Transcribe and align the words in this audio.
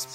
Ja, 0.00 0.08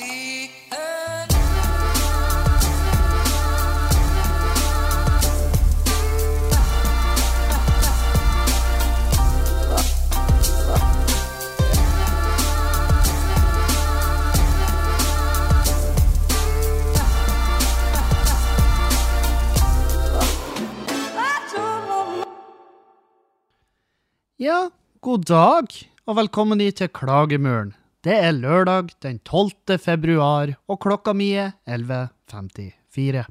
god 25.01 25.23
dag, 25.29 25.67
og 26.05 26.15
velkommen 26.15 26.59
til 26.71 26.89
Klagemuren. 26.89 27.75
Det 28.05 28.13
er 28.13 28.35
lørdag 28.37 28.91
den 29.01 29.17
12. 29.25 29.79
februar, 29.81 30.51
og 30.69 30.77
klokka 30.83 31.09
mi 31.17 31.31
er 31.41 31.55
11.54. 31.65 33.23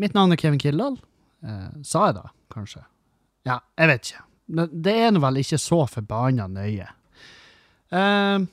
Mitt 0.00 0.16
navn 0.16 0.32
er 0.32 0.40
Kevin 0.40 0.60
Kildahl. 0.62 0.96
Eh, 1.44 1.66
sa 1.84 2.06
jeg 2.08 2.16
da, 2.16 2.30
kanskje? 2.54 2.80
Ja, 3.44 3.58
jeg 3.76 3.90
vet 3.90 4.08
ikke. 4.08 4.22
Det 4.72 4.94
er 5.02 5.12
nå 5.12 5.20
vel 5.20 5.42
ikke 5.42 5.60
så 5.60 5.82
forbanna 5.90 6.46
nøye. 6.48 6.88
Eh, 7.92 8.46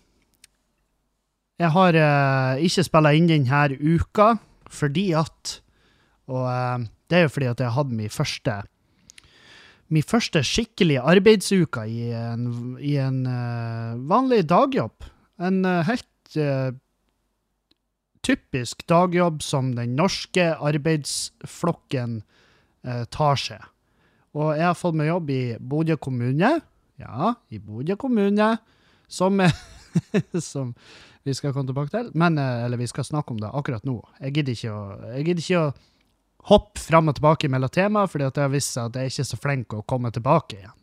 jeg 1.63 1.71
har 1.77 1.99
eh, 2.03 2.65
ikke 2.67 2.87
spilla 2.89 3.15
inn 3.15 3.31
denne 3.31 3.63
uka 3.79 4.33
fordi 4.73 5.13
at 5.15 5.59
Og 6.27 6.43
eh, 6.49 6.89
det 7.07 7.17
er 7.21 7.25
jo 7.29 7.31
fordi 7.37 7.51
at 7.53 7.63
jeg 7.63 7.75
hadde 7.77 8.01
min 8.03 8.11
første 8.11 8.59
min 9.93 10.05
første 10.05 10.41
skikkelige 10.45 11.01
arbeidsuka 11.01 11.85
i 11.89 12.09
en, 12.17 12.47
i 12.81 12.95
en 13.01 13.23
uh, 13.27 13.99
vanlig 14.09 14.43
dagjobb. 14.49 15.05
En 15.43 15.61
uh, 15.67 15.81
helt 15.87 16.37
uh, 16.39 16.73
typisk 18.23 18.85
dagjobb 18.89 19.43
som 19.43 19.73
den 19.77 19.97
norske 19.99 20.53
arbeidsflokken 20.55 22.21
tar 23.15 23.37
seg. 23.39 23.61
Og 24.35 24.57
jeg 24.57 24.65
har 24.65 24.75
fått 24.75 24.95
meg 24.99 25.07
jobb 25.07 25.29
i 25.31 25.41
Bodø 25.55 25.95
kommune. 25.99 26.49
Ja, 26.99 27.29
i 27.47 27.59
Bodø 27.63 27.95
kommune. 27.99 28.49
Som, 29.07 29.39
som 30.51 30.73
vi 31.23 31.35
skal 31.35 31.53
komme 31.55 31.69
tilbake 31.69 31.91
til. 31.93 32.09
Men, 32.19 32.39
eller 32.39 32.79
vi 32.79 32.87
skal 32.91 33.07
snakke 33.07 33.35
om 33.35 33.39
det 33.39 33.51
akkurat 33.55 33.87
nå. 33.87 33.97
Jeg 34.19 34.35
gidder 34.35 34.57
ikke 34.57 34.75
å, 34.75 34.83
jeg 35.13 35.27
gidder 35.29 35.45
ikke 35.45 35.63
å 35.63 35.71
hoppe 36.49 36.81
fram 36.83 37.11
og 37.11 37.17
tilbake 37.17 37.49
mellom 37.51 37.71
temaer, 37.71 38.09
fordi 38.11 38.27
at 38.27 38.37
jeg 38.37 38.47
har 38.47 38.53
vist 38.53 38.75
seg 38.75 38.89
at 38.89 38.99
jeg 38.99 39.09
er 39.09 39.13
ikke 39.13 39.29
så 39.29 39.39
flink 39.39 39.75
å 39.77 39.85
komme 39.87 40.11
tilbake 40.11 40.59
igjen. 40.59 40.77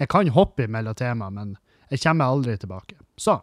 Jeg 0.00 0.10
kan 0.10 0.30
hoppe 0.34 0.66
mellom 0.66 0.96
temaer, 0.98 1.30
men 1.34 1.54
jeg 1.92 2.02
kommer 2.02 2.34
aldri 2.34 2.56
tilbake. 2.58 2.98
Så. 3.20 3.38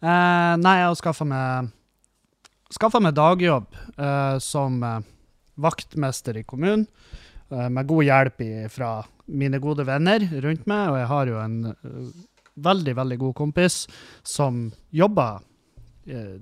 Eh, 0.00 0.54
nei, 0.60 0.76
jeg 0.78 0.86
har 0.86 0.98
skaffa 1.00 1.26
meg 1.28 1.70
skaffa 2.70 3.00
meg 3.02 3.16
dagjobb 3.18 3.74
eh, 3.98 4.36
som 4.42 4.78
eh, 4.86 5.02
vaktmester 5.60 6.38
i 6.38 6.46
kommunen, 6.46 6.86
eh, 7.50 7.68
med 7.68 7.88
god 7.90 8.06
hjelp 8.06 8.42
fra 8.72 8.90
mine 9.30 9.60
gode 9.62 9.86
venner 9.86 10.24
rundt 10.44 10.66
meg, 10.70 10.90
og 10.90 10.98
jeg 11.00 11.10
har 11.12 11.30
jo 11.32 11.38
en 11.42 11.56
eh, 11.72 12.10
veldig, 12.60 12.96
veldig 12.98 13.20
god 13.24 13.38
kompis 13.38 13.84
som 14.26 14.68
jobber 14.90 15.46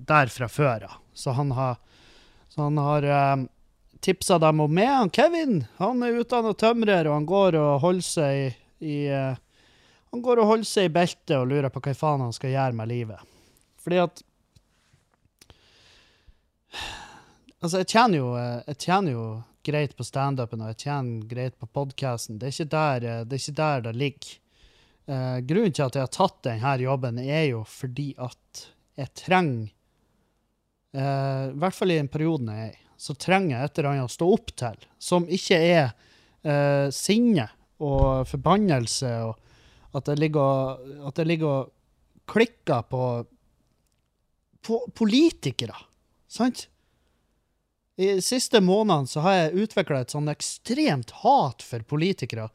der 0.09 0.31
fra 0.33 0.47
før 0.49 0.85
av. 0.87 0.93
Så 1.13 1.35
han 1.37 1.51
har, 1.53 1.77
så 2.49 2.69
han 2.69 2.79
har 2.81 3.05
tipsa 4.05 4.39
dem 4.43 4.63
om 4.65 4.73
meg. 4.75 4.89
Han 4.89 5.13
Kevin 5.15 5.61
han 5.79 6.03
er 6.07 6.21
utdanna 6.21 6.55
tømrer, 6.59 7.09
og 7.09 7.19
han 7.19 7.29
går 7.29 7.59
og 7.61 7.83
holder 7.85 8.07
seg 8.07 8.39
i, 8.39 8.49
i 8.85 8.97
eh, 9.13 9.45
Han 10.13 10.23
går 10.25 10.41
og 10.41 10.49
holder 10.49 10.69
seg 10.69 10.89
i 10.89 10.95
beltet 10.95 11.37
og 11.37 11.51
lurer 11.51 11.69
på 11.69 11.83
hva 11.85 11.93
faen 11.95 12.25
han 12.25 12.33
skal 12.33 12.55
gjøre 12.55 12.79
med 12.79 12.89
livet. 12.89 13.37
Fordi 13.83 14.01
at 14.07 14.25
Altså, 17.59 17.81
jeg 17.81 17.89
tjener 17.91 18.21
jo, 18.21 18.27
eh, 18.39 18.61
jeg 18.71 18.79
tjener 18.85 19.15
jo 19.17 19.25
greit 19.67 19.97
på 19.99 20.07
standupen, 20.07 20.61
og 20.63 20.73
jeg 20.73 20.83
tjener 20.85 21.25
greit 21.31 21.57
på 21.59 21.67
podkasten. 21.67 22.39
Det, 22.39 22.53
eh, 22.55 23.25
det 23.27 23.35
er 23.35 23.43
ikke 23.43 23.59
der 23.63 23.81
det 23.89 23.97
ligger. 23.97 24.37
Uh, 25.09 25.41
grunnen 25.41 25.73
til 25.73 25.87
at 25.87 25.95
jeg 25.97 26.05
har 26.05 26.11
tatt 26.13 26.43
denne 26.45 26.75
jobben, 26.83 27.19
er 27.19 27.47
jo 27.49 27.63
fordi 27.65 28.11
at 28.21 28.65
jeg 28.99 29.09
trenger 29.17 29.71
uh, 30.93 31.49
I 31.49 31.57
hvert 31.63 31.77
fall 31.79 31.95
i 31.95 31.97
den 31.97 32.11
perioden 32.13 32.51
jeg 32.53 32.67
er 32.67 32.75
i, 32.75 32.83
så 32.99 33.15
trenger 33.15 33.55
jeg 33.55 33.69
et 33.69 33.79
eller 33.79 33.91
annet 33.93 34.09
å 34.09 34.13
stå 34.13 34.29
opp 34.35 34.53
til, 34.59 34.87
som 34.99 35.27
ikke 35.31 35.59
er 35.59 35.85
eh, 36.43 36.89
sinne 36.95 37.47
og 37.79 38.27
forbannelse, 38.27 39.13
og 39.29 39.99
at 39.99 40.11
jeg 40.11 40.21
ligger 40.21 40.81
at 41.09 41.21
jeg 41.21 41.31
ligger 41.31 41.53
og 41.53 41.71
klikker 42.29 42.83
på, 42.91 43.05
på 44.67 44.81
politikere. 44.99 45.79
Sant? 46.29 46.67
I 47.99 48.13
de 48.19 48.23
siste 48.23 48.61
månedene 48.63 49.11
så 49.11 49.23
har 49.25 49.37
jeg 49.37 49.65
utvikla 49.65 50.03
et 50.05 50.13
sånn 50.15 50.31
ekstremt 50.31 51.15
hat 51.25 51.65
for 51.67 51.87
politikere. 51.89 52.47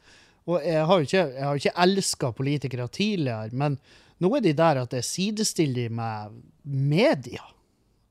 Og 0.48 0.64
jeg 0.64 0.86
har 0.88 1.00
jo 1.00 1.08
ikke, 1.08 1.24
jeg 1.36 1.64
ikke 1.64 1.84
elska 1.86 2.32
politikere 2.36 2.88
tidligere, 2.92 3.50
men 3.56 3.80
nå 4.24 4.30
er 4.38 4.44
de 4.46 4.54
der 4.56 4.80
at 4.84 4.94
jeg 4.96 5.08
sidestiller 5.08 5.90
dem 5.90 6.00
med 6.00 6.38
media. 6.64 7.44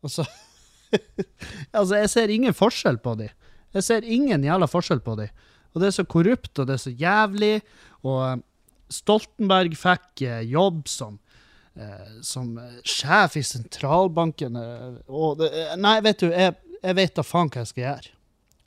Altså 0.04 0.26
Altså, 1.76 1.96
jeg 1.96 2.10
ser 2.12 2.32
ingen 2.32 2.54
forskjell 2.56 2.98
på 3.02 3.16
dem. 3.20 3.32
Jeg 3.72 3.86
ser 3.86 4.04
ingen 4.04 4.44
jævla 4.44 4.68
forskjell 4.68 5.00
på 5.04 5.16
dem. 5.20 5.32
Og 5.72 5.80
det 5.80 5.88
er 5.88 5.96
så 5.96 6.04
korrupt, 6.04 6.52
og 6.58 6.68
det 6.68 6.76
er 6.76 6.82
så 6.82 6.92
jævlig. 6.92 7.52
Og 8.04 8.18
eh, 8.26 8.40
Stoltenberg 8.92 9.76
fikk 9.78 10.24
eh, 10.26 10.42
jobb 10.52 10.84
som, 10.90 11.16
eh, 11.74 12.18
som 12.26 12.52
sjef 12.84 13.38
i 13.40 13.44
sentralbanken. 13.46 14.58
Og 15.08 15.40
det, 15.40 15.52
nei, 15.80 15.96
vet 16.04 16.20
du, 16.20 16.28
jeg, 16.28 16.58
jeg 16.82 16.98
vet 17.00 17.16
da 17.16 17.24
faen 17.26 17.52
hva 17.52 17.64
jeg 17.64 17.72
skal 17.72 17.86
gjøre. 17.86 18.14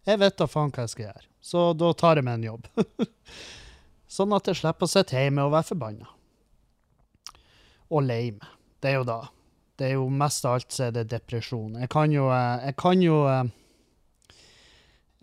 Jeg 0.06 0.22
vet 0.22 0.42
da 0.42 0.50
faen 0.50 0.74
hva 0.74 0.86
jeg 0.86 0.96
skal 0.96 1.08
gjøre. 1.10 1.26
Så 1.46 1.68
da 1.78 1.94
tar 1.94 2.18
jeg 2.18 2.26
meg 2.26 2.40
en 2.40 2.50
jobb. 2.50 2.68
sånn 4.16 4.34
at 4.34 4.50
jeg 4.50 4.64
slipper 4.64 4.88
å 4.88 4.90
sitte 4.90 5.20
hjemme 5.20 5.46
og 5.46 5.54
være 5.54 5.70
forbanna. 5.70 6.10
Og 7.94 8.06
lei 8.08 8.34
meg. 8.34 8.52
Det 8.82 8.92
er 8.92 9.00
jo 9.00 9.08
da 9.08 9.22
det 9.80 9.90
er 9.90 9.94
jo 9.98 10.08
mest 10.12 10.46
av 10.48 10.54
alt 10.58 10.72
så 10.72 10.84
er 10.88 10.92
det 10.96 11.12
depresjon. 11.12 11.76
Jeg 11.82 11.90
kan 11.92 12.12
jo 12.14 12.30
eh, 12.32 12.66
Jeg 12.70 12.76
kan 12.80 13.02
jo 13.04 13.18
eh, 13.28 13.46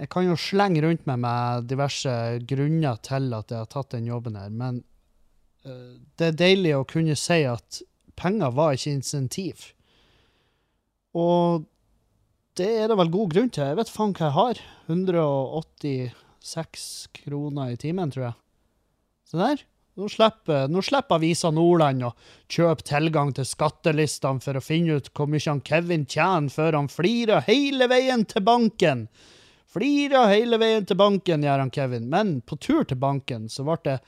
Jeg 0.03 0.09
kan 0.13 0.25
jo 0.27 0.37
slenge 0.41 0.83
rundt 0.85 1.07
meg 1.09 1.19
med 1.25 1.69
diverse 1.71 2.13
grunner 2.49 2.97
til 3.05 3.33
at 3.37 3.51
jeg 3.53 3.59
har 3.63 3.71
tatt 3.71 3.95
den 3.95 4.07
jobben 4.11 4.37
her, 4.37 4.51
men 4.51 4.85
eh, 5.65 5.93
det 6.19 6.27
er 6.27 6.41
deilig 6.41 6.73
å 6.77 6.89
kunne 6.89 7.17
si 7.17 7.41
at 7.49 7.83
penger 8.19 8.51
var 8.57 8.75
ikke 8.77 8.97
insentiv. 8.99 9.57
Og 11.17 11.65
det 12.59 12.71
er 12.83 12.89
det 12.91 12.99
vel 13.01 13.11
god 13.13 13.29
grunn 13.33 13.51
til. 13.53 13.65
Jeg 13.71 13.79
vet 13.79 13.93
faen 13.93 14.13
hva 14.17 14.27
jeg 14.27 14.37
har. 14.37 14.57
186 14.93 16.87
kroner 17.23 17.67
i 17.73 17.81
timen, 17.81 18.11
tror 18.13 18.25
jeg. 18.27 18.37
Se 19.31 19.37
der. 19.41 19.59
Nå 19.95 20.09
slipper, 20.09 20.69
nå 20.73 20.81
slipper 20.83 21.19
Avisa 21.19 21.51
Nordland 21.53 22.07
å 22.07 22.15
kjøpe 22.49 22.87
tilgang 22.89 23.35
til 23.37 23.45
skattelistene 23.45 24.41
for 24.41 24.57
å 24.57 24.65
finne 24.65 24.97
ut 24.97 25.11
hvor 25.13 25.29
mye 25.29 25.45
han 25.45 25.61
Kevin 25.69 26.07
tjener 26.09 26.49
før 26.55 26.79
han 26.79 26.89
flirer 26.89 27.45
hele 27.45 27.91
veien 27.93 28.25
til 28.25 28.41
banken. 28.47 29.05
Flirer 29.73 30.33
hele 30.33 30.57
veien 30.61 30.89
til 30.89 30.97
banken, 30.97 31.45
gjør 31.45 31.61
han 31.67 31.73
Kevin. 31.73 32.09
Men 32.09 32.39
på 32.41 32.57
tur 32.57 32.89
til 32.89 32.97
banken 33.05 33.51
så 33.53 33.67
ble 33.69 33.77
det, 33.85 33.99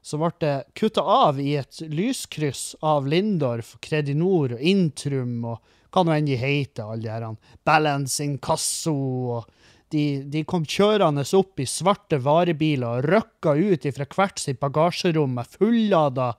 så 0.00 0.30
det 0.40 0.54
kutta 0.78 1.04
av 1.04 1.40
i 1.42 1.52
et 1.60 1.82
lyskryss 1.84 2.76
av 2.80 3.04
Lindorf, 3.04 3.74
Kredinor 3.84 4.56
og 4.56 4.64
Intrum 4.64 5.44
og 5.44 5.72
hva 5.92 6.04
nå 6.04 6.16
enn 6.16 6.28
de 6.28 6.36
heter, 6.40 6.88
alle 6.88 7.04
de 7.04 7.12
her 7.12 7.56
Balance 7.64 8.24
Inkasso 8.24 8.96
og 9.36 9.52
de, 9.94 10.04
de 10.26 10.42
kom 10.48 10.64
kjørende 10.66 11.22
opp 11.38 11.60
i 11.62 11.66
svarte 11.68 12.18
varebiler 12.22 12.98
og 12.98 13.06
røkka 13.06 13.54
ut 13.54 13.86
fra 13.94 14.06
hvert 14.16 14.42
sitt 14.42 14.58
bagasjerom 14.62 15.36
med 15.38 15.52
fullada 15.52 16.32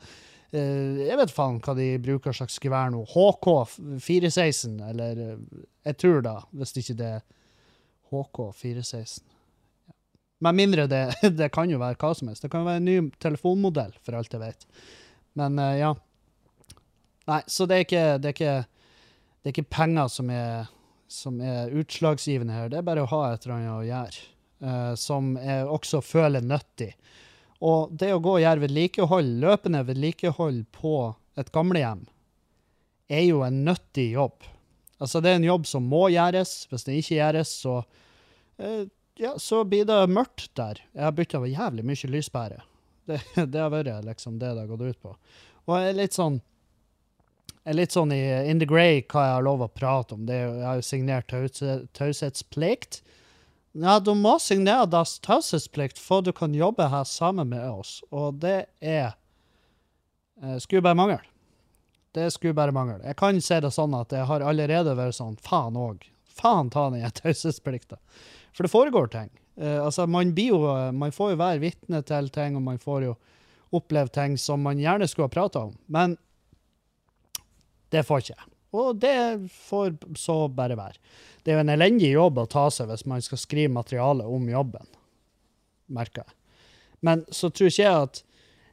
eh, 0.52 1.08
Jeg 1.08 1.20
vet 1.22 1.34
faen 1.34 1.62
hva 1.64 1.78
de 1.78 1.88
bruker 2.04 2.36
slags 2.36 2.60
gevær 2.64 2.92
nå. 2.92 3.06
HK 3.08 3.48
416, 4.04 4.76
eller 4.92 5.24
eh, 5.24 5.64
Jeg 5.88 6.00
tror 6.04 6.22
da, 6.28 6.36
hvis 6.52 6.76
ikke 6.84 7.00
det 7.00 7.10
er 7.20 7.26
HK 8.12 8.44
416. 8.60 9.24
Med 10.44 10.54
mindre 10.54 10.86
det, 10.92 11.04
det 11.40 11.52
kan 11.56 11.72
jo 11.72 11.80
være 11.82 11.98
hva 12.02 12.14
som 12.14 12.30
helst. 12.30 12.44
Det 12.46 12.52
kan 12.54 12.68
være 12.68 12.84
en 12.84 12.90
ny 12.90 12.98
telefonmodell, 13.24 13.96
for 14.06 14.20
alt 14.20 14.34
jeg 14.36 14.44
vet. 14.44 14.68
Men 15.40 15.60
eh, 15.62 15.80
ja. 15.86 15.94
Nei, 17.28 17.42
så 17.48 17.68
det 17.68 17.78
er 17.78 17.88
ikke, 17.88 18.08
det 18.24 18.30
er 18.30 18.36
ikke, 18.36 18.58
det 19.40 19.50
er 19.50 19.56
ikke 19.56 19.72
penger 19.72 20.12
som 20.12 20.30
er 20.32 20.68
som 21.08 21.40
er 21.42 21.72
utslagsgivende 21.78 22.56
her, 22.56 22.72
det 22.72 22.82
er 22.82 22.88
bare 22.88 23.06
å 23.06 23.12
ha 23.12 23.22
et 23.32 23.46
eller 23.46 23.60
annet 23.60 23.76
å 23.76 23.86
gjøre, 23.92 24.26
Uh, 24.58 24.96
som 24.98 25.36
jeg 25.38 25.68
også 25.70 26.00
føler 26.02 26.42
nyttig. 26.42 26.88
Og 27.62 27.92
det 27.94 28.08
å 28.10 28.22
gå 28.26 28.32
og 28.40 28.42
gjøre 28.42 28.64
vedlikehold, 28.64 29.36
løpende 29.44 29.84
vedlikehold 29.86 30.64
på 30.74 30.94
et 31.38 31.52
gamlehjem, 31.54 32.02
er 33.06 33.22
jo 33.28 33.44
en 33.46 33.60
nyttig 33.68 34.08
jobb. 34.16 34.48
Altså, 34.98 35.22
det 35.22 35.30
er 35.30 35.38
en 35.38 35.46
jobb 35.46 35.70
som 35.70 35.86
må 35.86 36.08
gjøres. 36.10 36.56
Hvis 36.72 36.88
det 36.88 36.98
ikke 36.98 37.20
gjøres, 37.20 37.54
så, 37.68 37.76
uh, 38.66 38.82
ja, 39.22 39.36
så 39.38 39.62
blir 39.62 39.86
det 39.86 40.00
mørkt 40.10 40.50
der. 40.58 40.82
Jeg 40.90 41.06
har 41.06 41.14
bytta 41.22 41.46
jævlig 41.46 41.86
mye 41.86 42.12
lyspære. 42.18 42.60
Det, 43.06 43.22
det 43.54 43.62
har 43.62 43.70
vært 43.78 43.94
liksom 44.10 44.42
det 44.42 44.56
det 44.56 44.66
har 44.66 44.74
gått 44.74 44.88
ut 44.90 45.04
på. 45.06 45.14
Og 45.68 45.78
jeg 45.78 45.94
er 45.94 46.02
litt 46.02 46.18
sånn 46.18 46.42
litt 47.76 47.96
sånn 47.96 48.14
i 48.16 48.22
in 48.48 48.62
the 48.62 48.68
grey 48.70 49.02
hva 49.12 49.26
jeg 49.26 49.36
har 49.36 49.46
lov 49.46 49.64
å 49.66 49.72
prate 49.72 50.16
om. 50.16 50.26
Det 50.28 50.38
jeg 50.38 50.64
har 50.64 50.80
jo 50.80 50.86
signert 50.86 51.34
taushetsplikt. 51.98 53.02
Ja, 53.78 54.00
du 54.00 54.14
må 54.18 54.38
signere 54.42 54.88
das 54.90 55.18
taushetsplikt 55.26 56.00
for 56.02 56.24
du 56.26 56.32
kan 56.34 56.56
jobbe 56.56 56.88
her 56.90 57.06
sammen 57.06 57.52
med 57.52 57.66
oss, 57.70 58.00
og 58.10 58.40
det 58.42 58.66
er 58.82 59.12
eh, 60.42 60.58
Skulle 60.64 60.86
bare 60.86 60.98
mangle. 60.98 61.20
Det 62.16 62.32
skulle 62.34 62.58
bare 62.58 62.74
mangle. 62.74 63.04
Jeg 63.06 63.18
kan 63.20 63.42
si 63.42 63.60
det 63.62 63.74
sånn 63.76 63.94
at 63.98 64.16
jeg 64.16 64.26
har 64.26 64.46
allerede 64.46 64.96
vært 64.98 65.20
sånn 65.20 65.38
Faen 65.46 65.78
òg. 65.78 66.08
Faen 66.38 66.72
ta 66.74 66.88
den 66.94 67.06
taushetsplikta. 67.22 68.00
For 68.56 68.66
det 68.66 68.74
foregår 68.74 69.12
ting. 69.14 69.30
Eh, 69.58 69.78
altså, 69.84 70.08
man 70.10 70.34
blir 70.34 70.56
jo 70.56 70.62
Man 70.94 71.14
får 71.14 71.36
jo 71.36 71.42
være 71.44 71.62
vitne 71.62 72.02
til 72.02 72.30
ting, 72.34 72.56
og 72.58 72.66
man 72.66 72.82
får 72.82 73.10
jo 73.12 73.18
oppleve 73.76 74.10
ting 74.16 74.38
som 74.40 74.64
man 74.64 74.80
gjerne 74.80 75.08
skulle 75.08 75.28
ha 75.28 75.34
prata 75.34 75.68
om. 75.68 75.76
Men 75.86 76.18
det 77.94 78.04
får 78.08 78.24
ikke 78.24 78.36
jeg. 78.36 78.54
Og 78.78 79.00
det 79.00 79.18
får 79.70 79.96
så 80.20 80.38
bare 80.52 80.78
være. 80.78 81.00
Det 81.44 81.54
er 81.54 81.60
jo 81.60 81.64
en 81.64 81.76
elendig 81.78 82.12
jobb 82.12 82.42
å 82.42 82.50
ta 82.52 82.68
seg 82.74 82.90
hvis 82.92 83.06
man 83.08 83.24
skal 83.24 83.40
skrive 83.40 83.74
materiale 83.74 84.28
om 84.28 84.50
jobben, 84.52 84.88
merker 85.88 86.26
jeg. 86.26 86.34
Men 87.06 87.24
så 87.32 87.50
tror 87.54 87.72
ikke 87.72 87.86
jeg 87.86 88.08
at 88.08 88.24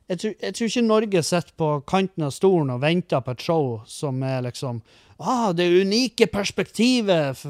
jeg 0.05 0.20
tror, 0.20 0.32
jeg 0.43 0.55
tror 0.55 0.69
ikke 0.69 0.84
Norge 0.84 1.20
sitter 1.25 1.55
på 1.56 1.69
kanten 1.88 2.26
av 2.26 2.32
stolen 2.37 2.72
og 2.75 2.82
venter 2.82 3.22
på 3.25 3.32
et 3.32 3.44
show 3.44 3.69
som 3.88 4.19
er 4.26 4.43
liksom 4.44 4.82
ah, 5.17 5.52
Det 5.56 5.64
unike 5.64 6.26
perspektivet 6.28 7.40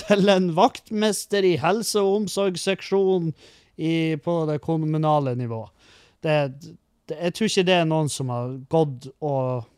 til 0.00 0.32
en 0.32 0.48
vaktmester 0.56 1.46
i 1.46 1.58
helse- 1.62 2.00
og 2.00 2.22
omsorgsseksjonen 2.22 3.30
på 4.22 4.34
det 4.48 4.58
kommunale 4.62 5.36
nivået. 5.38 5.70
Det, 6.22 6.34
det, 7.06 7.16
jeg 7.20 7.34
tror 7.34 7.50
ikke 7.50 7.66
det 7.66 7.76
er 7.76 7.86
noen 7.88 8.10
som 8.10 8.28
har 8.30 8.56
gått 8.70 9.08
og 9.20 9.68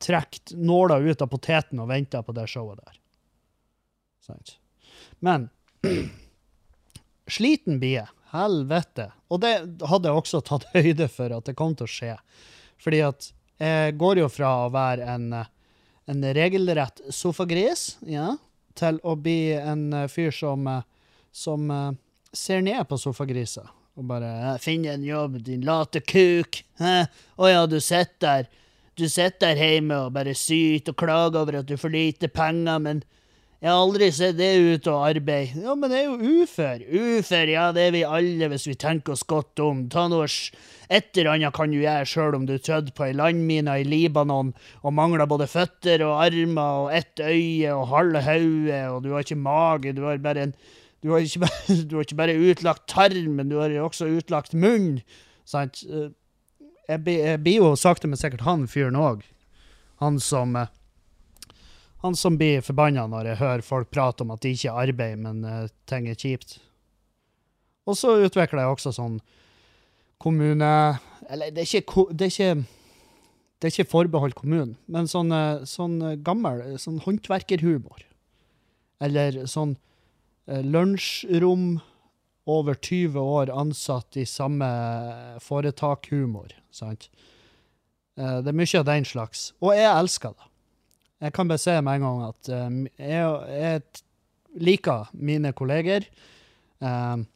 trukket 0.00 0.52
nåla 0.56 0.98
ut 0.98 1.22
av 1.22 1.30
poteten 1.32 1.80
og 1.82 1.90
venta 1.90 2.22
på 2.24 2.34
det 2.36 2.46
showet 2.50 2.80
der. 2.80 2.96
Sant? 4.26 4.56
Men 5.20 5.48
sliten 7.36 7.80
blir 7.82 8.00
jeg. 8.00 8.10
Helvete. 8.30 9.08
Og 9.28 9.40
det 9.42 9.54
hadde 9.90 10.06
jeg 10.06 10.20
også 10.20 10.40
tatt 10.46 10.68
høyde 10.70 11.08
for 11.10 11.32
at 11.34 11.48
det 11.48 11.56
kom 11.58 11.74
til 11.74 11.88
å 11.88 11.90
skje. 11.90 12.12
Fordi 12.80 13.00
at 13.02 13.32
jeg 13.60 13.96
går 14.00 14.22
jo 14.22 14.28
fra 14.32 14.52
å 14.64 14.70
være 14.72 15.08
en, 15.16 15.32
en 15.34 16.22
regelrett 16.36 17.02
sofagris, 17.12 17.96
ja, 18.06 18.36
til 18.78 19.00
å 19.02 19.16
bli 19.18 19.50
en 19.58 20.06
fyr 20.08 20.30
som, 20.32 20.68
som 21.34 21.66
eh, 21.74 21.98
ser 22.32 22.62
ned 22.64 22.86
på 22.88 23.00
sofagriser. 23.02 23.66
Og 23.98 24.06
bare 24.08 24.30
«Ja, 24.30 24.52
'Finn 24.62 24.86
en 24.88 25.04
jobb, 25.04 25.40
din 25.44 25.66
late 25.66 26.00
kuk'. 26.00 26.62
'Å 26.78 27.50
ja, 27.50 27.66
du 27.66 27.80
sitter 27.80 28.20
der. 28.20 28.48
Du 29.00 29.08
sitter 29.08 29.54
der 29.54 29.56
hjemme 29.56 29.96
og 30.04 30.12
bare 30.12 30.34
syter 30.36 30.92
og 30.92 31.00
klager 31.00 31.40
over 31.40 31.62
at 31.62 31.68
du 31.68 31.78
får 31.80 31.88
lite 31.94 32.28
penger', 32.28 32.78
men 32.84 33.02
jeg 33.60 33.68
har 33.68 33.80
aldri 33.80 34.06
sett 34.12 34.38
det 34.38 34.50
ut 34.56 34.86
og 34.88 35.06
arbeide. 35.08 35.60
Ja, 35.60 35.74
men 35.76 35.92
jeg 35.92 36.04
er 36.04 36.08
jo 36.08 36.42
ufør. 36.42 36.84
Ufør, 36.84 37.50
ja, 37.52 37.64
det 37.76 37.82
er 37.86 37.90
vi 37.92 38.02
alle 38.08 38.48
hvis 38.48 38.64
vi 38.68 38.74
tenker 38.80 39.12
oss 39.12 39.24
godt 39.28 39.60
om. 39.60 39.82
Ta 39.92 40.06
noe 40.08 40.28
Et 40.90 41.16
eller 41.16 41.30
annet 41.34 41.54
kan 41.54 41.70
du 41.70 41.76
gjøre 41.78 42.08
sjøl 42.08 42.34
om 42.34 42.46
du 42.48 42.56
trødde 42.58 42.92
på 42.96 43.04
ei 43.06 43.12
landmine 43.14 43.76
i 43.78 43.84
Libanon 43.84 44.54
og 44.82 44.94
mangler 44.96 45.28
både 45.30 45.46
føtter 45.46 46.02
og 46.02 46.24
armer 46.24 46.80
og 46.86 46.88
ett 46.96 47.20
øye 47.20 47.70
og 47.76 47.86
halve 47.92 48.24
hodet, 48.26 48.80
og 48.90 49.04
du 49.04 49.12
har 49.12 49.22
ikke 49.22 49.36
mage, 49.38 49.92
du 49.94 50.02
har 50.08 50.18
bare 50.18 50.48
en 50.48 50.54
du 51.00 51.12
har, 51.12 51.20
ikke 51.20 51.46
du 51.88 51.94
har 51.96 52.08
ikke 52.08 52.18
bare 52.18 52.40
utlagt 52.40 52.88
tarm, 52.88 53.36
men 53.38 53.48
du 53.48 53.60
har 53.60 53.70
også 53.80 54.10
utlagt 54.18 54.52
munn. 54.52 54.98
Sant? 55.46 55.84
Jeg 56.90 57.40
blir 57.44 57.60
jo 57.60 57.74
sakte, 57.78 58.10
men 58.10 58.18
sikkert 58.18 58.42
han 58.46 58.66
fyren 58.70 58.98
òg. 58.98 59.22
Han 60.02 60.18
som 60.22 60.56
eh, 60.58 60.72
han 62.00 62.16
som 62.16 62.38
blir 62.40 62.62
forbanna 62.64 63.04
når 63.12 63.32
jeg 63.32 63.40
hører 63.42 63.64
folk 63.64 63.90
prate 63.92 64.24
om 64.24 64.32
at 64.32 64.40
de 64.40 64.54
ikke 64.54 64.72
arbeider, 64.72 65.20
men 65.20 65.42
uh, 65.44 65.68
ting 65.90 66.08
er 66.08 66.16
kjipt. 66.16 66.56
Og 67.84 67.98
så 67.98 68.14
utvikler 68.24 68.64
jeg 68.64 68.76
også 68.76 68.92
sånn 68.96 69.18
kommune... 70.20 70.70
Eller 71.28 71.52
det 71.52 71.64
er 71.64 71.80
ikke, 71.80 72.06
det 72.16 72.26
er 72.26 72.32
ikke, 72.32 72.54
det 73.60 73.68
er 73.68 73.74
ikke 73.74 73.90
forbeholdt 73.90 74.38
kommunen, 74.38 74.74
men 74.90 75.08
sånn, 75.10 75.30
eh, 75.34 75.66
sånn 75.68 75.98
gammel 76.24 76.62
sånn 76.80 76.98
håndverkerhumor. 77.04 78.02
Eller 79.04 79.42
sånn 79.48 79.76
eh, 80.48 80.64
lunsjrom 80.64 81.78
over 82.48 82.74
20 82.74 83.20
år 83.20 83.50
ansatt 83.52 84.16
i 84.16 84.26
samme 84.26 84.68
foretak-humor, 85.44 86.54
sant? 86.74 87.08
Eh, 88.20 88.38
det 88.42 88.52
er 88.52 88.56
mye 88.56 88.80
av 88.80 88.86
den 88.88 89.06
slags. 89.08 89.50
Og 89.60 89.74
jeg 89.76 89.90
elsker 89.90 90.34
det. 90.34 90.48
Jeg 91.20 91.34
kan 91.36 91.50
bare 91.50 91.60
si 91.60 91.74
med 91.84 91.98
en 91.98 92.06
gang 92.06 92.20
at 92.30 92.50
um, 92.56 92.78
jeg, 92.96 93.32
jeg 93.52 94.62
liker 94.64 95.10
mine 95.12 95.52
kolleger. 95.52 96.06
Um, 96.80 97.26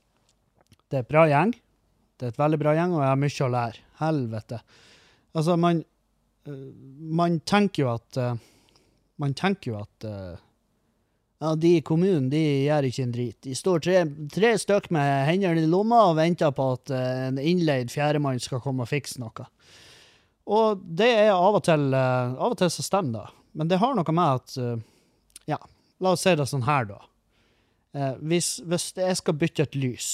det 0.89 1.03
er 1.03 1.05
et 1.05 1.11
bra 1.11 1.27
gjeng. 1.29 1.53
Det 2.17 2.27
er 2.27 2.33
et 2.33 2.41
veldig 2.41 2.61
bra 2.63 2.73
gjeng, 2.79 2.95
og 2.97 3.03
jeg 3.03 3.11
har 3.11 3.21
mye 3.21 3.45
å 3.45 3.51
lære. 3.53 3.85
Helvete. 4.01 4.61
Altså, 5.37 5.59
man, 5.61 5.83
man 7.21 7.39
tenker 7.47 7.85
jo 7.85 7.93
at 7.93 8.19
Man 9.23 9.31
tenker 9.39 9.71
jo 9.71 9.77
at 9.79 10.05
ja, 11.39 11.55
de 11.55 11.77
i 11.77 11.83
kommunen 11.85 12.29
de 12.33 12.41
gjør 12.65 12.89
ikke 12.89 13.05
en 13.05 13.15
drit. 13.15 13.39
De 13.45 13.55
står 13.59 13.83
tre, 13.85 14.03
tre 14.33 14.53
stykk 14.61 14.91
med 14.95 15.27
hendene 15.29 15.65
i 15.65 15.71
lomma 15.71 16.05
og 16.11 16.19
venter 16.19 16.55
på 16.55 16.69
at 16.77 16.93
uh, 16.95 17.29
en 17.29 17.41
innleid 17.43 17.93
fjerdemann 17.93 18.41
skal 18.43 18.63
komme 18.65 18.87
og 18.87 18.91
fikse 18.91 19.21
noe. 19.23 19.49
Og 20.45 20.85
det 20.85 21.11
er 21.25 21.33
av 21.33 21.59
og 21.59 21.65
til 21.65 21.89
uh, 21.97 22.37
Av 22.37 22.53
og 22.53 22.59
til 22.61 22.71
så 22.73 22.85
stemmer 22.85 23.19
det. 23.19 23.41
Men 23.55 23.71
det 23.71 23.81
har 23.81 23.97
noe 23.97 24.15
med 24.15 24.43
at 24.43 24.57
uh, 24.61 24.77
Ja, 25.49 25.59
la 26.01 26.15
oss 26.15 26.25
si 26.25 26.33
det 26.37 26.47
sånn 26.49 26.65
her, 26.69 26.87
da. 26.89 27.03
Hvis, 28.27 28.57
hvis 28.67 28.89
jeg 28.99 29.15
skal 29.21 29.37
bytte 29.39 29.63
et 29.69 29.77
lys 29.79 30.07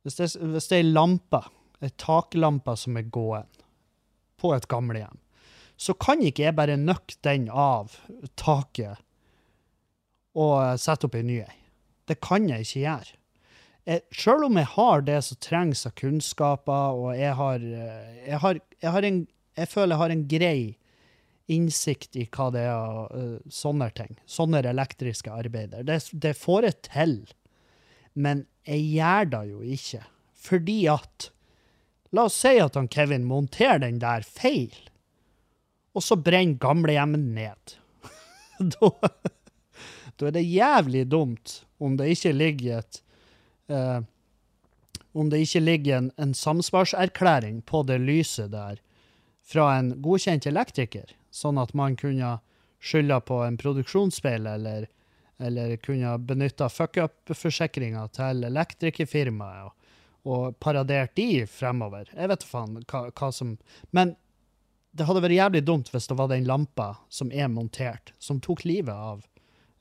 Hvis 0.00 0.14
det, 0.16 0.28
hvis 0.40 0.70
det 0.70 0.78
er 0.78 0.86
ei 0.86 0.86
lampe, 0.88 1.42
ei 1.84 1.90
taklampe 2.00 2.72
som 2.80 2.96
er 2.96 3.10
gåen 3.12 3.44
på 4.40 4.54
et 4.56 4.64
gamlehjem, 4.72 5.18
så 5.76 5.92
kan 5.94 6.24
ikke 6.24 6.46
jeg 6.46 6.56
bare 6.56 6.78
nøkke 6.80 7.18
den 7.26 7.44
av 7.52 7.92
taket 8.40 9.02
og 10.38 10.54
eh, 10.62 10.76
sette 10.80 11.08
opp 11.08 11.18
ei 11.18 11.24
ny 11.26 11.40
ei. 11.44 11.58
Det 12.08 12.18
kan 12.24 12.48
jeg 12.50 12.66
ikke 12.66 12.84
gjøre. 12.84 13.18
Jeg, 13.88 14.04
selv 14.14 14.46
om 14.46 14.58
jeg 14.60 14.70
har 14.76 15.02
det 15.06 15.18
som 15.26 15.40
trengs 15.42 15.86
av 15.88 15.94
kunnskaper, 15.98 17.00
og 17.02 17.16
jeg 17.18 17.34
har, 17.38 17.66
eh, 17.82 18.22
jeg 18.28 18.40
har, 18.44 18.62
jeg 18.82 18.94
har 18.94 19.08
en, 19.08 19.20
jeg 19.58 19.70
føler 19.72 19.94
jeg 19.94 20.02
har 20.04 20.14
en 20.14 20.24
grei 20.30 20.56
innsikt 21.52 22.16
i 22.16 22.28
hva 22.30 22.48
det 22.54 22.64
er, 22.70 23.02
eh, 23.18 23.52
sånne 23.52 23.90
ting. 23.96 24.16
Sånne 24.30 24.62
elektriske 24.70 25.32
arbeider. 25.34 25.84
Det, 25.88 25.98
det 26.12 26.36
får 26.38 26.68
jeg 26.68 26.80
til. 26.88 27.14
Men 28.14 28.46
jeg 28.68 28.86
gjør 28.96 29.30
det 29.34 29.44
jo 29.50 29.62
ikke. 29.76 30.02
Fordi 30.42 30.80
at 30.92 31.32
La 32.12 32.26
oss 32.28 32.34
si 32.42 32.58
at 32.60 32.74
han 32.76 32.90
Kevin 32.92 33.24
monterer 33.24 33.78
den 33.80 33.96
der 34.02 34.24
feil, 34.26 34.74
og 35.96 36.04
så 36.04 36.18
brenner 36.20 36.60
gamlehjemmet 36.60 37.24
ned. 37.38 37.72
da, 38.74 38.90
da 40.16 40.28
er 40.28 40.36
det 40.36 40.44
jævlig 40.46 41.06
dumt 41.10 41.62
om 41.82 41.96
det 41.98 42.12
ikke 42.14 42.32
ligger 42.32 42.82
et 42.82 43.02
eh, 43.68 44.00
Om 45.12 45.28
det 45.28 45.42
ikke 45.44 45.60
ligger 45.60 45.98
en, 45.98 46.10
en 46.16 46.34
samsvarserklæring 46.34 47.62
på 47.68 47.82
det 47.82 47.98
lyset 48.00 48.50
der 48.52 48.78
fra 49.44 49.66
en 49.76 49.90
godkjent 50.00 50.46
elektriker, 50.48 51.10
sånn 51.28 51.58
at 51.60 51.74
man 51.76 51.98
kunne 52.00 52.38
skylda 52.80 53.18
på 53.20 53.42
en 53.44 53.58
produksjonsfeil, 53.60 54.46
eller, 54.46 54.86
eller 55.36 55.76
kunne 55.84 56.14
benytta 56.18 56.70
fuck-up-forsikringa 56.72 58.06
til 58.16 58.46
elektrikerfirmaet 58.48 59.66
og, 59.66 59.92
og 60.24 60.56
paradert 60.62 61.12
de 61.18 61.44
fremover. 61.44 62.08
Jeg 62.16 62.32
vet 62.32 62.48
faen 62.48 62.80
hva, 62.80 63.04
hva 63.10 63.32
som 63.34 63.58
Men 63.90 64.16
det 64.92 65.06
hadde 65.08 65.22
vært 65.24 65.38
jævlig 65.38 65.64
dumt 65.66 65.92
hvis 65.92 66.08
det 66.08 66.16
var 66.18 66.32
den 66.32 66.48
lampa 66.48 66.94
som 67.12 67.32
er 67.32 67.52
montert, 67.52 68.12
som 68.18 68.40
tok 68.40 68.64
livet 68.68 68.94
av 68.94 69.24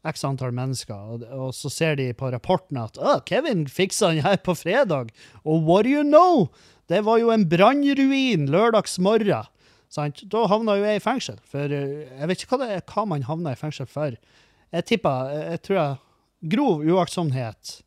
x 0.08 0.24
antall 0.26 0.54
mennesker, 0.56 1.22
og, 1.30 1.52
så 1.54 1.70
ser 1.70 1.98
de 2.00 2.10
på 2.18 2.32
rapporten 2.34 2.80
at 2.82 2.98
«Å, 2.98 3.20
Kevin 3.28 3.68
fiksa 3.70 4.10
den 4.12 4.26
her 4.26 4.40
på 4.42 4.56
fredag, 4.58 5.12
og 5.46 5.68
what 5.68 5.86
do 5.86 5.94
you 5.94 6.06
know? 6.06 6.48
Det 6.90 7.04
var 7.06 7.22
jo 7.22 7.30
en 7.32 7.46
brannruin 7.48 8.48
lørdags 8.52 8.98
morgen. 9.00 9.48
Sant? 9.92 10.24
Da 10.32 10.46
havna 10.48 10.78
jo 10.80 10.88
jeg 10.88 11.02
i 11.02 11.04
fengsel, 11.04 11.38
for 11.48 11.72
eh, 11.76 12.08
jeg 12.08 12.32
vet 12.32 12.44
ikke 12.44 12.56
hva, 12.56 12.64
det 12.64 12.80
er, 12.80 12.86
hva 12.88 13.06
man 13.12 13.28
havna 13.28 13.54
i 13.54 13.60
fengsel 13.60 13.90
for. 13.92 14.16
Jeg 14.72 14.88
tipper, 14.88 15.32
jeg, 15.36 15.46
jeg 15.52 15.64
tror 15.68 15.78
jeg 15.78 16.52
grov 16.56 16.84
uaktsomhet 16.88 17.78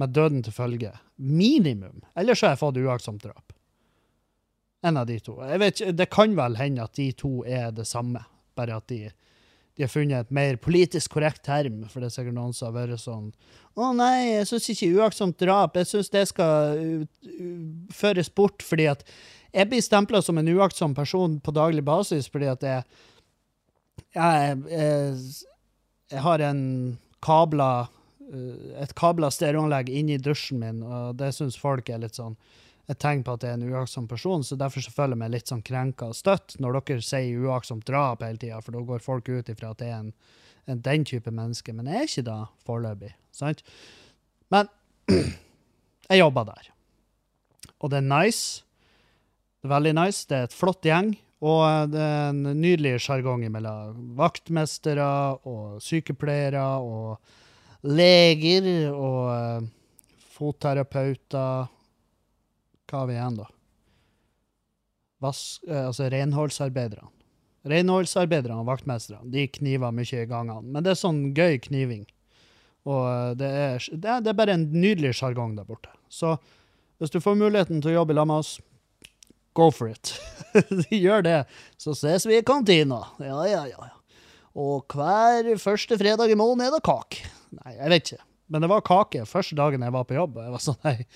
med 0.00 0.14
døden 0.14 0.42
til 0.44 0.54
følge. 0.54 0.92
Minimum. 1.16 2.02
Ellers 2.18 2.42
har 2.42 2.54
jeg 2.54 2.62
fått 2.64 2.80
uaktsomt 2.82 3.22
drap. 3.22 3.54
En 4.84 4.98
av 5.00 5.06
de 5.08 5.16
to. 5.22 5.38
Jeg 5.40 5.60
vet 5.62 5.82
Det 5.96 6.10
kan 6.12 6.34
vel 6.36 6.58
hende 6.60 6.84
at 6.84 6.98
de 6.98 7.08
to 7.16 7.38
er 7.46 7.70
det 7.72 7.86
samme, 7.88 8.20
bare 8.58 8.76
at 8.82 8.88
de 8.90 9.06
de 9.74 9.82
har 9.82 9.90
funnet 9.90 10.26
et 10.26 10.34
mer 10.34 10.56
politisk 10.62 11.16
korrekt 11.16 11.42
term, 11.46 11.82
for 11.90 12.00
det 12.00 12.10
er 12.10 12.14
sikkert 12.14 12.36
noen 12.36 12.52
som 12.54 12.70
har 12.70 12.76
vært 12.84 13.02
sånn 13.02 13.32
Å 13.74 13.90
nei, 13.96 14.36
jeg 14.36 14.50
syns 14.50 14.68
ikke 14.70 14.92
uaktsomt 15.00 15.38
drap, 15.40 15.78
jeg 15.80 15.90
syns 15.90 16.12
det 16.14 16.26
skal 16.30 16.78
føres 17.94 18.30
bort 18.30 18.62
fordi 18.62 18.86
at 18.92 19.02
jeg 19.54 19.70
blir 19.70 19.82
stempla 19.82 20.22
som 20.22 20.38
en 20.38 20.52
uaktsom 20.54 20.94
person 20.94 21.40
på 21.42 21.54
daglig 21.54 21.82
basis 21.86 22.30
fordi 22.30 22.52
at 22.52 22.66
jeg 22.66 22.86
jeg, 24.14 24.58
jeg, 24.70 25.18
jeg 26.10 26.22
har 26.22 26.42
en 26.46 26.62
kabla 27.24 27.70
et 28.80 28.94
kabla 28.98 29.28
stereoanlegg 29.30 29.90
inni 29.92 30.16
dusjen 30.22 30.60
min, 30.62 30.82
og 30.82 31.18
det 31.20 31.32
syns 31.36 31.58
folk 31.60 31.90
er 31.92 32.00
litt 32.02 32.16
sånn 32.18 32.36
et 32.90 33.00
tegn 33.00 33.22
på 33.24 33.36
at 33.36 33.44
jeg 33.46 33.54
er 33.54 33.60
en 33.60 33.72
uaktsom 33.72 34.08
person, 34.10 34.44
så 34.44 34.58
derfor 34.60 34.84
så 34.84 34.92
føler 34.92 35.16
jeg 35.16 35.22
meg 35.22 35.32
litt 35.32 35.50
sånn 35.50 35.64
krenka 35.64 36.10
og 36.12 36.18
støtt 36.18 36.58
når 36.60 36.80
dere 36.80 37.04
sier 37.04 37.46
uaktsomt 37.46 37.86
drap 37.88 38.24
hele 38.26 38.40
tida, 38.40 38.60
for 38.60 38.76
da 38.76 38.84
går 38.84 39.04
folk 39.04 39.30
ut 39.30 39.48
ifra 39.52 39.72
at 39.72 39.84
jeg 39.84 39.94
er 39.94 40.02
en, 40.02 40.12
en 40.68 40.84
den 40.84 41.06
type 41.08 41.32
menneske, 41.32 41.72
men 41.72 41.88
jeg 41.88 42.00
er 42.02 42.10
ikke 42.10 42.26
da 42.28 42.38
foreløpig, 42.68 43.14
sant? 43.32 43.64
Men 44.52 44.68
jeg 46.10 46.20
jobber 46.20 46.50
der, 46.52 46.70
og 47.80 47.92
det 47.92 48.00
er 48.00 48.08
nice. 48.08 48.64
Det 49.60 49.68
er 49.70 49.76
veldig 49.76 49.94
nice. 49.96 50.24
Det 50.28 50.36
er 50.36 50.46
et 50.48 50.56
flott 50.56 50.84
gjeng. 50.84 51.14
Og 51.44 51.90
det 51.92 52.00
er 52.00 52.30
en 52.30 52.46
nydelig 52.56 52.98
sjargong 53.04 53.42
mellom 53.52 54.14
vaktmestere 54.16 55.06
og 55.48 55.82
sykepleiere 55.84 56.62
og 56.80 57.18
leger 57.84 58.68
og 58.92 59.18
eh, 59.34 59.66
fotterapeuter 60.36 61.66
Hva 62.94 63.00
har 63.02 63.08
vi 63.10 63.14
igjen, 63.16 63.38
da? 63.40 63.44
Vas 65.24 65.38
eh, 65.66 65.86
altså 65.88 66.06
renholdsarbeiderne. 66.12 67.08
Renholdsarbeiderne 67.66 68.60
og 68.62 68.68
vaktmesterne 68.68 69.32
de 69.34 69.48
kniver 69.50 69.90
mye 69.90 70.20
i 70.20 70.28
gangene. 70.30 70.62
Men 70.62 70.84
det 70.86 70.92
er 70.92 71.00
sånn 71.00 71.24
gøy 71.34 71.58
kniving. 71.64 72.04
Og 72.86 73.00
eh, 73.08 73.32
det 73.40 73.48
er, 73.50 73.88
det 73.90 74.12
er, 74.12 74.20
det 74.22 74.30
er 74.30 74.38
bare 74.38 74.54
en 74.54 74.68
nydelig 74.70 75.10
sjargong 75.18 75.56
der 75.58 75.66
borte. 75.66 75.90
Så 76.06 76.36
hvis 77.02 77.10
du 77.10 77.18
får 77.24 77.34
muligheten 77.40 77.82
til 77.82 77.96
å 77.96 77.96
jobbe 77.96 78.14
sammen 78.14 78.30
med 78.30 78.44
oss, 78.44 78.52
go 79.58 79.66
for 79.74 79.90
it. 79.90 80.14
Gjør 80.94 81.26
det, 81.26 81.40
så 81.82 81.96
ses 81.98 82.28
vi 82.30 82.38
i 82.38 82.46
kantina. 82.46 83.00
Ja, 83.18 83.40
ja, 83.50 83.64
ja. 83.72 83.90
Og 84.54 84.86
hver 84.94 85.50
første 85.58 85.98
fredag 85.98 86.30
i 86.30 86.38
måneden 86.38 86.68
er 86.68 86.78
det 86.78 86.84
kake. 86.86 87.26
Nei, 87.58 87.74
jeg 87.74 87.90
vet 87.96 88.14
ikke. 88.14 88.28
Men 88.54 88.62
det 88.62 88.68
var 88.70 88.84
kake 88.86 89.24
første 89.26 89.56
dagen 89.58 89.82
jeg 89.82 89.90
var 89.90 90.04
på 90.06 90.14
jobb. 90.14 90.36
Jeg 90.38 90.52
var 90.52 90.60
sånn, 90.62 90.76
nei, 90.86 91.08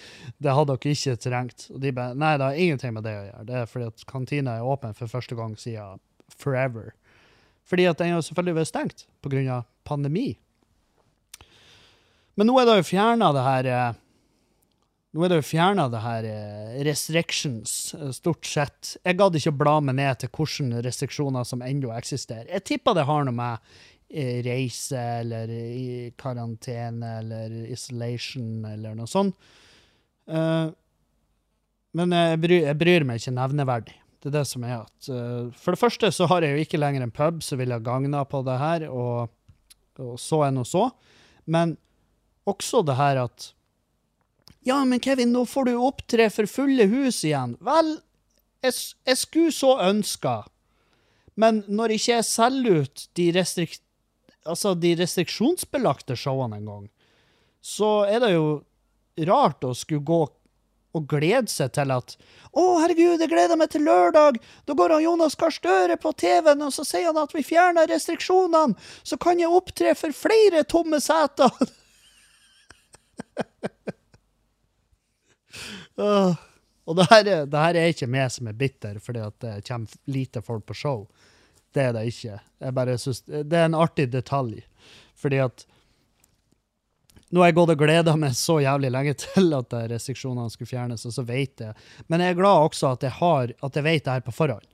det 0.43 0.55
hadde 0.57 0.75
dere 0.75 0.95
ikke 0.97 1.13
trengt. 1.23 1.69
Og 1.71 1.79
de 1.85 1.93
bare, 1.95 2.17
nei, 2.19 2.33
det 2.35 2.49
har 2.49 2.63
ingenting 2.65 2.97
med 2.97 3.05
det 3.07 3.13
å 3.15 3.21
gjøre. 3.29 3.45
Det 3.47 3.61
er 3.61 3.69
fordi 3.71 3.91
at 3.93 4.03
kantina 4.11 4.57
er 4.59 4.67
åpen 4.67 4.97
for 4.99 5.13
første 5.13 5.39
gang 5.39 5.53
siden 5.55 6.01
forever. 6.35 6.89
Fordi 7.71 7.87
at 7.87 8.01
den 8.03 8.17
har 8.17 8.25
selvfølgelig 8.27 8.57
vært 8.59 8.71
stengt 8.73 9.07
pga. 9.23 9.61
pandemi. 9.87 10.33
Men 12.35 12.51
nå 12.51 12.59
er 12.59 12.67
det 12.67 12.77
jo 12.81 12.89
fjerna 12.91 13.31
det 13.35 13.45
her 13.47 13.69
eh, 13.71 14.03
Nå 15.15 15.23
er 15.25 15.31
det 15.31 15.39
jo 15.39 15.47
fjerna 15.47 15.87
det 15.95 16.01
her 16.03 16.27
eh, 16.29 16.75
restrictions, 16.91 17.95
eh, 17.95 18.11
stort 18.13 18.51
sett. 18.51 18.97
Jeg 19.07 19.17
gadd 19.23 19.39
ikke 19.39 19.55
å 19.55 19.61
bla 19.63 19.77
meg 19.81 19.97
ned 20.03 20.19
til 20.21 20.35
hvilke 20.35 20.83
restriksjoner 20.85 21.47
som 21.47 21.63
ennå 21.63 21.95
eksisterer. 21.95 22.51
Jeg 22.51 22.67
tipper 22.69 22.99
det 22.99 23.07
har 23.09 23.25
noe 23.31 23.39
med 23.39 23.79
reise 24.09 25.01
eller 25.21 25.51
i 25.53 26.13
karantene 26.17 27.19
eller 27.21 27.57
isolation 27.69 28.65
eller 28.65 28.97
noe 28.97 29.09
sånt. 29.11 29.37
Eh, 30.29 30.69
men 31.99 32.15
jeg 32.15 32.41
bryr, 32.41 32.63
jeg 32.71 32.79
bryr 32.81 33.07
meg 33.09 33.21
ikke 33.21 33.37
nevneverdig. 33.37 33.97
Det 34.19 34.31
er 34.31 34.39
det 34.41 34.47
som 34.51 34.65
er 34.67 34.81
at 34.81 35.09
eh, 35.13 35.51
For 35.55 35.75
det 35.75 35.81
første 35.81 36.11
så 36.15 36.27
har 36.31 36.45
jeg 36.45 36.57
jo 36.57 36.65
ikke 36.65 36.81
lenger 36.81 37.05
en 37.05 37.15
pub 37.15 37.43
som 37.45 37.61
ville 37.61 37.79
gagna 37.85 38.25
på 38.29 38.43
det 38.47 38.57
her, 38.61 38.89
og, 38.91 39.31
og 40.01 40.17
så 40.21 40.43
enn 40.49 40.61
og 40.63 40.69
så. 40.69 40.89
Men 41.47 41.77
også 42.49 42.83
det 42.87 42.99
her 42.99 43.25
at 43.29 43.53
Ja, 44.67 44.83
men 44.85 45.01
Kevin, 45.01 45.33
nå 45.33 45.45
får 45.49 45.69
du 45.69 45.77
opptre 45.81 46.29
for 46.35 46.51
fulle 46.51 46.89
hus 46.91 47.23
igjen. 47.25 47.55
Vel, 47.65 47.99
jeg, 48.65 48.75
jeg 49.07 49.21
skulle 49.21 49.55
så 49.55 49.77
ønska, 49.87 50.41
men 51.39 51.63
når 51.71 51.95
ikke 51.95 52.17
jeg 52.17 52.27
selger 52.27 52.83
ut 52.83 53.05
de, 53.15 53.29
restrik 53.37 53.79
altså 54.47 54.75
de 54.79 54.95
restriksjonsbelagte 54.99 56.17
showene 56.19 56.57
en 56.61 56.69
gang, 56.71 56.89
så 57.61 58.05
er 58.07 58.21
det 58.23 58.33
jo 58.35 58.49
rart 59.29 59.65
å 59.67 59.75
skulle 59.75 60.07
gå 60.07 60.21
og 60.97 61.05
glede 61.11 61.51
seg 61.53 61.73
til 61.77 61.91
at 61.93 62.15
Å, 62.49 62.63
herregud, 62.81 63.21
jeg 63.21 63.31
gleder 63.31 63.59
meg 63.61 63.69
til 63.73 63.85
lørdag! 63.87 64.39
Da 64.67 64.75
går 64.79 64.95
han 64.97 65.05
Jonas 65.05 65.37
Gahr 65.39 65.53
Støre 65.53 65.99
på 66.01 66.13
TV-en, 66.17 66.63
og 66.65 66.73
så 66.75 66.85
sier 66.87 67.11
han 67.11 67.21
at 67.21 67.35
vi 67.37 67.43
fjerner 67.47 67.91
restriksjonene! 67.93 68.75
Så 69.05 69.19
kan 69.21 69.39
jeg 69.41 69.53
opptre 69.53 69.95
for 69.99 70.17
flere 70.17 70.65
tomme 70.69 71.01
seter! 71.05 71.53
Og 76.89 76.97
det 76.97 77.05
her, 77.11 77.27
er, 77.27 77.47
det 77.51 77.61
her 77.61 77.77
er 77.77 77.91
ikke 77.93 78.07
meg 78.09 78.31
som 78.33 78.47
er 78.49 78.57
bitter 78.57 78.97
fordi 79.03 79.21
at 79.21 79.37
det 79.45 79.67
kommer 79.67 79.89
lite 80.09 80.41
folk 80.45 80.65
på 80.69 80.77
show. 80.79 81.01
Det 81.75 81.85
er 81.85 81.97
det 81.97 82.07
ikke. 82.11 82.39
Synes, 82.97 83.21
det 83.29 83.59
er 83.59 83.67
en 83.69 83.79
artig 83.79 84.09
detalj. 84.13 84.63
Fordi 85.19 85.43
at 85.45 85.67
nå 87.29 87.43
har 87.43 87.51
jeg 87.51 87.59
gått 87.59 87.75
og 87.75 87.83
gleda 87.83 88.15
meg 88.17 88.37
så 88.37 88.57
jævlig 88.65 88.91
lenge 88.95 89.15
til 89.25 89.53
at 89.57 89.79
restriksjonene 89.93 90.49
skulle 90.53 90.71
fjernes, 90.71 91.05
og 91.05 91.15
så 91.15 91.25
vet 91.29 91.65
jeg. 91.65 91.77
Men 92.09 92.25
jeg 92.25 92.35
er 92.35 92.41
glad 92.41 92.69
også 92.71 92.95
at 92.95 93.05
jeg, 93.05 93.17
har, 93.21 93.53
at 93.53 93.79
jeg 93.79 93.87
vet 93.87 94.05
det 94.05 94.17
her 94.17 94.27
på 94.27 94.37
forhånd. 94.37 94.69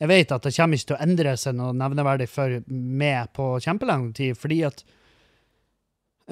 Jeg 0.00 0.08
vet 0.08 0.32
at 0.32 0.46
det 0.46 0.54
kommer 0.56 0.78
ikke 0.78 0.88
til 0.88 0.96
å 0.96 1.04
endre 1.04 1.32
seg 1.36 1.56
noe 1.58 1.76
nevneverdig 1.76 2.26
for 2.32 2.60
meg 2.68 3.32
på 3.36 3.52
kjempelang 3.60 4.06
tid, 4.16 4.36
fordi 4.40 4.62
at 4.64 4.80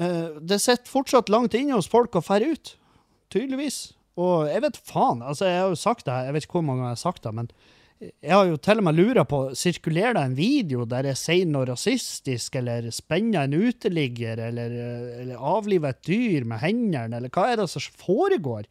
uh, 0.01 0.39
det 0.41 0.57
sitter 0.61 0.89
fortsatt 0.89 1.29
langt 1.29 1.57
inne 1.57 1.77
hos 1.77 1.89
folk 1.89 2.17
å 2.17 2.25
fære 2.25 2.49
ut. 2.55 2.71
Tydeligvis. 3.29 3.91
Og 4.17 4.49
jeg 4.49 4.63
vet 4.65 4.79
faen, 4.89 5.21
altså 5.21 5.45
jeg 5.45 5.61
har 5.61 5.69
jo 5.69 5.77
sagt 5.77 6.07
det, 6.07 6.15
her, 6.15 6.29
jeg 6.29 6.35
vet 6.35 6.47
ikke 6.47 6.57
hvor 6.57 6.65
mange 6.65 6.81
ganger 6.81 6.95
jeg 6.95 6.97
har 6.97 7.05
sagt 7.05 7.27
det, 7.27 7.35
men 7.37 7.51
jeg 7.99 8.31
har 8.31 8.45
jo 8.47 8.55
til 8.63 8.79
og 8.79 8.85
med 8.87 8.95
lura 8.95 9.25
på, 9.27 9.39
sirkulerer 9.59 10.15
det 10.15 10.21
en 10.23 10.37
video 10.37 10.85
der 10.87 11.09
jeg 11.09 11.19
sier 11.19 11.49
noe 11.49 11.67
rasistisk, 11.67 12.55
eller 12.61 12.87
spenner 12.95 13.47
en 13.47 13.57
uteligger, 13.59 14.39
eller, 14.49 14.75
eller 15.19 15.49
avliver 15.51 15.91
et 15.91 16.05
dyr 16.07 16.47
med 16.47 16.63
hendene, 16.63 17.19
eller 17.19 17.33
hva 17.35 17.49
er 17.51 17.59
det 17.59 17.67
som 17.73 17.83
foregår? 17.99 18.69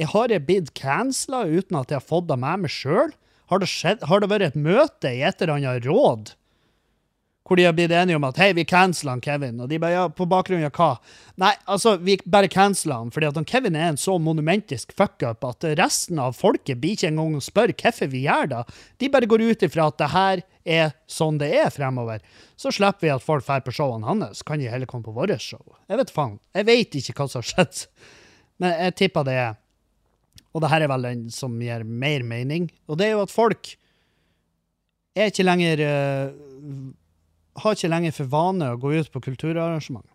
Jeg 0.00 0.08
har 0.14 0.32
jeg 0.32 0.46
blitt 0.48 0.72
cancela 0.78 1.44
uten 1.44 1.76
at 1.82 1.92
jeg 1.92 2.00
har 2.00 2.08
fått 2.08 2.30
det 2.30 2.38
med 2.40 2.64
meg 2.64 2.72
sjøl? 2.72 3.12
Har, 3.52 3.66
har 4.08 4.22
det 4.22 4.30
vært 4.32 4.46
et 4.46 4.56
møte 4.56 5.10
i 5.12 5.20
et 5.26 5.44
eller 5.44 5.58
annet 5.58 5.84
råd 5.84 6.32
hvor 7.42 7.58
de 7.58 7.64
har 7.66 7.74
blitt 7.74 7.90
enige 7.90 8.16
om 8.16 8.24
at 8.28 8.38
hei, 8.38 8.52
vi 8.54 8.64
canceler 8.68 9.16
han 9.16 9.22
Kevin? 9.24 9.58
Og 9.60 9.68
de 9.70 9.80
bare 9.82 9.96
ja, 9.96 10.04
på 10.14 10.28
bakgrunn 10.30 10.62
av 10.62 10.76
hva? 10.76 10.92
Nei, 11.42 11.50
altså, 11.66 11.96
vi 11.98 12.14
bare 12.22 12.50
canceler 12.52 13.00
han 13.02 13.10
fordi 13.14 13.28
at 13.28 13.40
han 13.40 13.48
Kevin 13.48 13.78
er 13.78 13.90
en 13.90 13.98
så 14.00 14.14
monumentisk 14.22 14.94
fuckup 14.98 15.42
at 15.48 15.66
resten 15.80 16.20
av 16.22 16.36
folket 16.38 16.78
blir 16.82 16.94
ikke 16.94 17.10
engang 17.10 17.34
å 17.38 17.42
spørre 17.42 17.74
hvorfor 17.74 18.12
vi 18.12 18.24
gjør 18.28 18.52
det. 18.54 18.62
De 19.02 19.10
bare 19.12 19.28
går 19.30 19.46
ut 19.48 19.66
ifra 19.66 19.88
at 19.90 19.98
det 19.98 20.10
her 20.14 20.44
er 20.62 20.94
sånn 21.10 21.40
det 21.42 21.50
er 21.58 21.74
fremover. 21.74 22.22
Så 22.54 22.70
slipper 22.74 23.08
vi 23.08 23.12
at 23.16 23.26
folk 23.26 23.46
drar 23.48 23.66
på 23.66 23.74
showene 23.74 24.06
hans. 24.06 24.44
Kan 24.46 24.62
de 24.62 24.70
heller 24.70 24.86
komme 24.86 25.06
på 25.08 25.16
vårt 25.16 25.34
show? 25.42 25.64
Jeg 25.90 25.98
vet 25.98 26.14
faen. 26.14 26.38
Jeg 26.54 26.68
vet 26.70 26.98
ikke 27.02 27.18
hva 27.18 27.28
som 27.28 27.42
har 27.42 27.50
skjedd. 27.50 27.84
Men 28.62 28.78
jeg 28.86 28.98
tipper 29.02 29.26
det 29.26 29.36
er 29.48 29.52
Og 30.52 30.60
det 30.60 30.68
her 30.68 30.84
er 30.84 30.90
vel 30.92 31.06
den 31.06 31.20
som 31.32 31.54
gir 31.64 31.82
mer 31.82 32.22
mening. 32.28 32.66
Og 32.84 32.98
det 33.00 33.06
er 33.06 33.14
jo 33.16 33.22
at 33.24 33.32
folk 33.32 33.70
er 35.16 35.30
ikke 35.32 35.46
lenger 35.46 35.80
eh, 35.80 36.34
har 37.60 37.76
ikke 37.76 37.90
lenger 37.92 38.14
for 38.16 38.30
vane 38.32 38.70
å 38.72 38.78
gå 38.80 38.94
ut 38.96 39.10
på 39.12 39.20
kulturarrangement. 39.28 40.06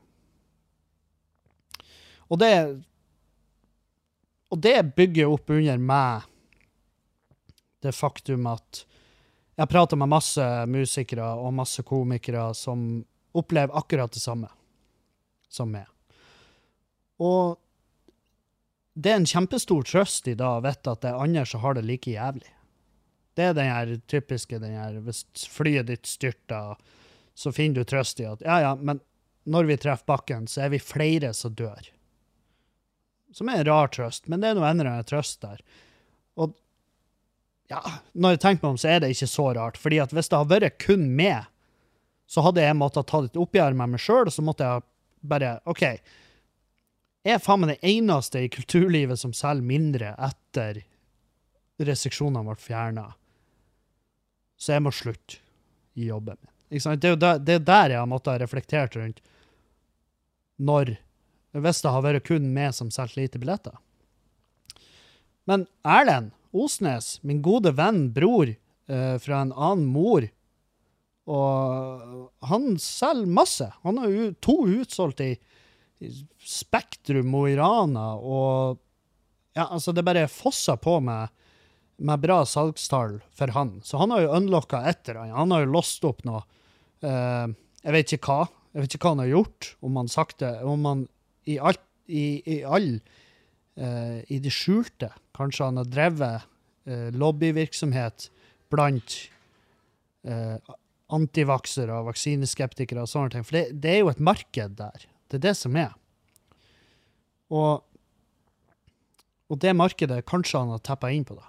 Og 2.27 2.39
det 2.39 2.53
Og 4.47 4.61
det 4.63 4.95
bygger 4.95 5.27
opp 5.27 5.49
under 5.51 5.77
meg 5.77 6.23
det 7.83 7.91
faktum 7.91 8.45
at 8.47 8.85
jeg 9.57 9.67
prater 9.67 9.99
med 9.99 10.07
masse 10.07 10.45
musikere 10.71 11.25
og 11.35 11.51
masse 11.57 11.83
komikere 11.83 12.53
som 12.55 13.03
opplever 13.35 13.75
akkurat 13.75 14.13
det 14.13 14.21
samme 14.23 14.47
som 15.49 15.71
meg. 15.71 15.83
Og 17.19 17.57
det 18.95 19.11
er 19.11 19.19
en 19.19 19.29
kjempestor 19.29 19.83
trøst 19.85 20.29
i 20.31 20.37
dag 20.37 20.61
å 20.61 20.65
vite 20.65 20.93
at 20.93 21.03
det 21.03 21.11
er 21.11 21.23
andre 21.25 21.43
som 21.45 21.61
har 21.61 21.75
det 21.77 21.85
like 21.85 22.13
jævlig. 22.13 22.53
Det 23.37 23.49
er 23.49 23.57
den 23.57 23.69
her 23.69 23.91
typiske 24.09 24.59
den 24.63 24.73
her, 24.73 24.95
Hvis 25.05 25.25
flyet 25.49 25.91
ditt 25.91 26.07
styrter, 26.09 26.77
så 27.37 27.51
finner 27.53 27.83
du 27.83 27.89
trøst 27.89 28.19
i 28.19 28.25
at 28.25 28.41
ja, 28.41 28.59
ja, 28.63 28.71
men 28.75 28.99
når 29.47 29.69
vi 29.69 29.77
treffer 29.79 30.09
bakken, 30.09 30.47
så 30.49 30.65
er 30.65 30.71
vi 30.73 30.79
flere 30.81 31.29
som 31.37 31.53
dør. 31.55 31.91
Som 33.35 33.51
er 33.51 33.61
en 33.61 33.67
rar 33.69 33.91
trøst, 33.93 34.25
men 34.27 34.41
det 34.41 34.49
er 34.49 34.57
noe 34.57 34.71
en 34.71 35.05
trøst 35.07 35.43
der. 35.45 35.61
Og 36.35 36.55
ja, 37.69 37.83
når 38.17 38.35
jeg 38.35 38.41
tenker 38.41 38.65
meg 38.65 38.73
om, 38.73 38.79
så 38.81 38.89
er 38.89 39.03
det 39.03 39.11
ikke 39.13 39.29
så 39.29 39.45
rart. 39.53 39.77
fordi 39.77 40.01
at 40.01 40.15
hvis 40.15 40.31
det 40.31 40.39
hadde 40.39 40.55
vært 40.55 40.81
kun 40.81 41.05
meg, 41.15 41.45
så 42.27 42.41
hadde 42.43 42.65
jeg 42.65 42.79
måttet 42.79 43.07
ta 43.07 43.21
et 43.23 43.39
oppgjør 43.39 43.77
med 43.77 43.93
meg 43.93 44.03
sjøl, 44.03 44.25
og 44.25 44.33
så 44.33 44.43
måtte 44.43 44.67
jeg 44.67 44.85
bare 45.21 45.53
OK. 45.69 45.83
Jeg 47.27 47.37
er 47.37 47.43
faen 47.43 47.61
meg 47.61 47.75
den 47.75 47.89
eneste 47.93 48.41
i 48.41 48.51
kulturlivet 48.51 49.19
som 49.19 49.35
selger 49.35 49.67
mindre 49.67 50.15
etter 50.17 50.81
restriksjonene 51.77 52.47
ble 52.49 52.57
fjerna. 52.59 53.07
Så 54.57 54.73
jeg 54.73 54.87
må 54.87 54.95
slutte 54.95 55.37
i 55.93 56.09
jobben 56.09 56.39
min. 56.41 56.56
Det 56.69 57.07
er 57.07 57.13
jo 57.13 57.19
der, 57.19 57.39
det 57.39 57.59
er 57.59 57.67
der 57.67 57.93
jeg 57.93 58.01
har 58.01 58.09
måttet 58.09 58.41
reflektert 58.41 58.95
rundt 58.99 59.21
når 60.57 60.97
Hvis 61.57 61.79
det 61.81 61.91
har 61.93 62.03
vært 62.03 62.25
kun 62.27 62.49
meg 62.53 62.73
som 62.75 62.89
selger 62.91 63.21
lite 63.23 63.39
billetter. 63.41 63.77
Men 65.47 65.63
Erlend 65.87 66.33
Osnes, 66.51 67.17
min 67.23 67.39
gode 67.41 67.71
venn, 67.77 68.09
bror 68.13 68.49
eh, 68.51 69.15
fra 69.21 69.39
en 69.41 69.53
annen 69.53 69.87
mor, 69.89 70.27
og 71.27 72.27
han 72.47 72.75
selger 72.79 73.31
masse. 73.39 73.67
Han 73.83 73.99
har 74.01 74.11
jo 74.11 74.27
to 74.43 74.57
utsolgt 74.79 75.23
i, 75.23 75.31
i 75.99 76.11
Spektrum 76.39 77.31
Mo 77.31 77.45
i 77.49 77.55
og 77.57 78.77
ja, 79.57 79.65
altså 79.65 79.91
det 79.91 80.05
bare 80.05 80.27
fosser 80.29 80.77
på 80.77 80.99
med, 81.01 81.33
med 81.97 82.21
bra 82.21 82.43
salgstall 82.45 83.17
for 83.33 83.55
han. 83.55 83.79
Så 83.83 83.97
han 83.97 84.13
har 84.13 84.21
jo 84.21 84.35
unlocka 84.37 84.83
etter 84.85 85.17
han. 85.17 85.33
Han 85.33 85.51
har 85.51 85.65
jo 85.65 85.73
låst 85.73 86.05
opp 86.05 86.23
noe. 86.27 86.43
Eh, 87.05 87.47
jeg 87.83 87.95
vet 87.95 88.13
ikke 88.17 88.33
hva. 88.33 88.47
Jeg 88.73 88.83
vet 88.83 88.95
ikke 88.95 89.07
hva 89.07 89.13
han 89.15 89.23
har 89.25 89.33
gjort. 89.33 89.69
Om 89.85 90.01
han 90.01 90.09
sakte 90.11 90.49
Om 90.67 90.85
han 90.85 91.05
i 91.47 91.57
alt 91.57 91.83
i, 92.07 92.41
i 92.47 92.61
all 92.63 92.97
uh, 92.97 94.19
I 94.31 94.39
det 94.43 94.51
skjulte 94.53 95.11
kanskje 95.35 95.69
han 95.69 95.79
har 95.81 95.89
drevet 95.91 96.45
uh, 96.87 97.09
lobbyvirksomhet 97.15 98.29
blant 98.71 99.17
uh, 100.27 100.55
antivaksere 101.13 101.99
vaksineskeptikere 102.07 103.03
og 103.03 103.11
sånne 103.11 103.35
ting. 103.35 103.47
For 103.47 103.59
det, 103.59 103.65
det 103.83 103.93
er 103.93 104.01
jo 104.01 104.11
et 104.11 104.23
marked 104.23 104.79
der. 104.79 105.05
Det 105.27 105.39
er 105.39 105.45
det 105.49 105.55
som 105.59 105.75
er. 105.79 105.93
Og, 107.51 107.83
og 109.47 109.61
det 109.63 109.75
markedet 109.75 110.25
kanskje 110.27 110.63
han 110.63 110.73
har 110.75 110.83
teppa 110.83 111.11
inn 111.15 111.27
på, 111.27 111.37
da. 111.39 111.47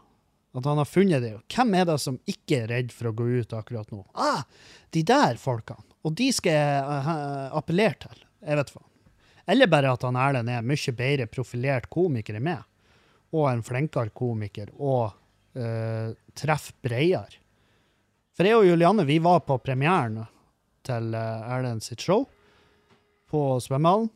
At 0.56 0.64
han 0.64 0.80
har 0.80 0.88
funnet 0.88 1.22
det. 1.22 1.34
Hvem 1.52 1.74
er 1.76 1.84
det 1.90 1.98
som 2.00 2.16
ikke 2.28 2.62
er 2.62 2.70
redd 2.72 2.92
for 2.94 3.10
å 3.10 3.16
gå 3.16 3.26
ut 3.42 3.52
akkurat 3.54 3.90
nå? 3.92 4.00
Ah, 4.16 4.46
de 4.96 5.02
der 5.06 5.36
folkene. 5.40 5.84
Og 6.06 6.14
de 6.16 6.30
skal 6.32 6.54
jeg 6.54 6.78
eh, 6.78 7.56
appellere 7.58 7.98
til. 8.06 8.22
Jeg 8.46 8.60
vet 8.60 8.72
hva. 8.72 8.84
Eller 9.48 9.70
bare 9.70 9.92
at 9.92 10.04
han 10.04 10.16
Erlend 10.20 10.52
er 10.52 10.64
mye 10.66 10.94
bedre 10.96 11.26
profilert 11.30 11.88
komiker 11.92 12.38
enn 12.38 12.46
meg. 12.48 12.64
Og 13.36 13.48
en 13.50 13.64
flinkere 13.64 14.12
komiker. 14.16 14.70
Og 14.76 15.08
uh, 15.56 16.08
treffer 16.36 16.76
bredere. 16.84 17.40
For 18.36 18.46
jeg 18.46 18.60
og 18.60 18.68
Julianne 18.68 19.06
vi 19.08 19.16
var 19.24 19.40
på 19.48 19.56
premieren 19.64 20.20
til 20.86 21.16
uh, 21.16 21.48
Erlend 21.48 21.84
sitt 21.84 22.04
show 22.04 22.26
på 23.28 23.40
svømmehallen. 23.64 24.10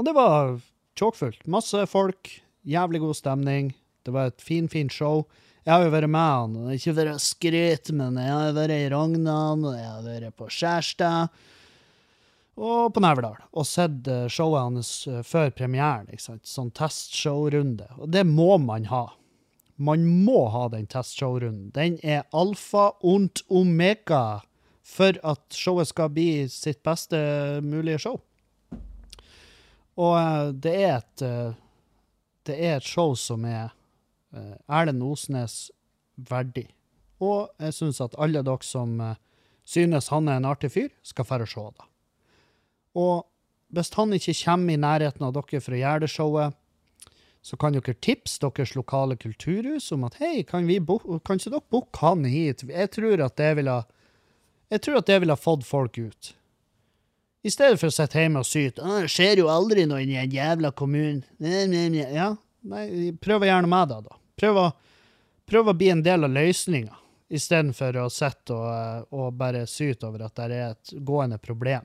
Og 0.00 0.08
det 0.08 0.16
var 0.16 0.56
tjåkfullt. 0.96 1.44
Masse 1.44 1.84
folk, 1.88 2.32
jævlig 2.64 3.02
god 3.04 3.16
stemning. 3.20 3.72
Det 4.06 4.14
var 4.14 4.30
et 4.30 4.42
fin, 4.44 4.68
fint 4.68 4.92
show. 4.92 5.24
Jeg 5.66 5.74
har 5.74 5.84
jo 5.84 5.92
vært 5.92 6.10
med 6.10 6.28
han, 6.34 6.56
og 6.56 6.74
ikke 6.74 6.96
vært 6.96 7.18
å 7.18 7.22
skryte, 7.22 7.94
men 7.94 8.16
jeg 8.16 8.32
har 8.32 8.54
vært 8.56 8.74
i 8.74 8.90
Rognan, 8.92 9.64
og 9.68 9.74
jeg 9.76 9.88
har 9.88 10.04
vært 10.06 10.36
på 10.40 10.48
Skjærstad 10.50 11.40
og 12.60 12.92
på 12.94 13.02
Neverdal. 13.02 13.38
Og 13.56 13.66
sett 13.68 14.08
eh, 14.10 14.26
showet 14.32 14.66
hans 14.66 14.90
eh, 15.08 15.22
før 15.26 15.50
premieren. 15.56 16.08
ikke 16.10 16.26
sant? 16.26 16.48
Sånn 16.48 16.72
testshowrunde. 16.76 17.88
Og 18.00 18.10
det 18.12 18.26
må 18.28 18.56
man 18.60 18.88
ha. 18.90 19.06
Man 19.80 20.04
må 20.26 20.44
ha 20.52 20.66
den 20.72 20.88
testshowrunden. 20.90 21.70
Den 21.76 21.96
er 22.04 22.26
alfa 22.36 22.90
und 23.00 23.44
omega 23.48 24.42
for 24.84 25.16
at 25.24 25.56
showet 25.56 25.88
skal 25.88 26.10
bli 26.12 26.48
sitt 26.52 26.82
beste 26.84 27.20
mulige 27.64 28.02
show. 28.04 28.20
Og 30.00 30.14
eh, 30.18 30.52
det 30.66 30.76
er 30.82 30.94
et 31.00 31.28
Det 32.48 32.56
er 32.56 32.78
et 32.78 32.86
show 32.88 33.12
som 33.14 33.44
er 33.44 33.68
Erlend 34.70 35.02
Osnes 35.02 35.70
verdig. 36.16 36.68
Og 37.20 37.50
jeg 37.60 37.76
syns 37.76 38.00
at 38.00 38.16
alle 38.20 38.42
dere 38.46 38.64
som 38.64 38.96
eh, 39.04 39.18
synes 39.68 40.08
han 40.12 40.28
er 40.28 40.40
en 40.40 40.48
artig 40.48 40.72
fyr, 40.74 40.88
skal 41.02 41.28
dra 41.28 41.44
og 41.44 41.52
se 41.52 41.66
det. 41.76 41.86
Og 43.00 43.26
hvis 43.70 43.92
han 43.94 44.16
ikke 44.16 44.34
kommer 44.44 44.74
i 44.74 44.80
nærheten 44.80 45.26
av 45.26 45.36
dere 45.36 45.62
for 45.62 45.76
å 45.76 45.80
gjøre 45.82 46.04
det 46.04 46.10
showet, 46.10 46.56
så 47.40 47.56
kan 47.56 47.72
dere 47.72 47.94
tipse 48.04 48.40
deres 48.42 48.74
lokale 48.76 49.16
kulturhus 49.16 49.88
om 49.96 50.04
at 50.08 50.18
hei, 50.20 50.42
kan, 50.44 50.66
vi 50.68 50.80
bo 50.80 50.98
kan 51.24 51.40
ikke 51.40 51.54
dere 51.54 51.70
booke 51.72 52.02
han 52.02 52.26
hit? 52.28 52.66
Jeg 52.68 52.92
tror 52.96 53.24
at 53.24 53.38
det 53.40 53.54
ville 53.60 53.78
jeg 54.70 54.84
tror 54.84 55.00
at 55.00 55.08
det 55.08 55.18
ville 55.24 55.34
fått 55.38 55.66
folk 55.66 55.98
ut. 55.98 56.34
I 57.42 57.50
stedet 57.50 57.80
for 57.80 57.88
å 57.88 57.94
sitte 57.94 58.20
hjemme 58.20 58.42
og 58.42 58.46
syte. 58.46 58.84
Det 58.84 59.10
skjer 59.10 59.40
jo 59.40 59.48
aldri 59.50 59.86
noe 59.88 60.02
i 60.04 60.06
den 60.06 60.34
jævla 60.34 60.70
kommunen. 60.76 61.24
Ja, 61.40 62.34
nei, 62.68 62.84
prøv 63.18 63.46
gjerne 63.48 63.70
med 63.70 63.90
det, 63.90 64.02
da. 64.06 64.19
Prøv 64.40 64.56
å, 64.56 64.66
prøv 65.48 65.70
å 65.70 65.76
bli 65.76 65.90
en 65.92 66.02
del 66.04 66.24
av 66.24 66.32
løsninga, 66.32 66.96
istedenfor 67.28 67.98
å 68.00 68.08
sitte 68.10 68.56
og, 68.56 69.10
og 69.14 69.34
bare 69.38 69.66
syte 69.68 70.08
over 70.08 70.26
at 70.26 70.38
det 70.38 70.46
er 70.48 70.70
et 70.70 70.94
gående 71.06 71.38
problem. 71.42 71.84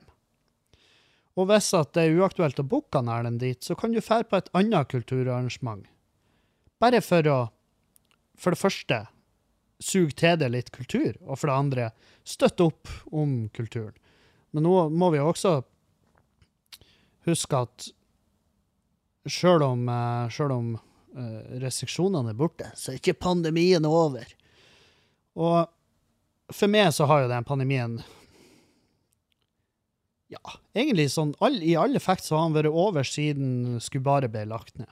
Og 1.36 1.50
hvis 1.50 1.68
det 1.92 2.00
er 2.00 2.16
uaktuelt 2.16 2.62
å 2.62 2.64
booke 2.64 3.02
Erlend 3.04 3.42
dit, 3.44 3.60
så 3.60 3.76
kan 3.76 3.92
du 3.92 4.00
fære 4.00 4.24
på 4.30 4.38
et 4.40 4.48
annet 4.56 4.88
kulturarrangement. 4.88 5.84
Bare 6.80 7.02
for 7.04 7.28
å, 7.28 7.36
for 8.40 8.56
det 8.56 8.60
første, 8.60 9.02
suge 9.76 10.16
til 10.16 10.38
deg 10.40 10.54
litt 10.54 10.72
kultur, 10.72 11.16
og 11.26 11.36
for 11.36 11.50
det 11.50 11.56
andre, 11.56 11.90
støtte 12.24 12.70
opp 12.70 12.88
om 13.12 13.50
kulturen. 13.52 13.94
Men 14.56 14.64
nå 14.64 14.88
må 14.88 15.10
vi 15.12 15.20
også 15.20 15.58
huske 17.28 17.60
at 17.66 17.90
sjøl 19.28 19.64
om, 19.66 19.88
selv 20.32 20.56
om 20.56 20.74
eh, 20.78 20.85
restriksjonene 21.62 22.32
er 22.34 22.38
borte, 22.38 22.68
så 22.76 22.92
er 22.92 23.00
ikke 23.00 23.16
pandemien 23.18 23.84
over. 23.88 24.28
Og 25.36 26.52
for 26.52 26.70
meg 26.70 26.92
så 26.94 27.08
har 27.08 27.24
jo 27.24 27.32
den 27.32 27.46
pandemien 27.46 27.98
ja, 30.32 30.42
egentlig 30.74 31.08
sånn 31.14 31.34
all, 31.44 31.58
I 31.62 31.76
all 31.78 31.94
effekt 31.98 32.26
så 32.26 32.36
har 32.36 32.48
han 32.48 32.56
vært 32.56 32.72
over 32.74 33.06
siden 33.06 33.78
skulle 33.82 34.06
bare 34.06 34.30
ble 34.30 34.44
lagt 34.50 34.78
ned. 34.80 34.90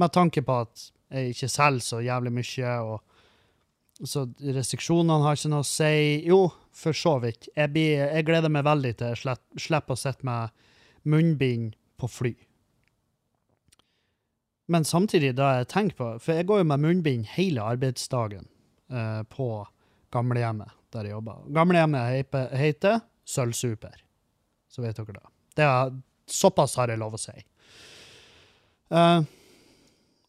Med 0.00 0.14
tanke 0.14 0.44
på 0.46 0.60
at 0.64 0.90
jeg 1.10 1.34
ikke 1.34 1.50
selger 1.50 1.84
så 1.84 1.98
jævlig 2.04 2.32
mye, 2.32 2.74
og 2.86 4.06
så 4.06 4.24
restriksjonene 4.40 5.26
har 5.26 5.36
ikke 5.36 5.50
noe 5.52 5.64
å 5.64 5.68
si. 5.68 6.22
Jo, 6.24 6.44
for 6.72 6.96
så 6.96 7.16
vidt. 7.20 7.50
Jeg, 7.56 7.72
blir, 7.74 8.06
jeg 8.06 8.26
gleder 8.28 8.52
meg 8.52 8.64
veldig 8.64 8.94
til 9.00 9.10
å 9.10 9.18
slippe, 9.18 9.60
slippe 9.60 9.96
å 9.96 10.00
sitte 10.00 10.28
med 10.28 10.54
munnbind 11.10 11.74
på 12.00 12.08
fly. 12.08 12.32
Men 14.70 14.86
samtidig, 14.86 15.34
da 15.38 15.50
jeg 15.58 15.70
tenker 15.72 15.98
på 15.98 16.08
For 16.22 16.38
jeg 16.38 16.46
går 16.46 16.62
jo 16.62 16.68
med 16.70 16.84
munnbind 16.84 17.26
hele 17.34 17.64
arbeidsdagen 17.72 18.46
eh, 18.92 19.22
på 19.30 19.48
gamlehjemmet 20.14 20.76
der 20.90 21.06
jeg 21.06 21.14
jobber. 21.14 21.42
Gamlehjemmet 21.54 22.30
heter, 22.58 23.02
Sølvsuper. 23.26 23.94
Så 24.70 24.82
vet 24.82 24.98
dere 24.98 25.14
det. 25.14 25.28
det 25.58 25.66
er, 25.66 25.92
såpass 26.30 26.74
har 26.78 26.90
jeg 26.90 26.98
lov 26.98 27.14
å 27.14 27.20
si. 27.20 27.34
Eh, 28.90 29.22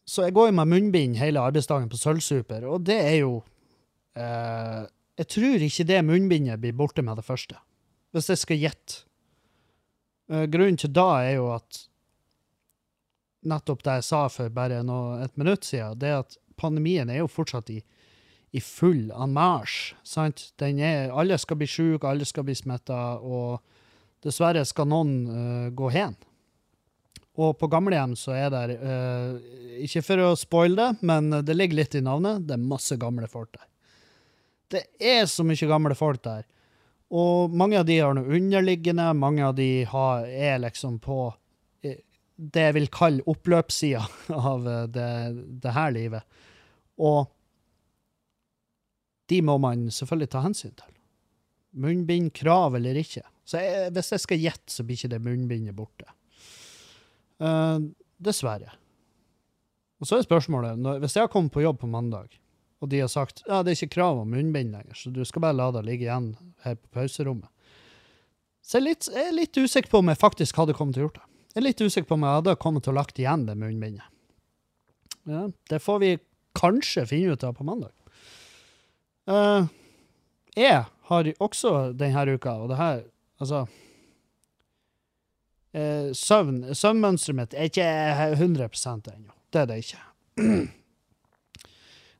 så 0.06 0.26
jeg 0.26 0.34
går 0.34 0.50
jo 0.50 0.56
med 0.58 0.70
munnbind 0.70 1.18
hele 1.18 1.42
arbeidsdagen 1.42 1.90
på 1.90 1.98
Sølvsuper, 1.98 2.66
og 2.66 2.82
det 2.86 2.98
er 2.98 3.16
jo 3.22 3.36
eh, 4.18 4.82
Jeg 5.18 5.28
tror 5.34 5.66
ikke 5.66 5.86
det 5.86 6.02
munnbindet 6.06 6.60
blir 6.62 6.74
borte 6.74 7.02
med 7.02 7.18
det 7.18 7.26
første, 7.26 7.58
hvis 8.14 8.30
jeg 8.32 8.42
skal 8.42 8.62
gjette. 8.62 9.02
Eh, 10.30 10.46
grunnen 10.50 10.78
til 10.78 10.94
da 10.94 11.08
er 11.22 11.36
jo 11.36 11.50
at 11.54 11.86
nettopp 13.48 13.82
det 13.84 13.98
jeg 14.00 14.06
sa 14.06 14.22
for 14.32 14.52
bare 14.54 14.82
noe, 14.86 15.20
et 15.24 15.36
minutt 15.40 15.66
siden, 15.66 15.98
det 15.98 16.12
at 16.20 16.38
pandemien 16.60 17.10
er 17.10 17.22
jo 17.22 17.30
fortsatt 17.30 17.70
i, 17.74 17.80
i 18.52 18.60
full 18.60 19.10
anmarsj. 19.14 19.94
alle 21.12 21.38
skal 21.38 21.56
bli 21.56 21.66
syke, 21.66 22.06
alle 22.06 22.24
skal 22.24 22.44
bli 22.44 22.54
smitta, 22.54 23.18
og 23.18 23.60
dessverre 24.22 24.64
skal 24.64 24.88
noen 24.88 25.14
uh, 25.26 25.70
gå 25.74 25.90
hen. 25.90 26.14
Og 27.40 27.56
på 27.58 27.68
gamlehjem 27.72 28.14
så 28.16 28.34
er 28.36 28.50
det 28.52 28.76
uh, 28.82 29.40
Ikke 29.80 30.02
for 30.04 30.20
å 30.20 30.34
spoile 30.36 30.76
det, 30.76 31.06
men 31.08 31.30
det 31.42 31.56
ligger 31.56 31.80
litt 31.80 31.94
i 31.96 32.04
navnet. 32.04 32.44
Det 32.46 32.58
er 32.58 32.70
masse 32.74 32.98
gamle 33.00 33.26
folk 33.26 33.54
der. 33.56 33.68
Det 34.72 34.82
er 35.00 35.24
så 35.28 35.44
mye 35.44 35.68
gamle 35.68 35.96
folk 35.96 36.22
der. 36.24 36.44
Og 37.12 37.52
mange 37.52 37.76
av 37.76 37.84
de 37.88 37.98
har 38.00 38.14
noe 38.16 38.36
underliggende, 38.38 39.10
mange 39.12 39.44
av 39.44 39.56
de 39.58 39.84
har, 39.88 40.24
er 40.24 40.62
liksom 40.62 40.96
på 41.04 41.26
eh, 41.28 41.41
det 42.42 42.64
jeg 42.66 42.76
vil 42.78 42.88
kalle 42.92 43.26
oppløpssida 43.30 44.02
av 44.50 44.66
eh, 44.68 44.88
det, 44.90 45.10
det 45.62 45.74
her 45.76 45.94
livet. 45.94 46.40
Og 47.02 47.30
de 49.30 49.38
må 49.46 49.56
man 49.62 49.86
selvfølgelig 49.94 50.32
ta 50.32 50.42
hensyn 50.44 50.74
til. 50.76 50.90
Munnbind, 51.82 52.32
krav 52.36 52.76
eller 52.76 52.98
ikke. 53.00 53.24
Så 53.48 53.62
jeg, 53.62 53.92
hvis 53.96 54.12
jeg 54.12 54.24
skal 54.26 54.42
gjette, 54.42 54.74
så 54.74 54.84
blir 54.84 54.98
ikke 54.98 55.14
det 55.14 55.22
munnbindet 55.24 55.76
borte. 55.76 56.06
Uh, 57.42 57.80
dessverre. 58.22 58.74
Og 60.02 60.08
så 60.08 60.18
er 60.18 60.26
spørsmålet, 60.26 60.78
når, 60.78 61.00
hvis 61.02 61.16
jeg 61.16 61.24
har 61.24 61.32
kommet 61.32 61.54
på 61.54 61.62
jobb 61.64 61.80
på 61.80 61.90
mandag, 61.90 62.36
og 62.82 62.90
de 62.90 63.00
har 63.00 63.10
sagt 63.10 63.44
ja, 63.46 63.62
det 63.62 63.72
er 63.72 63.78
ikke 63.78 63.96
krav 63.96 64.20
om 64.20 64.30
munnbind 64.34 64.74
lenger, 64.74 64.94
så 64.98 65.10
du 65.14 65.22
skal 65.26 65.46
bare 65.46 65.56
la 65.56 65.70
det 65.74 65.84
ligge 65.86 66.08
igjen 66.08 66.32
her 66.66 66.76
på 66.76 66.90
pauserommet, 66.98 67.48
så 68.62 68.78
jeg 68.78 68.82
er 68.82 68.86
litt, 68.86 69.08
jeg 69.10 69.26
er 69.26 69.36
litt 69.36 69.58
usikker 69.58 69.90
på 69.90 70.02
om 70.02 70.10
jeg 70.10 70.20
faktisk 70.20 70.58
hadde 70.60 70.74
kommet 70.78 70.94
til 70.94 71.04
å 71.04 71.06
gjort 71.08 71.18
det. 71.18 71.31
Jeg 71.52 71.60
er 71.60 71.66
litt 71.66 71.82
usikker 71.84 72.08
på 72.08 72.16
om 72.16 72.24
jeg 72.24 72.38
hadde 72.38 72.60
kommet 72.60 72.86
til 72.86 72.94
å 72.94 72.96
lagt 72.96 73.18
igjen 73.20 73.44
det 73.44 73.58
munnbindet. 73.60 74.08
Ja, 75.28 75.46
det 75.70 75.78
får 75.84 75.98
vi 76.02 76.12
kanskje 76.58 77.04
finne 77.06 77.36
ut 77.36 77.44
av 77.44 77.52
på 77.58 77.66
mandag. 77.66 77.92
Uh, 79.28 79.68
jeg 80.56 80.84
har 81.08 81.30
også 81.44 81.92
denne 81.94 82.24
uka, 82.34 82.56
og 82.58 82.72
det 82.72 82.78
her 82.80 83.04
Altså 83.42 83.60
uh, 85.74 86.08
Søvn 86.14 86.74
Søvnmønsteret 86.74 87.38
mitt 87.38 87.54
er 87.54 87.70
ikke 87.70 87.86
100 88.38 88.68
ennå. 89.14 89.32
Det 89.52 89.60
er 89.60 89.66
det 89.70 89.78
ikke. 89.82 90.02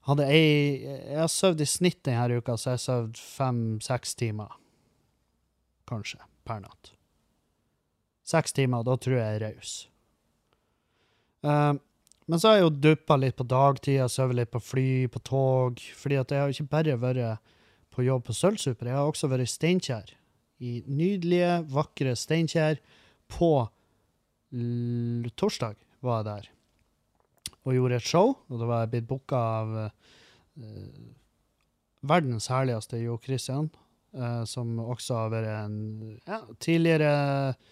Hadde 0.08 0.26
jeg, 0.28 0.80
jeg 0.82 1.20
har 1.20 1.30
sovet 1.30 1.62
i 1.62 1.68
snitt 1.70 2.00
denne 2.04 2.38
uka, 2.38 2.56
så 2.58 2.72
jeg 2.72 2.80
har 2.80 2.84
sovet 2.86 3.22
fem-seks 3.22 4.16
timer. 4.18 4.58
Kanskje. 5.88 6.18
Per 6.44 6.58
natt. 6.64 6.92
Seks 8.26 8.54
timer, 8.54 8.84
da 8.86 8.96
tror 8.96 9.18
jeg 9.18 9.24
jeg 9.24 9.40
er 9.40 9.46
raus. 9.48 9.72
Uh, 11.42 11.74
men 12.30 12.38
så 12.38 12.52
har 12.52 12.60
jeg 12.60 12.66
jo 12.68 12.76
duppa 12.86 13.18
litt 13.18 13.36
på 13.38 13.46
dagtida, 13.50 14.06
sovet 14.08 14.38
litt 14.38 14.52
på 14.52 14.62
fly, 14.62 14.88
på 15.10 15.22
tog. 15.26 15.82
fordi 15.98 16.20
at 16.20 16.30
jeg 16.30 16.40
har 16.40 16.54
ikke 16.54 16.70
bare 16.70 16.98
vært 17.02 17.52
på 17.92 18.06
jobb 18.06 18.24
på 18.28 18.36
Sølvsuper, 18.36 18.88
jeg 18.88 18.96
har 18.96 19.10
også 19.10 19.28
vært 19.28 19.44
i 19.44 19.52
Steinkjer. 19.52 20.14
I 20.62 20.72
nydelige, 20.86 21.58
vakre 21.68 22.14
Steinkjer. 22.16 22.78
På 23.32 23.68
torsdag 24.52 25.76
var 26.04 26.20
jeg 26.20 26.28
der 26.28 26.50
og 27.62 27.76
gjorde 27.76 27.98
et 27.98 28.06
show. 28.06 28.34
Og 28.50 28.60
da 28.60 28.68
var 28.68 28.84
jeg 28.84 28.92
blitt 28.94 29.08
booka 29.10 29.38
av 29.60 29.74
uh, 29.78 31.04
verdens 32.08 32.48
herligste 32.52 33.00
Jo 33.02 33.18
Christian, 33.22 33.70
uh, 34.18 34.42
som 34.48 34.78
også 34.82 35.20
har 35.20 35.32
vært 35.34 35.52
en 35.52 35.78
ja, 36.26 36.42
tidligere 36.62 37.12
eh, 37.12 37.70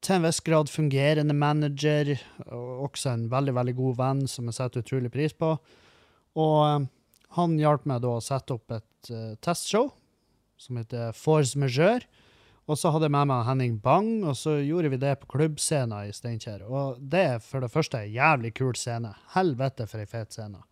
til 0.00 0.16
en 0.16 0.24
viss 0.24 0.40
grad 0.44 0.70
fungerende 0.72 1.36
manager, 1.36 2.14
og 2.48 2.86
også 2.90 3.14
en 3.14 3.28
veldig, 3.32 3.54
veldig 3.56 3.76
god 3.76 3.98
venn 4.00 4.24
som 4.30 4.48
jeg 4.48 4.56
setter 4.56 4.84
utrolig 4.84 5.12
pris 5.12 5.36
på. 5.36 5.54
Og 6.40 6.56
eh, 6.66 6.88
han 7.36 7.58
hjalp 7.60 7.86
meg 7.86 8.02
da 8.04 8.16
å 8.16 8.24
sette 8.24 8.56
opp 8.56 8.72
et 8.74 9.10
uh, 9.14 9.36
testshow 9.38 9.92
som 10.58 10.80
heter 10.80 11.14
Force 11.14 11.58
Majeure. 11.58 12.02
Og 12.70 12.78
så 12.78 12.90
hadde 12.90 13.06
jeg 13.06 13.14
med 13.14 13.28
meg 13.30 13.46
Henning 13.46 13.76
Bang, 13.82 14.24
og 14.26 14.34
så 14.38 14.56
gjorde 14.58 14.90
vi 14.92 14.98
det 15.02 15.12
på 15.22 15.30
klubbscenen 15.36 16.10
i 16.10 16.14
Steinkjer. 16.14 16.64
Og 16.66 16.98
det 17.12 17.22
er 17.36 17.38
for 17.42 17.62
det 17.62 17.70
første 17.70 18.02
en 18.02 18.12
jævlig 18.14 18.52
kul 18.58 18.74
scene. 18.78 19.12
Helvete 19.34 19.86
for 19.90 20.02
ei 20.02 20.10
fet 20.10 20.34
scene. 20.34 20.62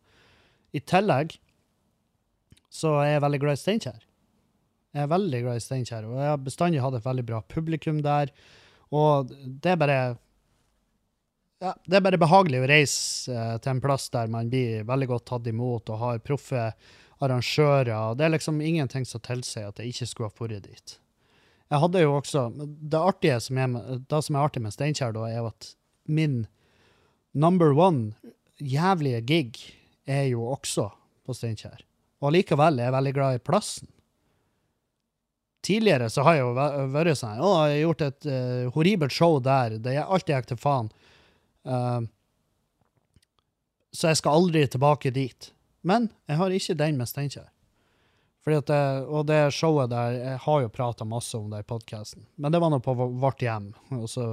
I 0.74 0.82
tillegg 0.82 1.38
så 2.74 2.98
er 3.04 3.14
jeg 3.14 3.24
veldig 3.24 3.42
glad 3.46 3.58
i 3.58 3.62
Steinkjer. 3.62 4.07
Jeg 4.96 5.04
er 5.04 5.10
veldig 5.12 5.42
glad 5.44 5.58
i 5.58 5.62
Steinkjer, 5.62 6.06
og 6.08 6.16
jeg 6.16 6.30
har 6.32 6.40
bestandig 6.40 6.80
hatt 6.80 6.96
et 6.96 7.04
veldig 7.04 7.24
bra 7.28 7.42
publikum 7.52 8.00
der. 8.04 8.32
Og 8.94 9.28
det 9.28 9.74
er 9.74 9.80
bare 9.80 9.98
ja, 11.58 11.72
det 11.90 11.98
er 11.98 12.04
bare 12.06 12.20
behagelig 12.20 12.60
å 12.62 12.68
reise 12.70 13.34
eh, 13.34 13.56
til 13.58 13.72
en 13.72 13.82
plass 13.82 14.06
der 14.14 14.30
man 14.30 14.50
blir 14.50 14.84
veldig 14.86 15.08
godt 15.10 15.26
tatt 15.26 15.48
imot 15.50 15.90
og 15.90 16.00
har 16.04 16.20
proffe 16.22 16.68
arrangører. 17.18 17.90
og 17.96 18.18
Det 18.18 18.28
er 18.28 18.34
liksom 18.36 18.60
ingenting 18.62 19.06
som 19.08 19.22
tilsier 19.26 19.66
at 19.66 19.82
jeg 19.82 19.90
ikke 19.90 20.06
skulle 20.06 20.30
ha 20.30 20.46
dratt 20.46 20.68
dit. 20.68 20.94
Jeg 21.68 21.82
hadde 21.82 22.00
jo 22.00 22.14
også 22.16 22.46
Det 22.56 23.00
artige 23.00 23.40
som 23.44 23.58
er, 23.60 23.74
det 24.08 24.22
som 24.24 24.38
er 24.38 24.46
artig 24.46 24.62
med 24.64 24.72
Steinkjer, 24.72 25.12
da, 25.12 25.26
er 25.26 25.42
jo 25.42 25.50
at 25.50 25.72
min 26.06 26.46
number 27.34 27.74
one 27.74 28.14
jævlige 28.62 29.20
gig 29.26 29.60
er 30.06 30.30
jo 30.30 30.46
også 30.54 30.88
på 31.26 31.34
Steinkjer. 31.36 31.82
Og 32.22 32.30
allikevel 32.30 32.78
er 32.78 32.88
jeg 32.88 32.96
veldig 32.96 33.14
glad 33.18 33.36
i 33.36 33.44
plassen. 33.44 33.90
Tidligere 35.68 36.08
så 36.08 36.24
har 36.24 36.38
jeg 36.38 36.46
jo 36.46 36.54
vært 36.94 37.18
sånn 37.20 37.42
Å, 37.44 37.50
jeg 37.68 37.74
har 37.74 37.82
gjort 37.82 38.06
et 38.06 38.28
uh, 38.30 38.70
horribelt 38.72 39.12
show 39.12 39.36
der. 39.44 39.76
Det 39.84 39.98
er 39.98 40.06
alltid 40.06 40.34
gikk 40.38 40.50
til 40.54 40.60
faen. 40.62 40.88
Uh, 41.68 42.06
så 43.92 44.10
jeg 44.12 44.20
skal 44.22 44.40
aldri 44.40 44.64
tilbake 44.70 45.12
dit. 45.12 45.50
Men 45.84 46.08
jeg 46.28 46.40
har 46.40 46.54
ikke 46.54 46.76
den 46.78 46.96
med 47.00 47.10
Steinkjer. 47.10 47.48
Og 48.48 49.26
det 49.28 49.40
showet 49.52 49.90
der 49.92 50.14
Jeg 50.16 50.38
har 50.40 50.62
jo 50.62 50.70
prata 50.72 51.04
masse 51.04 51.36
om 51.36 51.50
det 51.52 51.60
i 51.60 51.68
podkasten, 51.68 52.24
men 52.36 52.52
det 52.52 52.60
var 52.62 52.72
nå 52.72 52.78
på 52.80 52.94
vårt 52.96 53.42
hjem. 53.44 53.74
Og 53.92 54.06
så 54.08 54.28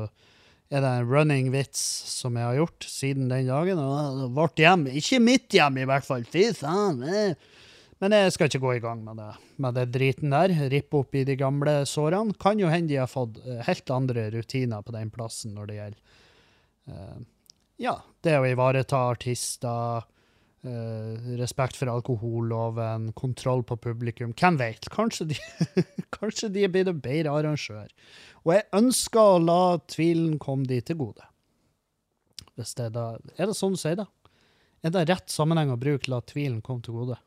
er 0.72 0.82
det 0.82 0.88
en 0.88 1.10
running 1.10 1.52
vits 1.54 1.82
som 2.10 2.38
jeg 2.40 2.48
har 2.48 2.56
gjort 2.62 2.88
siden 2.90 3.28
den 3.30 3.50
dagen. 3.50 3.82
Og 3.82 4.32
vårt 4.38 4.60
hjem, 4.62 4.88
ikke 4.88 5.20
mitt 5.20 5.52
hjem 5.54 5.82
i 5.82 5.88
hvert 5.90 6.08
fall, 6.08 6.24
fy 6.32 6.48
faen. 6.56 7.04
eh. 7.04 7.36
Men 8.04 8.12
jeg 8.12 8.34
skal 8.36 8.50
ikke 8.50 8.64
gå 8.64 8.74
i 8.76 8.82
gang 8.84 9.04
med 9.06 9.22
det, 9.22 9.30
med 9.64 9.78
det 9.78 9.86
driten 9.96 10.34
der. 10.34 10.52
Rippe 10.72 11.00
opp 11.00 11.16
i 11.16 11.24
de 11.28 11.38
gamle 11.40 11.78
sårene. 11.88 12.36
Kan 12.42 12.60
jo 12.60 12.72
hende 12.72 12.92
de 12.92 13.00
har 13.00 13.12
fått 13.12 13.40
eh, 13.46 13.62
helt 13.68 13.94
andre 13.94 14.28
rutiner 14.34 14.84
på 14.84 14.96
den 14.96 15.14
plassen 15.14 15.56
når 15.56 15.70
det 15.70 15.78
gjelder 15.78 16.02
uh, 16.92 17.24
ja, 17.82 17.96
det 18.24 18.36
å 18.40 18.46
ivareta 18.48 19.00
artister, 19.14 20.04
uh, 20.68 21.30
respekt 21.40 21.80
for 21.80 21.92
alkoholloven, 21.92 23.10
kontroll 23.16 23.64
på 23.68 23.80
publikum. 23.88 24.36
Hvem 24.36 24.60
vet? 24.60 24.90
Kanskje 24.92 25.30
de, 25.32 25.40
kanskje 26.18 26.52
de 26.52 26.68
blitt 26.72 26.92
en 26.92 27.00
bedre 27.04 27.32
arrangør. 27.32 27.88
Og 28.44 28.58
jeg 28.58 28.68
ønsker 28.76 29.38
å 29.38 29.40
la 29.42 29.62
tvilen 29.92 30.36
komme 30.42 30.68
de 30.70 30.82
til 30.84 31.00
gode. 31.00 31.24
Hvis 32.56 32.76
det 32.76 32.90
er, 32.90 32.96
da, 32.96 33.08
er 33.36 33.50
det 33.50 33.56
sånn 33.58 33.76
du 33.76 33.80
sier 33.80 33.98
det? 34.00 34.08
Er 34.86 34.94
det 34.94 35.08
rett 35.10 35.32
sammenheng 35.32 35.72
å 35.74 35.80
bruke 35.82 36.12
'la 36.12 36.20
tvilen 36.22 36.60
komme 36.62 36.84
til 36.86 37.00
gode'? 37.00 37.18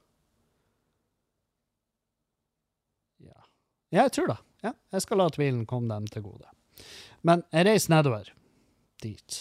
Ja, 3.91 4.05
jeg 4.05 4.15
tror 4.17 4.33
det. 4.33 4.39
Ja, 4.67 4.73
jeg 4.93 5.05
skal 5.05 5.21
la 5.21 5.29
tvilen 5.33 5.67
komme 5.71 5.91
dem 5.93 6.09
til 6.11 6.27
gode. 6.27 6.49
Men 7.27 7.45
jeg 7.55 7.69
reiser 7.69 7.95
nedover 7.95 8.33
dit. 9.03 9.39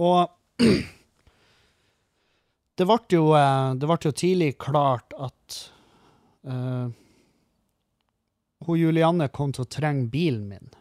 Og 0.00 0.28
det 2.78 2.88
ble 2.88 2.98
jo, 3.14 3.30
eh, 3.38 3.70
det 3.78 3.90
ble 3.90 3.98
jo 4.02 4.14
tidlig 4.14 4.52
klart 4.62 5.14
at 5.16 5.60
uh, 6.48 6.90
hun 8.64 8.80
Julianne 8.80 9.28
kom 9.32 9.52
til 9.54 9.66
å 9.66 9.70
trenge 9.70 10.08
bilen 10.12 10.48
min. 10.50 10.72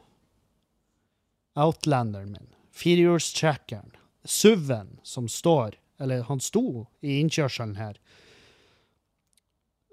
Outlanderen 1.59 2.33
min. 2.33 2.49
Firehjulstrekkeren. 2.73 3.91
SUV-en 4.23 5.01
som 5.03 5.27
står, 5.27 5.75
eller 5.99 6.23
han 6.29 6.39
sto 6.39 6.85
i 7.03 7.17
innkjørselen 7.19 7.75
her. 7.75 7.97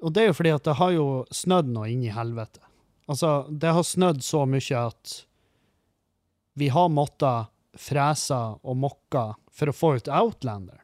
Og 0.01 0.13
det 0.15 0.23
er 0.23 0.31
jo 0.31 0.37
fordi 0.39 0.53
at 0.57 0.67
det 0.67 0.77
har 0.81 0.93
jo 0.97 1.07
snødd 1.35 1.73
nå 1.75 1.87
inn 1.93 2.05
i 2.07 2.13
helvete. 2.15 2.63
Altså, 3.11 3.47
det 3.51 3.73
har 3.75 3.87
snødd 3.87 4.23
så 4.25 4.45
mye 4.49 4.85
at 4.85 5.17
vi 6.61 6.69
har 6.73 6.93
måttet 6.93 7.51
frese 7.79 8.39
og 8.63 8.79
mokke 8.79 9.31
for 9.55 9.71
å 9.71 9.77
få 9.77 9.97
ut 9.99 10.11
Outlanderen. 10.11 10.81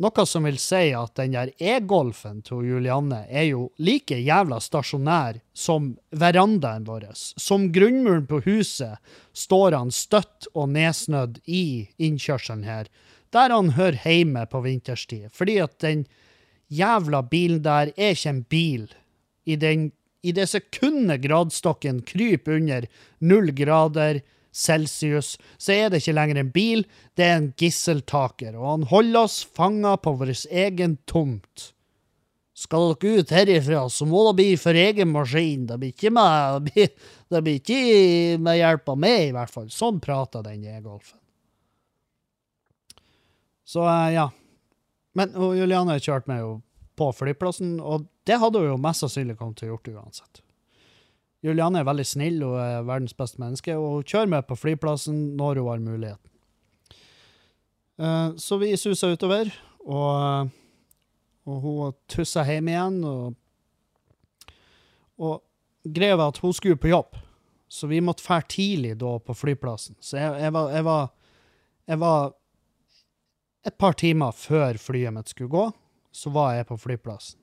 Noe 0.00 0.24
som 0.24 0.46
vil 0.48 0.56
si 0.56 0.94
at 0.96 1.12
den 1.18 1.34
der 1.34 1.50
e-golfen 1.60 2.38
til 2.46 2.64
Julianne 2.64 3.18
er 3.28 3.50
jo 3.50 3.66
like 3.76 4.16
jævla 4.16 4.56
stasjonær 4.64 5.42
som 5.52 5.90
verandaen 6.08 6.86
vår. 6.86 7.10
Som 7.12 7.68
grunnmuren 7.74 8.24
på 8.30 8.40
huset 8.46 8.96
står 9.36 9.76
han 9.76 9.92
støtt 9.92 10.48
og 10.54 10.72
nedsnødd 10.72 11.42
i 11.44 11.90
innkjørselen 12.00 12.64
her, 12.64 12.88
der 13.28 13.52
han 13.52 13.74
hører 13.76 14.00
hjemme 14.00 14.46
på 14.48 14.64
vinterstid. 14.64 15.28
Fordi 15.36 15.58
at 15.66 15.76
den 15.84 16.06
jævla 16.70 17.22
bilen 17.30 17.62
der 17.64 17.92
er 17.96 18.14
ikke 18.14 18.34
en 18.34 18.42
bil. 18.48 18.84
I, 19.44 19.56
den, 19.60 19.90
i 20.22 20.32
det 20.36 20.48
sekundet 20.50 21.24
gradstokken 21.24 22.02
kryper 22.06 22.58
under 22.60 22.86
null 23.18 23.50
grader 23.56 24.22
celsius, 24.52 25.36
så 25.58 25.74
er 25.74 25.90
det 25.90 26.00
ikke 26.02 26.16
lenger 26.16 26.40
en 26.40 26.54
bil, 26.54 26.86
det 27.18 27.26
er 27.26 27.36
en 27.38 27.50
gisseltaker, 27.58 28.56
og 28.58 28.66
han 28.66 28.88
holder 28.90 29.26
oss 29.26 29.42
fanga 29.46 29.94
på 30.02 30.16
vår 30.18 30.32
egen 30.50 30.96
tomt. 31.10 31.70
Skal 32.60 32.90
dere 32.92 33.22
ut 33.22 33.30
herifra, 33.32 33.86
så 33.88 34.04
må 34.04 34.26
det 34.26 34.34
bli 34.36 34.48
for 34.60 34.76
egen 34.76 35.08
maskin. 35.14 35.62
Det 35.68 35.78
blir 35.80 35.94
ikke 35.94 36.10
med, 36.12 36.58
det 36.58 36.74
blir, 36.74 36.90
det 37.32 37.40
blir 37.46 37.60
ikke 37.62 38.42
med 38.42 38.58
hjelp 38.58 38.92
av 38.92 38.98
meg, 39.00 39.22
i 39.30 39.32
hvert 39.32 39.54
fall. 39.54 39.70
Sånn 39.72 40.00
prater 40.02 40.44
den 40.44 40.66
e-golfen. 40.68 41.16
Så 43.64 43.86
eh, 43.86 44.10
ja. 44.18 44.26
Men 45.18 45.32
og 45.34 45.56
Juliane 45.58 45.96
kjørte 45.98 46.30
meg 46.30 46.42
jo 46.44 46.52
på 47.00 47.08
flyplassen, 47.16 47.78
og 47.80 48.04
det 48.28 48.36
hadde 48.42 48.60
hun 48.60 48.68
jo 48.74 48.78
mest 48.82 49.02
sannsynlig 49.02 49.36
kommet 49.38 49.58
til 49.58 49.70
å 49.70 49.74
gjort 49.74 49.90
uansett. 49.94 50.42
Juliane 51.42 51.80
er 51.80 51.86
veldig 51.88 52.04
snill 52.04 52.42
og 52.44 52.58
er 52.60 52.82
verdens 52.84 53.16
beste 53.16 53.40
menneske, 53.40 53.72
og 53.80 53.94
hun 53.94 54.04
kjører 54.04 54.28
meg 54.34 54.46
på 54.50 54.58
flyplassen 54.60 55.20
når 55.38 55.62
hun 55.62 55.70
har 55.70 55.84
muligheten. 55.86 56.30
Eh, 58.00 58.28
Så 58.36 58.58
vi 58.60 58.74
susa 58.76 59.08
utover, 59.14 59.48
og, 59.86 60.50
og 61.48 61.62
hun 61.64 61.96
tussa 62.12 62.44
hjem 62.44 62.68
igjen. 62.68 63.00
Og, 63.08 63.34
og 65.20 65.40
greia 65.88 66.18
var 66.20 66.34
at 66.34 66.42
hun 66.44 66.52
skulle 66.56 66.76
på 66.80 66.92
jobb, 66.92 67.16
så 67.70 67.88
vi 67.88 68.02
måtte 68.04 68.24
fære 68.26 68.48
tidlig 68.52 68.94
da 69.00 69.16
på 69.24 69.34
flyplassen. 69.36 69.96
Så 70.00 70.18
jeg, 70.20 70.36
jeg, 70.44 70.52
var, 70.52 70.70
jeg, 70.76 70.84
var, 70.84 71.10
jeg 71.88 72.00
var 72.04 72.32
Et 73.66 73.76
par 73.76 73.92
timer 74.00 74.32
før 74.32 74.78
flyet 74.80 75.12
mitt 75.12 75.32
skulle 75.32 75.52
gå, 75.52 75.66
så 76.12 76.32
var 76.32 76.54
jeg 76.56 76.68
på 76.70 76.78
flyplassen. 76.80 77.38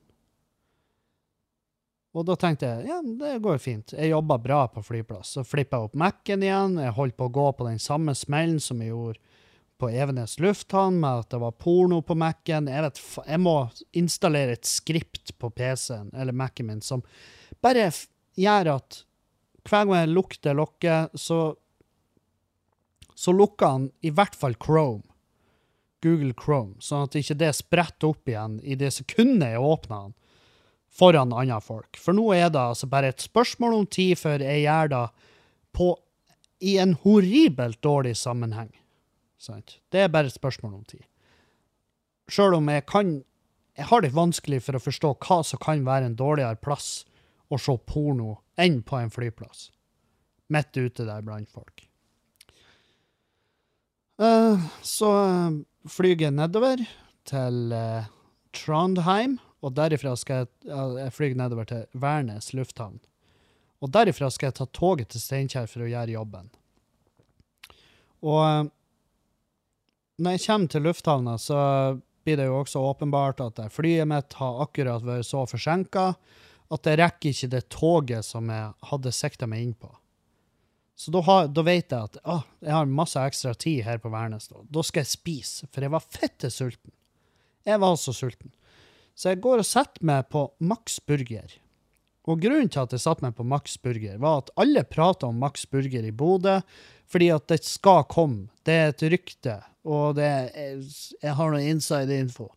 Og 2.16 2.24
da 2.26 2.34
tenkte 2.40 2.66
jeg 2.66 2.88
ja, 2.88 2.98
det 3.04 3.36
går 3.44 3.60
fint. 3.62 3.92
Jeg 3.94 4.10
jobba 4.10 4.38
bra 4.42 4.62
på 4.72 4.82
flyplass. 4.82 5.36
Så 5.36 5.44
flippa 5.46 5.78
jeg 5.78 5.90
opp 5.90 5.98
Mac-en 6.00 6.42
igjen. 6.42 6.78
Jeg 6.82 6.96
holdt 6.96 7.16
på 7.20 7.28
å 7.28 7.34
gå 7.36 7.44
på 7.54 7.66
den 7.68 7.78
samme 7.82 8.14
smellen 8.16 8.58
som 8.64 8.80
jeg 8.82 8.90
gjorde 8.90 9.20
på 9.78 9.90
Evenes 9.94 10.38
lufthavn 10.42 10.96
med 10.98 11.20
at 11.22 11.30
det 11.30 11.38
var 11.44 11.54
porno 11.60 12.00
på 12.02 12.16
Mac-en. 12.18 12.66
Jeg, 12.72 12.90
jeg 13.22 13.42
må 13.44 13.54
installere 14.00 14.56
et 14.56 14.66
skript 14.66 15.36
på 15.38 15.52
PC-en 15.54 16.10
eller 16.16 16.34
Mac-en 16.34 16.72
min 16.72 16.82
som 16.82 17.04
bare 17.62 17.86
gjør 18.38 18.72
at 18.78 19.02
hver 19.68 19.84
gang 19.84 20.00
jeg 20.00 20.14
lukter 20.16 20.56
lokket, 20.56 21.14
så 21.14 21.52
så 23.18 23.34
lukker 23.34 23.66
han 23.66 23.88
i 24.06 24.12
hvert 24.14 24.36
fall 24.38 24.54
Chrome. 24.62 25.02
Google 26.04 26.34
Chrome, 26.38 26.76
sånn 26.84 27.08
at 27.08 27.16
ikke 27.18 27.36
det 27.40 27.52
spretter 27.58 28.12
opp 28.12 28.30
igjen 28.30 28.58
i 28.62 28.76
det 28.78 28.92
sekundet 28.94 29.56
jeg 29.56 29.62
åpner 29.62 30.08
den 30.08 30.16
foran 30.98 31.34
andre 31.36 31.60
folk. 31.62 31.98
For 32.00 32.16
nå 32.16 32.30
er 32.36 32.50
det 32.52 32.60
altså 32.62 32.88
bare 32.90 33.12
et 33.12 33.22
spørsmål 33.22 33.80
om 33.80 33.86
tid 33.86 34.18
før 34.18 34.42
jeg 34.44 34.64
gjør 34.64 34.92
det 34.94 35.04
på, 35.76 35.92
i 36.64 36.78
en 36.82 36.94
horribelt 37.04 37.80
dårlig 37.84 38.16
sammenheng. 38.18 38.70
Sant? 39.38 39.78
Det 39.92 40.02
er 40.02 40.12
bare 40.12 40.30
et 40.30 40.38
spørsmål 40.38 40.80
om 40.80 40.84
tid. 40.88 41.04
Sjøl 42.28 42.58
om 42.58 42.68
jeg 42.68 42.86
kan 42.86 43.18
Jeg 43.78 43.86
har 43.86 44.02
det 44.02 44.08
vanskelig 44.10 44.58
for 44.64 44.74
å 44.74 44.82
forstå 44.82 45.12
hva 45.22 45.36
som 45.46 45.60
kan 45.62 45.84
være 45.86 46.08
en 46.08 46.16
dårligere 46.18 46.58
plass 46.58 47.04
å 47.46 47.60
se 47.62 47.76
porno 47.86 48.40
enn 48.58 48.80
på 48.82 48.98
en 48.98 49.12
flyplass. 49.14 49.68
Midt 50.50 50.74
ute 50.74 51.06
der 51.06 51.22
blant 51.22 51.46
folk. 51.46 51.84
Uh, 54.18 54.58
så 54.82 55.12
eh, 55.14 55.60
flyr 55.92 56.20
jeg 56.20 56.34
nedover 56.36 56.82
til 57.28 57.74
eh, 57.74 58.08
Trondheim, 58.56 59.38
og 59.64 59.74
derifra 59.76 60.14
skal 60.16 60.44
jeg, 60.44 60.50
ja, 60.70 60.86
jeg 61.04 61.14
flyr 61.16 61.36
nedover 61.38 61.68
til 61.68 61.84
Værnes 61.98 62.52
lufthavn. 62.54 62.98
Og 63.82 63.92
derifra 63.94 64.30
skal 64.30 64.50
jeg 64.50 64.58
ta 64.58 64.66
toget 64.74 65.12
til 65.12 65.22
Steinkjer 65.22 65.68
for 65.70 65.84
å 65.84 65.90
gjøre 65.90 66.14
jobben. 66.16 66.50
Og 68.26 68.42
eh, 68.46 68.66
når 70.18 70.34
jeg 70.36 70.46
kommer 70.48 70.72
til 70.72 70.86
lufthavna, 70.88 71.38
så 71.38 71.60
blir 72.26 72.40
det 72.40 72.48
jo 72.48 72.58
også 72.58 72.82
åpenbart 72.84 73.40
at 73.44 73.60
flyet 73.72 74.08
mitt 74.10 74.34
har 74.40 74.62
akkurat 74.64 75.04
vært 75.06 75.28
så 75.28 75.44
forsinka 75.48 76.10
at 76.68 76.88
jeg 76.88 76.98
rekker 77.00 77.32
ikke 77.32 77.50
det 77.54 77.62
toget 77.72 78.26
som 78.26 78.50
jeg 78.52 78.72
hadde 78.90 79.14
sikta 79.14 79.48
meg 79.48 79.64
inn 79.64 79.76
på. 79.78 79.88
Så 80.98 81.12
da, 81.14 81.20
har, 81.22 81.46
da 81.54 81.62
vet 81.62 81.92
jeg 81.94 82.10
at 82.10 82.18
å, 82.26 82.40
jeg 82.64 82.74
har 82.74 82.88
masse 82.90 83.22
ekstra 83.22 83.52
tid 83.54 83.84
her 83.86 84.00
på 84.02 84.10
Værnes. 84.10 84.48
Da. 84.50 84.64
da 84.66 84.82
skal 84.82 85.04
jeg 85.04 85.12
spise, 85.12 85.68
for 85.70 85.86
jeg 85.86 85.94
var 85.94 86.02
fette 86.02 86.50
sulten. 86.50 86.90
Jeg 87.68 87.78
var 87.78 87.94
så 88.02 88.14
sulten. 88.16 88.50
Så 89.14 89.30
jeg 89.30 89.42
går 89.44 89.62
og 89.62 89.66
setter 89.68 90.06
meg 90.10 90.26
på 90.32 90.48
Max 90.58 90.98
Burger. 91.06 91.54
Og 92.28 92.42
grunnen 92.42 92.68
til 92.68 92.82
at 92.82 92.92
jeg 92.92 93.02
satte 93.04 93.24
meg 93.24 93.36
på 93.38 93.46
Max 93.46 93.78
Burger, 93.80 94.18
var 94.20 94.42
at 94.42 94.50
alle 94.60 94.82
prater 94.84 95.30
om 95.30 95.38
Max 95.40 95.64
Burger 95.70 96.04
i 96.04 96.12
Bodø, 96.12 96.58
fordi 97.08 97.30
at 97.32 97.46
det 97.48 97.62
skal 97.64 98.02
komme. 98.10 98.50
Det 98.66 98.74
er 98.74 98.92
et 98.92 99.06
rykte, 99.14 99.54
og 99.88 100.18
er, 100.20 100.50
jeg 101.22 101.36
har 101.38 101.54
noe 101.54 101.62
inside 101.64 102.18
info. 102.20 102.50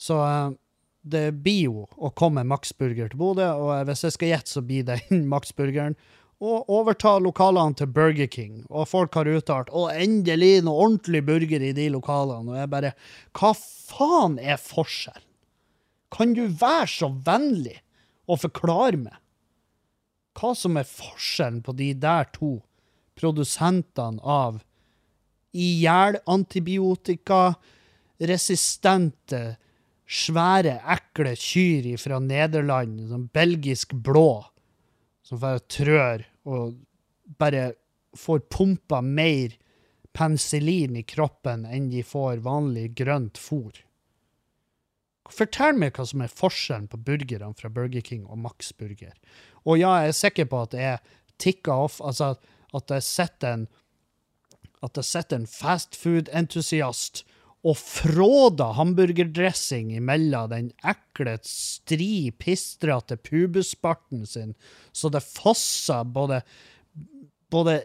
Så 0.00 0.16
eh, 0.24 0.54
det 1.02 1.26
blir 1.42 1.66
jo 1.66 1.84
å 1.98 2.12
komme 2.16 2.46
Max 2.48 2.72
Burger 2.76 3.10
til 3.10 3.20
Bodø, 3.20 3.50
og 3.50 3.84
hvis 3.90 4.06
jeg 4.06 4.16
skal 4.16 4.32
gjette, 4.32 4.54
så 4.54 4.64
blir 4.64 4.86
det 4.88 5.02
Max 5.34 5.52
Burgeren. 5.56 5.98
Og 6.40 6.70
overta 6.72 7.18
lokalene 7.20 7.76
til 7.76 7.90
Burger 7.92 8.28
King. 8.32 8.62
Og 8.70 8.88
folk 8.88 9.14
har 9.14 9.28
uttalt 9.28 9.68
'Å, 9.68 9.92
endelig 9.92 10.64
noe 10.64 10.86
ordentlig 10.86 11.26
burger 11.26 11.60
i 11.60 11.72
de 11.72 11.90
lokalene'. 11.90 12.48
Og 12.48 12.56
jeg 12.56 12.70
bare 12.70 12.94
Hva 13.32 13.52
faen 13.54 14.38
er 14.38 14.56
forskjellen? 14.56 15.28
Kan 16.10 16.32
du 16.34 16.48
være 16.48 16.86
så 16.86 17.12
vennlig 17.24 17.80
å 18.26 18.40
forklare 18.40 18.96
meg 18.96 19.16
hva 20.40 20.54
som 20.56 20.76
er 20.76 20.88
forskjellen 20.88 21.62
på 21.62 21.76
de 21.76 21.92
der 21.94 22.24
to 22.32 22.62
produsentene 23.18 24.20
av 24.22 24.62
ihjel-antibiotika, 25.52 27.54
resistente, 28.20 29.56
svære, 30.10 30.78
ekle 30.94 31.34
kyr 31.38 31.90
fra 32.00 32.20
Nederland, 32.22 33.08
sånn 33.10 33.28
belgisk 33.34 33.94
blå, 33.94 34.44
som 35.26 35.42
bare 35.42 35.62
trør 35.70 36.26
og 36.48 36.78
bare 37.40 37.72
får 38.16 38.46
pumpa 38.50 39.00
mer 39.04 39.54
penicillin 40.16 40.96
i 40.98 41.04
kroppen 41.06 41.66
enn 41.68 41.90
de 41.92 42.02
får 42.06 42.42
vanlig 42.44 42.90
grønt 42.98 43.38
fôr. 43.38 43.84
Fortell 45.30 45.76
meg 45.78 45.94
hva 45.94 46.08
som 46.10 46.24
er 46.24 46.32
forskjellen 46.32 46.88
på 46.90 46.98
burgerne 47.06 47.54
fra 47.54 47.70
Burger 47.70 48.02
King 48.02 48.24
og 48.26 48.40
Max 48.42 48.72
Burger. 48.74 49.14
Og 49.62 49.78
ja, 49.78 49.92
jeg 50.02 50.10
er 50.10 50.18
sikker 50.18 50.48
på 50.50 50.64
at 50.66 50.74
jeg 50.74 50.98
tikka 51.38 51.76
off, 51.86 52.00
altså 52.02 52.34
at 52.74 52.90
jeg 52.90 53.06
sitter 53.06 53.60
en 53.60 53.68
at 54.80 54.94
det 54.96 55.04
sitter 55.04 55.36
en 55.36 55.46
fastfood-entusiast 55.46 57.24
og 57.60 57.76
fråda 57.76 58.70
hamburgerdressing 58.78 59.92
imellom 59.92 60.48
den 60.52 60.70
ekle, 60.86 61.36
stri, 61.44 62.30
pistrete 62.32 63.18
pubesparten 63.20 64.24
sin, 64.26 64.54
så 64.92 65.10
det 65.12 65.20
fossa 65.26 66.00
både, 66.04 66.40
både 67.52 67.82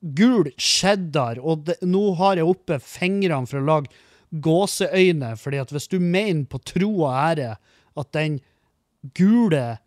gul 0.00 0.50
cheddar, 0.60 1.40
og 1.40 1.64
det, 1.70 1.78
nå 1.82 2.12
har 2.20 2.36
jeg 2.38 2.52
oppe 2.52 2.78
fingrene 2.84 3.48
for 3.48 3.62
å 3.62 3.68
lage 3.70 4.04
gåseøyne, 4.44 5.32
fordi 5.40 5.62
at 5.62 5.72
hvis 5.72 5.88
du 5.88 5.98
mener 6.02 6.44
på 6.50 6.60
tro 6.60 6.90
og 6.92 7.12
ære 7.16 7.54
at 7.98 8.12
den 8.14 8.38
gule, 9.16 9.78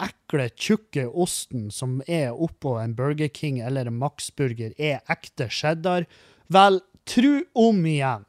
ekle, 0.00 0.48
tjukke 0.56 1.06
osten 1.08 1.68
som 1.72 1.98
er 2.08 2.36
oppå 2.36 2.76
en 2.80 2.94
Burger 2.96 3.28
King 3.32 3.60
eller 3.64 3.88
en 3.88 3.98
Max 4.00 4.28
Burger, 4.36 4.72
er 4.76 5.00
ekte 5.12 5.48
cheddar, 5.52 6.04
vel, 6.52 6.80
tru 7.08 7.40
om 7.58 7.80
igjen. 7.88 8.28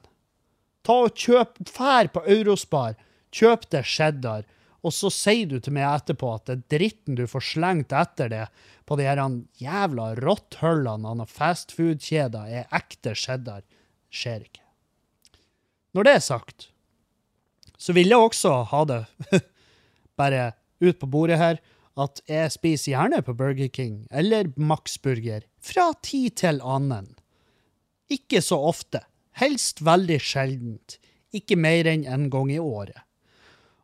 Ta 0.85 0.97
og 1.05 1.17
kjøp, 1.17 1.59
fær 1.69 2.09
på 2.13 2.23
Eurospar, 2.29 2.97
kjøp 3.31 3.67
det 3.73 3.83
cheddar, 3.85 4.47
og 4.81 4.93
så 4.95 5.11
sier 5.13 5.45
du 5.49 5.59
til 5.61 5.75
meg 5.75 5.85
etterpå 5.85 6.31
at 6.39 6.47
det 6.49 6.63
dritten 6.73 7.17
du 7.19 7.27
får 7.29 7.45
slengt 7.51 7.93
etter 7.93 8.31
det 8.33 8.45
på 8.89 8.97
de 8.97 9.05
her 9.05 9.21
jævla 9.61 10.07
rotthullene 10.17 11.13
av 11.13 11.29
fastfood-kjeder, 11.29 12.49
er 12.49 12.73
ekte 12.75 13.13
cheddar. 13.15 13.61
Skjer 14.11 14.47
ikke. 14.47 14.65
Når 15.95 16.07
det 16.07 16.15
er 16.17 16.25
sagt, 16.25 16.71
så 17.77 17.93
vil 17.95 18.11
jeg 18.11 18.19
også 18.19 18.55
ha 18.71 18.81
det 18.89 19.03
bare 20.19 20.51
ut 20.81 20.97
på 20.99 21.09
bordet 21.13 21.37
her 21.39 21.61
at 22.01 22.21
jeg 22.29 22.53
spiser 22.53 22.93
gjerne 22.93 23.21
på 23.25 23.35
Burger 23.37 23.69
King 23.71 24.05
eller 24.09 24.49
Max 24.55 24.97
Burger 25.01 25.43
fra 25.61 25.91
tid 26.03 26.37
til 26.41 26.61
annen. 26.63 27.11
Ikke 28.11 28.41
så 28.43 28.57
ofte, 28.71 29.03
helst 29.41 29.81
veldig 29.85 30.19
sjeldent, 30.23 30.97
ikke 31.35 31.57
mer 31.59 31.89
enn 31.89 32.05
en 32.07 32.29
gang 32.33 32.51
i 32.53 32.59
året. 32.61 33.01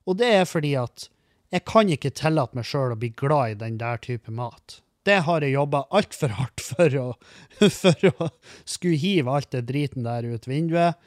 Og 0.08 0.20
det 0.22 0.30
er 0.40 0.48
fordi 0.48 0.76
at 0.80 1.10
jeg 1.54 1.64
kan 1.68 1.90
ikke 1.92 2.12
tillate 2.16 2.58
meg 2.58 2.68
sjøl 2.68 2.94
å 2.94 3.00
bli 3.00 3.14
glad 3.16 3.54
i 3.54 3.60
den 3.62 3.80
der 3.80 4.00
type 4.04 4.32
mat. 4.32 4.82
Det 5.08 5.22
har 5.24 5.44
jeg 5.44 5.56
jobba 5.56 5.86
altfor 5.96 6.34
hardt 6.36 6.64
for 6.64 6.98
å, 7.00 7.08
for 7.82 8.10
å 8.12 8.30
skulle 8.68 9.00
hive 9.00 9.32
alt 9.32 9.54
det 9.56 9.68
driten 9.70 10.08
der 10.08 10.28
ut 10.28 10.48
vinduet, 10.50 11.00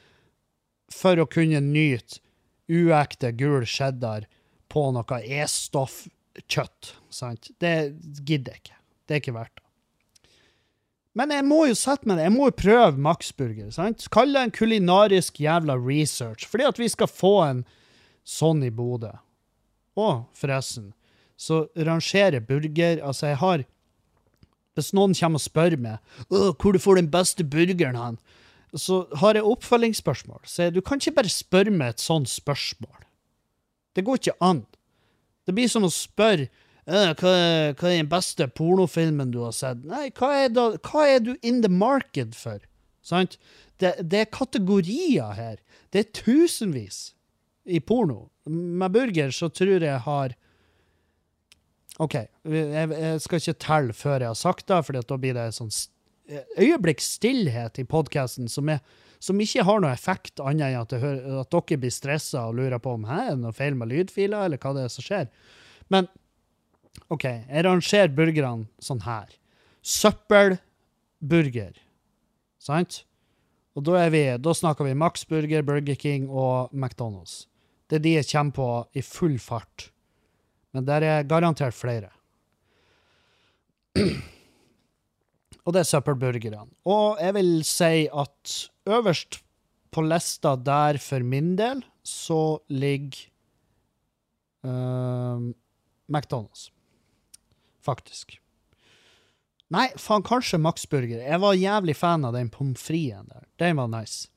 for 0.91 1.21
å 1.21 1.29
kunne 1.29 1.61
nyte 1.63 2.19
uekte 2.71 3.31
gul 3.37 3.65
cheddar 3.67 4.25
på 4.71 4.87
noe 4.95 5.19
E-stoffkjøtt. 5.21 6.93
Sant? 7.11 7.51
Det 7.59 7.91
gidder 8.23 8.55
jeg 8.55 8.63
ikke. 8.63 8.79
Det 9.05 9.15
er 9.15 9.23
ikke 9.23 9.37
verdt 9.37 9.57
det. 9.59 9.70
Men 11.17 11.33
jeg 11.35 11.43
må 11.43 11.65
jo 11.67 11.75
sette 11.75 12.07
meg 12.07 12.17
ned, 12.17 12.29
jeg 12.29 12.33
må 12.37 12.47
jo 12.47 12.55
prøve 12.61 13.01
Max 13.03 13.33
Burger. 13.35 13.67
sant? 13.75 14.05
Kall 14.13 14.31
det 14.31 14.45
en 14.45 14.53
kulinarisk 14.55 15.41
jævla 15.43 15.75
research, 15.75 16.47
fordi 16.47 16.69
at 16.69 16.79
vi 16.79 16.87
skal 16.87 17.11
få 17.11 17.33
en 17.49 17.65
sånn 18.23 18.63
i 18.63 18.71
Bodø. 18.71 19.11
Og 19.99 20.23
forresten, 20.39 20.93
så 21.35 21.65
rangerer 21.75 22.39
burger 22.39 23.01
Altså, 23.03 23.27
jeg 23.27 23.37
har 23.41 23.63
Hvis 24.77 24.93
noen 24.93 25.13
kommer 25.17 25.41
og 25.41 25.43
spør 25.43 25.75
meg 25.75 25.97
hvor 26.29 26.71
du 26.71 26.79
får 26.79 26.95
den 27.01 27.09
beste 27.11 27.43
burgeren 27.43 27.97
han, 27.99 28.19
så 28.71 29.03
har 29.19 29.35
jeg 29.35 29.43
oppfølgingsspørsmål. 29.43 30.39
Så 30.47 30.69
du 30.71 30.79
kan 30.79 31.01
ikke 31.01 31.17
bare 31.17 31.29
spørre 31.29 31.73
meg 31.75 31.89
et 31.89 31.99
sånt 31.99 32.29
spørsmål. 32.31 33.03
Det 33.95 34.05
går 34.07 34.21
ikke 34.21 34.37
an. 34.39 34.63
Det 35.43 35.55
blir 35.57 35.67
som 35.67 35.83
å 35.83 35.91
spørre 35.91 36.47
«Øh, 36.47 36.60
hva, 36.89 37.31
er, 37.31 37.73
hva 37.77 37.89
er 37.91 37.97
den 38.01 38.09
beste 38.11 38.47
pornofilmen 38.57 39.31
du 39.33 39.39
har 39.45 39.53
sett? 39.55 39.83
Nei, 39.87 40.07
hva 40.17 40.31
er, 40.45 40.49
da, 40.53 40.69
hva 40.81 41.03
er 41.07 41.19
du 41.25 41.35
in 41.45 41.61
the 41.61 41.69
market 41.71 42.33
for? 42.35 42.59
Sant? 43.05 43.37
Det, 43.81 43.95
det 44.05 44.19
er 44.25 44.31
kategorier 44.33 45.33
her. 45.37 45.59
Det 45.93 45.99
er 46.05 46.11
tusenvis 46.23 47.11
i 47.69 47.79
porno. 47.79 48.27
Med 48.49 48.93
burger 48.95 49.29
så 49.35 49.49
tror 49.53 49.83
jeg 49.85 49.99
har 50.07 50.33
OK, 52.01 52.15
jeg, 52.49 52.89
jeg 52.89 53.21
skal 53.21 53.41
ikke 53.41 53.57
telle 53.61 53.93
før 53.93 54.23
jeg 54.23 54.31
har 54.31 54.39
sagt 54.39 54.65
det, 54.71 54.79
for 54.87 54.97
da 54.97 55.17
blir 55.21 55.35
det 55.37 55.49
sånn 55.53 55.69
s- 55.69 55.89
øyeblikk 56.57 57.01
stillhet 57.03 57.77
i 57.81 57.85
podkasten 57.85 58.47
som, 58.49 58.69
som 59.21 59.41
ikke 59.43 59.65
har 59.67 59.83
noe 59.83 59.91
effekt, 59.93 60.39
annet 60.41 60.71
enn 60.71 60.79
at, 60.81 60.93
det 60.95 61.01
hø- 61.03 61.41
at 61.43 61.51
dere 61.53 61.77
blir 61.83 61.93
stressa 61.93 62.47
og 62.49 62.57
lurer 62.57 62.81
på 62.81 62.95
om 62.95 63.05
«Hæ, 63.09 63.19
er 63.27 63.35
det 63.35 63.43
noe 63.43 63.53
feil 63.57 63.77
med 63.77 63.91
lydfiler, 63.91 64.47
eller 64.47 64.61
hva 64.63 64.73
det 64.77 64.87
er 64.87 64.93
som 64.95 65.05
skjer. 65.05 65.29
Men 65.93 66.07
OK, 67.11 67.25
jeg 67.25 67.63
rangerer 67.65 68.11
burgerne 68.15 68.67
sånn 68.83 69.01
her. 69.05 69.31
Søppelburger, 69.81 71.73
sant? 72.61 73.03
Og 73.75 73.85
da, 73.87 74.03
vi, 74.11 74.23
da 74.39 74.53
snakker 74.55 74.87
vi 74.87 74.97
Max 74.99 75.23
Burger, 75.27 75.63
Burger 75.63 75.95
King 75.99 76.29
og 76.29 76.71
McDonald's. 76.75 77.45
Det 77.87 77.99
er 77.99 78.03
de 78.03 78.15
jeg 78.17 78.27
kommer 78.31 78.55
på 78.55 78.67
i 78.99 79.03
full 79.03 79.37
fart. 79.39 79.89
Men 80.71 80.87
der 80.87 81.03
er 81.03 81.27
garantert 81.27 81.75
flere. 81.75 82.11
Og 85.61 85.75
det 85.75 85.81
er 85.83 85.89
søppelburgerne. 85.89 86.63
Og 86.89 87.19
jeg 87.21 87.35
vil 87.35 87.51
si 87.67 88.07
at 88.07 88.53
øverst 88.89 89.41
på 89.91 90.01
lista 90.07 90.55
der 90.55 90.97
for 91.03 91.19
min 91.27 91.57
del, 91.59 91.83
så 92.03 92.57
ligger 92.71 93.27
uh, 94.63 95.51
McDonald's. 96.09 96.71
Faktisk. 97.81 98.37
Nei, 99.71 99.87
faen, 99.95 100.23
kanskje 100.27 100.59
Max 100.59 100.83
Burger. 100.89 101.21
Jeg 101.23 101.39
var 101.39 101.55
jævlig 101.55 101.95
fan 101.95 102.27
av 102.27 102.35
den 102.35 102.51
pommes 102.51 102.81
fritesen 102.83 103.29
der. 103.31 103.45
Den 103.61 103.79
var 103.79 103.87
nice. 103.91 104.27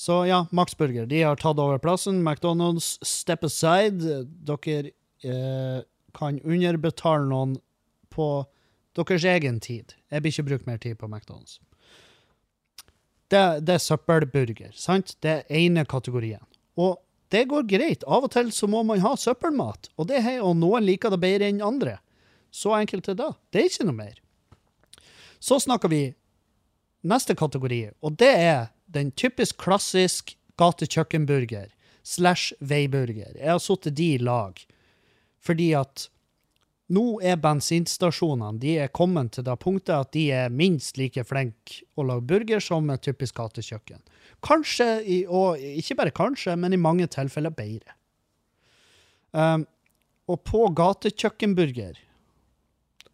Så 0.00 0.22
ja, 0.26 0.46
Max 0.56 0.76
Burger. 0.76 1.04
De 1.06 1.22
har 1.22 1.36
tatt 1.36 1.60
over 1.60 1.78
plassen. 1.78 2.22
McDonald's, 2.24 2.94
step 3.04 3.44
aside. 3.44 4.24
Dere 4.48 4.94
eh, 5.20 5.82
kan 6.16 6.40
underbetale 6.40 7.28
noen 7.28 7.58
på 8.08 8.30
deres 8.96 9.26
egen 9.28 9.60
tid. 9.60 9.92
Jeg 10.08 10.24
blir 10.24 10.32
ikke 10.32 10.48
brukt 10.48 10.70
mer 10.70 10.80
tid 10.80 10.96
på 10.98 11.10
McDonald's. 11.10 11.58
Det, 13.30 13.60
det 13.62 13.76
er 13.76 13.84
søppelburger, 13.84 14.72
sant? 14.74 15.14
Det 15.22 15.36
er 15.36 15.58
ene 15.60 15.84
kategorien. 15.84 16.42
Og 16.80 16.96
det 17.30 17.44
går 17.52 17.68
greit. 17.70 18.06
Av 18.08 18.24
og 18.26 18.32
til 18.34 18.50
så 18.56 18.66
må 18.70 18.80
man 18.86 19.02
ha 19.04 19.12
søppelmat, 19.20 19.92
og, 19.96 20.08
det 20.10 20.24
er, 20.24 20.40
og 20.42 20.56
noen 20.58 20.88
liker 20.88 21.12
det 21.12 21.20
bedre 21.22 21.50
enn 21.52 21.60
andre. 21.62 22.00
Så 22.50 22.74
enkelt 22.76 23.08
er 23.08 23.18
det. 23.18 23.30
Det 23.50 23.62
er 23.62 23.70
ikke 23.70 23.86
noe 23.88 23.98
mer. 23.98 24.20
Så 25.40 25.60
snakker 25.62 25.88
vi 25.88 26.02
neste 27.06 27.34
kategori, 27.38 27.82
og 28.04 28.18
det 28.20 28.30
er 28.36 28.70
den 28.92 29.12
typisk 29.16 29.60
klassisk 29.62 30.34
gatekjøkkenburger 30.60 31.70
slash 32.02 32.52
veiburger. 32.60 33.36
Jeg 33.38 33.48
har 33.48 33.62
satt 33.62 33.88
de 33.96 34.14
i 34.14 34.20
lag 34.20 34.60
fordi 35.40 35.70
at 35.72 36.10
nå 36.92 37.20
er 37.24 37.38
bensinstasjonene 37.40 38.60
de 38.60 38.74
er 38.82 38.90
kommet 38.92 39.30
til 39.36 39.46
det 39.46 39.54
punktet 39.62 39.94
at 39.94 40.10
de 40.12 40.26
er 40.34 40.52
minst 40.52 40.98
like 40.98 41.22
flinke 41.24 41.84
å 41.96 42.04
lage 42.04 42.26
burger 42.28 42.60
som 42.60 42.90
et 42.90 43.04
typisk 43.06 43.38
gatekjøkken. 43.38 44.02
Kanskje, 44.44 44.88
i, 45.04 45.18
og 45.24 45.60
ikke 45.60 45.96
bare 46.00 46.14
kanskje, 46.16 46.56
men 46.58 46.74
i 46.74 46.80
mange 46.80 47.06
tilfeller 47.12 47.54
bedre. 47.54 47.94
Um, 49.30 49.64
og 50.30 50.42
på 50.44 50.66
gatekjøkkenburger 50.76 51.98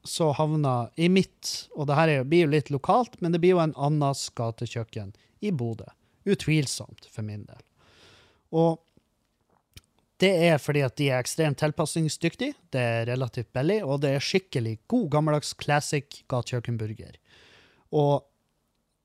så 0.08 0.32
havna 0.36 0.88
i 0.96 1.08
mitt, 1.12 1.68
og 1.74 1.88
det 1.90 1.98
her 1.98 2.12
er, 2.12 2.26
blir 2.28 2.46
jo 2.46 2.54
litt 2.54 2.72
lokalt, 2.74 3.18
men 3.20 3.34
det 3.34 3.42
blir 3.42 3.56
jo 3.56 3.62
en 3.62 3.76
annens 3.76 4.28
gatekjøkken 4.36 5.14
i 5.44 5.52
Bodø. 5.52 5.88
Utvilsomt, 6.26 7.06
for 7.12 7.26
min 7.26 7.44
del. 7.46 7.62
Og 8.56 8.80
det 10.22 10.32
er 10.48 10.56
fordi 10.62 10.80
at 10.86 10.96
de 10.96 11.10
er 11.10 11.20
ekstremt 11.20 11.60
tilpasningsdyktige, 11.60 12.56
det 12.72 12.80
er 12.80 13.10
relativt 13.10 13.52
billig, 13.54 13.82
og 13.84 14.00
det 14.04 14.14
er 14.16 14.24
skikkelig 14.24 14.78
god, 14.88 15.10
gammeldags 15.12 15.52
classic 15.60 16.22
gatekjøkkenburger. 16.32 17.18
Og 17.92 18.24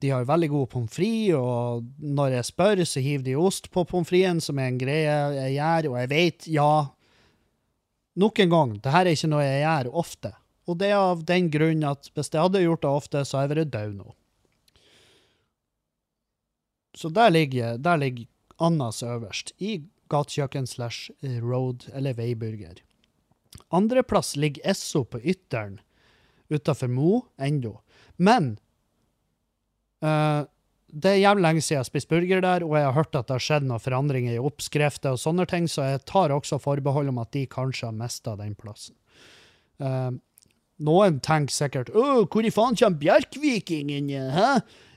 de 0.01 0.09
har 0.09 0.25
veldig 0.25 0.49
gode 0.49 0.69
pommes 0.71 0.93
frites, 0.93 1.35
og 1.37 1.83
når 1.99 2.37
jeg 2.37 2.47
spør, 2.47 2.83
så 2.87 3.03
hiver 3.03 3.25
de 3.27 3.35
ost 3.37 3.69
på 3.73 3.83
pommes 3.85 4.09
fritesen, 4.09 4.41
som 4.41 4.61
er 4.61 4.71
en 4.71 4.79
greie 4.81 5.19
jeg 5.35 5.57
gjør, 5.59 5.91
og 5.91 6.01
jeg 6.03 6.11
vet, 6.15 6.49
ja 6.49 6.71
Nok 8.21 8.41
en 8.43 8.49
gang, 8.51 8.71
det 8.83 8.91
her 8.91 9.07
er 9.07 9.15
ikke 9.15 9.27
noe 9.31 9.43
jeg 9.45 9.61
gjør 9.63 9.87
ofte. 10.01 10.33
Og 10.71 10.77
det 10.79 10.91
er 10.93 11.01
av 11.01 11.25
den 11.27 11.49
grunn 11.51 11.83
at 11.87 12.07
hvis 12.15 12.31
jeg 12.31 12.39
hadde 12.39 12.63
gjort 12.63 12.85
det 12.85 12.91
ofte, 13.01 13.23
så 13.27 13.41
hadde 13.41 13.49
jeg 13.49 13.57
vært 13.57 13.73
død 13.73 13.95
nå. 13.97 14.13
Så 16.95 17.11
der 17.11 17.31
ligger, 17.31 17.77
der 17.79 17.99
ligger 17.99 18.27
Annas 18.61 19.01
øverst, 19.03 19.53
i 19.59 19.81
gatekjøkken 20.11 20.67
slash 20.67 21.11
road 21.43 21.87
eller 21.95 22.15
veiburger. 22.15 22.81
Andreplass 23.71 24.35
ligger 24.39 24.71
Esso 24.71 25.03
på 25.07 25.19
Ytteren, 25.19 25.79
utafor 26.51 26.91
Mo 26.91 27.25
ennå. 27.39 27.77
Men 28.19 28.53
uh, 30.03 30.47
det 30.91 31.13
er 31.13 31.21
jævlig 31.23 31.45
lenge 31.45 31.63
siden 31.63 31.77
jeg 31.77 31.83
har 31.85 31.87
spist 31.89 32.11
burger 32.11 32.43
der, 32.43 32.65
og 32.67 32.75
jeg 32.75 32.87
har 32.87 32.97
hørt 32.97 33.15
at 33.15 33.27
det 33.29 33.37
har 33.37 33.45
skjedd 33.45 33.67
noen 33.67 33.83
forandringer 33.83 34.35
i 34.35 34.43
oppskrifter 34.43 35.15
og 35.15 35.21
sånne 35.21 35.47
ting, 35.49 35.69
så 35.71 35.87
jeg 35.87 36.03
tar 36.09 36.33
også 36.35 36.59
forbehold 36.61 37.11
om 37.11 37.21
at 37.23 37.31
de 37.35 37.45
kanskje 37.47 37.87
har 37.87 37.95
mista 37.95 38.35
den 38.39 38.57
plassen. 38.59 38.97
Eh, 39.79 40.11
noen 40.85 41.19
tenker 41.23 41.53
sikkert 41.53 41.91
Å, 41.93 42.23
hvor 42.25 42.45
i 42.45 42.53
faen 42.53 42.77
kommer 42.79 43.01
Bjerkvikingen? 43.01 44.09
Hæ? 44.35 44.49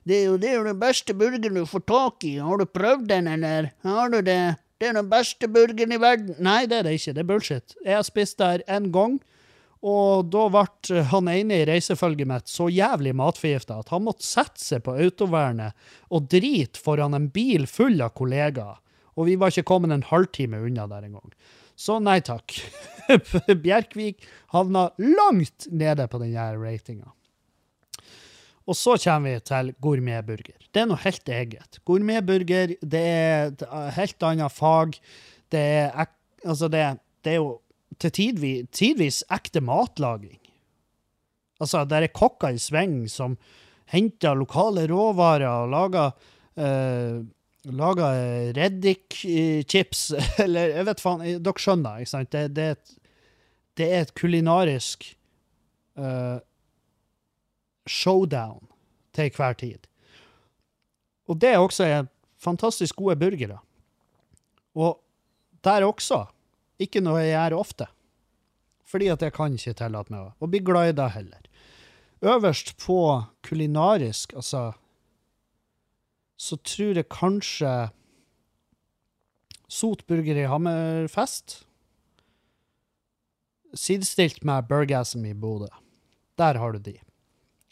Det 0.05 0.18
er, 0.18 0.25
jo, 0.29 0.37
det 0.40 0.51
er 0.53 0.66
den 0.66 0.81
beste 0.81 1.14
burgeren 1.16 1.57
du 1.57 1.64
får 1.68 1.85
tak 1.88 2.27
i. 2.29 2.35
Har 2.44 2.61
du 2.61 2.66
prøvd 2.68 3.07
den, 3.09 3.29
eller? 3.37 3.70
Har 3.87 4.11
du 4.12 4.18
det? 4.20 4.57
Det 4.81 4.90
er 4.90 4.99
den 4.99 5.09
beste 5.09 5.49
burgeren 5.49 5.94
i 5.97 6.01
verden. 6.01 6.35
Nei, 6.44 6.64
det 6.68 6.83
er 6.83 6.88
det 6.88 6.99
ikke. 6.99 7.14
Det 7.16 7.23
er 7.23 7.31
bullshit. 7.31 7.77
Jeg 7.87 7.97
har 7.97 8.05
spist 8.05 8.37
der 8.42 8.64
én 8.68 8.90
gang, 8.92 9.16
og 9.85 10.29
da 10.33 10.44
ble 10.53 11.01
han 11.09 11.29
ene 11.33 11.61
i 11.61 11.66
reisefølget 11.68 12.29
mitt 12.29 12.53
så 12.53 12.70
jævlig 12.73 13.14
matforgifta 13.16 13.81
at 13.81 13.92
han 13.92 14.05
måtte 14.05 14.25
sette 14.25 14.61
seg 14.61 14.85
på 14.85 14.97
autovernet 14.97 15.77
og 16.12 16.29
drite 16.33 16.81
foran 16.81 17.16
en 17.16 17.31
bil 17.33 17.68
full 17.68 18.01
av 18.05 18.12
kollegaer. 18.16 18.81
Og 19.14 19.29
vi 19.29 19.37
var 19.40 19.53
ikke 19.53 19.68
kommet 19.68 19.92
en 19.94 20.09
halvtime 20.09 20.59
unna 20.66 20.88
der 20.90 21.05
engang. 21.07 21.33
Så 21.77 21.99
nei 22.03 22.21
takk. 22.25 22.55
Bjerkvik 23.65 24.25
havna 24.55 24.89
langt 24.99 25.69
nede 25.71 26.07
på 26.09 26.21
denne 26.23 26.47
ratinga. 26.57 27.11
Og 28.65 28.77
så 28.79 28.95
kommer 28.97 29.35
vi 29.35 29.43
til 29.45 29.73
gourmetburger. 29.85 30.57
Det 30.73 30.83
er 30.83 30.89
noe 30.89 31.03
helt 31.03 31.29
eget. 31.29 31.81
Gourmetburger 31.85 32.73
det 32.81 33.03
er 33.03 33.51
et 33.51 33.65
helt 33.99 34.25
annet 34.25 34.55
fag. 34.55 34.97
Det 35.53 35.61
er, 35.61 36.09
altså 36.47 36.71
det, 36.73 36.87
det 37.27 37.35
er 37.35 37.43
jo 37.43 37.51
til 38.01 38.15
tidvis, 38.15 38.71
tidvis 38.73 39.21
ekte 39.33 39.61
matlaging. 39.65 40.41
Altså, 41.61 41.85
der 41.85 42.07
er 42.07 42.15
kokker 42.15 42.57
i 42.57 42.61
sving 42.61 43.05
som 43.11 43.37
henter 43.93 44.35
lokale 44.37 44.87
råvarer 44.91 45.47
og 45.49 45.71
lager 45.71 46.11
eh, 46.57 47.21
lager 47.64 48.53
reddik-chips, 48.57 50.07
eller 50.44 50.74
jeg 50.79 50.88
vet 50.88 51.03
faen, 51.03 51.24
dere 51.44 51.64
skjønner, 51.64 52.03
ikke 52.03 52.12
sant? 52.12 52.33
Det, 52.33 52.44
det, 52.57 52.64
er, 52.64 52.77
et, 52.77 53.14
det 53.81 53.88
er 53.88 54.05
et 54.05 54.14
kulinarisk 54.18 55.07
uh, 56.00 56.38
showdown 57.87 58.61
til 59.14 59.33
hver 59.37 59.57
tid. 59.61 59.88
Og 61.31 61.40
det 61.40 61.55
er 61.55 61.62
også 61.62 61.88
fantastisk 62.40 62.96
gode 63.00 63.16
burgere. 63.16 63.59
Og 64.74 64.98
der 65.64 65.87
også, 65.87 66.24
ikke 66.79 67.00
noe 67.00 67.22
jeg 67.22 67.33
gjør 67.33 67.61
ofte. 67.62 67.88
Fordi 68.85 69.09
at 69.11 69.22
jeg 69.22 69.33
kan 69.35 69.55
ikke 69.57 69.77
tillate 69.79 70.12
meg 70.12 70.42
å 70.42 70.48
bli 70.50 70.61
glad 70.62 70.92
i 70.92 70.96
det 70.98 71.11
heller. 71.16 71.46
Øverst 72.24 72.74
på 72.81 72.98
kulinarisk, 73.44 74.35
altså 74.37 74.72
så 76.37 76.59
tror 76.66 76.99
jeg 76.99 77.11
kanskje 77.12 77.73
Sotburger 79.70 80.38
i 80.38 80.49
Hammerfest. 80.51 81.62
Sidestilt 83.75 84.44
med 84.47 84.68
Bergasm 84.68 85.25
i 85.27 85.35
Bodø. 85.35 85.70
Der 86.38 86.59
har 86.61 86.75
du 86.75 86.79
de. 86.79 86.99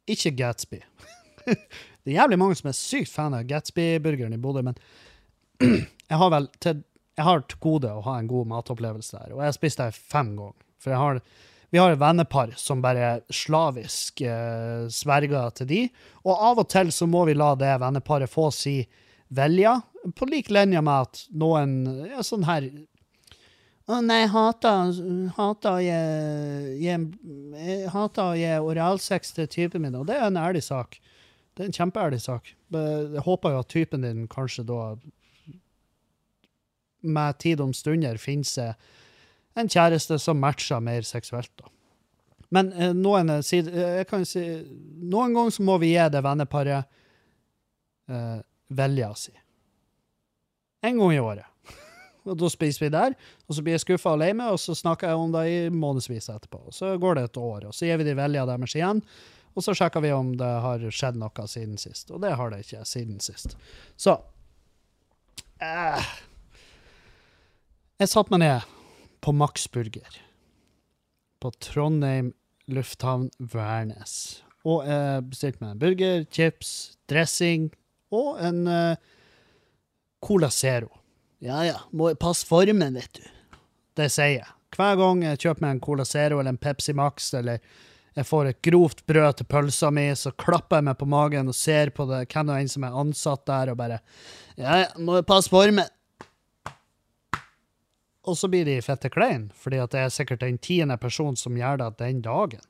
Ikke 0.07 0.33
Gatsby. 0.35 0.81
det 1.46 2.11
er 2.11 2.18
jævlig 2.22 2.38
mange 2.38 2.57
som 2.59 2.70
er 2.70 2.79
sykt 2.79 3.12
fan 3.12 3.37
av 3.38 3.46
Gatsby-burgeren 3.46 4.35
i 4.35 4.40
Bodø, 4.42 4.64
men 4.66 4.79
jeg 6.11 6.18
har 6.18 6.33
vel 6.35 6.48
til, 6.62 6.83
jeg 7.18 7.27
har 7.27 7.44
til 7.46 7.62
gode 7.62 7.92
å 7.92 8.03
ha 8.07 8.18
en 8.18 8.31
god 8.31 8.51
matopplevelse 8.51 9.18
der, 9.18 9.35
og 9.35 9.42
jeg 9.42 9.53
har 9.53 9.59
spist 9.59 9.83
der 9.83 9.94
fem 9.94 10.35
ganger. 10.38 10.59
For 10.83 10.94
jeg 10.94 11.03
har, 11.03 11.20
vi 11.73 11.81
har 11.81 11.95
et 11.95 12.01
vennepar 12.01 12.53
som 12.61 12.83
bare 12.85 13.23
slavisk 13.33 14.21
eh, 14.29 14.85
sverger 14.93 15.55
til 15.57 15.71
de, 15.71 15.81
og 16.23 16.33
av 16.51 16.61
og 16.61 16.69
til 16.73 16.93
så 16.93 17.09
må 17.09 17.25
vi 17.29 17.37
la 17.39 17.55
det 17.57 17.73
venneparet 17.81 18.31
få 18.31 18.51
si 18.53 18.83
velja, 19.33 19.79
på 20.19 20.29
lik 20.29 20.51
linje 20.53 20.83
med 20.85 21.09
at 21.09 21.23
noen 21.33 21.77
ja, 22.11 22.21
sånn 22.27 22.45
her 22.45 22.67
å 23.91 23.99
nei, 24.05 24.23
hater, 24.31 24.93
hater 25.37 25.73
å 25.73 25.81
gi, 25.83 25.97
gi 26.85 26.93
å 27.91 28.29
gi 28.39 28.53
oralsex 28.62 29.35
til 29.35 29.49
typen 29.51 29.83
min, 29.83 29.97
og 29.99 30.07
det 30.07 30.20
er 30.20 30.29
en 30.29 30.39
ærlig 30.39 30.62
sak. 30.68 31.01
Det 31.53 31.64
er 31.64 31.68
en 31.68 31.77
kjempeærlig 31.77 32.20
sak. 32.23 32.53
Jeg 32.73 33.25
håper 33.27 33.53
jo 33.53 33.62
at 33.64 33.73
typen 33.73 34.07
din 34.07 34.29
kanskje 34.31 34.64
da 34.68 34.95
med 37.03 37.39
tid 37.43 37.61
om 37.61 37.75
stunder 37.75 38.20
finner 38.23 38.47
seg 38.47 38.93
en 39.59 39.68
kjæreste 39.68 40.18
som 40.20 40.40
matcher 40.40 40.80
mer 40.84 41.05
seksuelt, 41.07 41.53
da. 41.61 41.68
Men 42.53 42.72
eh, 42.72 42.92
noen, 42.96 43.30
eh, 43.32 43.53
eh, 43.57 44.00
jeg 44.03 44.09
kan 44.11 44.26
si, 44.28 44.42
noen 45.00 45.36
ganger 45.36 45.55
så 45.57 45.64
må 45.64 45.78
vi 45.80 45.94
gi 45.94 46.09
det 46.12 46.20
venneparet 46.24 46.84
eh, 48.12 48.42
velja 48.76 49.12
si. 49.16 49.32
En 50.84 50.98
gang 50.98 51.14
i 51.14 51.20
året. 51.22 51.48
Og 52.28 52.36
da 52.38 52.50
spiser 52.53 52.84
vi 52.86 52.90
der, 52.92 53.14
og 53.48 53.57
så 53.57 53.62
blir 53.64 53.74
jeg 53.74 53.82
skuffa 53.82 54.12
og 54.14 54.20
lei 54.20 54.28
meg, 54.36 54.53
og 54.55 54.61
så 54.62 54.76
snakker 54.78 55.11
jeg 55.11 55.18
om 55.18 55.32
det 55.34 55.40
i 55.50 55.57
månedsvis 55.74 56.28
etterpå. 56.30 56.61
Og 56.70 56.74
så 56.76 56.92
går 57.03 57.18
det 57.18 57.24
et 57.26 57.38
år, 57.40 57.64
og 57.66 57.74
så 57.74 57.88
gir 57.88 57.98
vi 57.98 58.07
de 58.07 58.14
velja 58.18 58.44
deres 58.46 58.76
igjen, 58.78 59.03
Og 59.53 59.64
så 59.66 59.74
sjekker 59.76 60.00
vi 60.00 60.12
om 60.16 60.30
det 60.40 60.48
har 60.64 60.84
skjedd 60.88 61.18
noe 61.20 61.46
siden 61.50 61.74
sist, 61.76 62.11
og 62.11 62.22
det 62.22 62.30
har 62.38 62.50
det 62.50 62.62
ikke 62.62 62.86
siden 62.88 63.18
sist. 63.20 63.57
Så 64.00 64.14
eh, 65.61 66.12
Jeg 68.00 68.09
satte 68.09 68.32
meg 68.32 68.40
ned 68.46 68.82
på 69.23 69.33
Max 69.33 69.68
Burger 69.70 70.20
på 71.43 71.51
Trondheim 71.59 72.33
lufthavn 72.70 73.31
Værnes. 73.39 74.43
Og 74.62 74.87
jeg 74.87 75.23
bestilte 75.27 75.62
meg 75.62 75.75
en 75.75 75.81
burger, 75.83 76.27
chips, 76.31 76.73
dressing 77.11 77.70
og 78.14 78.39
en 78.45 78.61
uh, 78.68 78.99
Cola 80.23 80.51
Zero. 80.55 80.93
Ja 81.43 81.64
ja, 81.66 81.79
må 81.91 82.12
passe 82.14 82.47
formen, 82.47 82.95
vet 82.95 83.18
du. 83.18 83.25
Det 83.99 84.07
sier 84.14 84.37
jeg. 84.37 84.53
Hver 84.73 84.95
gang 85.01 85.25
jeg 85.27 85.41
kjøper 85.43 85.64
meg 85.64 85.75
en 85.75 85.83
Cola 85.83 86.07
Zero 86.07 86.39
eller 86.39 86.55
en 86.55 86.61
Pepsi 86.62 86.95
Max, 86.97 87.33
eller 87.37 87.59
jeg 88.14 88.29
får 88.29 88.51
et 88.51 88.61
grovt 88.62 89.03
brød 89.09 89.41
til 89.41 89.49
pølsa 89.49 89.91
mi, 89.93 90.07
så 90.16 90.31
klapper 90.37 90.79
jeg 90.79 90.87
meg 90.91 91.01
på 91.01 91.09
magen 91.09 91.51
og 91.51 91.57
ser 91.57 91.91
på 91.97 92.07
det, 92.09 92.27
hvem 92.29 92.49
det 92.49 92.61
er 92.61 92.70
som 92.70 92.87
er 92.87 93.01
ansatt 93.03 93.45
der, 93.49 93.73
og 93.73 93.81
bare 93.81 93.99
Ja 94.61 94.85
ja, 94.85 94.89
må 95.01 95.18
passe 95.27 95.51
formen. 95.51 95.89
Og 98.23 98.39
så 98.39 98.49
blir 98.51 98.66
de 98.68 98.77
fette 98.85 99.11
klein, 99.11 99.49
fordi 99.59 99.81
det 99.91 99.99
er 99.99 100.12
sikkert 100.14 100.45
den 100.45 100.61
tiende 100.62 100.97
personen 101.01 101.39
som 101.39 101.57
gjør 101.59 101.81
det 101.81 101.89
den 101.99 102.20
dagen. 102.23 102.62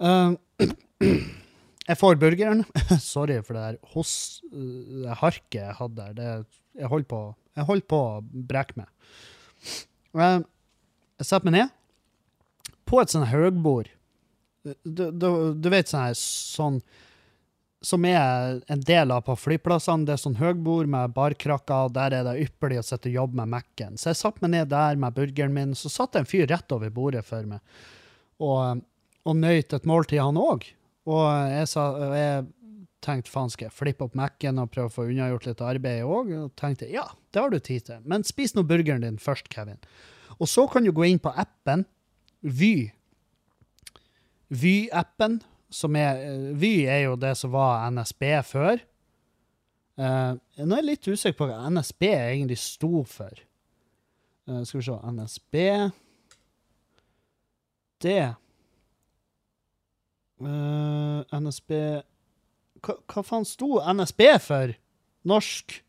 Uh, 0.00 0.38
jeg 1.90 1.98
får 2.00 2.20
burgeren. 2.22 2.64
Sorry 3.02 3.40
for 3.44 3.58
det 3.58 3.64
der 3.66 3.92
hos, 3.92 4.12
det 4.48 5.18
harket 5.20 5.60
jeg 5.60 5.76
hadde 5.82 6.08
der. 6.16 6.46
Jeg 6.78 6.92
holdt 6.92 7.10
på, 7.10 7.20
jeg 7.58 7.68
holdt 7.68 7.88
på 7.90 7.98
å 7.98 8.22
brekke 8.22 8.80
meg. 8.80 8.88
Uh, 10.16 10.40
jeg 11.18 11.28
setter 11.28 11.50
meg 11.50 11.58
ned 11.58 11.74
på 12.88 13.02
et 13.02 13.12
sånt 13.12 13.28
høgbord. 13.28 13.90
Du, 14.64 15.04
du, 15.12 15.28
du 15.60 15.68
vet 15.72 15.90
sånn 15.90 16.08
her 16.08 16.16
sånn 16.18 16.80
som 17.84 18.04
er 18.08 18.58
en 18.66 18.80
del 18.82 19.12
av 19.14 19.22
på 19.28 19.36
flyplassene. 19.38 20.06
Det 20.06 20.16
er 20.16 20.22
sånn 20.22 20.40
høgbord 20.40 20.90
med 20.90 21.14
barkrakker, 21.14 21.92
der 21.94 22.16
er 22.16 22.26
det 22.26 22.40
ypperlig 22.48 22.80
å 22.80 22.86
sitte 22.86 23.10
og 23.12 23.20
jobbe 23.20 23.38
med 23.42 23.52
Mac-en. 23.54 24.00
Så 24.00 24.10
jeg 24.10 24.20
satte 24.22 24.42
meg 24.44 24.56
ned 24.56 24.72
der 24.72 24.98
med 24.98 25.14
burgeren 25.14 25.54
min, 25.54 25.76
så 25.78 25.90
satt 25.92 26.16
det 26.16 26.24
en 26.24 26.30
fyr 26.30 26.48
rett 26.50 26.74
over 26.74 26.90
bordet 26.94 27.24
for 27.28 27.46
meg 27.46 27.62
og, 28.38 28.82
og 29.26 29.36
nøyt 29.38 29.74
et 29.74 29.88
måltid, 29.88 30.20
han 30.22 30.38
òg. 30.40 30.66
Og 31.08 31.24
jeg, 31.50 31.68
sa, 31.70 31.86
jeg 32.14 32.44
tenkte 33.04 33.32
faen, 33.32 33.50
skal 33.52 33.68
jeg 33.68 33.76
flippe 33.76 34.06
opp 34.06 34.16
Mac-en 34.18 34.60
og 34.62 34.70
prøve 34.74 34.90
å 34.90 34.94
få 34.94 35.08
unnagjort 35.08 35.48
litt 35.48 35.64
arbeid 35.64 36.04
òg? 36.06 36.32
Og 36.36 36.52
tenkte 36.58 36.90
ja, 36.92 37.06
det 37.32 37.42
har 37.42 37.52
du 37.52 37.58
tid 37.58 37.88
til. 37.88 38.02
Men 38.08 38.26
spis 38.26 38.54
nå 38.56 38.64
burgeren 38.68 39.04
din 39.06 39.18
først, 39.22 39.50
Kevin. 39.52 39.80
Og 40.38 40.50
så 40.50 40.68
kan 40.70 40.86
du 40.86 40.92
gå 40.94 41.08
inn 41.08 41.22
på 41.22 41.34
appen 41.34 41.86
Vy. 42.38 42.92
Vy-appen, 44.54 45.40
som 45.68 45.96
er 45.96 46.20
eh, 46.22 46.46
Vy 46.58 46.72
er 46.88 47.04
jo 47.06 47.16
det 47.20 47.34
som 47.38 47.52
var 47.52 47.88
NSB 47.92 48.24
før. 48.48 48.80
Uh, 49.98 50.38
nå 50.62 50.76
er 50.76 50.78
jeg 50.78 50.86
litt 50.86 51.08
usikker 51.10 51.38
på 51.40 51.48
hva 51.50 51.70
NSB 51.74 52.04
egentlig 52.06 52.58
sto 52.62 53.02
for. 53.08 53.40
Uh, 54.46 54.62
skal 54.62 54.78
vi 54.78 54.84
se 54.86 54.98
NSB 55.12 55.56
Det 57.98 58.20
uh, 60.38 61.18
NSB 61.34 61.74
hva, 62.78 62.94
hva 63.10 63.24
faen 63.26 63.48
sto 63.48 63.80
NSB 63.82 64.22
for? 64.44 64.72
Norsk 65.28 65.80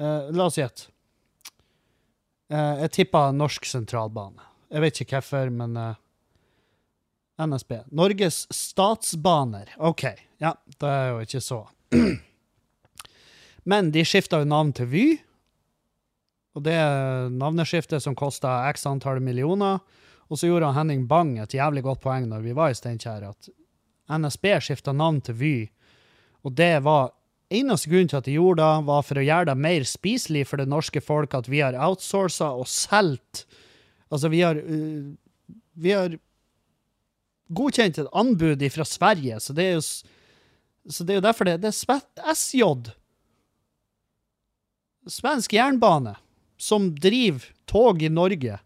La 0.00 0.46
oss 0.46 0.56
gjette. 0.56 0.86
Jeg 2.48 2.92
tippa 2.96 3.20
Norsk 3.36 3.66
sentralbane. 3.68 4.46
Jeg 4.72 4.80
vet 4.80 5.00
ikke 5.02 5.18
hvorfor, 5.18 5.50
men 5.52 5.76
NSB. 7.46 7.72
Norges 7.96 8.46
Statsbaner. 8.52 9.72
OK. 9.78 10.04
Ja, 10.38 10.54
det 10.78 10.90
er 10.90 11.08
jo 11.12 11.24
ikke 11.24 11.40
så. 11.44 11.60
Men 13.70 13.90
de 13.94 14.04
skifta 14.04 14.40
jo 14.42 14.48
navn 14.48 14.72
til 14.76 14.88
Vy. 14.90 15.06
Og 16.56 16.64
det 16.66 16.76
navneskiftet 17.36 18.02
som 18.02 18.16
kosta 18.18 18.58
x 18.72 18.86
antall 18.90 19.20
millioner. 19.24 19.80
Og 20.30 20.38
så 20.38 20.50
gjorde 20.50 20.72
Henning 20.76 21.06
Bang 21.10 21.36
et 21.42 21.54
jævlig 21.54 21.84
godt 21.86 22.02
poeng 22.04 22.28
når 22.30 22.44
vi 22.44 22.54
var 22.56 22.70
i 22.70 22.76
Steinkjer, 22.78 23.30
at 23.32 23.50
NSB 24.10 24.52
skifta 24.62 24.94
navn 24.94 25.20
til 25.26 25.38
Vy. 25.38 25.54
Og 26.46 26.54
det 26.58 26.76
var 26.86 27.12
eneste 27.50 27.90
grunnen 27.90 28.10
til 28.10 28.20
at 28.20 28.28
de 28.28 28.36
gjorde 28.36 28.62
det, 28.62 28.86
var 28.86 29.02
for 29.06 29.20
å 29.20 29.24
gjøre 29.26 29.50
det 29.50 29.58
mer 29.58 29.86
spiselig 29.88 30.46
for 30.46 30.62
det 30.62 30.70
norske 30.70 31.02
folk 31.02 31.34
at 31.34 31.50
vi 31.50 31.62
har 31.64 31.78
outsourca 31.78 32.52
og 32.54 32.68
solgt 32.70 33.46
Altså, 34.10 34.26
vi 34.26 34.40
har 34.42 34.58
uh, 34.58 35.10
Vi 35.78 35.92
har 35.94 36.16
godkjent 37.50 37.98
et 37.98 38.10
anbud 38.16 38.64
fra 38.72 38.86
Sverige, 38.86 39.40
så 39.42 39.54
det 39.56 39.66
er 39.66 39.78
jo 39.78 39.84
det 41.04 41.12
er 41.12 41.18
jo 41.20 41.24
derfor 41.24 41.44
det, 41.46 41.58
det 41.62 41.70
er 41.70 42.34
SJ, 42.34 42.64
svensk 45.06 45.52
jernbane, 45.52 46.14
som 46.56 46.90
driver 46.96 47.44
tog 47.68 48.02
i 48.02 48.08
Norge. 48.08 48.58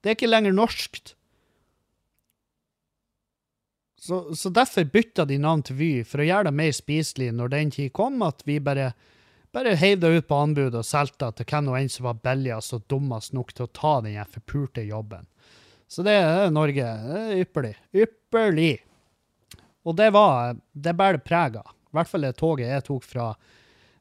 Det 0.00 0.10
er 0.10 0.18
ikke 0.18 0.30
lenger 0.30 0.54
norskt. 0.54 1.14
Så, 4.06 4.34
så 4.34 4.50
derfor 4.54 4.84
bytta 4.84 5.24
de 5.26 5.38
navn 5.42 5.64
til 5.66 5.78
Vy, 5.78 5.90
for 6.06 6.22
å 6.22 6.26
gjøre 6.26 6.50
det 6.50 6.58
mer 6.58 6.74
spiselig 6.76 7.32
når 7.34 7.54
den 7.54 7.72
tid 7.74 7.94
kom, 7.96 8.20
at 8.22 8.44
vi 8.46 8.60
bare, 8.62 8.92
bare 9.54 9.74
heiv 9.80 10.02
det 10.02 10.12
ut 10.12 10.28
på 10.28 10.38
anbud 10.44 10.76
og 10.78 10.86
solgte 10.86 11.32
til 11.34 11.48
hvem 11.50 11.72
og 11.72 11.78
en 11.80 11.90
som 11.90 12.06
var 12.10 12.20
billigst 12.22 12.76
og 12.76 12.84
dummest 12.90 13.34
nok 13.34 13.50
til 13.56 13.66
å 13.66 13.72
ta 13.74 13.96
den 14.04 14.20
forpulte 14.30 14.84
jobben. 14.86 15.26
Så 15.88 16.02
det 16.06 16.16
er 16.18 16.50
Norge. 16.54 16.84
Det 16.84 17.20
er 17.22 17.42
ypperlig. 17.44 17.74
Ypperlig! 17.94 18.74
Og 19.86 19.94
det 19.98 20.10
var 20.14 20.56
Det 20.72 20.96
bærer 20.98 21.22
preg 21.22 21.60
av. 21.60 21.70
I 21.70 21.96
hvert 21.96 22.10
fall 22.10 22.26
det 22.26 22.36
toget 22.36 22.68
jeg 22.68 22.86
tok 22.88 23.04
fra 23.06 23.28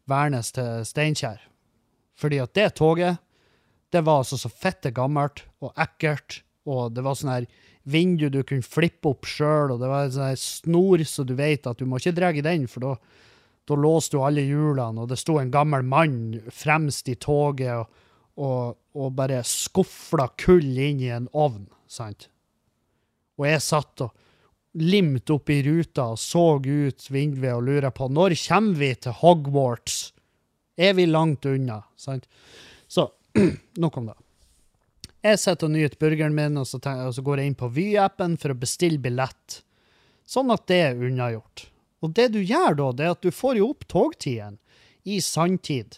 Værnes 0.10 0.52
til 0.56 0.82
Steinkjer. 0.86 1.38
Fordi 2.20 2.40
at 2.42 2.54
det 2.58 2.74
toget, 2.76 3.22
det 3.92 4.02
var 4.04 4.24
altså 4.24 4.38
så 4.40 4.50
fette 4.50 4.92
gammelt 4.92 5.46
og 5.64 5.72
ekkelt, 5.80 6.42
og 6.68 6.96
det 6.96 7.04
var 7.06 7.16
sånn 7.16 7.32
her 7.32 7.48
vindu 7.86 8.28
du 8.34 8.42
kunne 8.44 8.66
flippe 8.66 9.12
opp 9.12 9.28
sjøl, 9.30 9.76
og 9.76 9.80
det 9.80 9.90
var 9.92 10.10
sånn 10.12 10.32
her 10.32 10.42
snor 10.42 11.04
så 11.08 11.24
du 11.28 11.36
vet 11.38 11.68
at 11.70 11.80
du 11.80 11.86
må 11.88 12.02
ikke 12.02 12.16
dra 12.18 12.32
i 12.34 12.44
den, 12.44 12.68
for 12.72 12.84
da 12.84 12.96
da 13.66 13.76
låste 13.76 14.18
du 14.18 14.22
alle 14.22 14.44
hjulene, 14.46 15.02
og 15.02 15.10
det 15.10 15.18
sto 15.18 15.40
en 15.42 15.52
gammel 15.54 15.86
mann 15.86 16.18
fremst 16.54 17.10
i 17.10 17.16
toget 17.18 17.72
og, 17.80 18.02
og, 18.36 18.76
og 18.96 19.14
bare 19.16 19.42
skufla 19.48 20.28
kull 20.40 20.66
inn 20.66 21.02
i 21.04 21.12
en 21.16 21.30
ovn, 21.32 21.68
sant? 21.88 22.30
Og 23.40 23.48
jeg 23.48 23.64
satt 23.64 24.04
og 24.06 24.14
limt 24.76 25.32
opp 25.32 25.50
i 25.52 25.62
ruta 25.64 26.10
og 26.12 26.20
så 26.20 26.58
ut 26.60 27.08
vinduet 27.12 27.54
og 27.54 27.64
lurte 27.64 27.92
på 27.96 28.10
når 28.12 28.36
kommer 28.44 28.80
vi 28.80 28.92
til 29.00 29.16
Hogwarts? 29.22 29.98
Er 30.76 30.96
vi 30.98 31.06
langt 31.08 31.48
unna? 31.48 31.82
Sant? 31.96 32.28
Så 32.88 33.08
nok 33.84 33.98
om 33.98 34.12
det. 34.12 34.18
Jeg 35.26 35.40
sitter 35.42 35.66
og 35.66 35.74
nyter 35.74 35.98
burgeren 35.98 36.36
min, 36.38 36.58
og 36.62 36.68
så, 36.70 36.78
tenker, 36.78 37.08
og 37.08 37.16
så 37.16 37.24
går 37.26 37.42
jeg 37.42 37.50
inn 37.50 37.58
på 37.58 37.72
Vy-appen 37.74 38.36
for 38.38 38.54
å 38.54 38.60
bestille 38.60 39.02
billett. 39.02 39.62
Sånn 40.28 40.52
at 40.54 40.68
det 40.70 40.82
er 40.84 41.02
unnagjort. 41.08 41.66
Og 42.06 42.12
det 42.14 42.28
du 42.36 42.42
gjør 42.44 42.78
da, 42.78 42.90
det 42.94 43.08
er 43.08 43.16
at 43.16 43.24
du 43.26 43.32
får 43.34 43.58
jo 43.58 43.72
opp 43.72 43.88
togtiden 43.90 44.60
i 45.08 45.18
sanntid. 45.24 45.98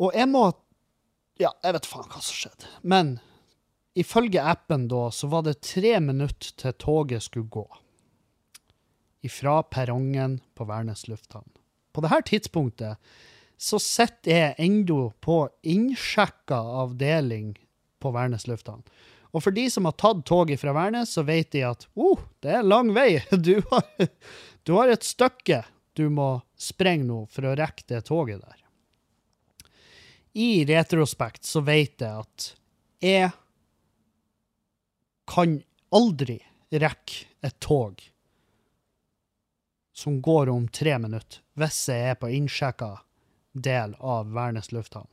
Og 0.00 0.16
jeg 0.16 0.28
må 0.32 0.48
Ja, 1.40 1.54
jeg 1.64 1.72
vet 1.76 1.88
faen 1.88 2.08
hva 2.12 2.20
som 2.20 2.36
skjedde. 2.36 2.68
Men 2.84 3.14
ifølge 3.96 4.42
appen 4.44 4.88
da, 4.90 5.06
så 5.08 5.30
var 5.32 5.46
det 5.46 5.62
tre 5.64 5.94
minutter 6.04 6.52
til 6.60 6.74
toget 6.76 7.24
skulle 7.24 7.48
gå. 7.48 7.64
Ifra 9.24 9.62
perrongen 9.64 10.38
på 10.56 10.66
Værnes 10.68 11.06
lufthavn. 11.08 11.48
På 11.96 12.04
dette 12.04 12.20
tidspunktet 12.28 13.00
så 13.60 13.80
sitter 13.80 14.30
jeg 14.36 14.54
ennå 14.66 15.10
på 15.24 15.42
innsjekka 15.68 16.60
avdeling 16.84 17.54
på 18.00 18.12
Værnes 18.12 18.46
lufthavn. 18.48 18.84
Og 19.32 19.44
for 19.44 19.56
de 19.56 19.64
som 19.72 19.88
har 19.88 19.96
tatt 20.00 20.24
toget 20.28 20.60
fra 20.60 20.76
Værnes, 20.76 21.12
så 21.16 21.24
vet 21.24 21.52
de 21.54 21.64
at 21.68 21.88
oh, 21.94 22.20
det 22.44 22.56
er 22.60 22.66
lang 22.66 22.92
vei. 22.96 23.22
Du 23.48 23.60
har, 23.70 23.88
du 24.64 24.76
har 24.76 24.92
et 24.92 25.06
stykke 25.06 25.64
du 25.96 26.08
må 26.12 26.34
sprenge 26.60 27.08
nå 27.08 27.24
for 27.32 27.48
å 27.48 27.56
rekke 27.58 27.88
det 27.90 28.04
toget 28.08 28.40
der. 28.44 28.59
I 30.32 30.64
retrospekt 30.64 31.44
så 31.44 31.62
vet 31.66 32.00
jeg 32.00 32.24
at 32.24 32.46
jeg 33.02 33.30
kan 35.30 35.58
aldri 35.94 36.38
rekke 36.70 37.26
et 37.46 37.56
tog 37.62 38.02
som 40.00 40.20
går 40.22 40.48
om 40.48 40.68
tre 40.68 40.96
minutter, 40.98 41.42
hvis 41.58 41.88
jeg 41.90 42.12
er 42.12 42.18
på 42.20 42.30
innsjekka 42.32 42.92
del 43.52 43.96
av 43.98 44.30
Værnes 44.32 44.70
lufthavn. 44.72 45.10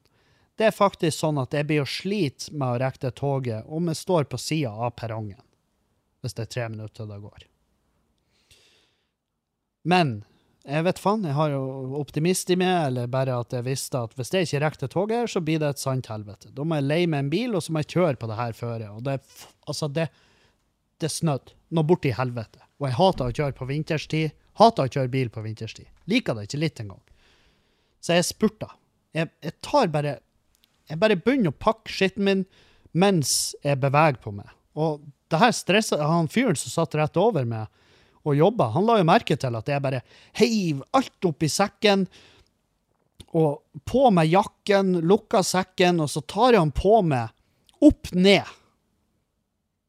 Det 0.58 0.70
er 0.70 0.74
faktisk 0.74 1.20
sånn 1.20 1.42
at 1.42 1.54
jeg 1.54 1.68
blir 1.70 1.84
å 1.84 1.90
slite 1.90 2.54
med 2.54 2.68
å 2.76 2.80
rekke 2.82 3.04
det 3.04 3.14
toget 3.20 3.68
om 3.68 3.90
jeg 3.92 4.00
står 4.00 4.30
på 4.30 4.40
sida 4.42 4.72
av 4.72 4.96
perrongen, 4.98 5.42
hvis 6.22 6.38
det 6.38 6.48
er 6.48 6.54
tre 6.56 6.70
minutter 6.74 7.10
det 7.10 7.20
går. 7.22 7.46
Men 9.88 10.22
jeg 10.68 10.84
vet 10.84 11.00
faen, 11.00 11.24
jeg 11.24 11.36
har 11.38 11.54
jo 11.54 11.62
optimist 11.96 12.50
i 12.52 12.58
meg, 12.60 12.90
eller 12.90 13.12
bare 13.12 13.38
at 13.40 13.54
jeg 13.56 13.64
visste 13.64 14.02
at 14.04 14.16
hvis 14.18 14.34
jeg 14.34 14.48
ikke 14.48 14.60
rekker 14.66 14.82
til 14.82 14.90
toget, 14.92 15.14
her, 15.22 15.30
så 15.32 15.42
blir 15.44 15.62
det 15.64 15.70
et 15.72 15.80
sant 15.80 16.10
helvete. 16.12 16.52
Da 16.52 16.66
må 16.68 16.80
jeg 16.80 16.88
leie 16.90 17.08
meg 17.08 17.24
en 17.24 17.30
bil, 17.32 17.56
og 17.56 17.64
så 17.64 17.72
må 17.72 17.84
jeg 17.84 17.94
kjøre 17.94 18.20
på 18.20 18.28
det 18.28 18.40
her 18.40 18.58
føret. 18.58 18.90
Og 18.92 19.06
det, 19.06 19.16
altså, 19.68 19.88
det, 19.88 20.10
det 21.00 21.12
snødde. 21.14 21.56
nå 21.72 21.84
borti 21.88 22.12
helvete. 22.16 22.60
Og 22.82 22.90
jeg 22.90 22.98
hater 23.00 23.30
å 23.30 23.38
kjøre 23.40 23.56
på 23.56 23.68
vinterstid. 23.70 24.36
Hater 24.60 24.90
å 24.90 24.92
kjøre 24.92 25.14
bil 25.14 25.32
på 25.32 25.44
vinterstid. 25.46 25.88
Liker 26.12 26.36
det 26.36 26.48
ikke 26.50 26.62
litt 26.62 26.84
engang. 26.84 27.02
Så 28.04 28.18
jeg 28.18 28.28
spurta. 28.28 28.74
Jeg, 29.16 29.32
jeg 29.44 29.56
tar 29.64 29.88
bare 29.92 30.20
Jeg 30.88 31.00
bare 31.00 31.18
begynner 31.20 31.52
å 31.52 31.60
pakke 31.60 31.92
skitten 31.92 32.24
min 32.24 32.46
mens 32.96 33.56
jeg 33.60 33.80
beveger 33.82 34.22
på 34.24 34.32
meg. 34.32 34.48
Og 34.80 35.02
det 35.28 35.40
her 35.42 35.52
stressa 35.52 35.98
han 36.00 36.30
fyren 36.32 36.56
som 36.56 36.72
satt 36.72 36.96
rett 36.96 37.20
over 37.20 37.44
meg 37.44 37.68
og 38.28 38.38
jobba, 38.38 38.72
han 38.76 38.88
la 38.88 38.98
jo 39.00 39.08
merke 39.08 39.38
til 39.40 39.56
at 39.58 39.70
jeg 39.72 39.84
bare 39.84 40.04
heiv 40.40 40.84
alt 40.98 41.30
oppi 41.30 41.50
sekken. 41.52 42.06
Og 43.38 43.62
på 43.88 44.08
med 44.14 44.30
jakken, 44.32 45.00
lukka 45.08 45.44
sekken, 45.46 46.02
og 46.04 46.12
så 46.12 46.24
tar 46.24 46.56
jeg 46.56 46.64
han 46.64 46.74
på 46.76 47.02
meg 47.08 47.84
opp 47.84 48.12
ned. 48.16 48.48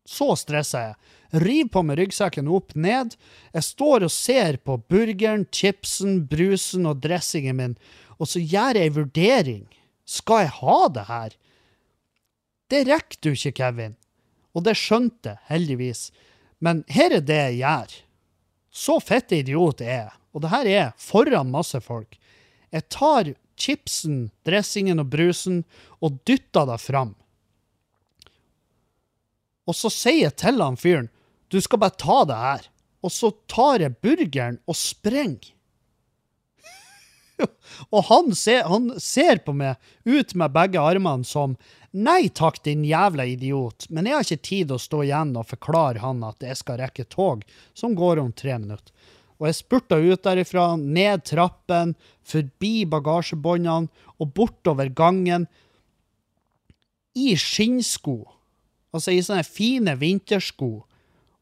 Så 0.08 0.32
stressa 0.40 0.84
jeg. 0.86 0.98
Riv 1.44 1.68
på 1.74 1.82
meg 1.84 1.98
ryggsekken 2.00 2.48
opp 2.48 2.72
ned. 2.78 3.12
Jeg 3.52 3.66
står 3.66 4.06
og 4.06 4.12
ser 4.12 4.56
på 4.64 4.78
burgeren, 4.88 5.44
chipsen, 5.52 6.22
brusen 6.30 6.88
og 6.88 7.02
dressingen 7.04 7.58
min, 7.58 7.76
og 8.16 8.30
så 8.30 8.40
gjør 8.40 8.80
jeg 8.80 8.88
ei 8.88 8.94
vurdering. 8.96 9.66
Skal 10.08 10.46
jeg 10.46 10.56
ha 10.62 10.78
det 10.94 11.04
her? 11.10 11.36
Det 12.72 12.84
rekker 12.88 13.20
du 13.20 13.30
ikke, 13.34 13.52
Kevin. 13.60 13.96
Og 14.56 14.64
det 14.64 14.74
skjønte 14.80 15.34
jeg, 15.34 15.44
heldigvis. 15.52 16.08
Men 16.64 16.82
her 16.90 17.12
er 17.20 17.24
det 17.24 17.38
jeg 17.38 17.60
gjør. 17.60 17.96
Så 18.78 19.00
fette 19.02 19.40
idiot 19.40 19.82
er 19.82 19.94
jeg. 19.94 20.14
Og 20.34 20.44
det 20.44 20.52
her 20.52 20.70
er 20.70 20.96
foran 21.02 21.50
masse 21.50 21.80
folk. 21.82 22.14
Jeg 22.70 22.86
tar 22.94 23.32
chipsen, 23.58 24.28
dressingen 24.46 25.02
og 25.02 25.10
brusen 25.10 25.62
og 26.04 26.20
dytter 26.28 26.68
det 26.68 26.78
fram. 26.84 27.14
Og 29.68 29.76
så 29.76 29.90
sier 29.92 30.28
jeg 30.28 30.36
til 30.40 30.62
han 30.62 30.78
fyren, 30.80 31.10
du 31.52 31.58
skal 31.64 31.80
bare 31.82 31.98
ta 31.98 32.22
det 32.28 32.38
her. 32.38 32.66
Og 33.04 33.12
så 33.14 33.32
tar 33.50 33.82
jeg 33.82 33.98
burgeren 34.04 34.58
og 34.68 34.76
sprenger. 34.78 35.52
og 37.94 38.00
han 38.08 38.32
ser, 38.34 38.64
han 38.66 38.90
ser 39.02 39.42
på 39.44 39.54
meg 39.56 39.78
ut 40.06 40.34
med 40.38 40.54
begge 40.54 40.82
armene 40.82 41.26
som 41.26 41.54
Nei 41.96 42.28
takk, 42.28 42.60
din 42.64 42.82
jævla 42.84 43.24
idiot, 43.24 43.86
men 43.88 44.06
jeg 44.06 44.14
har 44.14 44.26
ikke 44.26 44.44
tid 44.44 44.72
å 44.74 44.80
stå 44.80 45.02
igjen 45.06 45.32
og 45.40 45.48
forklare 45.48 46.02
han 46.02 46.20
at 46.26 46.44
jeg 46.44 46.58
skal 46.60 46.82
rekke 46.82 47.06
tog 47.08 47.46
som 47.72 47.94
går 47.96 48.20
om 48.20 48.32
tre 48.36 48.58
minutter. 48.60 48.92
Og 49.38 49.46
jeg 49.48 49.56
spurta 49.60 49.96
ut 49.96 50.24
derifra, 50.26 50.72
ned 50.76 51.22
trappen, 51.24 51.94
forbi 52.26 52.82
bagasjebåndene 52.90 53.88
og 54.18 54.34
bortover 54.34 54.90
gangen 54.90 55.46
i 57.16 57.32
skinnsko. 57.38 58.18
Altså 58.92 59.14
i 59.14 59.22
sånne 59.24 59.46
fine 59.46 59.94
vintersko. 59.96 60.70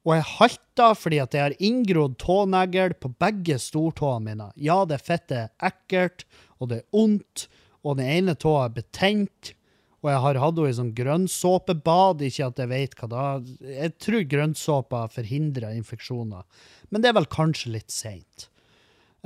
Og 0.06 0.14
jeg 0.14 0.28
halta 0.36 0.92
fordi 0.94 1.18
at 1.24 1.34
jeg 1.34 1.42
har 1.42 1.58
inngrodd 1.58 2.18
tånegl 2.22 2.94
på 3.00 3.10
begge 3.18 3.58
stortåene 3.58 4.28
mine. 4.28 4.50
Ja, 4.54 4.84
det 4.86 5.00
er 5.00 5.06
fette 5.08 5.44
ekkelt, 5.58 6.26
og 6.60 6.70
det 6.70 6.82
er 6.82 7.00
ondt, 7.02 7.48
og 7.82 7.98
den 7.98 8.12
ene 8.12 8.36
tåa 8.38 8.68
er 8.68 8.76
betent. 8.76 9.56
Og 10.04 10.10
jeg 10.12 10.22
har 10.22 10.38
hatt 10.42 10.58
henne 10.58 10.70
i 10.70 10.76
sånn 10.76 10.92
grønnsåpebad, 10.96 12.24
ikke 12.28 12.50
at 12.50 12.60
jeg 12.62 12.70
vet 12.70 12.96
hva 12.98 13.08
da 13.10 13.24
Jeg 13.64 13.94
tror 14.02 14.26
grønnsåpa 14.28 15.06
forhindrer 15.14 15.76
infeksjoner, 15.76 16.44
men 16.90 17.02
det 17.02 17.10
er 17.10 17.16
vel 17.16 17.30
kanskje 17.32 17.72
litt 17.78 17.94
seint. 17.94 18.48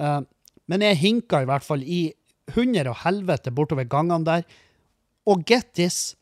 Uh, 0.00 0.22
men 0.70 0.84
jeg 0.86 1.00
hinka 1.00 1.42
i 1.42 1.48
hvert 1.50 1.66
fall 1.66 1.82
i 1.82 2.02
hunder 2.54 2.92
og 2.92 3.00
helvete 3.04 3.52
bortover 3.54 3.88
gangene 3.90 4.26
der. 4.26 4.46
Og 5.28 5.42
get 5.46 5.74
this, 5.76 6.14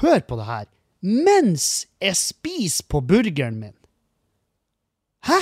hør 0.00 0.20
på 0.24 0.38
det 0.38 0.46
her, 0.48 0.68
mens 1.00 1.86
jeg 2.00 2.16
spiser 2.20 2.86
på 2.92 3.00
burgeren 3.04 3.58
min. 3.60 3.76
Hæ? 5.26 5.40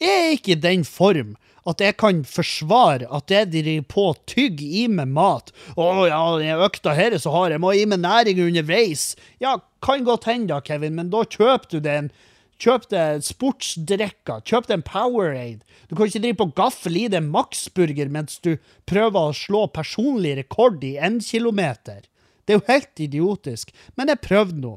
Jeg 0.00 0.20
er 0.20 0.36
ikke 0.36 0.54
i 0.54 0.60
den 0.60 0.84
form 0.84 1.34
at 1.70 1.80
jeg 1.80 1.96
kan 2.00 2.20
forsvare 2.28 3.08
at 3.08 3.32
jeg 3.32 3.50
driver 3.52 3.86
på 3.88 4.04
tygg 4.28 4.60
i 4.64 4.84
meg 4.92 5.08
mat. 5.16 5.52
Å 5.80 6.06
ja, 6.10 6.20
den 6.40 6.64
økta 6.66 6.92
her 6.96 7.16
er 7.16 7.22
så 7.22 7.32
hard, 7.32 7.54
jeg 7.54 7.62
må 7.64 7.72
i 7.72 7.86
meg 7.88 8.02
næring 8.04 8.42
underveis. 8.44 9.14
Ja, 9.42 9.56
kan 9.84 10.04
godt 10.04 10.28
hende 10.28 10.52
da, 10.52 10.60
Kevin, 10.64 10.96
men 10.98 11.12
da 11.12 11.24
kjøper 11.24 11.70
du 11.72 11.80
den. 11.84 12.12
Kjøp 12.60 12.86
deg 12.92 13.24
sportsdrikker. 13.26 14.44
Kjøp 14.46 14.68
deg 14.68 14.78
en 14.78 14.86
Powerade. 14.86 15.64
Du 15.88 15.96
kan 15.96 16.08
ikke 16.08 16.22
drive 16.22 16.38
på 16.40 16.50
gaffel 16.56 16.96
i 17.00 17.08
deg 17.12 17.26
Max-burger 17.26 18.12
mens 18.12 18.38
du 18.44 18.54
prøver 18.88 19.30
å 19.30 19.36
slå 19.36 19.66
personlig 19.74 20.36
rekord 20.38 20.84
i 20.86 20.94
én 20.96 21.18
kilometer. 21.24 22.04
Det 22.44 22.54
er 22.54 22.60
jo 22.60 22.68
helt 22.68 23.02
idiotisk. 23.02 23.72
Men 23.98 24.12
jeg 24.12 24.22
prøvde 24.24 24.60
nå. 24.62 24.76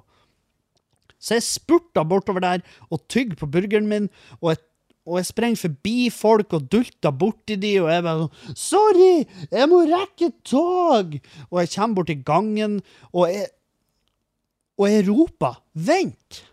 Så 1.17 1.37
jeg 1.37 1.47
spurta 1.47 2.03
bortover 2.05 2.43
der 2.43 2.65
og 2.93 3.01
tygde 3.11 3.37
på 3.39 3.49
burgeren 3.49 3.87
min, 3.89 4.09
og 4.39 4.53
jeg 4.53 4.61
og 5.07 5.21
jeg 5.21 5.29
springer 5.29 5.59
forbi 5.61 6.09
folk 6.11 6.53
og 6.57 6.67
dulter 6.71 7.13
borti 7.15 7.55
de, 7.59 7.71
og 7.79 7.87
jeg 7.93 8.03
bare 8.03 8.25
sånn 8.25 8.59
Sorry, 8.59 9.13
jeg 9.55 9.69
må 9.71 9.79
rekke 9.87 10.33
tog! 10.43 11.15
Og 11.47 11.61
jeg 11.61 11.71
kommer 11.77 12.01
bort 12.01 12.11
til 12.11 12.25
gangen, 12.27 12.81
og 13.13 13.31
jeg 13.31 13.47
Og 14.77 14.91
jeg 14.91 15.07
roper 15.07 15.61
Vent! 15.73 16.43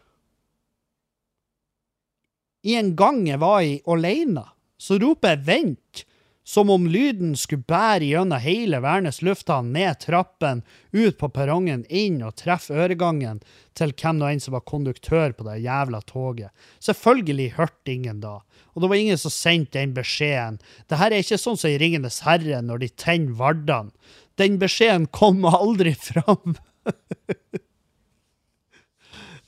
I 2.65 2.79
en 2.81 2.95
gang 2.97 3.27
jeg 3.29 3.43
var 3.43 3.61
i 3.61 3.75
alene, 3.93 4.47
så 4.81 4.97
roper 5.03 5.35
jeg 5.35 5.47
vent! 5.51 6.05
Som 6.47 6.69
om 6.71 6.85
lyden 6.87 7.33
skulle 7.41 7.65
bære 7.65 8.05
gjennom 8.05 8.43
hele 8.45 8.83
Værnes 8.85 9.23
lufthavn, 9.25 9.71
ned 9.73 9.97
trappen, 10.03 10.61
ut 10.93 11.17
på 11.17 11.31
perrongen, 11.33 11.87
inn 11.89 12.19
og 12.21 12.35
treffe 12.37 12.77
øregangen 12.77 13.41
til 13.73 13.95
hvem 13.97 14.19
nå 14.21 14.29
enn 14.29 14.43
som 14.45 14.53
var 14.53 14.67
konduktør 14.69 15.33
på 15.33 15.47
det 15.49 15.63
jævla 15.65 16.03
toget. 16.05 16.53
Selvfølgelig 16.85 17.55
hørte 17.57 17.95
ingen 17.95 18.21
da. 18.21 18.43
Og 18.75 18.85
det 18.85 18.91
var 18.93 19.01
ingen 19.01 19.21
som 19.21 19.33
sendte 19.33 19.79
den 19.79 19.97
beskjeden. 19.97 20.61
Det 20.91 21.01
her 21.01 21.15
er 21.15 21.25
ikke 21.25 21.41
sånn 21.41 21.57
som 21.57 21.73
i 21.73 21.81
Ringenes 21.81 22.21
herre 22.27 22.61
når 22.61 22.85
de 22.85 22.93
tenner 22.93 23.41
vardene. 23.41 23.95
Den 24.37 24.61
beskjeden 24.61 25.09
kom 25.15 25.47
aldri 25.49 25.95
fram. 26.11 26.59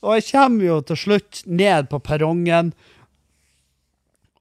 og 0.01 0.17
jeg 0.17 0.29
kommer 0.31 0.65
jo 0.65 0.81
til 0.89 1.03
slutt 1.05 1.45
ned 1.45 1.91
på 1.91 2.01
perrongen, 2.01 2.73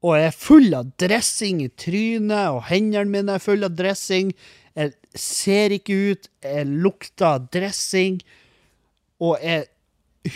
og 0.04 0.16
jeg 0.18 0.28
er 0.28 0.36
full 0.36 0.76
av 0.76 0.90
dressing 1.00 1.62
i 1.64 1.70
trynet, 1.72 2.52
og 2.52 2.66
hendene 2.70 3.10
mine 3.12 3.36
er 3.36 3.42
fulle 3.42 3.70
av 3.70 3.76
dressing. 3.78 4.32
Jeg 4.76 4.92
ser 5.16 5.72
ikke 5.76 5.96
ut, 6.12 6.28
jeg 6.44 6.68
lukter 6.68 7.46
dressing, 7.54 8.20
og 9.24 9.40
jeg 9.40 9.66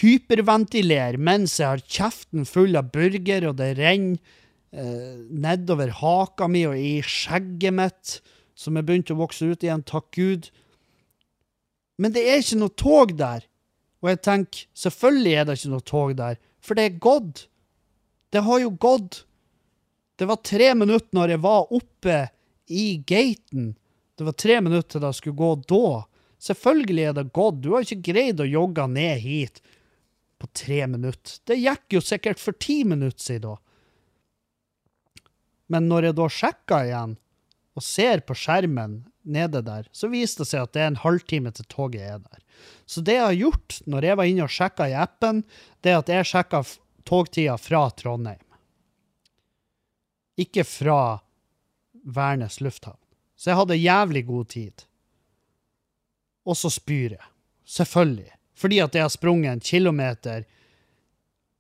hyperventilerer 0.01 1.19
mens 1.21 1.59
jeg 1.59 1.69
har 1.69 1.83
kjeften 1.85 2.47
full 2.49 2.79
av 2.79 2.93
burger, 2.95 3.51
og 3.51 3.59
det 3.61 3.75
renner 3.81 4.19
eh, 4.73 5.19
nedover 5.31 5.93
haka 6.01 6.49
mi 6.49 6.65
og 6.69 6.79
i 6.79 6.99
skjegget 7.05 7.77
mitt, 7.77 8.17
som 8.57 8.77
er 8.77 8.87
begynt 8.87 9.13
å 9.13 9.19
vokse 9.21 9.49
ut 9.51 9.65
igjen, 9.65 9.85
takk 9.89 10.09
Gud. 10.17 10.51
Men 12.01 12.15
det 12.17 12.25
er 12.29 12.41
ikke 12.41 12.61
noe 12.61 12.77
tog 12.81 13.17
der. 13.19 13.45
Og 14.01 14.09
jeg 14.09 14.21
tenker, 14.25 14.67
selvfølgelig 14.73 15.33
er 15.37 15.47
det 15.47 15.57
ikke 15.59 15.73
noe 15.75 15.85
tog 15.85 16.13
der, 16.17 16.39
for 16.65 16.77
det 16.77 16.87
er 16.87 17.03
gått. 17.03 17.45
Det 18.33 18.45
har 18.47 18.63
jo 18.63 18.71
gått. 18.81 19.25
Det 20.21 20.27
var 20.29 20.37
tre 20.37 20.75
minutter 20.77 21.17
når 21.17 21.31
jeg 21.33 21.41
var 21.41 21.71
oppe 21.73 22.17
i 22.69 22.99
gaten. 23.09 23.71
Det 24.21 24.27
var 24.27 24.35
tre 24.37 24.59
minutter 24.61 24.99
til 24.99 25.01
det 25.01 25.15
skulle 25.17 25.39
gå 25.39 25.55
da. 25.65 26.03
Selvfølgelig 26.45 27.07
er 27.09 27.15
det 27.17 27.25
gått. 27.33 27.63
Du 27.65 27.71
har 27.73 27.87
ikke 27.87 28.13
greid 28.13 28.43
å 28.45 28.49
jogge 28.49 28.85
ned 28.93 29.23
hit 29.25 29.63
på 30.37 30.51
tre 30.53 30.83
minutter. 30.93 31.39
Det 31.49 31.57
gikk 31.57 31.97
jo 31.97 32.03
sikkert 32.05 32.43
for 32.43 32.53
ti 32.61 32.83
minutter 32.85 33.25
siden 33.31 33.47
da. 33.47 33.55
Men 35.73 35.89
når 35.89 36.11
jeg 36.11 36.19
da 36.21 36.29
sjekker 36.37 36.91
igjen, 36.91 37.17
og 37.81 37.87
ser 37.89 38.21
på 38.21 38.37
skjermen 38.37 39.01
nede 39.25 39.65
der, 39.65 39.89
så 39.89 40.13
viser 40.13 40.45
det 40.45 40.51
seg 40.51 40.67
at 40.67 40.77
det 40.77 40.85
er 40.85 40.93
en 40.93 41.01
halvtime 41.07 41.55
til 41.57 41.71
toget 41.73 42.05
er 42.05 42.21
der. 42.21 42.45
Så 42.85 43.01
det 43.01 43.17
jeg 43.17 43.25
har 43.25 43.41
gjort 43.41 43.81
når 43.89 44.11
jeg 44.11 44.21
var 44.21 44.35
inne 44.35 44.45
og 44.45 44.53
sjekka 44.53 44.93
i 44.93 45.01
appen, 45.07 45.47
det 45.81 45.97
er 45.97 46.05
at 46.05 46.13
jeg 46.13 46.29
sjekka 46.35 46.65
togtida 47.09 47.57
fra 47.57 47.87
Trondheim. 47.97 48.45
Ikke 50.39 50.65
fra 50.65 51.19
Værnes 52.05 52.61
lufthavn. 52.61 52.99
Så 53.37 53.51
jeg 53.51 53.57
hadde 53.57 53.81
jævlig 53.81 54.27
god 54.27 54.45
tid. 54.45 54.87
Og 56.47 56.57
så 56.57 56.71
spyr 56.71 57.17
jeg. 57.17 57.27
Selvfølgelig. 57.65 58.31
Fordi 58.55 58.79
at 58.79 58.95
jeg 58.95 59.05
har 59.05 59.13
sprunget 59.13 59.53
en 59.53 59.61
kilometer 59.61 60.45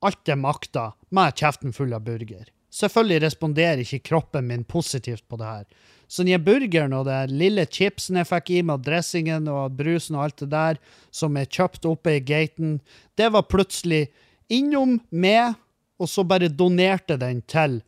alt 0.01 0.29
jeg 0.29 0.41
makta, 0.41 0.91
med 1.13 1.37
kjeften 1.37 1.75
full 1.77 1.93
av 1.93 2.05
burger. 2.07 2.49
Selvfølgelig 2.71 3.23
responderer 3.25 3.83
ikke 3.83 4.05
kroppen 4.11 4.47
min 4.49 4.65
positivt 4.65 5.27
på 5.29 5.39
det 5.41 5.49
her. 5.49 5.65
Så 6.11 6.25
den 6.27 6.43
burgeren 6.43 6.95
og 6.97 7.07
den 7.07 7.37
lille 7.39 7.67
chipsen 7.67 8.19
jeg 8.19 8.29
fikk 8.31 8.51
i 8.51 8.63
meg, 8.63 8.81
og 8.81 8.87
dressingen 8.87 9.49
og 9.51 9.77
brusen 9.79 10.17
og 10.19 10.25
alt 10.25 10.43
det 10.43 10.51
der 10.55 10.81
som 11.15 11.37
jeg 11.39 11.51
kjøpte 11.55 11.91
oppe 11.91 12.17
i 12.17 12.23
gaten, 12.25 12.79
det 13.19 13.31
var 13.35 13.47
plutselig 13.47 14.09
innom 14.51 14.99
med, 15.11 15.55
og 16.01 16.09
så 16.11 16.25
bare 16.27 16.49
donerte 16.49 17.19
den 17.21 17.43
til 17.51 17.81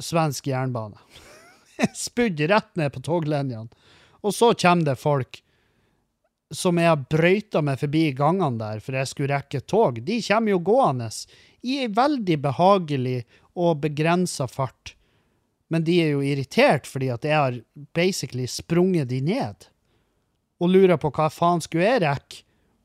svensk 0.00 0.46
jernbane. 0.46 0.98
Spydd 1.94 2.40
rett 2.50 2.72
ned 2.76 2.92
på 2.94 3.02
toglinjene. 3.04 3.68
Og 4.26 4.34
så 4.34 4.52
kommer 4.58 4.90
det 4.90 4.98
folk 4.98 5.42
som 6.54 6.78
jeg 6.78 6.88
har 6.88 7.06
brøyta 7.10 7.62
meg 7.64 7.80
forbi 7.80 8.10
gangene 8.16 8.60
der 8.60 8.82
for 8.82 8.96
jeg 8.96 9.10
skulle 9.10 9.34
rekke 9.34 9.60
tog. 9.66 10.00
De 10.06 10.20
kommer 10.22 10.54
jo 10.54 10.62
gående 10.62 11.08
i 11.66 11.80
ei 11.82 11.88
veldig 11.90 12.38
behagelig 12.44 13.18
og 13.56 13.80
begrensa 13.82 14.46
fart. 14.50 14.94
Men 15.68 15.82
de 15.86 15.96
er 16.04 16.12
jo 16.14 16.22
irritert 16.22 16.86
fordi 16.86 17.10
at 17.10 17.26
jeg 17.26 17.36
har 17.36 17.60
basically 17.96 18.46
sprunget 18.46 19.10
de 19.10 19.20
ned. 19.24 19.66
Og 20.62 20.70
lurer 20.72 21.00
på 21.00 21.10
hva 21.12 21.28
faen 21.32 21.62
skulle 21.64 21.88
jeg 21.88 22.04
rekke. 22.06 22.44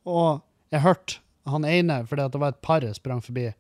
Og 0.10 0.42
jeg 0.74 0.82
hørte 0.82 1.20
han 1.50 1.66
ene, 1.66 2.02
fordi 2.10 2.26
det 2.34 2.42
var 2.42 2.54
et 2.54 2.64
par 2.66 2.86
jeg 2.86 2.98
sprang 2.98 3.22
forbi. 3.22 3.52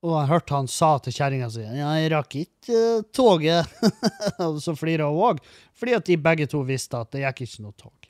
Og 0.00 0.14
jeg 0.14 0.30
hørte 0.30 0.56
han 0.56 0.68
sa 0.70 0.94
til 1.04 1.12
kjerringa 1.12 1.50
si 1.52 1.60
ja, 1.60 1.74
'Jeg 1.76 2.12
rakk 2.12 2.36
ikke 2.40 2.76
uh, 2.76 3.02
toget'. 3.12 3.68
og 4.46 4.60
så 4.64 4.72
flira 4.76 5.10
hun 5.10 5.34
òg, 5.34 5.42
fordi 5.76 5.96
at 5.96 6.06
de 6.06 6.16
begge 6.16 6.46
to 6.48 6.62
visste 6.64 6.96
at 6.96 7.12
det 7.12 7.24
gikk 7.26 7.42
ikke 7.44 7.64
noe 7.66 7.76
tog. 7.76 8.08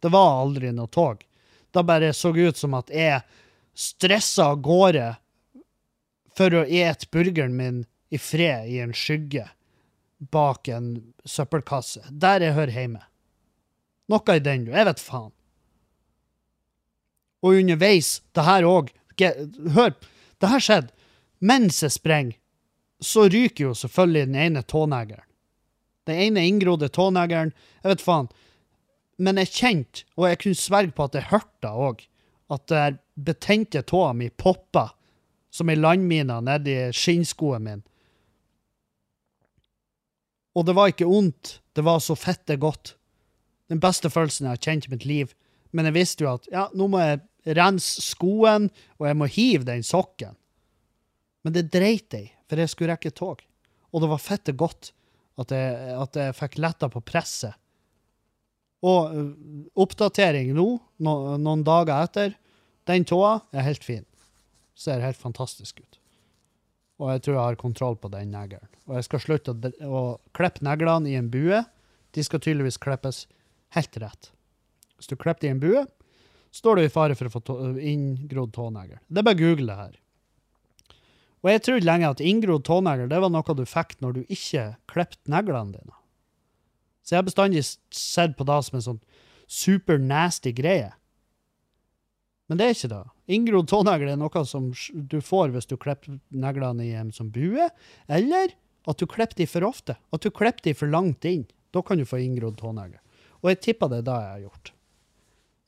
Det 0.00 0.10
var 0.12 0.42
aldri 0.42 0.72
noe 0.72 0.88
tog. 0.92 1.24
Da 1.72 1.82
bare 1.82 2.12
så 2.12 2.34
ut 2.36 2.56
som 2.56 2.74
at 2.74 2.90
jeg 2.92 3.22
stressa 3.72 4.50
av 4.52 4.60
gårde 4.60 5.14
for 6.36 6.54
å 6.54 6.66
ete 6.66 7.08
burgeren 7.12 7.56
min 7.56 7.84
i 8.10 8.18
fred 8.18 8.68
i 8.68 8.80
en 8.82 8.92
skygge 8.96 9.46
bak 10.20 10.68
en 10.68 11.14
søppelkasse, 11.24 12.02
der 12.10 12.44
jeg 12.44 12.56
hører 12.56 12.76
hjemme. 12.76 13.02
Noe 14.10 14.36
i 14.36 14.42
den, 14.42 14.66
jeg 14.68 14.86
vet 14.88 15.00
faen. 15.00 15.32
Og 17.40 17.56
underveis, 17.62 18.18
det 18.36 18.44
her 18.44 18.68
òg 18.68 18.92
Hør, 19.20 19.90
det 20.40 20.48
her 20.48 20.62
skjedde. 20.64 20.94
Mens 21.40 21.82
jeg 21.82 21.94
sprenger, 21.96 22.36
så 23.00 23.24
ryker 23.32 23.70
jo 23.70 23.74
selvfølgelig 23.74 24.26
den 24.28 24.36
ene 24.36 24.62
tåneglen. 24.62 25.24
Den 26.08 26.20
ene 26.26 26.44
inngrodde 26.48 26.90
tåneglen. 26.92 27.52
Jeg 27.82 27.94
vet 27.94 28.04
faen. 28.04 28.28
Men 29.20 29.40
jeg 29.40 29.52
kjente, 29.52 30.04
og 30.16 30.28
jeg 30.28 30.40
kunne 30.42 30.58
sverge 30.58 30.94
på 30.96 31.06
at 31.06 31.16
jeg 31.16 31.30
hørte 31.32 31.72
òg, 31.72 32.04
at 32.50 32.66
den 32.72 32.98
betente 33.20 33.82
tåa 33.86 34.12
mi 34.16 34.30
poppa 34.30 34.90
som 35.52 35.70
ei 35.70 35.78
landmine 35.78 36.40
nedi 36.46 36.76
skinnskoen 36.96 37.66
min. 37.66 37.82
Og 40.56 40.66
det 40.66 40.74
var 40.74 40.90
ikke 40.90 41.08
vondt, 41.08 41.60
det 41.76 41.84
var 41.86 42.00
så 42.02 42.16
fette 42.18 42.56
godt. 42.60 42.96
Den 43.70 43.80
beste 43.82 44.10
følelsen 44.10 44.48
jeg 44.48 44.56
har 44.56 44.64
kjent 44.64 44.88
i 44.88 44.94
mitt 44.94 45.06
liv. 45.06 45.34
Men 45.70 45.86
jeg 45.86 45.94
visste 45.94 46.26
jo 46.26 46.32
at 46.34 46.48
ja, 46.50 46.66
nå 46.74 46.88
må 46.90 47.02
jeg 47.02 47.54
rense 47.56 48.02
skoen, 48.02 48.68
og 48.98 49.06
jeg 49.06 49.18
må 49.18 49.28
hive 49.30 49.68
den 49.68 49.84
sokken. 49.86 50.34
Men 51.44 51.56
det 51.56 51.70
dreit 51.72 52.12
jeg 52.14 52.32
for 52.50 52.60
jeg 52.60 52.72
skulle 52.72 52.92
rekke 52.94 53.12
tog. 53.14 53.42
Og 53.90 54.02
det 54.02 54.10
var 54.10 54.22
fette 54.22 54.54
godt 54.58 54.92
at 55.40 55.54
jeg, 55.54 55.94
at 55.96 56.18
jeg 56.18 56.36
fikk 56.36 56.58
letta 56.60 56.90
på 56.92 57.02
presset. 57.06 57.56
Og 58.86 59.12
uh, 59.12 59.30
oppdatering 59.80 60.52
nå, 60.56 60.66
no, 61.04 61.14
noen 61.40 61.64
dager 61.66 62.06
etter, 62.06 62.36
den 62.88 63.06
tåa 63.08 63.38
er 63.52 63.66
helt 63.66 63.84
fin. 63.84 64.06
Ser 64.74 65.04
helt 65.04 65.20
fantastisk 65.20 65.82
ut. 65.82 66.00
Og 67.00 67.12
jeg 67.14 67.24
tror 67.24 67.36
jeg 67.36 67.44
har 67.44 67.60
kontroll 67.60 67.96
på 68.00 68.10
den 68.12 68.32
neglen. 68.32 68.64
Og 68.88 68.98
jeg 68.98 69.06
skal 69.06 69.22
slutte 69.24 69.54
å, 69.54 69.72
å 69.84 70.02
klippe 70.36 70.64
neglene 70.66 71.08
i 71.12 71.16
en 71.16 71.30
bue. 71.32 71.62
De 72.16 72.24
skal 72.24 72.42
tydeligvis 72.42 72.80
klippes 72.82 73.24
helt 73.76 73.96
rett. 74.02 74.30
Hvis 74.98 75.08
du 75.08 75.16
klipper 75.16 75.44
det 75.44 75.48
i 75.48 75.54
en 75.54 75.62
bue, 75.62 75.84
står 76.52 76.76
du 76.76 76.84
i 76.84 76.92
fare 76.92 77.16
for 77.16 77.28
å 77.28 77.32
få 77.32 77.44
tå 77.44 77.56
inngrodd 77.78 78.52
tånegl. 78.56 78.98
Det 79.08 79.22
er 79.22 79.28
bare 79.28 79.38
å 79.38 79.42
google 79.44 79.68
det 79.70 79.78
her. 79.78 79.99
Og 81.40 81.50
jeg 81.54 81.62
trodde 81.64 81.88
lenge 81.88 82.10
at 82.10 82.20
inngrodd 82.20 82.66
tånegl 82.68 83.08
det 83.08 83.20
var 83.22 83.32
noe 83.32 83.56
du 83.56 83.64
fikk 83.68 83.96
når 84.04 84.18
du 84.18 84.22
ikke 84.28 84.74
klippet 84.90 85.20
neglene 85.32 85.78
dine. 85.78 85.96
Så 87.00 87.14
jeg 87.14 87.22
har 87.22 87.28
bestandig 87.28 87.62
sett 87.64 88.36
på 88.36 88.46
det 88.48 88.58
som 88.66 88.76
en 88.76 88.86
sånn 88.86 89.04
super 89.50 89.98
nasty 89.98 90.52
greie. 90.54 90.92
Men 92.50 92.60
det 92.60 92.66
er 92.66 92.74
ikke 92.74 92.90
det. 92.92 93.04
Inngrodd 93.30 93.70
tånegl 93.70 94.10
er 94.10 94.18
noe 94.20 94.42
som 94.46 94.72
du 94.92 95.20
får 95.24 95.54
hvis 95.54 95.70
du 95.70 95.76
klipper 95.80 96.18
neglene 96.28 96.84
i 96.86 96.96
en 96.98 97.12
som 97.14 97.30
bue, 97.32 97.68
eller 98.10 98.56
at 98.90 99.00
du 99.00 99.06
klipper 99.08 99.38
de 99.38 99.46
for 99.48 99.64
ofte. 99.68 99.96
At 100.12 100.26
du 100.26 100.32
klipper 100.34 100.68
de 100.68 100.74
for 100.76 100.90
langt 100.92 101.24
inn. 101.28 101.46
Da 101.70 101.82
kan 101.86 102.00
du 102.00 102.08
få 102.08 102.18
inngrodd 102.20 102.58
tånegl. 102.58 102.98
Og 103.40 103.52
jeg 103.52 103.60
tipper 103.64 103.90
det 103.90 104.02
er 104.02 104.08
det 104.08 104.18
jeg 104.18 104.34
har 104.34 104.44
gjort. 104.44 104.72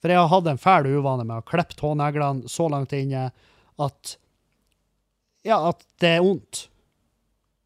For 0.03 0.11
jeg 0.11 0.19
har 0.19 0.33
hatt 0.33 0.49
en 0.51 0.59
fæl 0.59 0.89
uvane 0.91 1.25
med 1.29 1.39
å 1.39 1.47
klippe 1.47 1.79
tåneglene 1.79 2.51
så 2.51 2.67
langt 2.73 2.93
inne 2.99 3.29
at 3.83 4.17
ja, 5.47 5.59
at 5.69 5.83
det 6.01 6.17
er 6.17 6.25
vondt. 6.25 6.67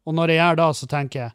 Og 0.07 0.15
når 0.15 0.33
jeg 0.33 0.41
gjør 0.41 0.59
det, 0.61 0.67
så 0.79 0.89
tenker 0.89 1.21
jeg 1.21 1.33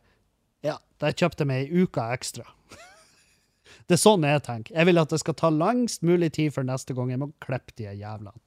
ja, 0.73 0.77
der 1.03 1.17
kjøpte 1.17 1.45
jeg 1.45 1.51
meg 1.51 1.65
ei 1.67 1.83
uke 1.85 2.05
ekstra. 2.15 2.47
det 3.87 3.99
er 3.99 4.03
sånn 4.03 4.27
jeg 4.27 4.45
tenker. 4.47 4.77
Jeg 4.77 4.89
vil 4.89 5.03
at 5.03 5.13
det 5.13 5.21
skal 5.23 5.37
ta 5.39 5.51
langst 5.53 6.07
mulig 6.07 6.33
tid 6.39 6.55
før 6.55 6.67
neste 6.69 6.97
gang 6.97 7.13
jeg 7.13 7.23
må 7.23 7.33
klippe 7.45 7.77
de 7.79 7.91
jævlene. 7.91 8.39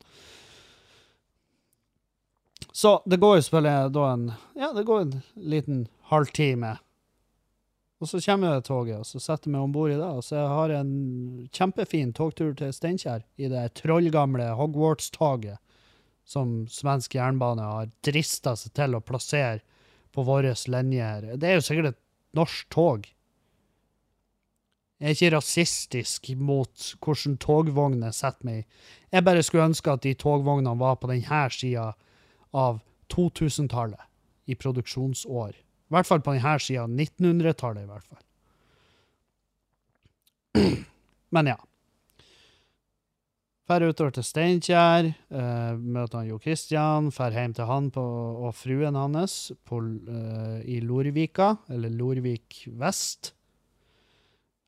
Så 2.76 2.98
det 3.08 3.22
går 3.22 3.38
jo 3.38 3.44
selvfølgelig 3.46 3.92
da 3.96 4.08
en 4.12 4.26
Ja, 4.60 4.74
det 4.76 4.84
går 4.88 5.06
en 5.06 5.22
liten 5.36 5.86
halvtime. 6.12 6.74
Og 8.04 8.10
så 8.10 8.20
kommer 8.20 8.58
det 8.58 8.66
toget, 8.68 8.98
og 9.00 9.06
så 9.08 9.22
setter 9.24 9.48
jeg 9.48 9.54
meg 9.54 9.64
om 9.64 9.72
bord 9.72 9.94
i 9.94 9.96
det. 9.96 10.10
Og 10.10 10.26
så 10.28 10.42
har 10.52 10.74
jeg 10.74 10.84
en 10.84 11.48
kjempefin 11.56 12.12
togtur 12.14 12.52
til 12.60 12.74
Steinkjer 12.76 13.24
i 13.40 13.48
det 13.52 13.70
trollgamle 13.80 14.50
Hogwarts-toget 14.60 15.62
som 16.26 16.66
svensk 16.72 17.16
jernbane 17.16 17.64
har 17.64 17.92
drista 18.06 18.56
seg 18.58 18.74
til 18.78 18.98
å 18.98 19.04
plassere 19.06 19.62
på 20.16 20.24
vår 20.26 20.50
linje 20.72 21.04
her. 21.04 21.28
Det 21.38 21.50
er 21.50 21.60
jo 21.60 21.66
sikkert 21.68 21.92
et 21.94 22.02
norsk 22.36 22.70
tog. 22.74 23.06
Jeg 24.96 25.12
er 25.12 25.16
ikke 25.18 25.36
rasistisk 25.36 26.30
mot 26.40 26.86
hvordan 27.04 27.36
togvogner 27.44 28.14
setter 28.16 28.48
meg. 28.48 28.64
Jeg 29.12 29.26
bare 29.28 29.44
skulle 29.44 29.68
ønske 29.70 29.92
at 29.92 30.06
de 30.06 30.16
togvognene 30.18 30.80
var 30.80 30.96
på 31.02 31.10
denne 31.12 31.42
sida 31.52 31.92
av 32.56 32.80
2000-tallet 33.12 34.02
i 34.50 34.56
produksjonsår. 34.56 35.52
I 35.52 35.94
hvert 35.94 36.08
fall 36.10 36.24
på 36.24 36.34
denne 36.34 36.56
sida 36.64 36.86
av 36.86 36.90
1900-tallet, 36.90 37.84
i 37.84 37.92
hvert 37.92 38.08
fall. 38.10 38.24
Men 41.36 41.52
ja. 41.52 41.60
Drar 43.66 43.82
utover 43.82 44.14
til 44.14 44.26
Steinkjer, 44.28 45.08
uh, 45.34 45.74
møter 45.82 46.20
han 46.20 46.28
Jo 46.30 46.36
Christian, 46.38 47.08
drar 47.10 47.34
hjem 47.34 47.56
til 47.58 47.66
han 47.66 47.88
på, 47.94 48.04
og 48.46 48.54
fruen 48.54 48.98
hans 49.00 49.56
på, 49.66 49.80
uh, 49.82 50.60
i 50.62 50.78
Lorvika, 50.86 51.56
eller 51.74 51.90
Lorvik 51.90 52.60
vest, 52.78 53.32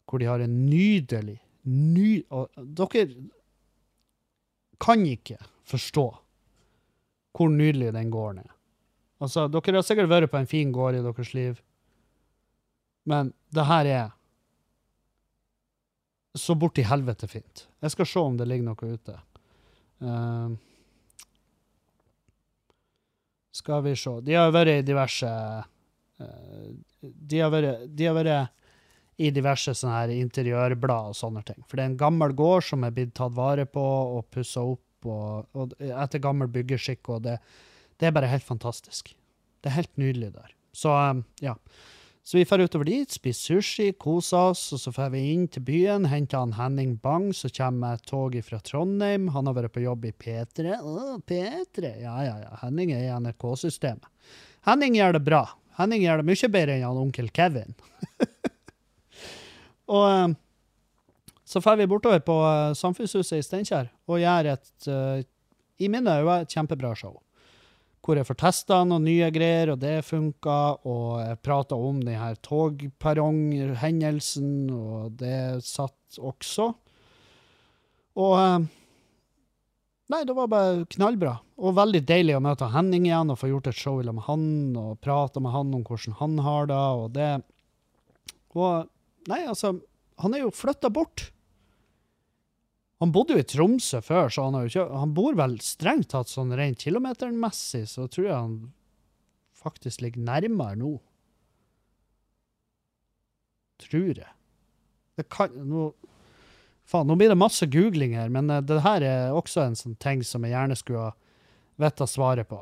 hvor 0.10 0.18
de 0.18 0.30
har 0.30 0.42
en 0.42 0.64
nydelig 0.66 1.38
ny, 1.70 2.24
og 2.34 2.50
Dere 2.58 3.06
kan 4.82 5.06
ikke 5.06 5.38
forstå 5.68 6.08
hvor 7.38 7.54
nydelig 7.54 7.94
den 7.94 8.10
gården 8.10 8.42
er. 8.42 8.54
Altså, 9.22 9.46
dere 9.50 9.78
har 9.78 9.86
sikkert 9.86 10.10
vært 10.10 10.32
på 10.32 10.40
en 10.42 10.50
fin 10.50 10.72
gård 10.74 10.98
i 10.98 11.04
deres 11.06 11.34
liv, 11.38 11.62
men 13.06 13.30
det 13.54 13.66
her 13.70 13.90
er 13.94 14.17
så 16.40 16.56
borti 16.60 16.86
helvete 16.88 17.28
fint. 17.30 17.68
Jeg 17.84 17.94
skal 17.94 18.10
se 18.10 18.24
om 18.24 18.38
det 18.40 18.48
ligger 18.50 18.70
noe 18.70 18.94
ute. 18.98 19.18
Uh, 20.02 20.54
skal 23.58 23.82
vi 23.82 23.96
se 23.98 24.12
De 24.22 24.36
har 24.38 24.52
vært 24.54 24.70
i 24.76 24.86
diverse 24.86 25.26
uh, 25.28 26.68
de, 27.02 27.40
har 27.42 27.50
vært, 27.52 28.54
i 29.18 29.32
diverse 29.34 29.74
sånne 29.78 29.96
her 29.96 30.14
interiørblad 30.14 31.14
og 31.14 31.18
sånne 31.18 31.44
ting. 31.46 31.60
For 31.66 31.78
det 31.78 31.86
er 31.86 31.92
en 31.92 32.00
gammel 32.00 32.34
gård 32.38 32.66
som 32.68 32.86
er 32.86 32.94
blitt 32.94 33.16
tatt 33.18 33.36
vare 33.38 33.66
på 33.70 33.84
og 33.84 34.28
pussa 34.34 34.64
opp 34.66 35.08
og, 35.08 35.48
og 35.58 35.76
etter 35.88 36.22
gammel 36.22 36.50
byggeskikk, 36.52 37.14
og 37.14 37.26
det, 37.28 37.38
det, 37.98 38.10
er 38.10 38.16
bare 38.16 38.30
helt 38.32 38.46
fantastisk. 38.46 39.14
Det 39.62 39.72
er 39.72 39.80
helt 39.80 39.94
nydelig 40.02 40.34
der. 40.36 40.54
Så 40.76 40.94
um, 40.94 41.24
ja. 41.42 41.56
Så 42.28 42.38
vi 42.38 42.44
drar 42.44 42.60
utover 42.60 42.84
dit, 42.86 43.12
spiser 43.12 43.62
sushi, 43.62 43.94
koser 43.96 44.50
oss, 44.50 44.66
og 44.76 44.82
så 44.82 44.92
drar 44.92 45.14
vi 45.14 45.22
inn 45.32 45.46
til 45.48 45.64
byen, 45.64 46.10
henter 46.12 46.42
han 46.42 46.58
Henning 46.58 46.98
Bang, 47.00 47.30
så 47.32 47.48
kommer 47.56 47.96
et 47.96 48.04
tog 48.04 48.34
fra 48.44 48.58
Trondheim. 48.60 49.30
Han 49.32 49.48
har 49.48 49.56
vært 49.56 49.72
på 49.78 49.86
jobb 49.86 50.10
i 50.10 50.12
P3. 50.12 50.74
Å, 50.76 51.14
P3! 51.24 51.94
Ja, 52.02 52.18
ja, 52.26 52.34
ja. 52.42 52.50
Henning 52.66 52.92
er 52.92 53.06
i 53.06 53.14
NRK-systemet. 53.16 54.10
Henning 54.68 54.98
gjør 55.00 55.16
det 55.16 55.22
bra. 55.24 55.40
Henning 55.80 56.04
gjør 56.04 56.20
det 56.20 56.28
mye 56.28 56.50
bedre 56.58 56.76
enn 56.76 56.84
han 56.84 57.00
onkel 57.06 57.32
Kevin. 57.32 57.72
og 59.96 60.08
um, 60.12 60.36
så 61.48 61.62
drar 61.64 61.80
vi 61.80 61.88
bortover 61.88 62.20
på 62.28 62.36
uh, 62.44 62.76
Samfunnshuset 62.76 63.40
i 63.40 63.48
Steinkjer 63.48 63.88
og 64.12 64.20
gjør 64.20 64.52
et, 64.58 64.74
uh, 64.92 65.24
i 65.80 65.88
mine 65.88 66.20
øyne, 66.20 66.42
kjempebra 66.52 66.92
show 66.92 67.16
hvor 68.08 68.16
jeg 68.16 68.24
får 68.30 68.38
testa 68.40 68.78
noen 68.88 69.04
nye 69.04 69.28
greier, 69.36 69.74
og 69.74 69.82
det 69.84 70.06
funka. 70.08 70.80
Og 70.88 71.20
jeg 71.20 71.44
prata 71.44 71.76
om 71.76 72.00
denne 72.00 72.32
togperronghendelsen, 72.48 74.72
og 74.72 75.12
det 75.20 75.60
satt 75.68 76.16
også. 76.18 76.72
Og 78.18 78.34
eh, 78.40 78.60
Nei, 80.08 80.22
det 80.24 80.32
var 80.38 80.48
bare 80.48 80.86
knallbra. 80.88 81.34
Og 81.60 81.76
veldig 81.76 82.00
deilig 82.08 82.38
å 82.38 82.44
møte 82.44 82.70
Henning 82.72 83.06
igjen 83.10 83.32
og 83.34 83.40
få 83.42 83.50
gjort 83.52 83.68
et 83.68 83.76
show 83.76 84.00
med 84.00 84.24
han, 84.24 84.72
og 84.80 85.02
prate 85.04 85.40
med 85.44 85.52
han 85.52 85.74
om 85.76 85.84
hvordan 85.84 86.16
han 86.22 86.40
har 86.46 86.64
det, 86.72 86.86
og 87.02 87.12
det 87.18 87.32
Og 88.56 88.88
Nei, 89.28 89.42
altså, 89.44 89.84
han 90.24 90.32
er 90.32 90.40
jo 90.46 90.56
flytta 90.56 90.88
bort. 90.88 91.36
Han 93.04 93.12
bodde 93.14 93.36
jo 93.36 93.42
i 93.42 93.46
Tromsø 93.46 94.02
før, 94.02 94.32
så 94.34 94.48
han, 94.48 94.56
har 94.58 94.66
jo 94.66 94.72
ikke, 94.72 94.86
han 95.04 95.14
bor 95.18 95.38
vel 95.38 95.60
strengt 95.62 96.10
tatt 96.14 96.32
sånn 96.32 96.56
rent 96.58 96.82
kilometermessig, 96.82 97.84
så 97.92 98.08
tror 98.10 98.26
jeg 98.26 98.34
han 98.34 98.56
faktisk 99.58 100.02
ligger 100.02 100.26
nærmere 100.26 100.80
nå. 100.80 100.96
Tror 103.86 104.10
jeg. 104.18 104.34
Det 105.18 105.28
kan 105.34 105.54
nå, 105.70 105.92
Faen, 106.88 107.10
nå 107.10 107.18
blir 107.20 107.30
det 107.30 107.36
masse 107.36 107.68
googling 107.68 108.16
her, 108.16 108.30
men 108.32 108.50
eh, 108.50 108.64
det 108.64 108.80
her 108.86 109.04
er 109.04 109.36
også 109.36 109.66
en 109.66 109.76
sånn 109.76 109.98
ting 110.00 110.22
som 110.24 110.46
jeg 110.46 110.56
gjerne 110.56 110.78
skulle 110.80 111.10
vite 111.78 112.08
svaret 112.08 112.48
på. 112.48 112.62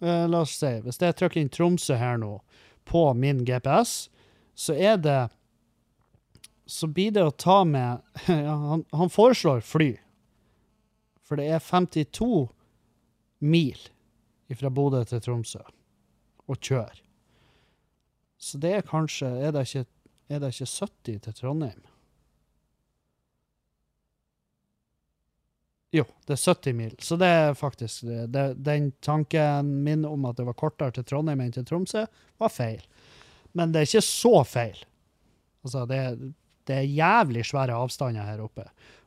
Uh, 0.00 0.24
la 0.28 0.42
oss 0.44 0.56
si, 0.58 0.70
hvis 0.84 0.98
jeg 1.00 1.16
trykker 1.16 1.40
inn 1.42 1.52
Tromsø 1.52 1.98
her 2.00 2.16
nå, 2.20 2.38
på 2.88 3.02
min 3.18 3.44
GPS, 3.44 4.08
så 4.56 4.74
er 4.74 4.96
det 5.02 5.18
Så 6.66 6.88
blir 6.90 7.14
det 7.14 7.22
å 7.22 7.30
ta 7.30 7.60
med 7.64 8.02
ja, 8.26 8.54
han, 8.70 8.84
han 8.92 9.12
foreslår 9.12 9.62
fly. 9.62 9.94
For 11.26 11.38
det 11.38 11.48
er 11.50 11.62
52 11.62 12.46
mil 13.46 13.82
fra 14.54 14.70
Bodø 14.70 15.02
til 15.06 15.22
Tromsø 15.22 15.62
å 16.46 16.54
kjøre. 16.54 17.02
Så 18.38 18.58
det 18.62 18.72
er 18.76 18.86
kanskje 18.86 19.26
Er 19.26 19.54
det 19.54 19.64
ikke, 19.66 19.86
er 20.28 20.42
det 20.42 20.52
ikke 20.52 20.68
70 20.70 21.20
til 21.24 21.36
Trondheim? 21.38 21.84
Jo, 25.94 26.04
det 26.26 26.34
er 26.36 26.42
70 26.42 26.74
mil. 26.76 26.94
Så 27.00 27.16
det 27.16 27.26
er 27.26 27.54
faktisk 27.54 28.04
det, 28.06 28.26
det, 28.34 28.46
Den 28.54 28.90
tanken 29.00 29.70
min 29.84 30.04
om 30.04 30.26
at 30.28 30.36
det 30.36 30.46
var 30.46 30.58
kortere 30.58 30.92
til 30.92 31.06
Trondheim 31.06 31.40
enn 31.40 31.54
til 31.54 31.64
Tromsø, 31.66 32.04
var 32.38 32.52
feil. 32.52 32.82
Men 33.56 33.72
det 33.72 33.80
er 33.80 33.88
ikke 33.88 34.04
så 34.04 34.34
feil. 34.44 34.82
Altså, 35.64 35.86
det, 35.88 36.00
det 36.66 36.80
er 36.80 36.88
jævlig 36.90 37.44
svære 37.46 37.76
avstander 37.76 38.26
her 38.26 38.42
oppe. 38.44 38.66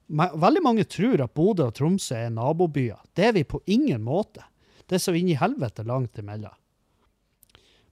Veldig 0.10 0.62
mange 0.66 0.88
tror 0.89 1.22
at 1.22 1.34
Bodø 1.36 1.68
og 1.70 1.76
Tromsø 1.78 2.16
er 2.18 2.32
nabobyer. 2.34 2.97
Det 3.14 3.28
er 3.28 3.36
vi 3.36 3.43
på 3.45 3.62
ingen 3.70 4.01
måte. 4.03 4.41
Det 4.89 4.97
er 4.97 5.03
så 5.03 5.14
inn 5.14 5.30
i 5.30 5.38
helvete 5.38 5.86
langt 5.86 6.18
imellom. 6.18 6.55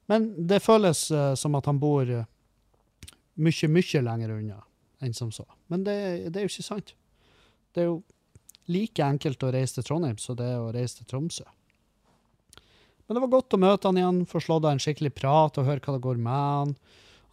Men 0.07 0.31
det 0.47 0.63
føles 0.63 1.09
eh, 1.11 1.33
som 1.35 1.57
at 1.59 1.67
han 1.67 1.81
bor 1.81 2.07
uh, 2.07 2.23
mye, 3.43 3.67
mye 3.69 4.01
lenger 4.01 4.31
unna 4.37 4.61
enn 5.03 5.13
som 5.13 5.33
så. 5.35 5.43
Men 5.67 5.83
det, 5.85 5.97
det 6.31 6.39
er 6.39 6.47
jo 6.47 6.53
ikke 6.53 6.65
sant. 6.65 6.93
Det 7.75 7.83
er 7.83 7.89
jo 7.91 7.99
like 8.71 9.03
enkelt 9.03 9.43
å 9.43 9.51
reise 9.53 9.77
til 9.77 9.85
Trondheim 9.85 10.17
som 10.21 10.37
det 10.39 10.47
er 10.47 10.63
å 10.63 10.71
reise 10.73 11.01
til 11.01 11.09
Tromsø. 11.11 11.45
Men 13.05 13.15
det 13.15 13.23
var 13.23 13.35
godt 13.35 13.55
å 13.55 13.61
møte 13.61 13.87
han 13.87 13.99
igjen, 13.99 14.23
få 14.27 14.41
slått 14.43 14.65
av 14.65 14.73
en 14.73 14.81
skikkelig 14.83 15.13
prat 15.15 15.59
og 15.59 15.67
høre 15.67 15.83
hva 15.83 15.95
det 15.95 16.03
går 16.07 16.17
med 16.23 16.47
han. 16.57 16.73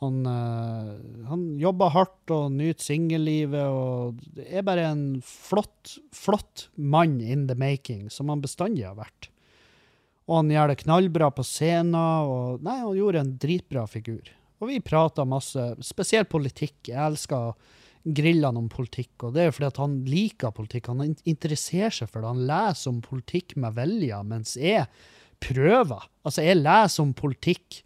Han, 0.03 0.25
eh, 0.27 1.27
han 1.29 1.45
jobber 1.61 1.93
hardt 1.95 2.33
og 2.35 2.51
nyter 2.57 2.83
singellivet 2.83 3.69
og 3.71 4.19
er 4.45 4.65
bare 4.67 4.89
en 4.91 5.05
flott, 5.25 5.99
flott 6.13 6.69
mann 6.75 7.21
in 7.23 7.47
the 7.49 7.57
making, 7.59 8.11
som 8.11 8.33
han 8.33 8.43
bestandig 8.45 8.85
har 8.89 8.99
vært. 8.99 9.31
Og 10.25 10.41
han 10.41 10.53
gjør 10.53 10.73
det 10.73 10.81
knallbra 10.83 11.31
på 11.37 11.45
scenen, 11.45 11.95
og 11.95 12.65
nei, 12.65 12.79
han 12.81 12.97
gjorde 12.97 13.23
en 13.23 13.33
dritbra 13.41 13.85
figur. 13.91 14.31
Og 14.63 14.71
vi 14.71 14.81
prata 14.81 15.27
masse, 15.29 15.61
spesielt 15.85 16.31
politikk. 16.33 16.79
Jeg 16.89 17.01
elsker 17.11 17.53
grillene 18.05 18.61
om 18.61 18.69
politikk, 18.73 19.27
og 19.27 19.35
det 19.35 19.43
er 19.43 19.51
jo 19.51 19.57
fordi 19.59 19.71
at 19.71 19.81
han 19.81 19.99
liker 20.09 20.55
politikk. 20.57 20.91
Han 20.93 21.17
interesserer 21.29 21.93
seg 21.93 22.11
for 22.11 22.21
det. 22.21 22.33
Han 22.33 22.47
leser 22.49 22.93
om 22.93 23.03
politikk 23.05 23.57
med 23.61 23.77
vilje, 23.77 24.21
mens 24.29 24.57
jeg 24.61 24.87
prøver. 25.45 26.09
Altså, 26.25 26.45
jeg 26.45 26.63
leser 26.63 27.05
om 27.05 27.13
politikk 27.17 27.83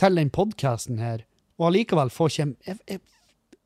til 0.00 0.16
den 0.16 0.32
podkasten 0.32 1.00
her, 1.02 1.24
og 1.60 1.70
allikevel 1.70 2.12
får 2.12 2.32
ikke 2.32 2.46
jeg, 2.66 2.78
jeg, 2.88 3.00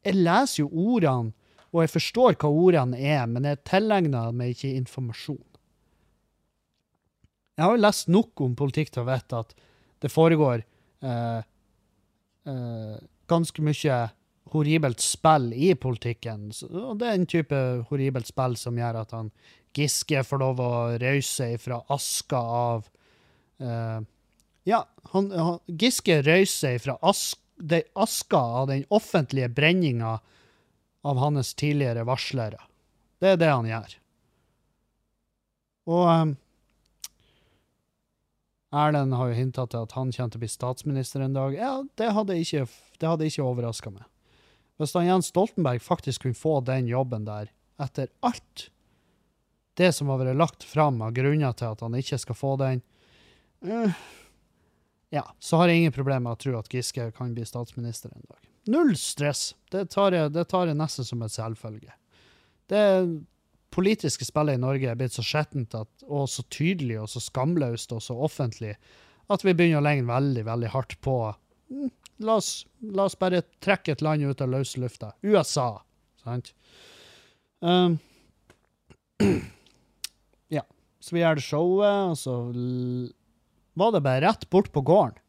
jeg 0.04 0.20
leser 0.20 0.64
jo 0.64 0.68
ordene, 0.72 1.32
og 1.74 1.82
jeg 1.82 1.90
forstår 1.94 2.36
hva 2.38 2.50
ordene 2.50 2.98
er, 2.98 3.24
men 3.30 3.46
jeg 3.48 3.62
tilegner 3.66 4.34
meg 4.34 4.54
ikke 4.54 4.76
informasjon. 4.78 5.42
Jeg 7.54 7.64
har 7.64 7.74
jo 7.74 7.82
lest 7.82 8.10
nok 8.10 8.42
om 8.42 8.54
politikk 8.58 8.90
til 8.94 9.04
å 9.04 9.08
vite 9.08 9.40
at 9.44 9.54
det 10.02 10.10
foregår 10.10 10.62
eh, 11.06 11.40
eh, 12.50 12.96
ganske 13.30 13.64
mye 13.64 13.98
horribelt 14.54 15.02
spill 15.02 15.52
i 15.54 15.72
politikken. 15.78 16.50
Og 16.68 16.98
det 17.00 17.08
er 17.08 17.18
en 17.18 17.28
type 17.30 17.60
horribelt 17.90 18.28
spill 18.30 18.58
som 18.60 18.78
gjør 18.78 19.02
at 19.02 19.14
han 19.16 19.30
Giske 19.74 20.20
får 20.22 20.38
lov 20.38 20.60
å 20.62 20.72
rause 21.02 21.48
fra 21.58 21.80
aska 21.90 22.38
av 22.38 22.84
eh, 23.58 24.02
Ja, 24.64 24.84
han, 25.12 25.30
han, 25.30 25.58
Giske 25.66 26.22
røyser 26.24 26.78
fra 26.80 26.96
ask, 27.04 27.40
det, 27.56 27.84
aska 27.92 28.40
av 28.60 28.70
den 28.72 28.84
offentlige 28.88 29.50
brenninga 29.52 30.18
av 31.04 31.20
hans 31.20 31.52
tidligere 31.54 32.06
varslere. 32.08 32.62
Det 33.20 33.34
er 33.34 33.40
det 33.40 33.50
han 33.52 33.68
gjør. 33.68 33.98
Og 35.92 36.08
um, 36.08 36.32
Erlend 38.74 39.14
har 39.14 39.30
jo 39.30 39.36
hinta 39.38 39.66
til 39.68 39.84
at 39.84 39.92
han 39.94 40.10
kommer 40.10 40.32
til 40.32 40.40
å 40.40 40.42
bli 40.42 40.50
statsminister 40.50 41.22
en 41.22 41.36
dag. 41.36 41.54
Ja, 41.54 41.74
det 42.00 42.10
hadde 42.16 42.40
ikke, 42.40 42.64
det 42.98 43.28
ikke 43.28 43.44
overraska 43.44 43.92
meg. 43.92 44.08
Hvis 44.80 44.96
da 44.96 45.04
Jens 45.04 45.28
Stoltenberg 45.30 45.84
faktisk 45.84 46.24
kunne 46.24 46.38
få 46.38 46.56
den 46.66 46.88
jobben 46.90 47.28
der, 47.28 47.52
etter 47.78 48.08
alt 48.26 48.70
det 49.78 49.92
som 49.94 50.10
har 50.10 50.20
vært 50.22 50.38
lagt 50.38 50.66
fram 50.66 51.00
av 51.02 51.14
grunner 51.14 51.54
til 51.58 51.74
at 51.74 51.82
han 51.84 51.94
ikke 51.98 52.18
skal 52.22 52.38
få 52.38 52.56
den, 52.58 52.82
eh, 53.62 53.94
ja, 55.14 55.22
så 55.38 55.60
har 55.60 55.70
jeg 55.70 55.84
ingen 55.84 55.94
problemer 55.94 56.24
med 56.26 56.34
å 56.34 56.40
tro 56.42 56.56
at 56.58 56.72
Giske 56.74 57.04
kan 57.14 57.34
bli 57.36 57.44
statsminister 57.46 58.10
en 58.10 58.24
dag. 58.26 58.48
Null 58.74 58.96
stress. 58.98 59.52
Det 59.70 59.84
tar 59.92 60.16
jeg, 60.16 60.32
det 60.34 60.48
tar 60.50 60.66
jeg 60.66 60.78
nesten 60.78 61.06
som 61.06 61.22
en 61.22 61.30
selvfølge. 61.30 61.94
Det 62.72 62.82
politiske 63.74 64.26
spillet 64.26 64.58
i 64.58 64.62
Norge 64.62 64.90
er 64.90 64.98
blitt 64.98 65.14
så 65.14 65.22
skjettent 65.22 65.76
og 65.76 66.26
så 66.30 66.42
tydelig 66.50 66.98
og 67.02 67.10
så 67.12 67.22
skamløst 67.22 67.94
og 67.94 68.02
så 68.02 68.16
offentlig 68.26 68.74
at 69.30 69.44
vi 69.46 69.54
begynner 69.54 69.82
å 69.82 69.86
legge 69.86 70.08
veldig, 70.08 70.44
veldig 70.50 70.70
hardt 70.74 70.98
på 71.04 71.16
mm, 71.70 71.88
la, 72.26 72.38
oss, 72.40 72.66
la 72.82 73.06
oss 73.06 73.18
bare 73.18 73.44
trekke 73.64 73.94
et 73.94 74.04
land 74.04 74.26
ut 74.26 74.42
av 74.42 74.50
løse 74.50 74.82
lufta. 74.82 75.14
USA, 75.22 75.68
sant? 76.24 76.54
Um, 77.62 78.00
ja, 80.56 80.66
så 80.98 81.14
vi 81.14 81.22
gjør 81.22 81.38
det 81.38 81.46
showet, 81.46 82.10
og 82.10 82.18
så 82.20 82.40
var 83.74 83.92
det 83.94 84.02
bare 84.04 84.24
rett 84.24 84.48
bort 84.50 84.72
på 84.72 84.82
gården. 84.86 85.20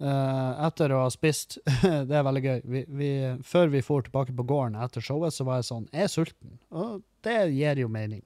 Uh, 0.00 0.56
etter 0.64 0.94
å 0.96 1.02
ha 1.02 1.08
spist 1.12 1.58
Det 2.08 2.14
er 2.16 2.24
veldig 2.24 2.40
gøy. 2.40 2.60
Vi, 2.72 2.80
vi, 2.88 3.10
før 3.44 3.68
vi 3.68 3.82
for 3.84 4.00
tilbake 4.06 4.32
på 4.32 4.46
gården 4.48 4.78
etter 4.80 5.04
showet, 5.04 5.34
så 5.36 5.44
var 5.44 5.60
jeg 5.60 5.68
sånn 5.68 5.88
Jeg 5.92 6.06
er 6.06 6.12
sulten. 6.12 6.54
Og 6.72 7.02
det 7.26 7.36
gir 7.52 7.82
jo 7.82 7.90
mening. 7.92 8.22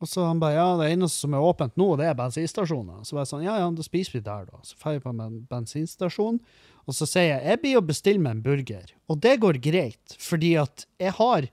Og 0.00 0.08
så 0.08 0.24
han 0.24 0.40
bare 0.40 0.56
Ja, 0.56 0.70
det 0.80 0.90
eneste 0.92 1.26
som 1.26 1.36
er 1.36 1.44
åpent 1.44 1.76
nå, 1.80 1.90
det 2.00 2.08
er 2.08 2.16
bensinstasjoner. 2.18 3.04
Så 3.04 3.16
var 3.16 3.26
jeg 3.26 3.32
sånn 3.34 3.44
Ja, 3.44 3.58
ja, 3.60 3.68
da 3.72 3.84
spiser 3.84 4.18
vi 4.18 4.24
der, 4.24 4.48
da. 4.48 4.62
Så 4.64 4.76
drar 4.80 4.96
vi 4.96 5.04
på 5.04 5.12
en 5.12 5.42
bensinstasjon, 5.52 6.40
og 6.84 6.96
så 6.96 7.08
sier 7.08 7.30
jeg 7.30 7.44
Jeg 7.50 7.62
blir 7.62 7.80
å 7.80 7.84
bestille 7.84 8.24
meg 8.24 8.38
en 8.38 8.42
burger. 8.44 8.96
Og 9.12 9.20
det 9.24 9.36
går 9.44 9.60
greit, 9.64 10.16
fordi 10.20 10.54
at 10.64 10.88
jeg 11.00 11.16
har 11.20 11.48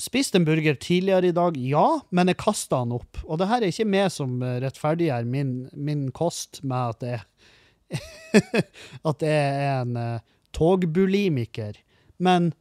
spist 0.00 0.34
en 0.34 0.44
burger 0.44 0.74
tidligere 0.74 1.26
i 1.30 1.34
dag, 1.34 1.56
ja, 1.56 1.86
men 2.10 2.30
jeg 2.30 2.40
kasta 2.42 2.82
den 2.82 2.96
opp. 2.98 3.20
Og 3.24 3.38
det 3.40 3.48
her 3.50 3.62
er 3.62 3.72
ikke 3.72 3.88
meg 3.88 4.10
som 4.12 4.40
eh, 4.42 4.58
rettferdiggjør 4.64 5.28
min, 5.28 5.54
min 5.74 6.08
kost 6.14 6.62
med 6.66 6.96
at 6.96 7.06
jeg, 7.08 8.00
at 9.10 9.22
jeg 9.22 9.38
er 9.38 9.84
en 9.84 9.98
uh, 9.98 10.24
togbulimiker, 10.56 11.78
men 12.18 12.52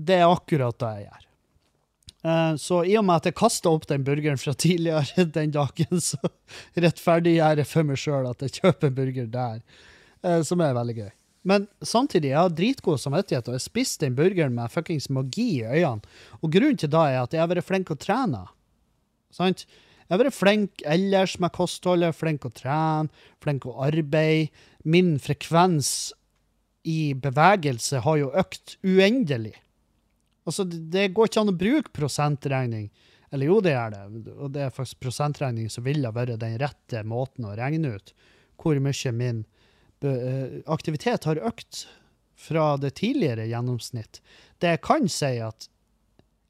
det 0.00 0.20
er 0.20 0.30
akkurat 0.30 0.78
det 0.80 0.94
jeg 0.96 1.08
gjør. 1.08 1.26
Eh, 2.20 2.54
så 2.60 2.82
i 2.84 2.96
og 3.00 3.06
med 3.08 3.20
at 3.20 3.30
jeg 3.30 3.38
kasta 3.40 3.72
opp 3.72 3.86
den 3.90 4.04
burgeren 4.06 4.40
fra 4.40 4.54
tidligere 4.64 5.26
den 5.34 5.54
dagen, 5.56 6.04
så 6.04 6.20
rettferdiggjør 6.78 7.64
jeg 7.64 7.70
for 7.70 7.90
meg 7.90 8.00
sjøl 8.00 8.28
at 8.30 8.46
jeg 8.46 8.60
kjøper 8.60 8.90
en 8.90 9.00
burger 9.00 9.32
der, 9.34 9.64
som 10.44 10.60
er 10.60 10.76
veldig 10.76 10.98
gøy. 10.98 11.12
Men 11.46 11.66
samtidig, 11.80 12.34
jeg 12.34 12.40
har 12.40 12.52
dritgod 12.52 13.00
samvittighet, 13.00 13.48
og 13.48 13.56
jeg 13.56 13.64
spiste 13.64 14.04
den 14.04 14.16
burgeren 14.18 14.52
med 14.56 14.72
fuckings 14.72 15.08
magi 15.12 15.62
i 15.62 15.64
øynene. 15.64 16.04
Og 16.40 16.52
grunnen 16.52 16.80
til 16.80 16.92
det 16.92 17.00
er 17.00 17.22
at 17.22 17.36
jeg 17.36 17.40
har 17.40 17.52
vært 17.52 17.68
flink 17.68 17.92
å 17.92 17.96
trene. 18.00 18.42
Sant? 19.32 19.64
Jeg 20.10 20.12
har 20.12 20.24
vært 20.24 20.36
flink 20.36 20.84
ellers 20.90 21.36
med 21.40 21.54
kostholdet, 21.54 22.16
flink 22.18 22.44
å 22.44 22.52
trene, 22.52 23.08
flink 23.40 23.64
å 23.70 23.76
arbeide. 23.86 24.50
Min 24.84 25.14
frekvens 25.22 26.10
i 26.88 27.12
bevegelse 27.14 28.00
har 28.04 28.18
jo 28.18 28.32
økt 28.36 28.76
uendelig. 28.82 29.54
Altså, 30.48 30.64
det 30.66 31.12
går 31.14 31.28
ikke 31.28 31.44
an 31.44 31.52
å 31.52 31.60
bruke 31.60 31.94
prosentregning. 31.94 32.88
Eller 33.30 33.46
jo, 33.46 33.60
det 33.62 33.76
er 33.78 33.94
det. 33.94 34.02
Og 34.34 34.50
det 34.52 34.66
er 34.66 34.74
faktisk 34.74 35.04
prosentregning 35.04 35.70
som 35.70 35.86
ville 35.86 36.10
vært 36.12 36.40
den 36.42 36.58
rette 36.60 37.04
måten 37.06 37.46
å 37.46 37.54
regne 37.56 37.94
ut 37.96 38.14
hvor 38.60 38.76
mye 38.82 39.12
min 39.16 39.44
aktivitet 40.66 41.26
har 41.28 41.40
økt 41.44 41.84
fra 42.40 42.76
det 42.80 42.94
tidligere 43.00 43.48
gjennomsnitt. 43.50 44.20
Det 44.60 44.74
jeg 44.74 44.82
kan 44.84 45.08
si, 45.08 45.36
at 45.44 45.68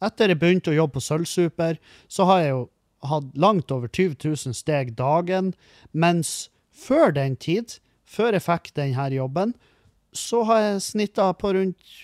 etter 0.01 0.33
jeg 0.33 0.41
begynte 0.41 0.73
å 0.73 0.77
jobbe 0.77 0.99
på 0.99 1.05
Sølvsuper, 1.05 1.81
så 2.09 2.27
har 2.31 2.45
jeg 2.45 2.53
jo 2.55 2.63
hatt 3.11 3.37
langt 3.41 3.73
over 3.73 3.89
20 3.89 4.17
000 4.23 4.57
steg 4.57 4.95
dagen, 4.99 5.55
mens 5.93 6.51
før 6.71 7.13
den 7.17 7.37
tid, 7.37 7.79
før 8.05 8.37
jeg 8.37 8.47
fikk 8.47 8.73
denne 8.77 9.09
jobben, 9.15 9.55
så 10.17 10.43
har 10.49 10.63
jeg 10.65 10.87
snitta 10.89 11.31
på 11.39 11.53
rundt 11.55 11.95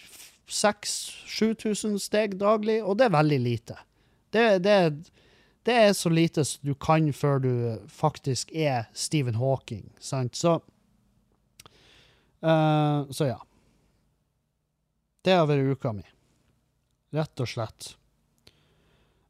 6000-7000 0.46 1.98
steg 1.98 2.36
daglig, 2.38 2.78
og 2.84 2.98
det 2.98 3.08
er 3.08 3.16
veldig 3.16 3.38
lite. 3.42 3.78
Det, 4.32 4.46
det, 4.62 4.76
det 5.66 5.74
er 5.74 5.92
så 5.96 6.10
lite 6.12 6.44
som 6.46 6.68
du 6.68 6.74
kan 6.78 7.10
før 7.12 7.42
du 7.42 7.52
faktisk 7.90 8.52
er 8.54 8.86
Stephen 8.94 9.40
Hawking, 9.40 9.88
sant? 9.98 10.36
Så 10.38 10.60
eh, 12.42 13.10
Så 13.10 13.28
ja. 13.28 13.38
Det 15.24 15.34
har 15.34 15.46
vært 15.48 15.72
uka 15.74 15.92
mi. 15.92 16.04
Rett 17.16 17.40
og 17.42 17.48
slett. 17.48 17.96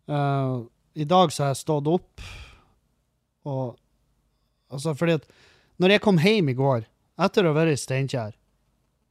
Uh, 0.07 0.66
I 0.94 1.04
dag 1.09 1.32
så 1.32 1.44
har 1.44 1.54
jeg 1.54 1.64
stått 1.64 1.88
opp 1.90 2.22
og 3.46 3.76
Altså, 4.66 4.96
fordi 4.98 5.14
at 5.20 5.26
når 5.78 5.92
jeg 5.94 6.02
kom 6.02 6.16
hjem 6.18 6.48
i 6.50 6.57
går, 6.59 6.88
etter 7.22 7.46
å 7.46 7.52
ha 7.52 7.57
vært 7.61 7.76
i 7.76 7.78
Steinkjer, 7.78 8.32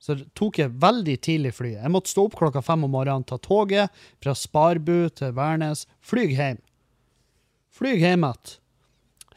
så 0.04 0.18
tok 0.38 0.60
jeg 0.60 0.74
veldig 0.84 1.16
tidlig 1.24 1.54
flyet. 1.56 1.80
Jeg 1.80 1.94
måtte 1.94 2.12
stå 2.12 2.26
opp 2.28 2.36
klokka 2.36 2.60
fem 2.66 2.84
om 2.84 2.92
morgenen, 2.92 3.24
ta 3.24 3.38
toget 3.40 3.94
fra 4.20 4.36
Sparbu 4.36 5.08
til 5.16 5.32
Værnes, 5.38 5.86
flyg 6.04 6.36
hjem. 6.36 6.60
Flyg 7.76 8.04
hjem 8.04 8.28
igjen. 8.28 8.58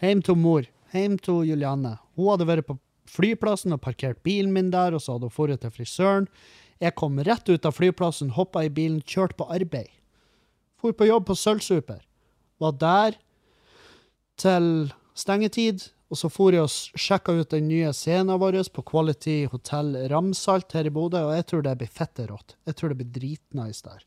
Hjem 0.02 0.24
til 0.26 0.36
mor. 0.38 0.66
Hjem 0.92 1.16
til 1.22 1.46
Julianne. 1.48 1.96
Hun 2.18 2.32
hadde 2.32 2.46
vært 2.50 2.66
på 2.68 2.76
flyplassen 3.10 3.74
og 3.74 3.82
parkert 3.84 4.22
bilen 4.26 4.52
min 4.54 4.72
der, 4.74 4.94
og 4.94 5.02
så 5.02 5.16
hadde 5.16 5.30
hun 5.32 5.50
dratt 5.50 5.64
til 5.64 5.74
frisøren. 5.74 6.28
Jeg 6.78 6.94
kom 6.94 7.18
rett 7.26 7.48
ut 7.48 7.66
av 7.66 7.74
flyplassen, 7.74 8.34
hoppa 8.36 8.62
i 8.66 8.72
bilen, 8.72 9.00
kjørte 9.02 9.38
på 9.38 9.48
arbeid. 9.50 9.90
For 10.78 10.94
på 10.94 11.08
jobb 11.08 11.26
på 11.26 11.34
Sølvsuper. 11.34 12.04
Var 12.62 12.74
der 12.78 13.18
til 14.38 14.68
stengetid, 15.18 15.88
og 16.08 16.16
så 16.16 16.30
for 16.32 16.54
jeg 16.54 16.64
og 16.64 17.00
sjekka 17.00 17.34
ut 17.36 17.50
den 17.52 17.66
nye 17.68 17.90
scenen 17.92 18.38
vår 18.40 18.60
på 18.72 18.84
Quality 18.86 19.42
Hotel 19.52 19.92
Ramsalt 20.08 20.72
her 20.72 20.88
i 20.88 20.94
Bodø, 20.94 21.20
og 21.26 21.34
jeg 21.36 21.48
tror 21.50 21.66
det 21.66 21.74
blir 21.80 21.90
fette 21.92 22.28
rått. 22.30 22.56
Jeg 22.64 22.78
tror 22.78 22.94
det 22.94 23.00
blir 23.02 23.12
dritnice 23.18 23.84
der. 23.84 24.06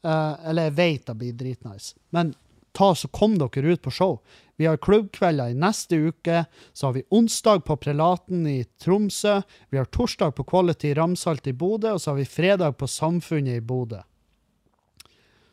Uh, 0.00 0.36
eller 0.48 0.68
jeg 0.68 0.76
vet 0.78 1.08
det 1.08 1.16
blir 1.20 1.34
dritnice. 1.36 1.96
Men 2.14 2.34
ta 2.72 2.94
så 2.94 3.08
kom 3.08 3.38
dere 3.38 3.74
ut 3.74 3.82
på 3.82 3.90
show. 3.90 4.18
Vi 4.60 4.66
har 4.66 4.76
klubbkvelder 4.76 5.48
i 5.48 5.56
neste 5.56 5.96
uke. 5.96 6.44
Så 6.72 6.86
har 6.86 6.92
vi 6.92 7.02
onsdag 7.08 7.64
på 7.64 7.76
Prelaten 7.76 8.46
i 8.46 8.64
Tromsø. 8.64 9.40
Vi 9.68 9.78
har 9.78 9.84
torsdag 9.88 10.34
på 10.36 10.44
Quality 10.44 10.94
Ramsalt 10.94 11.46
i 11.46 11.52
Bodø, 11.52 11.94
og 11.96 12.00
så 12.00 12.10
har 12.10 12.20
vi 12.20 12.28
fredag 12.28 12.76
på 12.76 12.86
Samfunnet 12.86 13.56
i 13.56 13.60
Bodø. 13.64 14.02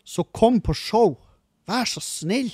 Så 0.03 0.23
kom 0.23 0.61
på 0.61 0.73
show! 0.73 1.15
Vær 1.67 1.87
så 1.87 2.03
snill! 2.03 2.51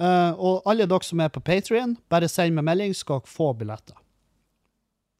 uh, 0.00 0.32
og 0.46 0.68
alle 0.68 0.84
dere 0.84 1.04
som 1.04 1.20
er 1.20 1.32
på 1.32 1.40
Patrion, 1.40 1.96
bare 2.12 2.28
send 2.28 2.56
meg 2.56 2.68
melding, 2.68 2.92
skal 2.96 3.22
dere 3.22 3.32
få 3.38 3.50
billetter. 3.56 3.96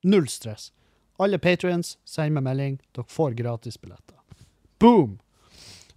Null 0.05 0.29
stress. 0.29 0.71
Alle 1.17 1.39
patrions, 1.41 1.97
send 2.05 2.37
meg 2.37 2.45
melding. 2.45 2.79
Dere 2.93 3.09
får 3.09 3.37
gratis 3.39 3.81
billetter. 3.81 4.21
Boom! 4.79 5.19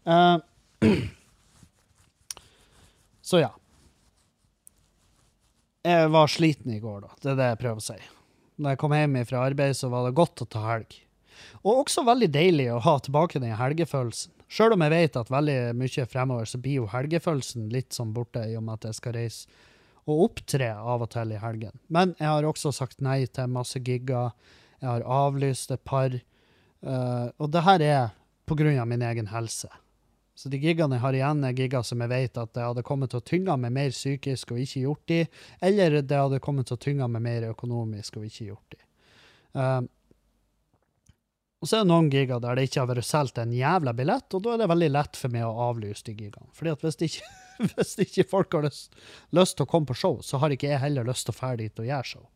Eh, 0.07 0.37
så 3.29 3.43
ja. 3.43 3.51
Jeg 5.85 6.09
var 6.11 6.31
sliten 6.31 6.73
i 6.73 6.81
går, 6.81 7.05
da. 7.05 7.13
Det 7.21 7.29
er 7.33 7.37
det 7.39 7.51
jeg 7.51 7.61
prøver 7.61 7.83
å 7.83 7.85
si. 7.85 7.99
Når 8.59 8.73
jeg 8.73 8.81
kom 8.81 8.95
hjem 8.97 9.21
fra 9.29 9.45
arbeid, 9.47 9.77
så 9.77 9.87
var 9.91 10.07
det 10.07 10.17
godt 10.17 10.43
å 10.43 10.49
ta 10.49 10.63
helg. 10.65 10.97
Og 11.61 11.85
også 11.85 12.03
veldig 12.07 12.27
deilig 12.33 12.67
å 12.73 12.81
ha 12.83 12.97
tilbake 12.99 13.39
den 13.39 13.55
helgefølelsen. 13.55 14.33
Sjøl 14.49 14.73
om 14.73 14.81
jeg 14.81 14.95
vet 14.95 15.17
at 15.19 15.29
veldig 15.29 15.57
mye 15.77 16.05
fremover 16.09 16.49
så 16.49 16.57
blir 16.59 16.81
jo 16.81 16.89
helgefølelsen 16.89 17.67
litt 17.71 17.93
sånn 17.93 18.15
borte, 18.15 18.41
i 18.49 18.57
og 18.57 18.65
med 18.65 18.79
at 18.79 18.89
jeg 18.89 18.97
skal 18.97 19.15
reise 19.19 19.67
og 20.09 20.23
opptre 20.25 20.71
av 20.73 21.03
og 21.05 21.11
til 21.13 21.35
i 21.35 21.41
helgen. 21.41 21.75
Men 21.93 22.15
jeg 22.17 22.31
har 22.31 22.47
også 22.49 22.71
sagt 22.73 23.03
nei 23.05 23.21
til 23.29 23.51
masse 23.53 23.77
gigger. 23.77 24.33
Jeg 24.81 24.89
har 24.89 25.05
avlyst 25.05 25.69
et 25.75 25.83
par. 25.85 26.15
Uh, 26.81 27.29
og 27.37 27.51
det 27.53 27.61
her 27.67 27.85
er 27.85 28.09
på 28.49 28.57
grunn 28.57 28.79
av 28.81 28.89
min 28.89 29.05
egen 29.05 29.29
helse. 29.29 29.69
Så 30.39 30.47
de 30.47 30.55
gigene 30.61 30.95
jeg 30.95 31.03
har 31.03 31.15
igjen, 31.17 31.41
er 31.43 31.55
gigger 31.57 31.81
som 31.83 31.99
jeg 31.99 32.11
vet 32.13 32.37
at 32.39 32.51
det 32.55 32.63
hadde 32.63 32.83
kommet 32.87 33.11
til 33.11 33.19
å 33.19 33.25
tynge 33.27 33.55
meg 33.59 33.73
mer 33.75 33.89
psykisk 33.91 34.53
og 34.55 34.61
ikke 34.63 34.85
gjort 34.85 35.11
de, 35.11 35.17
eller 35.67 35.97
det 35.99 36.19
hadde 36.21 36.39
kommet 36.45 36.69
til 36.69 36.77
å 36.77 36.83
tynge 36.85 37.09
meg 37.11 37.25
mer 37.25 37.47
økonomisk 37.49 38.21
og 38.21 38.29
ikke 38.29 38.47
gjort 38.53 38.77
de. 38.77 38.79
Um, 39.59 39.89
og 41.59 41.67
så 41.67 41.75
er 41.75 41.83
det 41.83 41.91
noen 41.91 42.07
giger 42.13 42.39
der 42.39 42.55
det 42.55 42.69
ikke 42.69 42.79
har 42.79 42.87
vært 42.93 43.09
solgt 43.09 43.43
en 43.43 43.51
jævla 43.51 43.91
billett, 43.97 44.31
og 44.31 44.45
da 44.45 44.55
er 44.55 44.63
det 44.63 44.69
veldig 44.71 44.91
lett 44.95 45.19
for 45.19 45.35
meg 45.35 45.43
å 45.43 45.67
avlyse 45.67 46.07
de 46.07 46.15
gigene. 46.15 46.47
Fordi 46.55 46.71
at 46.71 46.87
hvis 46.87 47.01
ikke, 47.09 47.31
hvis 47.73 47.95
ikke 48.05 48.29
folk 48.31 48.55
har 48.55 48.67
lyst, 48.69 48.95
lyst 49.35 49.59
til 49.59 49.67
å 49.67 49.71
komme 49.75 49.91
på 49.91 49.99
show, 49.99 50.21
så 50.23 50.39
har 50.39 50.55
ikke 50.55 50.71
jeg 50.71 50.79
heller 50.85 51.09
lyst 51.09 51.27
til 51.27 51.35
å 51.35 51.39
dra 51.41 51.51
dit 51.59 51.83
og 51.83 51.91
gjøre 51.91 52.11
show. 52.15 52.27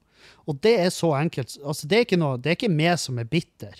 Og 0.44 0.60
det 0.64 0.76
er 0.82 0.92
så 0.92 1.16
enkelt. 1.16 1.56
Altså, 1.64 1.88
det 1.88 2.04
er 2.04 2.52
ikke 2.58 2.72
meg 2.72 3.00
som 3.00 3.16
er 3.20 3.32
bitter. 3.32 3.80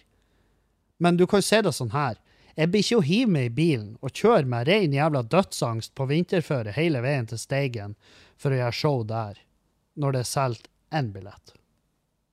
Men 1.04 1.20
du 1.20 1.28
kan 1.28 1.44
jo 1.44 1.52
se 1.52 1.60
det 1.64 1.76
sånn 1.76 1.92
her. 1.92 2.16
Jeg 2.54 2.70
blir 2.70 2.84
ikke 2.84 3.00
å 3.00 3.06
hive 3.08 3.32
meg 3.34 3.48
i 3.48 3.56
bilen 3.58 3.94
og 4.06 4.14
kjøre 4.14 4.46
med 4.50 4.68
ren 4.70 4.94
jævla 4.94 5.24
dødsangst 5.26 5.96
på 5.98 6.06
vinterføre 6.10 6.76
hele 6.76 7.02
veien 7.02 7.26
til 7.30 7.42
Steigen 7.42 7.96
for 8.38 8.54
å 8.54 8.60
gjøre 8.60 8.78
show 8.78 9.02
der, 9.10 9.40
når 9.98 10.14
det 10.14 10.22
er 10.22 10.30
solgt 10.30 10.70
én 10.94 11.10
billett. 11.16 11.56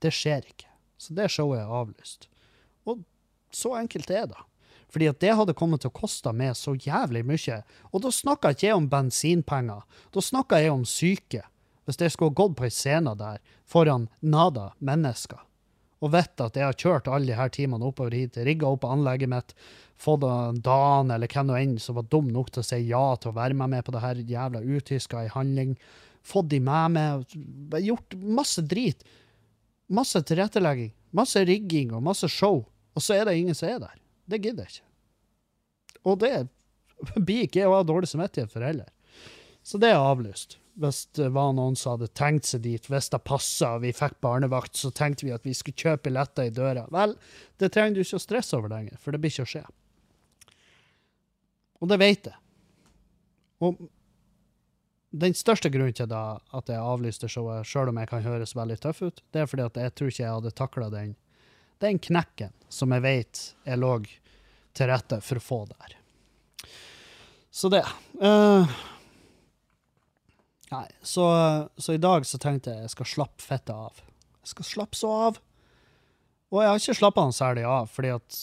Det 0.00 0.12
skjer 0.12 0.44
ikke. 0.44 0.68
Så 1.00 1.16
det 1.16 1.30
showet 1.32 1.62
er 1.62 1.72
avlyst. 1.72 2.28
Og 2.84 3.00
så 3.52 3.72
enkelt 3.80 4.12
er 4.12 4.28
det. 4.28 4.44
Fordi 4.90 5.08
at 5.08 5.20
det 5.22 5.36
hadde 5.38 5.56
kommet 5.56 5.84
til 5.84 5.92
å 5.92 5.96
koste 5.96 6.32
meg 6.36 6.56
så 6.58 6.74
jævlig 6.74 7.22
mye. 7.24 7.60
Og 7.94 8.02
da 8.04 8.12
snakka 8.12 8.52
ikke 8.52 8.66
jeg 8.66 8.76
om 8.76 8.88
bensinpenger. 8.90 9.84
Da 10.12 10.24
snakka 10.24 10.60
jeg 10.60 10.74
om 10.74 10.84
syke. 10.88 11.44
Hvis 11.86 12.00
jeg 12.02 12.12
skulle 12.12 12.36
gått 12.36 12.58
på 12.58 12.66
ei 12.66 12.74
scene 12.74 13.14
der 13.18 13.38
foran 13.70 14.10
nada 14.20 14.72
mennesker, 14.84 15.40
og 16.00 16.12
vet 16.14 16.40
at 16.40 16.56
jeg 16.56 16.64
har 16.64 16.76
kjørt 16.78 17.08
alle 17.08 17.28
de 17.28 17.36
her 17.36 17.50
timene 17.52 17.88
oppover 17.88 18.14
hit, 18.16 18.38
rigga 18.40 18.68
opp 18.68 18.86
anlegget 18.88 19.30
mitt, 19.32 19.54
fått 20.00 20.24
Dan 20.64 21.10
eller 21.12 21.28
hvem 21.28 21.48
nå 21.50 21.56
enn 21.58 21.78
som 21.82 21.98
var 21.98 22.08
dum 22.12 22.30
nok 22.32 22.52
til 22.54 22.62
å 22.62 22.66
si 22.66 22.78
ja 22.88 23.04
til 23.20 23.32
å 23.32 23.36
være 23.36 23.56
med 23.58 23.74
meg 23.74 23.84
på 23.84 23.94
det 23.94 24.04
her 24.04 24.22
jævla 24.24 24.62
utyska 24.64 25.24
i 25.26 25.32
handling, 25.34 25.74
fått 26.24 26.50
de 26.52 26.60
med 26.64 26.94
meg, 26.96 27.34
gjort 27.84 28.16
masse 28.20 28.64
drit. 28.64 29.04
Masse 29.90 30.22
tilrettelegging, 30.22 30.92
masse 31.16 31.42
rigging 31.44 31.90
og 31.96 32.04
masse 32.06 32.28
show, 32.30 32.62
og 32.94 33.02
så 33.02 33.16
er 33.16 33.26
det 33.26 33.40
ingen 33.40 33.56
som 33.58 33.68
er 33.68 33.82
der. 33.82 33.98
Det 34.30 34.38
gidder 34.38 34.68
jeg 34.68 34.76
ikke. 34.76 34.88
Og 36.06 36.18
det 36.22 36.34
blir 37.26 37.44
ikke 37.44 37.64
jeg 37.64 37.70
å 37.70 37.76
ha 37.80 37.84
dårlig 37.86 38.10
samvittighet 38.10 38.52
for 38.52 38.64
heller. 38.64 38.88
Så 39.66 39.80
det 39.82 39.92
er 39.92 40.00
avlyst. 40.00 40.56
Hvis 40.80 41.02
det 41.18 41.26
var 41.34 41.50
noen 41.52 41.74
som 41.76 41.96
hadde 41.96 42.08
tenkt 42.16 42.46
seg 42.48 42.62
dit, 42.64 42.86
hvis 42.88 43.10
det 43.12 43.20
passa 43.26 43.74
og 43.76 43.82
vi 43.82 43.90
fikk 43.92 44.16
barnevakt, 44.24 44.78
så 44.78 44.92
tenkte 44.94 45.26
vi 45.26 45.34
at 45.34 45.44
vi 45.44 45.52
skulle 45.56 45.76
kjøpe 45.76 46.06
billetter 46.08 46.48
i 46.48 46.54
døra. 46.54 46.86
Vel, 46.94 47.16
det 47.60 47.72
trenger 47.74 47.98
du 47.98 48.04
ikke 48.04 48.20
å 48.20 48.22
stresse 48.22 48.56
over 48.56 48.72
lenger, 48.72 48.96
for 49.02 49.12
det 49.12 49.20
blir 49.20 49.34
ikke 49.34 49.44
å 49.44 49.50
skje. 49.50 49.64
Og 51.80 51.88
det 51.88 51.98
vet 52.00 52.28
jeg. 52.28 52.36
Og 53.64 53.80
den 55.10 55.34
største 55.34 55.70
grunnen 55.72 55.96
til 55.96 56.08
da 56.10 56.38
at 56.54 56.70
jeg 56.70 56.78
avlyste 56.78 57.28
showet, 57.30 57.66
sjøl 57.66 57.90
om 57.90 57.98
jeg 57.98 58.10
kan 58.12 58.22
høres 58.24 58.54
veldig 58.56 58.78
tøff 58.84 59.02
ut, 59.02 59.22
det 59.34 59.42
er 59.42 59.50
fordi 59.50 59.66
at 59.66 59.80
jeg 59.82 59.94
tror 59.96 60.12
ikke 60.12 60.22
jeg 60.22 60.36
hadde 60.36 60.54
takla 60.60 60.90
den, 60.92 61.16
den 61.82 61.98
knekken 61.98 62.54
som 62.70 62.94
jeg 62.94 63.04
vet 63.04 63.42
jeg 63.66 63.80
lå 63.80 63.96
til 64.76 64.90
rette 64.92 65.18
for 65.24 65.40
å 65.40 65.44
få 65.44 65.60
der. 65.72 65.96
Så 67.50 67.68
det. 67.72 67.82
Uh, 68.22 68.70
nei, 70.70 70.86
så, 71.02 71.26
så 71.76 71.96
i 71.96 72.02
dag 72.02 72.26
så 72.28 72.38
tenkte 72.38 72.70
jeg 72.70 72.86
jeg 72.86 72.94
skal 72.94 73.10
slappe 73.16 73.42
fettet 73.42 73.74
av. 73.74 73.98
Jeg 74.44 74.52
skal 74.52 74.68
slappe 74.68 74.98
så 74.98 75.10
av. 75.28 75.40
Og 76.50 76.62
jeg 76.62 76.70
har 76.70 76.82
ikke 76.82 76.98
slappa 76.98 77.24
noe 77.26 77.34
særlig 77.34 77.66
av, 77.66 77.90
fordi 77.90 78.14
at 78.14 78.38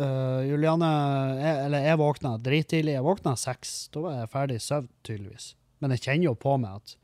eh, 0.00 0.40
Juliane 0.48 0.88
jeg, 1.38 1.58
Eller 1.66 1.86
jeg 1.88 2.00
våkna 2.00 2.34
drittidlig. 2.42 2.96
Jeg 2.96 3.06
våkna 3.06 3.36
seks. 3.40 3.74
Da 3.94 4.04
var 4.06 4.18
jeg 4.18 4.32
ferdig 4.32 4.60
søvd 4.62 4.90
tydeligvis. 5.06 5.52
Men 5.82 5.94
jeg 5.94 6.04
kjenner 6.06 6.30
jo 6.30 6.34
på 6.38 6.56
meg 6.60 6.80
at 6.80 6.96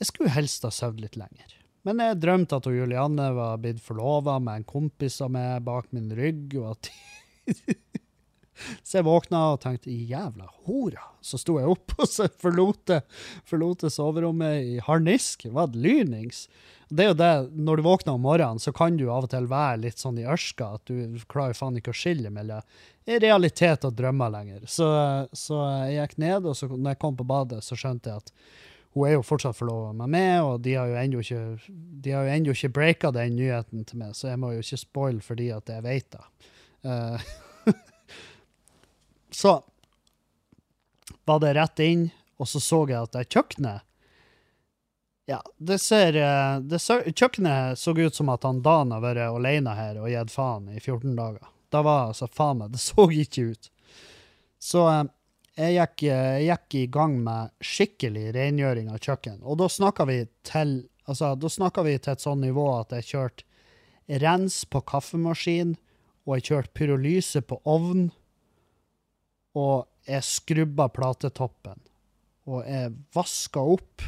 jeg 0.00 0.10
skulle 0.10 0.34
helst 0.34 0.66
ha 0.66 0.72
sovet 0.74 1.02
litt 1.04 1.16
lenger. 1.20 1.54
Men 1.86 2.02
jeg 2.02 2.18
drømte 2.18 2.58
at 2.58 2.66
Julianne 2.66 3.28
var 3.36 3.60
blitt 3.62 3.80
forlova 3.84 4.40
med 4.42 4.60
en 4.60 4.66
kompis 4.66 5.20
av 5.22 5.30
meg 5.32 5.62
bak 5.66 5.92
min 5.94 6.10
rygg, 6.18 6.56
og 6.58 6.72
at 6.74 6.90
Så 8.82 8.98
jeg 8.98 9.06
våkna 9.06 9.42
og 9.52 9.60
tenkte 9.62 9.90
'jævla 9.90 10.48
hora'. 10.66 11.10
Så 11.20 11.38
sto 11.38 11.58
jeg 11.60 11.68
opp 11.68 11.94
og 12.00 12.08
så 12.08 12.28
forlot 12.42 12.94
forlot 13.44 13.86
soverommet 13.92 14.64
i 14.64 14.78
harnisk. 14.84 15.46
Var 15.52 15.72
det 15.72 15.82
lynings. 15.82 16.46
Det 16.88 17.02
er 17.02 17.08
jo 17.10 17.18
det, 17.18 17.32
når 17.58 17.76
du 17.76 17.82
våkner 17.82 18.14
om 18.14 18.22
morgenen, 18.22 18.62
så 18.62 18.70
kan 18.72 18.96
du 18.96 19.08
av 19.10 19.26
og 19.26 19.32
til 19.32 19.48
være 19.50 19.80
litt 19.82 19.98
sånn 19.98 20.20
i 20.22 20.28
ørska 20.30 20.68
at 20.78 20.86
du 20.86 21.18
klarer 21.26 21.56
faen 21.58 21.76
ikke 21.80 21.90
å 21.90 21.98
skille 21.98 22.30
mellom 22.30 22.62
realitet 23.06 23.84
og 23.86 23.96
drømmer 23.98 24.30
lenger. 24.30 24.62
Så, 24.70 24.86
så 25.34 25.58
jeg 25.88 25.98
gikk 25.98 26.16
ned, 26.22 26.46
og 26.46 26.54
så 26.54 26.70
når 26.70 26.94
jeg 26.94 27.00
kom 27.02 27.18
på 27.18 27.26
badet, 27.26 27.64
så 27.66 27.78
skjønte 27.78 28.12
jeg 28.12 28.22
at 28.22 28.32
hun 28.96 29.08
er 29.10 29.16
jo 29.18 29.24
fortsatt 29.26 29.58
forlova 29.58 29.90
med 29.92 30.08
meg, 30.14 30.36
og 30.46 30.62
de 30.64 30.76
har 30.78 30.88
jo 30.88 31.00
ennå 31.00 31.20
ikke, 31.20 31.40
de 32.06 32.70
breaka 32.72 33.10
den 33.12 33.34
nyheten 33.36 33.84
til 33.84 34.00
meg, 34.00 34.14
så 34.16 34.30
jeg 34.30 34.40
må 34.40 34.54
jo 34.54 34.62
ikke 34.64 34.80
spoile 34.80 35.20
fordi 35.20 35.50
at 35.52 35.68
jeg 35.68 35.84
vet 35.84 36.08
det. 36.14 36.24
Eh, 36.86 37.26
så 39.36 39.64
var 41.24 41.40
det 41.40 41.54
rett 41.54 41.78
inn, 41.84 42.08
og 42.36 42.48
så 42.48 42.60
så 42.60 42.78
jeg 42.88 43.02
at 43.02 43.12
det 43.12 43.26
kjøkkenet 43.34 43.82
Ja, 45.26 45.40
det 45.58 45.78
ser 45.82 46.16
eh, 46.16 46.58
det 46.62 46.78
Kjøkkenet 46.80 47.80
så 47.80 47.92
ut 47.98 48.14
som 48.14 48.30
at 48.32 48.46
han 48.46 48.62
Dan 48.62 48.94
har 48.94 49.02
vært 49.04 49.26
alene 49.26 49.74
her 49.76 49.98
og 50.00 50.08
gitt 50.08 50.32
faen 50.32 50.70
i 50.70 50.78
14 50.78 51.16
dager. 51.18 51.42
Da 51.74 51.82
var 51.82 52.12
altså 52.12 52.28
faen 52.30 52.62
meg 52.62 52.72
Det 52.72 52.80
så 52.80 53.08
ikke 53.10 53.48
ut. 53.52 53.70
Så 54.62 54.86
eh, 54.88 55.04
jeg 55.56 55.76
gikk, 55.76 56.06
eh, 56.14 56.40
jeg 56.46 56.50
gikk 56.52 56.80
i 56.80 56.86
gang 56.96 57.16
med 57.26 57.52
skikkelig 57.60 58.30
rengjøring 58.36 58.92
av 58.92 59.02
kjøkken. 59.02 59.40
Og 59.42 59.58
da 59.60 59.68
snakka 59.72 60.06
vi 60.08 60.20
til 60.46 60.78
altså, 61.04 61.34
da 61.34 61.50
snakka 61.50 61.84
vi 61.84 61.98
til 61.98 62.14
et 62.14 62.24
sånt 62.24 62.44
nivå 62.46 62.70
at 62.78 62.94
jeg 62.96 63.10
kjørte 63.10 64.20
rens 64.22 64.62
på 64.70 64.80
kaffemaskin, 64.86 65.74
og 66.24 66.38
jeg 66.38 66.48
kjørte 66.52 66.78
pyrolyse 66.78 67.42
på 67.42 67.58
ovn, 67.66 68.12
og 69.56 69.86
jeg 70.06 70.26
skrubba 70.26 70.88
platetoppen. 70.92 71.80
Og 72.46 72.62
jeg 72.68 72.92
vaska 73.16 73.62
opp. 73.74 74.04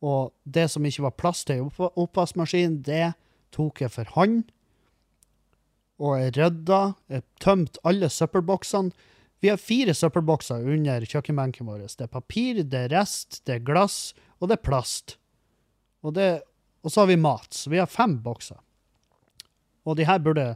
Og 0.00 0.32
det 0.44 0.70
som 0.72 0.86
ikke 0.86 1.04
var 1.08 1.18
plass 1.18 1.42
til 1.44 1.60
i 1.60 1.64
opp 1.66 1.98
oppvaskmaskin, 2.00 2.80
det 2.86 3.12
tok 3.52 3.82
jeg 3.84 3.92
for 3.92 4.14
hånd. 4.16 4.44
Og 6.00 6.16
jeg 6.16 6.36
rydda. 6.38 6.80
Jeg 7.12 7.26
tømte 7.42 7.82
alle 7.84 8.08
søppelboksene. 8.08 8.94
Vi 9.40 9.48
har 9.48 9.60
fire 9.60 9.94
søppelbokser 9.96 10.66
under 10.68 11.04
kjøkkenbenken 11.08 11.68
vår. 11.68 11.86
Det 11.88 12.04
er 12.04 12.12
papir, 12.12 12.60
det 12.60 12.86
er 12.86 12.90
rest, 12.92 13.40
det 13.48 13.54
er 13.54 13.62
glass, 13.64 14.12
og 14.36 14.50
det 14.50 14.58
er 14.58 14.66
plast. 14.66 15.16
Og, 16.04 16.12
det, 16.16 16.42
og 16.84 16.92
så 16.92 17.02
har 17.02 17.08
vi 17.08 17.16
mat. 17.20 17.48
Så 17.56 17.72
vi 17.72 17.80
har 17.80 17.88
fem 17.88 18.18
bokser. 18.24 18.60
Og 19.88 19.96
de 19.96 20.04
her 20.04 20.20
burde 20.20 20.54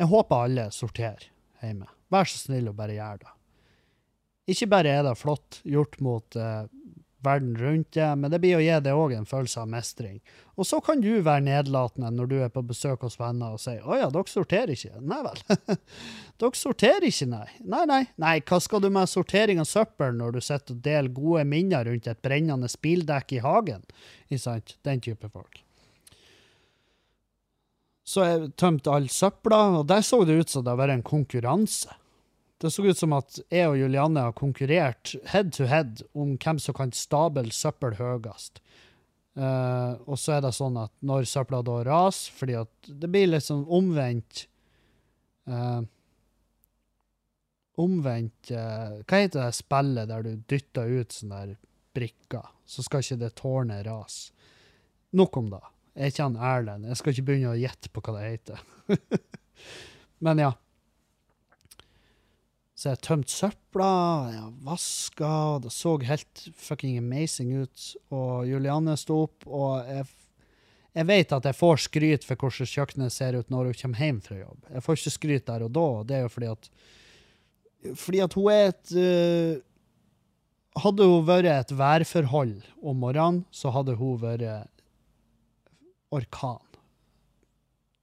Jeg 0.00 0.08
håper 0.10 0.48
alle 0.48 0.70
sorterer 0.74 1.28
hjemme. 1.62 1.86
Vær 2.12 2.28
så 2.28 2.40
snill 2.40 2.70
og 2.70 2.76
bare 2.78 2.98
gjør 2.98 3.24
det. 3.24 3.34
Ikke 4.54 4.68
bare 4.68 4.92
er 4.98 5.06
det 5.06 5.16
flott 5.16 5.60
gjort 5.64 5.96
mot 6.04 6.36
uh, 6.36 6.66
verden 7.24 7.54
rundt 7.56 7.94
deg, 7.96 8.18
men 8.20 8.32
det 8.32 8.40
blir 8.42 8.58
å 8.58 8.62
gi 8.62 8.74
deg 8.84 8.98
òg 8.98 9.14
en 9.16 9.28
følelse 9.28 9.62
av 9.62 9.70
mestring. 9.72 10.18
Og 10.60 10.68
så 10.68 10.80
kan 10.84 11.00
du 11.02 11.10
være 11.24 11.46
nedlatende 11.46 12.10
når 12.14 12.30
du 12.30 12.36
er 12.44 12.52
på 12.52 12.62
besøk 12.66 13.06
hos 13.06 13.16
venner 13.20 13.56
og 13.56 13.62
sier 13.62 13.82
'Å 13.82 13.98
ja, 13.98 14.10
dere 14.12 14.30
sorterer 14.30 14.74
ikke'. 14.74 15.00
Nei 15.00 15.20
vel. 15.24 15.42
dere 16.40 16.60
sorterer 16.60 17.08
ikke, 17.08 17.28
nei. 17.32 17.48
Nei, 17.60 17.84
nei. 17.90 18.02
Nei, 18.20 18.36
hva 18.40 18.60
skal 18.60 18.84
du 18.84 18.90
med 18.92 19.10
sortering 19.10 19.62
av 19.62 19.70
søppel 19.70 20.16
når 20.18 20.36
du 20.36 20.40
sitter 20.44 20.76
og 20.76 20.84
deler 20.84 21.12
gode 21.16 21.44
minner 21.48 21.88
rundt 21.88 22.10
et 22.10 22.22
brennende 22.22 22.70
bildekk 22.82 23.38
i 23.38 23.44
hagen? 23.44 23.84
Ikke 24.28 24.44
sant? 24.44 24.76
Den 24.84 25.00
type 25.00 25.28
folk. 25.32 25.64
Så 28.04 28.24
jeg 28.24 28.50
tømte 28.60 28.92
all 28.92 29.08
søpla, 29.08 29.60
og 29.80 29.86
der 29.88 30.04
så 30.04 30.20
det 30.28 30.36
ut 30.42 30.52
som 30.52 30.64
det 30.66 30.76
var 30.76 30.92
en 30.92 31.04
konkurranse. 31.04 31.94
Det 32.60 32.70
så 32.72 32.84
ut 32.84 32.98
som 32.98 33.12
at 33.16 33.38
jeg 33.52 33.68
og 33.68 33.78
Julianne 33.80 34.26
har 34.26 34.36
konkurrert 34.36 35.14
head 35.32 35.52
to 35.56 35.66
head 35.68 36.04
om 36.16 36.36
hvem 36.40 36.60
som 36.62 36.76
kan 36.76 36.92
stable 36.96 37.52
søppel 37.52 37.96
høyest. 37.98 38.60
Uh, 39.34 39.98
og 40.06 40.14
så 40.20 40.36
er 40.36 40.44
det 40.44 40.52
sånn 40.54 40.76
at 40.78 40.92
når 41.02 41.26
søpla 41.26 41.58
da 41.66 41.80
raser, 41.88 42.36
fordi 42.38 42.54
at 42.60 42.90
det 43.02 43.10
blir 43.10 43.32
litt 43.32 43.42
sånn 43.48 43.66
omvendt 43.66 44.46
uh, 45.50 45.82
Omvendt 47.74 48.52
uh, 48.54 49.00
Hva 49.02 49.18
heter 49.18 49.40
det 49.40 49.56
spillet 49.56 50.06
der 50.06 50.22
du 50.22 50.36
dytter 50.46 50.92
ut 51.00 51.16
sånne 51.16 51.40
der 51.40 51.56
brikker, 51.98 52.46
så 52.70 52.84
skal 52.86 53.02
ikke 53.02 53.18
det 53.24 53.32
tårnet 53.40 53.82
rase? 53.88 54.30
Nok 55.18 55.40
om 55.40 55.50
det. 55.50 55.62
Jeg 55.94 56.02
er 56.02 56.10
ikke 56.10 56.26
han 56.26 56.36
Erlend. 56.42 56.88
Jeg 56.90 56.98
skal 56.98 57.14
ikke 57.14 57.26
begynne 57.28 57.54
å 57.54 57.58
gjette 57.58 57.90
på 57.94 58.02
hva 58.02 58.16
det 58.16 58.26
heter. 58.26 58.62
Men 60.26 60.42
ja. 60.42 60.50
Så 62.74 62.90
jeg 62.90 63.02
tømte 63.06 63.30
søpla, 63.30 63.92
jeg 64.34 64.48
vaska, 64.66 65.30
det 65.62 65.70
så 65.72 65.94
helt 66.04 66.42
fucking 66.58 66.98
amazing 66.98 67.52
ut. 67.62 67.84
Og 68.10 68.48
Julianne 68.50 68.96
sto 68.98 69.20
opp, 69.28 69.46
og 69.46 69.86
jeg, 69.86 70.08
jeg 70.98 71.08
vet 71.12 71.36
at 71.38 71.46
jeg 71.48 71.58
får 71.60 71.84
skryt 71.86 72.26
for 72.26 72.42
hvordan 72.42 72.72
kjøkkenet 72.74 73.14
ser 73.14 73.38
ut 73.38 73.54
når 73.54 73.70
hun 73.70 73.78
kommer 73.84 74.02
hjem 74.02 74.20
fra 74.26 74.40
jobb. 74.40 74.58
Jeg 74.74 74.84
får 74.88 75.00
ikke 75.00 75.14
skryt 75.14 75.46
der 75.52 75.64
og 75.68 75.72
da, 75.78 75.86
og 76.00 76.10
det 76.10 76.18
er 76.18 76.26
jo 76.26 76.34
fordi 76.34 76.50
at 76.50 76.68
Fordi 78.00 78.20
at 78.24 78.34
hun 78.34 78.50
er 78.50 78.68
et 78.72 78.92
uh, 78.96 79.62
Hadde 80.74 81.06
hun 81.06 81.26
vært 81.28 81.46
et 81.46 81.72
værforhold 81.78 82.54
om 82.82 82.96
morgenen, 82.98 83.44
så 83.54 83.70
hadde 83.70 83.94
hun 83.94 84.16
vært 84.18 84.66
orkan. 86.14 86.62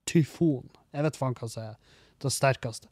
Tyfon. 0.09 0.69
Jeg 0.91 1.05
vet 1.05 1.19
faen 1.19 1.37
hva 1.37 1.49
som 1.49 1.69
er 1.69 1.97
det 2.21 2.33
sterkeste. 2.33 2.89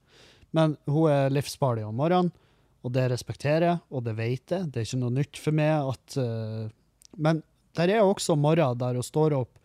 Men 0.56 0.76
hun 0.90 1.12
er 1.12 1.34
livsfarlig 1.34 1.86
om 1.86 1.98
morgenen, 2.00 2.32
og 2.80 2.94
det 2.96 3.10
respekterer 3.12 3.66
jeg, 3.68 3.80
og 3.92 4.06
det 4.06 4.16
vet 4.18 4.54
jeg. 4.56 4.68
Det 4.72 4.82
er 4.82 4.88
ikke 4.88 5.02
noe 5.02 5.16
nytt 5.18 5.40
for 5.42 5.56
meg 5.56 5.92
at 5.94 6.20
uh, 6.22 6.70
Men 7.20 7.42
der 7.78 7.92
er 7.94 8.06
også 8.06 8.38
morgener 8.40 8.78
der 8.80 8.98
hun 8.98 9.06
står 9.06 9.36
opp 9.38 9.58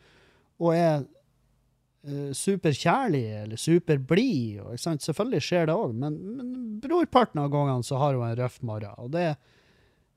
og 0.63 0.75
er 0.75 1.05
uh, 1.05 2.33
superkjærlig 2.37 3.25
eller 3.45 3.61
superblid. 3.61 4.61
Selvfølgelig 4.77 5.45
skjer 5.47 5.71
det 5.71 5.77
òg, 5.79 5.95
men, 5.95 6.19
men 6.37 6.51
brorparten 6.83 7.43
av 7.43 7.53
gangene 7.55 7.87
så 7.87 8.01
har 8.03 8.19
hun 8.19 8.27
en 8.27 8.37
røff 8.43 8.59
morgen, 8.67 8.99
og 8.99 9.15
det 9.15 9.31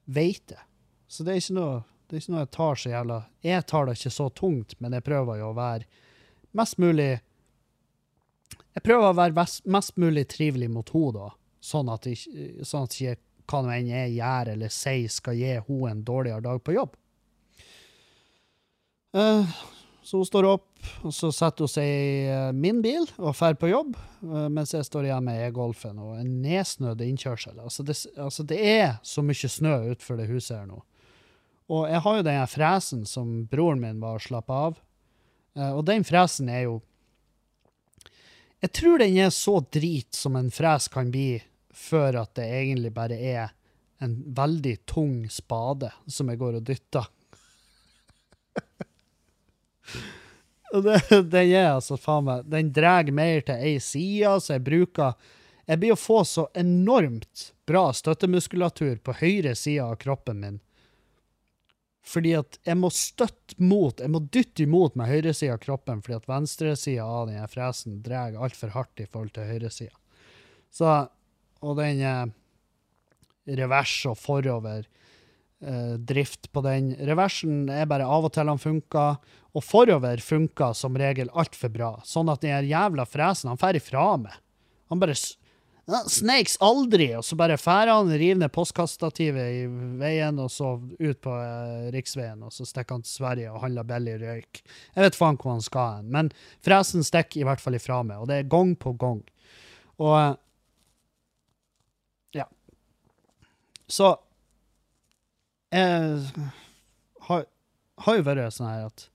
vet 0.06 0.56
jeg. 0.56 0.66
Så 1.08 1.24
det 1.24 1.34
er 1.36 1.42
ikke 1.42 1.60
noe 1.60 1.78
det 2.08 2.16
er 2.16 2.24
ikke 2.24 2.34
noe 2.34 2.44
jeg 2.46 2.54
tar 2.56 2.80
så 2.80 2.92
jævla 2.92 3.16
Jeg 3.44 3.64
tar 3.68 3.88
det 3.88 3.98
ikke 3.98 4.14
så 4.16 4.28
tungt, 4.32 4.76
men 4.80 4.96
jeg 4.96 5.04
prøver 5.04 5.40
jo 5.42 5.50
å 5.52 5.58
være 5.58 5.88
mest 6.58 6.78
mulig 6.80 7.10
Jeg 7.12 8.84
prøver 8.86 9.10
å 9.10 9.18
være 9.18 9.48
mest, 9.66 9.98
mulig 10.00 10.28
trivelig 10.32 10.70
mot 10.72 10.90
henne, 10.94 11.14
da. 11.18 11.32
Sånn 11.68 11.90
at, 11.92 12.06
jeg, 12.08 12.64
sånn 12.64 12.86
at 12.88 13.00
jeg 13.02 13.20
hva 13.48 13.64
nå 13.64 13.72
enn 13.74 13.90
jeg 13.90 14.16
gjør 14.18 14.54
eller 14.54 14.74
sier, 14.74 15.12
skal 15.12 15.38
gi 15.40 15.56
henne 15.56 15.92
en 15.92 16.04
dårligere 16.06 16.44
dag 16.46 16.62
på 16.64 16.76
jobb. 16.76 16.96
Uh, 19.16 19.48
så 20.04 20.20
hun 20.22 20.28
står 20.28 20.48
opp, 20.48 20.68
og 21.08 21.14
så 21.16 21.32
setter 21.36 21.66
hun 21.66 21.72
seg 21.72 21.88
i 21.88 22.10
uh, 22.28 22.52
min 22.56 22.84
bil 22.84 23.08
og 23.18 23.32
drar 23.32 23.56
på 23.60 23.72
jobb, 23.72 23.96
uh, 24.28 24.46
mens 24.54 24.76
jeg 24.76 24.86
står 24.88 25.08
igjen 25.08 25.26
med 25.26 25.42
e-golfen 25.48 25.98
og 26.04 26.20
en 26.20 26.36
nedsnødd 26.44 27.02
innkjørsel. 27.08 27.58
Altså 27.64 27.88
det, 27.88 27.98
altså 28.20 28.46
det, 28.48 28.60
er 28.60 29.00
så 29.04 29.24
mye 29.26 29.52
snø 29.52 29.80
utenfor 29.90 30.20
det 30.20 30.30
huset 30.32 30.60
her 30.60 30.70
nå. 30.70 30.84
Og 31.68 31.90
jeg 31.92 32.00
har 32.04 32.18
jo 32.18 32.28
den 32.28 32.48
fresen 32.48 33.06
som 33.08 33.48
broren 33.52 33.82
min 33.84 34.04
var 34.04 34.20
og 34.20 34.24
slapp 34.24 34.52
av. 34.54 34.78
Uh, 35.58 35.72
og 35.76 35.86
den 35.88 36.06
fresen 36.08 36.50
er 36.54 36.68
jo 36.68 36.76
Jeg 38.62 38.72
tror 38.74 39.04
den 39.04 39.18
er 39.22 39.30
så 39.34 39.60
drit 39.74 40.16
som 40.16 40.36
en 40.36 40.52
fres 40.52 40.88
kan 40.90 41.12
bli, 41.14 41.44
før 41.70 42.24
at 42.24 42.36
det 42.40 42.48
egentlig 42.48 42.94
bare 42.96 43.20
er 43.20 43.54
en 44.02 44.16
veldig 44.34 44.78
tung 44.90 45.30
spade 45.30 45.92
som 46.08 46.30
jeg 46.30 46.40
går 46.42 46.54
og 46.58 46.66
dytter. 46.66 47.06
og 50.74 50.88
den 51.30 51.52
er 51.54 51.76
altså 51.76 51.98
faen 52.02 52.26
meg 52.26 52.48
Den 52.50 52.72
drar 52.74 53.06
mer 53.14 53.42
til 53.46 53.62
ei 53.62 53.78
side, 53.84 54.40
så 54.42 54.54
jeg 54.56 54.66
bruker 54.66 55.14
Jeg 55.68 55.80
blir 55.82 55.94
å 55.94 56.00
få 56.00 56.24
så 56.26 56.48
enormt 56.58 57.52
bra 57.68 57.94
støttemuskulatur 57.94 58.98
på 59.04 59.14
høyre 59.20 59.56
side 59.56 59.84
av 59.84 59.96
kroppen 60.02 60.40
min 60.42 60.60
fordi 62.08 62.34
at 62.40 62.58
jeg 62.68 62.80
må 62.80 62.90
støtte 62.94 63.58
mot, 63.60 64.00
jeg 64.00 64.12
må 64.14 64.22
dytte 64.32 64.64
imot 64.64 64.96
med 65.00 65.10
høyresida 65.10 65.58
av 65.58 65.64
kroppen, 65.64 66.02
fordi 66.04 66.18
at 66.22 66.30
venstresida 66.30 67.06
av 67.06 67.28
denne 67.30 67.48
fresen 67.52 68.02
drar 68.06 68.38
altfor 68.40 68.72
hardt 68.76 69.04
i 69.04 69.08
forhold 69.10 69.34
til 69.36 69.50
høyresida. 69.50 69.96
Så, 70.74 70.94
og 71.64 71.80
den 71.80 72.04
eh, 72.06 72.24
revers 73.60 73.96
og 74.08 74.18
forover 74.20 74.86
eh, 74.86 75.96
drift 76.00 76.52
på 76.54 76.64
den 76.66 76.94
Reversen 77.10 77.68
er 77.74 77.90
bare 77.90 78.08
av 78.08 78.30
og 78.30 78.36
til 78.36 78.52
han 78.52 78.62
funker, 78.62 79.20
og 79.58 79.66
forover 79.66 80.22
funker 80.24 80.76
som 80.78 80.98
regel 81.00 81.32
altfor 81.34 81.74
bra. 81.74 81.92
Sånn 82.08 82.32
at 82.32 82.44
den 82.46 82.70
jævla 82.70 83.08
fresen, 83.10 83.52
han 83.52 83.60
drar 83.60 83.80
ifra 83.80 84.10
meg. 84.22 84.36
Han 84.92 85.02
bare 85.02 85.18
Snakes 85.88 86.58
aldri! 86.60 87.06
Og 87.16 87.24
så 87.24 87.38
bare 87.40 87.56
færer 87.60 87.94
han, 87.94 88.10
river 88.12 88.42
ned 88.42 88.52
postkassestativet 88.52 89.54
i 89.56 89.62
veien, 90.02 90.40
og 90.44 90.50
så 90.52 90.74
ut 90.84 91.22
på 91.24 91.36
eh, 91.40 91.86
riksveien, 91.96 92.42
og 92.44 92.52
så 92.52 92.68
stikker 92.68 92.98
han 92.98 93.06
til 93.06 93.14
Sverige 93.22 93.54
og 93.54 93.62
handler 93.64 93.88
billig 93.88 94.18
røyk. 94.20 94.60
Jeg 94.98 95.06
vet 95.06 95.16
faen 95.16 95.40
hvor 95.40 95.54
han 95.56 95.64
skal 95.64 96.02
hen, 96.02 96.10
men 96.12 96.32
fresen 96.66 97.08
stikker 97.08 97.40
i 97.40 97.48
hvert 97.48 97.64
fall 97.64 97.80
ifra 97.80 98.02
meg, 98.04 98.20
og 98.20 98.28
det 98.28 98.42
er 98.42 98.52
gang 98.52 98.76
på 98.76 98.94
gang. 99.00 99.24
Og 100.04 100.14
eh, 100.20 100.36
Ja. 102.36 102.50
Så 103.88 104.18
Jeg 105.72 106.20
har, 107.30 107.46
har 108.04 108.20
jo 108.20 108.28
vært 108.28 108.56
sånn 108.56 108.70
her 108.70 108.90
at 108.92 109.08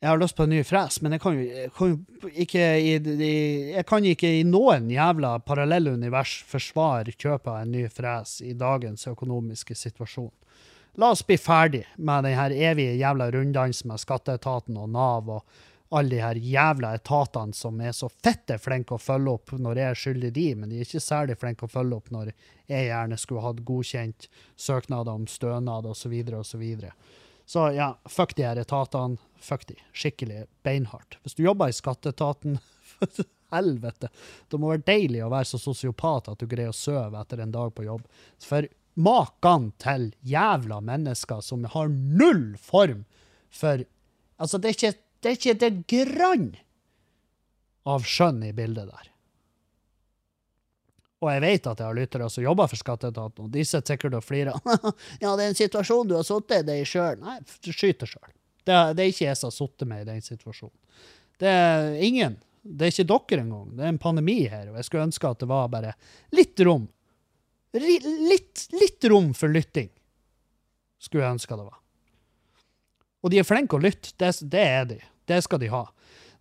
jeg 0.00 0.08
har 0.08 0.20
lyst 0.20 0.36
på 0.36 0.46
en 0.46 0.52
ny 0.54 0.62
fres, 0.64 1.00
men 1.04 1.12
jeg 1.12 1.20
kan 1.20 1.36
jo, 1.36 1.64
kan 1.76 1.96
ikke 2.32 2.66
i, 2.80 2.92
i, 2.96 3.32
jeg 3.74 3.86
kan 3.88 4.06
ikke 4.08 4.30
i 4.38 4.44
noen 4.48 4.88
jævla 4.92 5.34
parallelle 5.44 5.92
univers 5.92 6.38
forsvare 6.48 7.12
kjøpet 7.12 7.50
av 7.52 7.58
en 7.62 7.74
ny 7.74 7.84
fres 7.92 8.38
i 8.40 8.54
dagens 8.56 9.04
økonomiske 9.10 9.76
situasjon. 9.76 10.32
La 11.00 11.12
oss 11.12 11.22
bli 11.26 11.36
ferdig 11.38 11.84
med 11.96 12.24
den 12.26 12.38
her 12.38 12.54
evige 12.70 12.96
jævla 12.98 13.28
runddansen 13.30 13.92
med 13.92 14.00
skatteetaten 14.00 14.80
og 14.80 14.88
Nav 14.96 15.28
og, 15.36 15.44
alle 15.90 16.10
de 16.10 16.20
her 16.22 16.38
jævla 16.38 16.92
etatene 16.94 17.56
som 17.56 17.80
er 17.82 17.94
så 17.96 18.08
fette 18.22 18.58
flinke 18.62 18.94
å 18.94 19.02
følge 19.02 19.32
opp 19.32 19.54
når 19.58 19.80
jeg 19.80 19.90
er 19.90 19.98
skyldig 20.02 20.28
de, 20.36 20.44
men 20.54 20.70
de 20.70 20.78
er 20.78 20.86
ikke 20.86 21.02
særlig 21.02 21.36
flinke 21.40 21.66
å 21.66 21.72
følge 21.72 21.96
opp 21.98 22.12
når 22.14 22.30
jeg 22.70 22.84
gjerne 22.86 23.18
skulle 23.18 23.42
hatt 23.42 23.64
godkjent 23.66 24.28
søknader 24.54 25.18
om 25.18 25.26
stønad 25.26 25.88
osv. 25.90 26.14
osv. 26.14 26.44
Så, 26.46 26.60
videre. 26.62 26.92
Så 27.50 27.72
ja, 27.74 27.98
fuck 28.06 28.36
de 28.36 28.44
her 28.46 28.60
etatene. 28.62 29.16
Fuck 29.42 29.64
de. 29.66 29.74
Skikkelig 29.92 30.44
beinhardt. 30.62 31.16
Hvis 31.22 31.34
du 31.34 31.42
jobber 31.42 31.72
i 31.72 31.74
skatteetaten 31.74 32.60
Helvete. 33.50 34.06
Det 34.46 34.58
må 34.62 34.68
være 34.70 34.84
deilig 34.86 35.24
å 35.26 35.32
være 35.32 35.48
så 35.50 35.58
sosiopat 35.58 36.28
at 36.30 36.38
du 36.38 36.46
greier 36.46 36.70
å 36.70 36.76
sove 36.76 37.18
etter 37.18 37.42
en 37.42 37.50
dag 37.50 37.72
på 37.74 37.88
jobb. 37.88 38.04
For 38.38 38.68
maken 38.94 39.72
til 39.82 40.12
jævla 40.30 40.78
mennesker 40.92 41.42
som 41.42 41.66
har 41.74 41.90
null 41.90 42.52
form 42.62 43.02
for 43.50 43.82
Altså, 44.40 44.56
det 44.56 44.70
er 44.70 44.76
ikke 44.76 44.92
det, 44.94 45.28
er 45.28 45.34
ikke 45.36 45.58
det 45.60 45.72
grann 45.90 46.46
av 47.90 48.06
skjønn 48.06 48.38
i 48.46 48.54
bildet 48.56 48.88
der. 48.88 49.10
Og 51.20 51.28
jeg 51.28 51.42
vet 51.44 51.66
at 51.68 51.80
jeg 51.80 51.84
har 51.84 51.96
lyttere 51.96 52.28
som 52.32 52.44
jobber 52.44 52.68
for 52.70 52.80
skatteetaten, 52.80 53.46
og 53.46 53.52
de 53.52 53.64
sitter 53.66 53.94
sikkert 53.94 54.16
og 54.16 54.24
flirer. 54.24 54.56
ja, 55.22 55.34
det 55.36 55.44
er 55.44 55.48
en 55.50 55.58
situasjon 55.58 56.08
du 56.08 56.14
har 56.16 56.24
sittet 56.24 56.62
i 56.62 56.68
deg 56.70 56.86
sjøl. 56.88 57.18
Nei, 57.20 57.36
skyt 57.60 58.00
deg 58.00 58.12
sjøl. 58.14 58.30
Det, 58.64 58.76
det, 58.96 59.02
er 59.02 59.10
ikke 59.12 59.26
jeg 59.26 59.40
som 59.40 59.50
har 59.50 59.56
sittet 59.56 59.90
med 59.90 60.04
i 60.04 60.08
den 60.08 60.24
situasjonen. 60.24 60.78
Det 61.40 61.50
er 61.50 61.92
ingen. 62.04 62.38
Det 62.62 62.86
er 62.86 62.94
ikke 62.94 63.08
dere 63.12 63.44
engang. 63.44 63.68
Det 63.76 63.84
er 63.84 63.92
en 63.92 64.00
pandemi 64.00 64.38
her, 64.48 64.70
og 64.70 64.80
jeg 64.80 64.88
skulle 64.88 65.06
ønske 65.08 65.28
at 65.28 65.44
det 65.44 65.48
var 65.50 65.70
bare 65.72 65.92
litt 66.36 66.64
rom. 66.64 66.88
Litt, 67.76 68.66
litt 68.74 69.06
rom 69.12 69.30
for 69.36 69.52
lytting, 69.52 69.92
skulle 70.98 71.22
jeg 71.22 71.36
ønske 71.36 71.56
det 71.56 71.68
var. 71.68 71.78
Og 73.20 73.32
de 73.32 73.40
er 73.40 73.46
flinke 73.46 73.76
å 73.76 73.82
lytte, 73.82 74.12
det, 74.18 74.32
det, 74.50 74.64
er 74.64 74.88
de. 74.88 74.98
Det 75.28 75.38
skal 75.44 75.60
de 75.62 75.68
ha. 75.72 75.84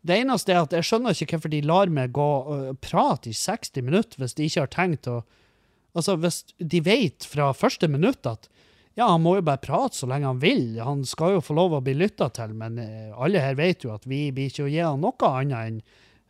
Det 0.02 0.16
eneste 0.16 0.54
er 0.54 0.62
at 0.64 0.74
jeg 0.74 0.88
skjønner 0.88 1.16
ikke 1.16 1.38
hvorfor 1.38 1.52
de 1.52 1.60
lar 1.68 1.92
meg 1.92 2.14
gå 2.16 2.30
og 2.54 2.80
prate 2.84 3.32
i 3.32 3.36
60 3.36 3.84
minutter 3.84 4.22
hvis 4.22 4.38
de 4.38 4.48
ikke 4.48 4.66
har 4.66 4.74
tenkt 4.76 5.12
å 5.12 5.22
Altså, 5.98 6.14
hvis 6.22 6.44
de 6.62 6.80
vet 6.86 7.26
fra 7.26 7.48
første 7.58 7.88
minutt 7.90 8.28
at 8.30 8.44
ja, 8.94 9.08
han 9.08 9.24
må 9.24 9.34
jo 9.40 9.46
bare 9.48 9.58
prate 9.64 9.98
så 9.98 10.06
lenge 10.08 10.30
han 10.30 10.38
vil, 10.38 10.78
han 10.86 11.02
skal 11.08 11.34
jo 11.34 11.42
få 11.42 11.56
lov 11.58 11.74
å 11.74 11.80
bli 11.82 11.96
lytta 11.98 12.28
til, 12.36 12.54
men 12.54 12.78
eh, 12.78 13.10
alle 13.18 13.42
her 13.42 13.58
vet 13.58 13.84
jo 13.84 13.96
at 13.96 14.06
vi 14.06 14.28
blir 14.30 14.52
ikke 14.52 14.68
å 14.68 14.70
gi 14.70 14.84
han 14.86 15.02
noe 15.02 15.32
annet 15.32 15.58
enn 15.58 15.82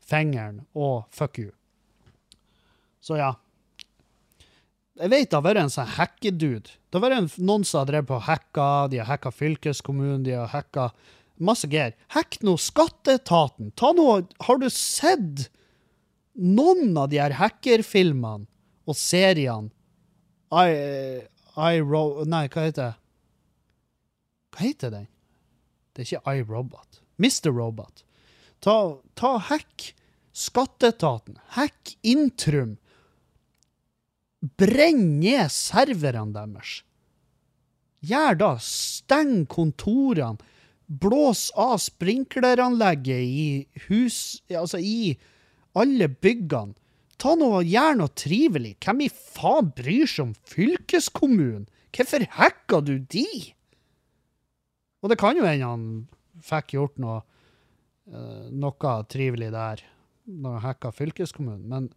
fingeren 0.09 0.61
og 0.80 1.09
fuck 1.11 1.41
you. 1.43 1.51
Så 3.03 3.20
ja, 3.20 3.34
jeg 4.99 5.13
vet 5.13 5.30
det 5.32 5.38
har 5.38 5.45
vært 5.45 5.61
en 5.61 5.72
sånn 5.72 5.93
hackedude. 5.95 6.76
Det 6.89 6.97
har 6.97 7.05
vært 7.05 7.38
noen 7.39 7.63
som 7.67 7.82
har 7.82 7.91
drevet 7.91 8.09
på 8.09 8.24
hacka, 8.26 8.70
de 8.91 8.99
har 8.99 9.07
hacka 9.07 9.32
fylkeskommunen, 9.32 10.26
de 10.26 10.36
har 10.36 10.49
hacka 10.51 10.89
masse 11.39 11.67
gær. 11.71 11.95
Hack 12.15 12.39
nå 12.45 12.55
skatteetaten! 12.59 13.71
Ta 13.79 13.93
noe 13.95 14.21
Har 14.45 14.61
du 14.61 14.69
sett 14.73 15.47
noen 16.35 16.95
av 16.97 17.09
de 17.11 17.19
her 17.21 17.35
hackerfilmene 17.39 18.47
og 18.89 18.97
seriene? 18.97 19.71
I, 20.49 21.21
I 21.55 21.79
ro... 21.85 22.25
Nei, 22.25 22.47
hva 22.49 22.65
heter 22.65 22.89
det? 22.89 22.95
Hva 24.55 24.65
heter 24.65 24.93
den? 24.95 25.07
Det 25.93 26.03
er 26.03 26.07
ikke 26.07 26.35
iRobot. 26.39 27.01
Mr. 27.19 27.51
Robot. 27.53 28.03
Ta, 28.63 28.75
ta 29.19 29.35
hack 29.49 29.91
skatteetaten. 30.33 31.37
Hack 31.55 31.95
Intrum. 32.01 32.77
Brenn 34.39 35.19
ned 35.19 35.51
serverne 35.51 36.33
deres. 36.33 36.79
Gjør 38.07 38.39
da. 38.39 38.53
Steng 38.63 39.43
kontorene. 39.51 40.39
Blås 40.89 41.49
av 41.53 41.77
sprinkleranlegget 41.77 43.21
i 43.21 43.43
hus 43.87 44.41
Altså 44.49 44.79
i 44.81 45.13
alle 45.77 46.09
byggene. 46.09 46.73
Ta 47.19 47.35
noe, 47.37 47.61
Gjør 47.67 47.99
noe 47.99 48.11
trivelig. 48.17 48.77
Hvem 48.81 49.03
i 49.05 49.09
faen 49.11 49.69
bryr 49.75 50.07
seg 50.09 50.29
om 50.29 50.33
fylkeskommunen? 50.49 51.67
Hvorfor 51.93 52.25
hacka 52.37 52.79
du 52.85 52.95
de? 53.11 53.27
Og 55.03 55.11
det 55.11 55.19
kan 55.19 55.37
jo 55.37 55.45
hende 55.45 55.67
han 55.67 55.85
fikk 56.43 56.75
gjort 56.77 56.97
noe, 57.01 57.21
uh, 58.13 58.47
noe 58.49 58.93
trivelig 59.11 59.51
der 59.53 59.83
når 60.29 60.57
han 60.57 60.65
hacka 60.67 60.93
fylkeskommunen, 60.95 61.65
men 61.69 61.89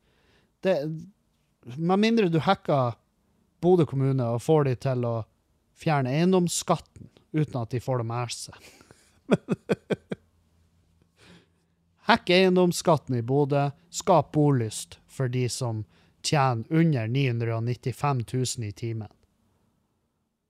det 0.65 0.77
med 1.77 2.01
mindre 2.01 2.31
du 2.33 2.41
hacka 2.43 2.95
Bodø 3.63 3.85
kommune 3.87 4.25
og 4.35 4.43
får 4.43 4.65
de 4.67 4.77
til 4.83 5.05
å 5.07 5.17
fjerne 5.79 6.11
eiendomsskatten 6.11 7.11
uten 7.33 7.61
at 7.61 7.71
de 7.71 7.81
får 7.83 8.03
det 8.03 8.07
med 8.09 8.33
seg. 8.35 8.57
Hack 12.09 12.31
eiendomsskatten 12.31 13.17
i 13.17 13.23
Bodø, 13.23 13.71
skap 13.91 14.33
bolyst 14.35 14.99
for 15.07 15.29
de 15.29 15.49
som 15.49 15.85
tjener 16.23 16.65
under 16.71 17.09
995 17.09 18.25
000 18.33 18.69
i 18.69 18.73
timen. 18.73 19.09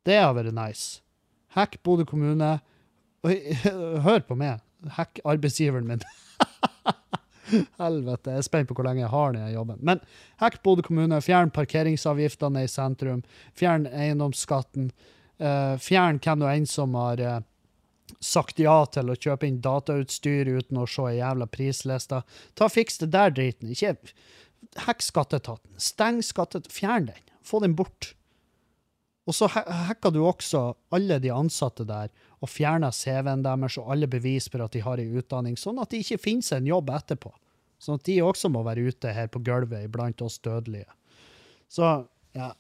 Det 0.03 0.19
har 0.19 0.35
vært 0.35 0.55
nice. 0.57 1.03
Hekk 1.55 1.83
Bodø 1.85 2.05
kommune. 2.09 2.59
Hør 4.07 4.25
på 4.27 4.37
meg. 4.39 4.65
Hekk 4.97 5.21
arbeidsgiveren 5.29 5.87
min. 5.87 6.03
Helvete, 7.81 8.33
jeg 8.33 8.41
er 8.41 8.47
spent 8.47 8.71
på 8.71 8.77
hvor 8.77 8.87
lenge 8.87 9.05
jeg 9.05 9.13
har 9.13 9.35
den 9.37 9.53
jobben. 9.53 9.79
Men 9.85 10.01
hekk 10.41 10.61
Bodø 10.65 10.85
kommune, 10.87 11.21
fjern 11.25 11.53
parkeringsavgiftene 11.55 12.65
i 12.65 12.71
sentrum, 12.71 13.23
fjern 13.59 13.87
eiendomsskatten, 13.91 14.91
uh, 15.43 15.77
fjern 15.83 16.21
hvem 16.23 16.43
du 16.43 16.49
enn 16.49 16.69
som 16.69 16.97
har 16.99 17.23
uh, 17.23 17.41
sagt 18.21 18.61
ja 18.63 18.83
til 18.93 19.11
å 19.13 19.17
kjøpe 19.17 19.49
inn 19.49 19.61
datautstyr 19.65 20.51
uten 20.51 20.81
å 20.83 20.87
se 20.91 21.09
jævla 21.17 21.49
prisliste. 21.51 22.23
Ta 22.59 22.69
Fiks 22.73 23.01
det 23.03 23.13
der 23.15 23.35
driten. 23.35 23.73
Ikke 23.73 23.97
hekk 24.87 25.05
skatteetaten. 25.05 25.77
Steng 25.81 26.23
skatteetaten. 26.25 26.75
Fjern 26.75 27.09
den. 27.11 27.31
Få 27.43 27.63
den 27.63 27.77
bort. 27.79 28.15
Og 29.27 29.37
så 29.37 29.47
hacka 29.53 30.11
du 30.11 30.21
også 30.27 30.73
alle 30.95 31.21
de 31.23 31.31
ansatte 31.31 31.87
der 31.87 32.11
og 32.43 32.51
fjerna 32.51 32.91
CV-en 32.91 33.45
deres 33.45 33.77
og 33.79 33.93
alle 33.95 34.09
bevis 34.11 34.49
for 34.51 34.65
at 34.65 34.75
de 34.75 34.83
har 34.83 34.99
ei 34.99 35.07
utdanning, 35.15 35.55
sånn 35.55 35.79
at 35.79 35.93
det 35.93 36.01
ikke 36.03 36.25
finnes 36.25 36.51
en 36.55 36.67
jobb 36.67 36.91
etterpå. 36.91 37.31
Sånn 37.83 38.01
at 38.01 38.07
de 38.09 38.17
også 38.23 38.51
må 38.51 38.65
være 38.67 38.89
ute 38.91 39.13
her 39.15 39.31
på 39.31 39.43
gulvet 39.47 39.87
iblant 39.87 40.23
oss 40.27 40.41
dødelige. 40.43 40.91
Så 41.71 41.87
ja. 42.35 42.53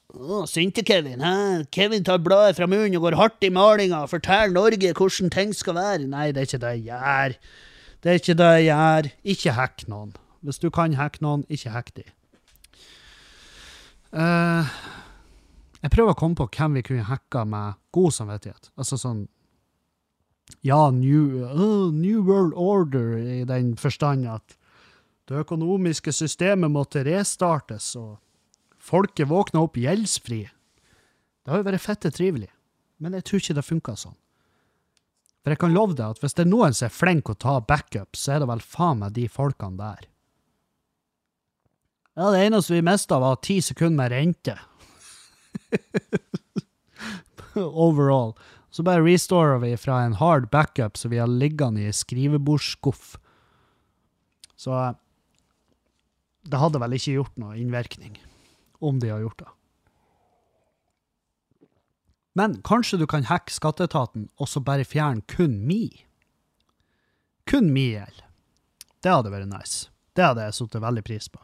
Sinte-Kevin. 0.46 1.20
hæ? 1.20 1.64
Kevin 1.72 2.04
tar 2.04 2.18
bladet 2.18 2.56
fra 2.56 2.66
munnen 2.66 2.96
og 2.96 3.02
går 3.06 3.16
hardt 3.16 3.44
i 3.44 3.48
malinga 3.48 4.02
og 4.04 4.10
forteller 4.10 4.52
Norge 4.52 4.92
hvordan 4.92 5.30
ting 5.30 5.54
skal 5.56 5.74
være. 5.74 6.06
Nei, 6.06 6.32
det 6.32 6.42
er 6.42 6.48
ikke 6.50 6.64
det 6.64 6.72
jeg 6.76 6.84
gjør. 6.88 7.36
Det 8.02 8.10
er 8.10 8.20
ikke 8.20 8.34
det 8.34 8.50
jeg 8.52 8.64
gjør. 8.68 9.10
Ikke 9.24 9.54
hack 9.56 9.86
noen. 9.88 10.16
Hvis 10.42 10.58
du 10.58 10.68
kan 10.70 10.94
hacke 10.98 11.22
noen, 11.22 11.44
ikke 11.48 11.70
hack 11.70 11.92
de. 11.96 12.04
Uh, 14.12 14.66
jeg 15.80 15.90
prøver 15.94 16.12
å 16.12 16.18
komme 16.18 16.36
på 16.36 16.48
hvem 16.52 16.74
vi 16.76 16.82
kunne 16.84 17.06
hacka 17.08 17.46
med 17.48 17.78
god 17.96 18.12
samvittighet. 18.12 18.72
Altså 18.76 18.98
sånn 19.00 19.28
Ja, 20.60 20.90
New, 20.92 21.46
uh, 21.48 21.88
new 21.94 22.20
World 22.26 22.52
Order 22.52 23.16
i 23.16 23.44
den 23.48 23.72
forstand 23.80 24.28
at 24.28 24.58
det 25.30 25.46
økonomiske 25.46 26.12
systemet 26.12 26.70
måtte 26.74 27.06
restartes, 27.06 27.94
og 27.96 28.18
folket 28.82 29.30
våkna 29.30 29.62
opp 29.62 29.78
gjeldsfri. 29.78 30.42
Det 31.42 31.50
har 31.50 31.62
jo 31.62 31.68
vært 31.68 31.84
fette 31.84 32.10
trivelig, 32.14 32.50
men 33.02 33.14
jeg 33.18 33.26
tror 33.26 33.42
ikke 33.42 33.56
det 33.58 33.66
funka 33.66 33.96
sånn. 33.98 34.18
For 35.42 35.54
jeg 35.54 35.58
kan 35.62 35.74
love 35.74 35.96
deg 35.98 36.14
at 36.14 36.22
hvis 36.22 36.36
det 36.38 36.44
er 36.44 36.52
noen 36.52 36.74
som 36.76 36.86
er 36.86 36.94
flink 36.94 37.30
å 37.30 37.38
ta 37.38 37.56
backup, 37.66 38.14
så 38.18 38.36
er 38.36 38.42
det 38.42 38.50
vel 38.50 38.62
faen 38.62 39.00
meg 39.02 39.14
de 39.16 39.26
folkene 39.30 39.78
der. 39.78 40.08
Ja, 42.18 42.28
det 42.30 42.42
eneste 42.44 42.76
vi 42.76 42.84
mista, 42.84 43.18
var 43.22 43.40
ti 43.42 43.58
sekunder 43.64 44.04
med 44.04 44.12
rente. 44.12 44.58
Overall. 47.56 48.36
Så 48.72 48.84
bare 48.86 49.04
restorer 49.04 49.58
vi 49.64 49.72
fra 49.80 50.02
en 50.04 50.16
hard 50.20 50.48
backup 50.52 50.98
som 51.00 51.10
vi 51.12 51.20
har 51.20 51.30
liggende 51.30 51.88
i 51.88 51.94
skrivebordsskuff. 51.96 53.16
Så 54.56 54.78
det 56.46 56.60
hadde 56.60 56.80
vel 56.82 56.96
ikke 56.96 57.16
gjort 57.18 57.40
noe 57.40 57.58
innvirkning 57.58 58.14
om 58.82 58.98
de 59.02 59.10
har 59.12 59.22
gjort 59.22 59.42
det. 59.42 59.50
Men 62.38 62.56
kanskje 62.64 62.98
du 62.98 63.06
kan 63.06 63.26
hacke 63.28 63.52
skatteetaten 63.52 64.28
og 64.40 64.48
så 64.48 64.62
bare 64.64 64.88
fjerne 64.88 65.24
kun 65.28 65.58
mi? 65.68 65.84
Kun 67.48 67.72
mi 67.74 67.90
gjeld. 67.92 68.22
Det 69.02 69.12
hadde 69.12 69.32
vært 69.32 69.50
nice. 69.50 69.90
Det 70.16 70.24
hadde 70.24 70.46
jeg 70.46 70.56
satt 70.56 70.78
veldig 70.80 71.04
pris 71.04 71.28
på. 71.32 71.40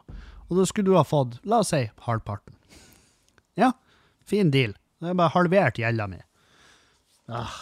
Og 0.49 0.57
da 0.57 0.65
skulle 0.65 0.89
du 0.89 0.97
ha 0.97 1.05
fått, 1.05 1.37
la 1.45 1.61
oss 1.61 1.73
si, 1.75 1.83
halvparten. 2.05 2.55
Ja, 3.59 3.73
fin 4.25 4.49
deal. 4.53 4.73
Det 4.99 5.11
er 5.11 5.19
bare 5.19 5.33
halvert 5.35 5.77
gjelda 5.79 6.07
mi. 6.09 6.21
Ah. 7.29 7.53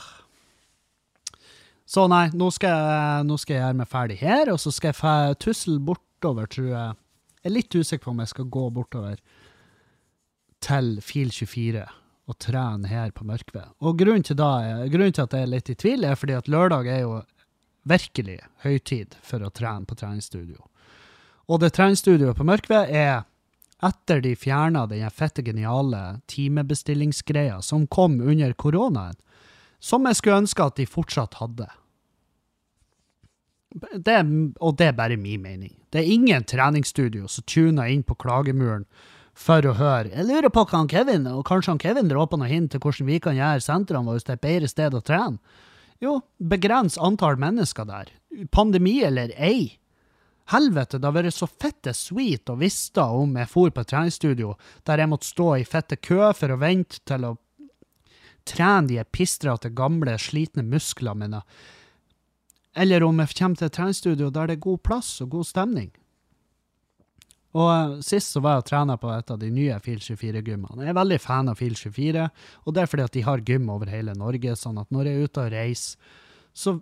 Så 1.88 2.06
nei, 2.12 2.28
nå 2.36 2.48
skal, 2.52 2.72
jeg, 2.72 3.28
nå 3.28 3.38
skal 3.40 3.56
jeg 3.58 3.64
gjøre 3.64 3.80
meg 3.82 3.92
ferdig 3.92 4.18
her, 4.22 4.52
og 4.54 4.60
så 4.60 4.72
skal 4.76 4.96
jeg 4.96 5.38
tusle 5.44 5.78
bortover, 5.84 6.48
tror 6.52 6.70
jeg, 6.72 6.96
jeg 7.42 7.52
er 7.52 7.56
litt 7.56 7.76
usikker 7.76 8.04
på 8.04 8.14
om 8.14 8.24
jeg 8.24 8.32
skal 8.34 8.50
gå 8.52 8.64
bortover 8.76 9.20
til 10.68 10.98
fil 11.06 11.32
24 11.32 11.86
og 12.28 12.36
trene 12.44 12.90
her 12.92 13.14
på 13.16 13.24
Mørkved. 13.28 13.72
Og 13.80 14.00
grunnen 14.00 14.26
til, 14.28 14.36
da, 14.40 14.84
grunnen 14.92 15.16
til 15.16 15.24
at 15.24 15.36
jeg 15.36 15.46
er 15.46 15.52
litt 15.54 15.72
i 15.72 15.78
tvil, 15.80 16.04
er 16.04 16.20
fordi 16.20 16.36
at 16.36 16.50
lørdag 16.52 16.90
er 16.92 17.06
jo 17.06 17.22
virkelig 17.88 18.42
høytid 18.66 19.16
for 19.24 19.44
å 19.44 19.52
trene 19.56 19.88
på 19.88 19.96
treningsstudio. 19.96 20.60
Og 21.48 21.62
det 21.64 21.72
treningsstudioet 21.78 22.36
på 22.36 22.48
Mørkved 22.48 22.92
er 22.92 23.24
etter 23.88 24.20
de 24.26 24.34
fjerna 24.36 24.84
den 24.90 25.08
fette 25.14 25.44
geniale 25.46 26.20
timebestillingsgreia 26.28 27.62
som 27.64 27.88
kom 27.88 28.20
under 28.20 28.52
koronaen, 28.58 29.16
som 29.80 30.08
jeg 30.10 30.20
skulle 30.20 30.42
ønske 30.44 30.66
at 30.66 30.80
de 30.80 30.88
fortsatt 30.90 31.38
hadde. 31.40 31.70
Det, 33.94 34.18
og 34.60 34.78
det 34.80 34.88
er 34.90 34.98
bare 34.98 35.20
min 35.22 35.44
mening. 35.44 35.76
Det 35.94 36.02
er 36.02 36.12
ingen 36.12 36.44
treningsstudio 36.44 37.30
som 37.30 37.46
tuner 37.48 37.92
inn 37.94 38.04
på 38.04 38.18
klagemuren 38.20 38.88
for 39.38 39.66
å 39.70 39.76
høre 39.78 40.12
Jeg 40.12 40.26
lurer 40.28 40.52
på 40.54 40.64
hva 40.66 40.82
han 40.82 40.90
Kevin 40.92 41.28
og 41.30 41.46
kanskje 41.48 41.76
han 41.76 41.82
Kevin 41.82 42.12
drar 42.12 42.30
på 42.30 42.40
noe 42.42 42.50
hint 42.50 42.72
til 42.74 42.82
hvordan 42.84 43.10
vi 43.10 43.20
kan 43.24 43.38
gjøre 43.38 43.64
sentrene 43.64 44.10
våre 44.10 44.24
til 44.24 44.36
et 44.36 44.44
bedre 44.44 44.70
sted 44.72 44.96
å 44.98 45.04
trene. 45.06 45.38
Jo, 46.04 46.20
begrens 46.38 46.98
antall 47.02 47.40
mennesker 47.42 47.88
der. 47.90 48.12
Pandemi 48.54 49.00
eller 49.06 49.34
ei. 49.34 49.80
Helvete, 50.54 51.00
det 51.00 51.10
har 51.10 51.16
vært 51.16 51.36
så 51.36 51.48
fette 51.50 51.92
sweet 51.98 52.50
å 52.50 52.56
visste 52.60 53.04
om 53.04 53.34
jeg 53.36 53.50
for 53.52 53.74
på 53.74 53.84
et 53.84 53.90
treningsstudio 53.92 54.54
der 54.88 55.02
jeg 55.02 55.12
måtte 55.12 55.28
stå 55.28 55.48
i 55.58 55.66
fette 55.68 55.98
kø 56.00 56.32
for 56.38 56.54
å 56.54 56.60
vente 56.62 57.02
til 57.10 57.26
å 57.28 57.34
trene 58.48 58.88
de 58.88 59.04
pistrete, 59.12 59.74
gamle, 59.76 60.16
slitne 60.22 60.64
musklene 60.64 61.20
mine. 61.26 61.42
Eller 62.78 63.04
om 63.04 63.20
jeg 63.20 63.36
kommer 63.40 63.60
til 63.60 63.68
et 63.68 63.76
treningsstudio 63.76 64.30
der 64.32 64.48
det 64.48 64.60
er 64.60 64.66
god 64.70 64.84
plass 64.86 65.10
og 65.26 65.34
god 65.36 65.50
stemning. 65.50 65.92
Og 67.58 67.70
eh, 67.72 67.96
Sist 68.06 68.36
så 68.36 68.42
var 68.44 68.58
jeg 68.58 68.66
og 68.66 68.70
trena 68.70 68.98
på 69.02 69.12
et 69.14 69.34
av 69.34 69.40
de 69.42 69.50
nye 69.54 69.78
Fil 69.84 70.00
24-gymmene. 70.04 70.84
Jeg 70.84 70.94
er 70.94 71.00
veldig 71.00 71.20
fan 71.24 71.50
av 71.52 71.58
Fil 71.62 71.78
24, 71.78 72.28
og 72.64 72.76
det 72.76 72.84
er 72.84 72.92
fordi 72.92 73.08
at 73.08 73.16
de 73.18 73.26
har 73.26 73.46
gym 73.48 73.72
over 73.74 73.90
hele 73.92 74.14
Norge. 74.18 74.56
sånn 74.60 74.78
at 74.82 74.94
når 74.94 75.10
jeg 75.10 75.18
er 75.18 75.32
ute 75.32 75.46
og 75.46 75.52
reiser, 75.56 76.14
så, 76.58 76.78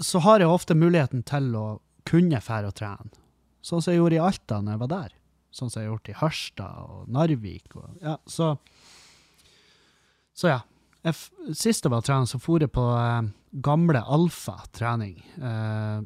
så 0.00 0.22
har 0.24 0.42
jeg 0.42 0.52
ofte 0.52 0.76
muligheten 0.76 1.24
til 1.28 1.52
å 1.56 1.66
kunne 2.06 2.40
fære 2.40 2.72
og 2.72 2.76
trene. 2.78 3.22
Sånn 3.66 3.82
som 3.82 3.92
jeg 3.92 4.00
gjorde 4.00 4.18
i 4.18 4.22
Alta 4.22 4.60
når 4.62 4.76
jeg 4.76 4.82
var 4.84 4.92
der. 4.92 5.14
Sånn 5.56 5.72
som 5.72 5.82
jeg 5.82 5.90
gjort 5.90 6.10
i 6.12 6.18
Harstad 6.20 6.82
og 6.84 7.06
Narvik. 7.10 7.74
Og, 7.74 7.88
ja, 8.04 8.16
så, 8.28 8.54
så 10.36 10.52
ja. 10.52 10.60
Jeg, 11.06 11.14
sist 11.54 11.86
jeg 11.86 11.92
var 11.92 12.02
og 12.02 12.06
trene, 12.06 12.26
så 12.26 12.38
for 12.42 12.62
jeg 12.62 12.72
på 12.74 12.84
eh, 12.98 13.28
gamle 13.62 14.00
Alfa 14.02 14.56
trening. 14.74 15.20
Eh, 15.38 16.00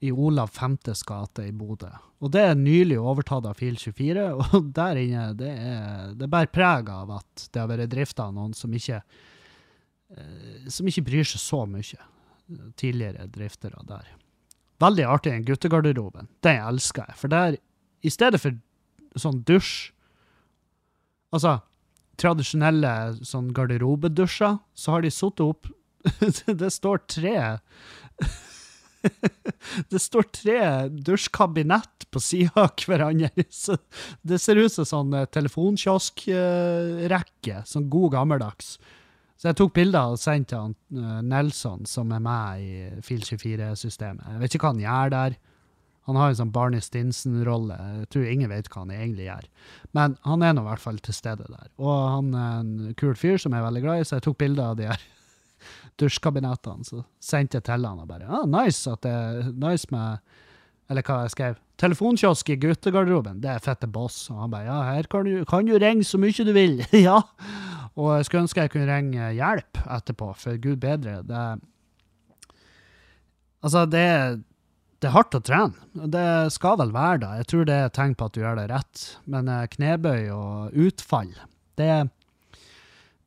i 0.00 0.12
Olav 0.12 0.50
5. 0.52 0.76
gate 1.06 1.46
i 1.48 1.52
Bodø. 1.52 1.88
Og 2.20 2.32
det 2.32 2.42
er 2.48 2.58
nylig 2.58 2.98
overtatt 3.00 3.46
av 3.48 3.56
Fil 3.60 3.78
24, 3.80 4.26
og 4.56 4.68
der 4.76 5.00
inne 5.00 5.30
det 5.38 5.52
er, 5.52 6.12
det 6.18 6.28
bærer 6.32 6.52
preg 6.52 6.90
av 6.92 7.14
at 7.18 7.48
det 7.52 7.62
har 7.62 7.70
vært 7.70 7.92
drifta 7.92 8.28
av 8.28 8.36
noen 8.36 8.54
som 8.56 8.74
ikke 8.76 9.00
eh, 9.00 10.68
som 10.72 10.88
ikke 10.88 11.06
bryr 11.08 11.26
seg 11.28 11.42
så 11.42 11.64
mye. 11.70 12.10
Tidligere 12.78 13.26
driftere 13.32 13.82
der. 13.88 14.12
Veldig 14.82 15.06
artig 15.08 15.32
den 15.32 15.46
guttegarderoben. 15.46 16.28
Den 16.44 16.60
elsker 16.68 17.08
jeg. 17.08 17.18
For 17.18 17.32
der, 17.32 17.56
i 18.04 18.12
stedet 18.12 18.42
for 18.42 18.58
sånn 19.16 19.44
dusj 19.48 19.92
Altså 21.34 21.56
tradisjonelle 22.20 22.90
sånn 23.26 23.50
garderobedusjer, 23.52 24.60
så 24.78 24.94
har 24.94 25.02
de 25.04 25.10
satt 25.12 25.42
opp 25.44 25.66
Det 26.62 26.68
står 26.70 27.02
tre 27.10 27.34
det 29.92 30.00
står 30.02 30.24
tre 30.34 30.88
dusjkabinett 30.90 32.10
på 32.10 32.20
sida 32.22 32.62
av 32.66 32.70
hverandre. 32.86 33.30
Så 33.52 33.76
det 34.26 34.38
ser 34.42 34.56
ut 34.60 34.72
som 34.72 34.84
sånn 34.88 35.14
eh, 35.16 35.30
telefonkioskrekke, 35.32 37.62
sånn 37.66 37.90
god 37.92 38.12
gammeldags. 38.18 38.68
Så 39.36 39.48
jeg 39.50 39.58
tok 39.60 39.72
bilder 39.76 40.04
og 40.14 40.20
sendte 40.20 40.56
til 40.56 41.02
eh, 41.02 41.22
Nelson, 41.26 41.80
som 41.88 42.12
er 42.14 42.22
med 42.24 42.46
i 42.62 42.64
Fil24-systemet. 43.04 44.24
Jeg 44.32 44.40
vet 44.42 44.52
ikke 44.56 44.66
hva 44.68 44.74
han 44.74 44.86
gjør 44.86 45.08
der. 45.16 45.32
Han 46.06 46.18
har 46.20 46.28
en 46.30 46.38
sånn 46.38 46.54
Barney 46.54 46.82
Stinson-rolle. 46.84 47.76
Jeg 48.00 48.08
tror 48.14 48.26
ingen 48.30 48.52
vet 48.52 48.68
hva 48.70 48.84
han 48.84 48.94
egentlig 48.94 49.26
gjør. 49.26 49.46
Men 49.98 50.08
han 50.22 50.42
er 50.46 50.52
nå 50.54 50.62
i 50.62 50.68
hvert 50.68 50.84
fall 50.84 51.00
til 51.02 51.14
stede 51.16 51.46
der. 51.50 51.68
Og 51.82 51.96
han 52.14 52.28
er 52.38 52.52
en 52.60 52.94
kul 53.00 53.14
fyr 53.18 53.38
som 53.42 53.52
jeg 53.52 53.60
er 53.60 53.66
veldig 53.66 53.82
glad 53.82 54.00
i, 54.00 54.06
så 54.06 54.12
jeg 54.20 54.26
tok 54.28 54.38
bilder 54.44 54.66
av 54.70 54.76
de 54.78 54.86
her 54.92 55.00
dusjkabinettene. 56.00 56.86
Så 56.86 57.02
sendte 57.22 57.60
jeg 57.60 57.66
til 57.68 57.86
han 57.86 58.02
og 58.02 58.08
bare 58.10 58.28
ah, 58.28 58.48
nice 58.48 58.90
at 58.90 59.02
det 59.06 59.12
er 59.12 59.52
nice 59.52 59.88
med 59.94 60.18
Eller 60.86 61.02
hva 61.02 61.22
jeg 61.24 61.32
skrev. 61.34 61.54
Telefonkiosk 61.82 62.50
i 62.54 62.56
guttegarderoben, 62.62 63.40
det 63.42 63.50
er 63.50 63.64
fette 63.64 63.88
boss. 63.90 64.28
Og 64.30 64.38
han 64.44 64.52
bare 64.52 64.68
ja, 64.68 64.76
her 64.94 65.08
kan 65.10 65.26
du, 65.26 65.40
kan 65.44 65.66
du 65.66 65.74
ringe 65.82 66.06
så 66.06 66.20
mye 66.22 66.46
du 66.46 66.52
vil. 66.54 66.78
ja. 67.08 67.16
Og 67.96 68.12
jeg 68.14 68.28
skulle 68.28 68.44
ønske 68.46 68.62
jeg 68.62 68.70
kunne 68.70 68.90
ringe 68.92 69.32
hjelp 69.34 69.80
etterpå, 69.82 70.30
for 70.38 70.60
gud 70.62 70.78
bedre. 70.84 71.22
Det 71.26 71.46
Altså, 73.66 73.82
det 73.90 73.98
er 73.98 74.36
det 75.02 75.10
er 75.10 75.12
hardt 75.12 75.36
å 75.36 75.42
trene. 75.44 76.06
Det 76.08 76.52
skal 76.54 76.78
vel 76.80 76.92
være 76.94 77.20
da. 77.22 77.32
Jeg 77.40 77.48
tror 77.50 77.66
det 77.68 77.74
er 77.76 77.90
tegn 77.92 78.14
på 78.16 78.28
at 78.28 78.36
du 78.36 78.40
gjør 78.40 78.56
det 78.60 78.68
rett. 78.70 79.02
Men 79.28 79.50
eh, 79.52 79.66
knebøy 79.74 80.30
og 80.32 80.78
utfall, 80.86 81.34
det, 81.76 81.90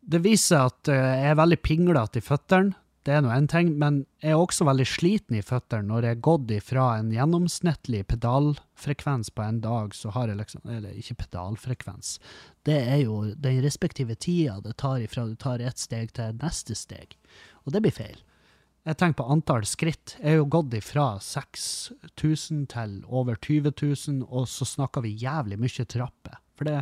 det 0.09 0.21
viser 0.25 0.55
seg 0.55 0.69
at 0.71 0.91
eh, 0.91 1.09
jeg 1.23 1.33
er 1.33 1.41
veldig 1.41 1.59
pinglete 1.65 2.21
i 2.21 2.25
føttene. 2.25 2.77
Det 3.07 3.13
er 3.15 3.21
nå 3.23 3.29
én 3.31 3.47
ting, 3.49 3.69
men 3.79 4.01
jeg 4.21 4.35
er 4.35 4.41
også 4.41 4.65
veldig 4.67 4.85
sliten 4.85 5.37
i 5.39 5.43
føttene 5.45 5.87
når 5.87 6.05
jeg 6.05 6.17
er 6.17 6.23
gått 6.27 6.51
ifra 6.51 6.87
en 6.99 7.13
gjennomsnittlig 7.15 8.01
pedalfrekvens 8.11 9.31
på 9.33 9.45
en 9.45 9.61
dag, 9.63 9.95
så 9.95 10.11
har 10.13 10.29
jeg 10.29 10.41
liksom 10.41 10.67
Eller 10.67 10.97
ikke 10.99 11.21
pedalfrekvens. 11.23 12.17
Det 12.67 12.75
er 12.75 12.99
jo 13.05 13.21
den 13.33 13.61
respektive 13.63 14.17
tida 14.19 14.59
det 14.61 14.75
tar 14.77 14.99
ifra 14.99 15.25
du 15.25 15.37
tar 15.39 15.63
ett 15.63 15.79
steg 15.79 16.11
til 16.13 16.35
neste 16.43 16.75
steg. 16.75 17.15
Og 17.63 17.73
det 17.73 17.81
blir 17.85 17.95
feil. 17.95 18.19
Jeg 18.85 18.99
tenker 18.99 19.23
på 19.23 19.31
antall 19.31 19.65
skritt. 19.67 20.17
Jeg 20.19 20.35
er 20.35 20.39
jo 20.39 20.51
gått 20.51 20.75
ifra 20.75 21.07
6000 21.23 22.67
til 22.73 22.93
over 23.07 23.39
20 23.39 23.73
000, 23.73 24.23
og 24.27 24.47
så 24.51 24.67
snakker 24.67 25.03
vi 25.07 25.17
jævlig 25.19 25.59
mye 25.59 25.85
trapper. 25.87 26.39
For 26.59 26.67
det 26.67 26.81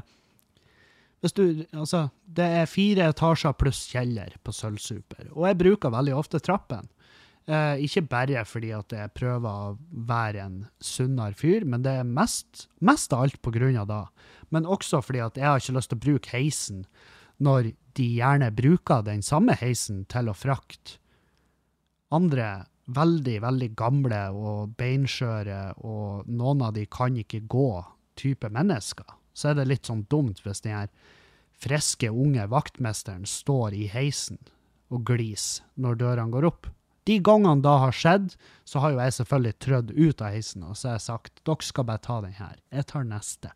hvis 1.24 1.34
du, 1.34 1.44
altså, 1.74 2.08
det 2.26 2.46
er 2.60 2.70
fire 2.70 3.10
etasjer 3.12 3.56
pluss 3.58 3.88
kjeller 3.90 4.36
på 4.46 4.54
Sølvsuper, 4.54 5.32
og 5.34 5.48
jeg 5.50 5.60
bruker 5.64 5.94
veldig 5.94 6.14
ofte 6.18 6.42
trappen. 6.44 6.90
Eh, 7.48 7.84
ikke 7.88 8.04
bare 8.12 8.44
fordi 8.46 8.74
at 8.76 8.94
jeg 8.94 9.14
prøver 9.16 9.48
å 9.48 9.78
være 10.10 10.44
en 10.44 10.58
sunnere 10.84 11.38
fyr, 11.38 11.66
men 11.66 11.86
det 11.86 11.96
er 12.02 12.08
mest, 12.08 12.68
mest 12.84 13.16
av 13.16 13.26
alt 13.26 13.42
på 13.42 13.54
grunn 13.56 13.80
av 13.80 13.88
det. 13.90 14.04
Men 14.54 14.68
også 14.68 15.02
fordi 15.04 15.24
at 15.24 15.40
jeg 15.40 15.48
har 15.48 15.62
ikke 15.62 15.78
lyst 15.80 15.94
til 15.94 16.00
å 16.00 16.06
bruke 16.06 16.34
heisen 16.36 16.86
når 17.44 17.72
de 17.98 18.08
gjerne 18.18 18.50
bruker 18.54 19.06
den 19.06 19.24
samme 19.26 19.56
heisen 19.58 20.04
til 20.12 20.30
å 20.30 20.38
frakte 20.38 21.00
andre 22.14 22.68
veldig, 22.94 23.38
veldig 23.44 23.70
gamle 23.76 24.20
og 24.36 24.76
beinskjøre, 24.80 25.78
og 25.84 26.28
noen 26.32 26.64
av 26.68 26.76
de 26.78 26.86
kan 26.92 27.18
ikke 27.20 27.44
gå, 27.50 27.70
type 28.18 28.50
mennesker, 28.54 29.08
så 29.38 29.52
er 29.52 29.60
det 29.60 29.68
litt 29.70 29.90
sånn 29.90 30.08
dumt 30.10 30.42
hvis 30.46 30.64
den 30.66 30.74
her 30.74 30.90
friske, 31.58 32.10
unge 32.10 32.46
vaktmesteren 32.50 33.26
står 33.30 33.76
i 33.78 33.88
heisen 33.92 34.40
og 34.94 35.06
gliser 35.10 35.66
når 35.82 36.02
dørene 36.02 36.34
går 36.34 36.50
opp. 36.50 36.70
De 37.08 37.20
gangene 37.24 37.64
da 37.64 37.78
har 37.86 37.96
skjedd, 37.96 38.34
så 38.68 38.82
har 38.84 38.94
jo 38.94 39.00
jeg 39.00 39.16
selvfølgelig 39.16 39.60
trødd 39.64 39.94
ut 39.96 40.22
av 40.22 40.34
heisen, 40.36 40.66
og 40.68 40.76
så 40.76 40.90
har 40.90 40.98
jeg 40.98 41.06
sagt 41.06 41.42
dere 41.48 41.64
skal 41.70 41.88
bare 41.88 42.04
ta 42.04 42.20
den 42.26 42.36
her, 42.36 42.58
jeg 42.74 42.90
tar 42.90 43.08
neste. 43.08 43.54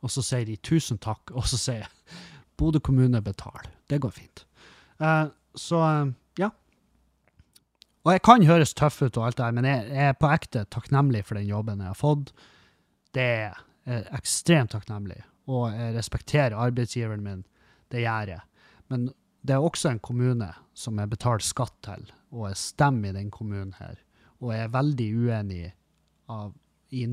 Og 0.00 0.10
så 0.10 0.24
sier 0.24 0.48
de 0.48 0.56
tusen 0.64 0.98
takk, 0.98 1.30
og 1.36 1.46
så 1.46 1.60
sier 1.60 1.84
jeg 1.84 2.20
Bodø 2.60 2.80
kommune 2.84 3.22
betaler. 3.24 3.70
Det 3.88 3.96
går 4.04 4.12
fint. 4.12 4.42
Uh, 5.00 5.30
så 5.56 5.78
uh, 5.80 6.10
ja. 6.36 6.50
Og 8.04 8.12
jeg 8.12 8.22
kan 8.26 8.44
høres 8.44 8.74
tøff 8.76 8.98
ut 9.00 9.16
og 9.16 9.30
alt 9.30 9.38
det 9.38 9.46
her, 9.46 9.54
men 9.56 9.68
jeg, 9.68 9.86
jeg 9.88 10.10
er 10.10 10.18
på 10.20 10.28
ekte 10.28 10.66
takknemlig 10.68 11.22
for 11.28 11.40
den 11.40 11.48
jobben 11.48 11.80
jeg 11.80 11.88
har 11.88 11.96
fått. 11.96 12.34
Det 13.16 13.24
er 13.46 13.62
jeg 13.88 14.06
ekstremt 14.16 14.74
takknemlig, 14.74 15.20
og 15.50 15.70
jeg 15.74 15.94
respekterer 15.96 16.58
arbeidsgiveren 16.58 17.24
min. 17.24 17.42
Det 17.90 18.04
gjør 18.04 18.34
jeg. 18.36 18.44
Men 18.92 19.10
det 19.46 19.56
er 19.56 19.64
også 19.64 19.90
en 19.90 20.02
kommune 20.04 20.50
som 20.76 20.98
jeg 21.00 21.10
betaler 21.10 21.44
skatt 21.44 21.76
til, 21.86 22.04
og 22.30 22.50
jeg 22.50 22.60
stemmer 22.60 23.10
i 23.10 23.16
den 23.16 23.30
kommunen 23.34 23.74
her. 23.78 23.98
Og 24.40 24.52
jeg 24.54 24.66
er 24.66 24.74
veldig 24.74 25.08
uenig 25.16 25.64
av, 26.30 26.52
i 26.90 27.06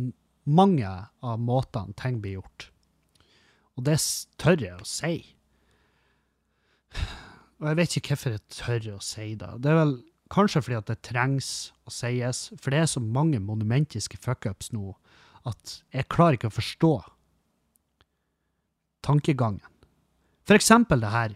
mange 0.48 0.90
av 0.90 1.40
måtene 1.44 1.96
ting 2.00 2.22
blir 2.24 2.40
gjort. 2.40 2.70
Og 3.78 3.86
det 3.88 3.98
tør 4.42 4.64
jeg 4.64 4.78
å 4.80 4.88
si. 4.88 5.16
Og 7.58 7.72
jeg 7.72 7.80
vet 7.80 7.98
ikke 7.98 8.16
hvorfor 8.16 8.36
jeg 8.36 8.46
tør 8.54 8.88
å 8.96 9.02
si 9.04 9.32
det. 9.40 9.50
Det 9.64 9.72
er 9.72 9.80
vel 9.82 9.98
kanskje 10.34 10.62
fordi 10.66 10.78
at 10.80 10.90
det 10.92 11.04
trengs 11.06 11.50
å 11.88 11.94
sies, 11.94 12.48
for 12.60 12.74
det 12.74 12.84
er 12.84 12.90
så 12.92 13.02
mange 13.04 13.40
monumentiske 13.44 14.20
fuckups 14.22 14.74
nå 14.76 14.96
at 15.46 15.80
jeg 15.94 16.10
klarer 16.12 16.38
ikke 16.38 16.52
å 16.52 16.58
forstå 16.58 16.94
tankegangen. 19.08 19.64
For 20.48 20.56
eksempel 20.58 21.04
det 21.04 21.12
her. 21.12 21.36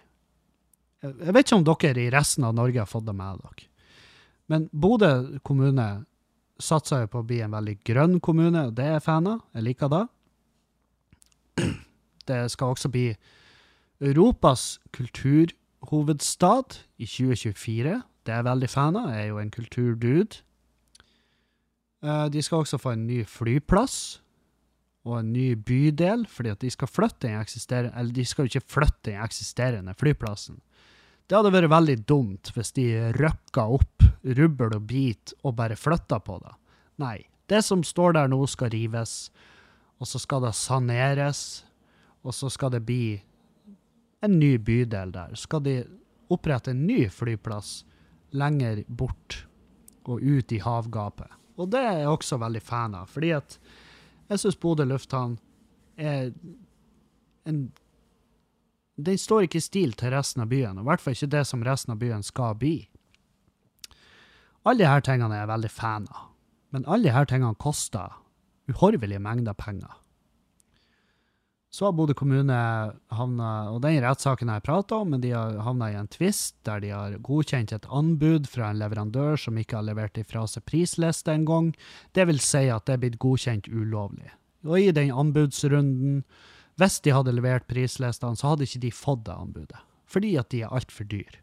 Jeg 1.01 1.33
vet 1.35 1.47
ikke 1.47 1.59
om 1.59 1.67
dere 1.67 2.03
i 2.03 2.11
resten 2.13 2.45
av 2.47 2.55
Norge 2.55 2.81
har 2.81 2.89
fått 2.89 3.07
det 3.07 3.15
med 3.17 3.41
dere. 3.43 3.67
Men 4.51 4.67
Bodø 4.71 5.39
kommune 5.47 6.05
satser 6.61 7.05
jo 7.05 7.11
på 7.11 7.21
å 7.21 7.27
bli 7.27 7.39
en 7.41 7.53
veldig 7.55 7.77
grønn 7.87 8.19
kommune, 8.23 8.67
og 8.67 8.75
det 8.77 8.85
er 8.85 8.97
jeg 8.97 9.05
fan 9.07 9.29
av. 9.31 9.39
Jeg 9.55 9.67
liker 9.69 9.91
det. 9.91 10.03
Det 12.29 12.51
skal 12.53 12.75
også 12.75 12.87
bli 12.93 13.07
Europas 13.99 14.79
kulturhovedstad 14.93 16.77
i 17.01 17.07
2024. 17.09 17.95
Det 18.21 18.31
er 18.31 18.37
jeg 18.37 18.45
veldig 18.45 18.69
fan 18.69 18.99
av. 18.99 19.09
Jeg 19.09 19.23
er 19.23 19.31
jo 19.31 19.39
en 19.41 19.51
kulturdude. 19.51 20.43
Eh, 22.03 22.25
De 22.33 22.41
skal 22.41 22.63
også 22.63 22.79
få 22.81 22.95
en 22.95 23.07
ny 23.07 23.21
flyplass 23.27 24.21
og 25.05 25.17
en 25.19 25.31
ny 25.33 25.53
bydel, 25.57 26.27
fordi 26.29 26.51
at 26.53 26.61
de 26.61 26.69
skal 26.69 26.89
flytte 26.89 27.25
den 27.25 27.39
eksisterende 27.41 27.93
Eller 27.97 28.13
de 28.13 28.25
skal 28.25 28.45
jo 28.45 28.51
ikke 28.51 28.73
flytte 28.75 29.09
den 29.09 29.23
eksisterende 29.23 29.95
flyplassen. 29.97 30.59
Det 31.25 31.37
hadde 31.37 31.53
vært 31.53 31.71
veldig 31.71 31.97
dumt 32.05 32.51
hvis 32.53 32.73
de 32.75 32.85
røkka 33.15 33.65
opp 33.77 34.05
rubbel 34.21 34.75
og 34.75 34.85
bit 34.89 35.33
og 35.43 35.55
bare 35.57 35.77
flytta 35.79 36.19
på 36.19 36.37
det. 36.43 36.53
Nei. 37.01 37.17
Det 37.51 37.59
som 37.65 37.81
står 37.83 38.13
der 38.15 38.29
nå, 38.31 38.37
skal 38.47 38.69
rives, 38.71 39.31
og 39.99 40.07
så 40.07 40.21
skal 40.23 40.45
det 40.45 40.53
saneres, 40.55 41.65
og 42.23 42.31
så 42.31 42.47
skal 42.53 42.71
det 42.71 42.79
bli 42.87 43.17
en 44.23 44.37
ny 44.39 44.53
bydel 44.55 45.11
der. 45.11 45.33
Så 45.35 45.49
skal 45.49 45.63
de 45.65 45.73
opprette 46.31 46.71
en 46.71 46.85
ny 46.87 47.09
flyplass 47.11 47.81
lenger 48.31 48.85
bort 48.87 49.41
og 50.07 50.23
ut 50.23 50.53
i 50.55 50.61
havgapet. 50.63 51.27
Og 51.59 51.69
det 51.71 51.81
er 51.83 52.01
jeg 52.01 52.11
også 52.11 52.39
veldig 52.41 52.61
fan 52.63 52.95
av, 52.97 53.09
fordi 53.11 53.31
at 53.35 53.57
jeg 54.31 54.41
syns 54.41 54.59
Bodø 54.59 54.85
lufthavn 54.87 55.37
er 55.99 56.31
en 57.45 57.71
Den 59.01 59.17
står 59.17 59.47
ikke 59.47 59.57
i 59.57 59.63
stil 59.65 59.93
til 59.97 60.11
resten 60.13 60.43
av 60.43 60.49
byen, 60.51 60.77
og 60.77 60.83
i 60.83 60.89
hvert 60.91 61.01
fall 61.01 61.15
ikke 61.15 61.31
det 61.33 61.45
som 61.47 61.63
resten 61.65 61.93
av 61.93 61.97
byen 61.97 62.21
skal 62.21 62.53
bli. 62.59 62.75
Alle 64.67 64.83
disse 64.83 65.05
tingene 65.07 65.33
er 65.33 65.41
jeg 65.41 65.49
veldig 65.49 65.71
fan 65.73 66.05
av, 66.11 66.27
men 66.75 66.85
alle 66.85 67.07
disse 67.09 67.23
tingene 67.31 67.57
koster 67.57 68.19
uhorvelige 68.69 69.23
mengder 69.23 69.57
penger. 69.57 70.00
Så 71.71 71.85
har 71.87 71.93
Bodø 71.95 72.13
kommune 72.19 72.55
havna 73.15 73.49
Og 73.71 73.79
den 73.85 74.01
rettssaken 74.03 74.49
jeg 74.51 74.63
prata 74.65 74.97
om, 75.01 75.13
men 75.13 75.21
de 75.23 75.31
har 75.31 75.55
havna 75.63 75.87
i 75.93 75.95
en 75.95 76.09
tvist 76.11 76.57
der 76.67 76.83
de 76.83 76.91
har 76.91 77.15
godkjent 77.23 77.71
et 77.71 77.87
anbud 77.87 78.49
fra 78.51 78.69
en 78.71 78.81
leverandør 78.81 79.39
som 79.39 79.57
ikke 79.57 79.79
har 79.79 79.87
levert 79.87 80.19
ifra 80.19 80.43
seg 80.51 80.65
prisliste 80.67 81.31
engang. 81.31 81.71
Det 82.11 82.27
vil 82.27 82.43
si 82.43 82.65
at 82.67 82.89
det 82.89 82.97
er 82.97 83.03
blitt 83.05 83.21
godkjent 83.23 83.71
ulovlig. 83.71 84.33
Og 84.67 84.77
i 84.81 84.91
den 84.91 85.13
anbudsrunden, 85.15 86.25
hvis 86.75 86.99
de 87.05 87.15
hadde 87.15 87.37
levert 87.37 87.69
prislistene, 87.71 88.35
så 88.35 88.51
hadde 88.51 88.67
ikke 88.67 88.83
de 88.83 88.91
fått 88.91 89.23
det 89.29 89.37
anbudet. 89.39 89.79
Fordi 90.11 90.35
at 90.41 90.51
de 90.51 90.65
er 90.65 90.75
altfor 90.75 91.07
dyre. 91.07 91.39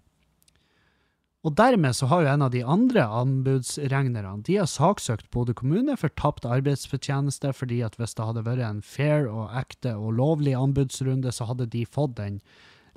Og 1.47 1.55
dermed 1.55 1.95
så 1.95 2.09
har 2.11 2.25
jo 2.25 2.31
en 2.33 2.43
av 2.43 2.51
de 2.51 2.65
andre 2.67 3.05
anbudsregnerne 3.21 4.43
de 4.47 4.57
har 4.59 4.67
saksøkt 4.71 5.29
Bodø 5.35 5.55
kommune 5.55 5.95
for 6.01 6.11
tapt 6.19 6.49
arbeidsfortjeneste, 6.49 7.53
fordi 7.55 7.79
at 7.87 7.95
hvis 7.99 8.17
det 8.19 8.27
hadde 8.27 8.43
vært 8.47 8.65
en 8.67 8.81
fair 8.83 9.29
og 9.31 9.55
ekte 9.57 9.95
og 9.95 10.17
lovlig 10.19 10.57
anbudsrunde, 10.59 11.31
så 11.33 11.47
hadde 11.47 11.69
de 11.71 11.85
fått 11.87 12.17
den 12.19 12.41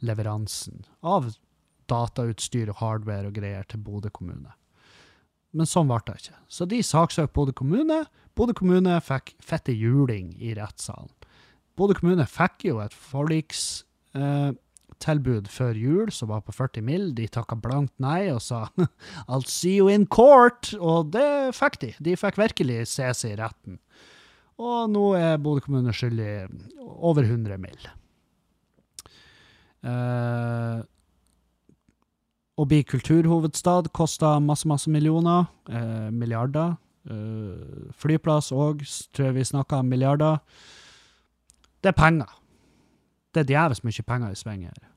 leveransen 0.02 0.88
av 1.06 1.36
datautstyr 1.92 2.72
og 2.74 2.82
hardware 2.82 3.30
og 3.30 3.38
greier 3.38 3.68
til 3.70 3.84
Bodø 3.86 4.10
kommune. 4.10 4.56
Men 5.54 5.70
sånn 5.70 5.90
ble 5.92 6.00
det 6.08 6.18
ikke. 6.24 6.42
Så 6.50 6.66
de 6.66 6.82
saksøkte 6.86 7.36
Bodø 7.36 7.54
kommune. 7.62 8.02
Bodø 8.34 8.56
kommune 8.58 8.98
fikk 9.06 9.36
fette 9.44 9.76
juling 9.76 10.34
i 10.40 10.56
rettssalen. 10.58 11.12
Bodø 11.78 12.00
kommune 12.00 12.26
fikk 12.26 12.72
jo 12.72 12.82
et 12.82 12.96
forliks... 12.96 13.84
Eh, 14.18 14.52
tilbud 15.02 15.50
før 15.52 15.78
jul 15.78 16.12
som 16.14 16.30
var 16.32 16.44
på 16.46 16.54
40 16.56 16.86
mill. 16.86 17.10
De 17.18 17.28
takka 17.28 17.58
blankt 17.60 17.94
nei 18.02 18.30
og 18.32 18.42
sa 18.46 18.68
'I'll 19.28 19.48
see 19.48 19.78
you 19.78 19.90
in 19.90 20.06
court', 20.06 20.74
og 20.80 21.12
det 21.16 21.56
fikk 21.58 21.80
de. 21.82 21.94
De 22.00 22.18
fikk 22.18 22.38
virkelig 22.42 22.88
se 22.94 23.10
seg 23.14 23.36
i 23.36 23.42
retten. 23.42 23.80
Og 24.62 24.90
nå 24.94 25.06
er 25.18 25.42
Bodø 25.42 25.64
kommune 25.66 25.94
skyldig 25.96 26.48
over 27.02 27.26
100 27.26 27.58
mill. 27.58 27.90
Eh, 29.82 30.82
å 32.62 32.68
bli 32.70 32.84
kulturhovedstad 32.86 33.90
kosta 33.96 34.36
masse, 34.44 34.68
masse 34.70 34.92
millioner. 34.92 35.48
Eh, 35.70 36.10
milliarder. 36.14 36.78
Eh, 37.10 37.90
flyplass 37.98 38.52
òg, 38.54 38.86
tror 39.14 39.32
jeg 39.32 39.40
vi 39.40 39.50
snakka 39.50 39.82
om 39.82 39.90
milliarder. 39.90 40.40
Det 41.82 41.90
er 41.90 41.98
penger. 41.98 42.30
Det 43.34 43.42
er 43.42 43.50
djevelsk 43.54 43.88
mye 43.88 44.06
penger 44.06 44.32
i 44.32 44.38
sving 44.38 44.66
her. 44.68 44.91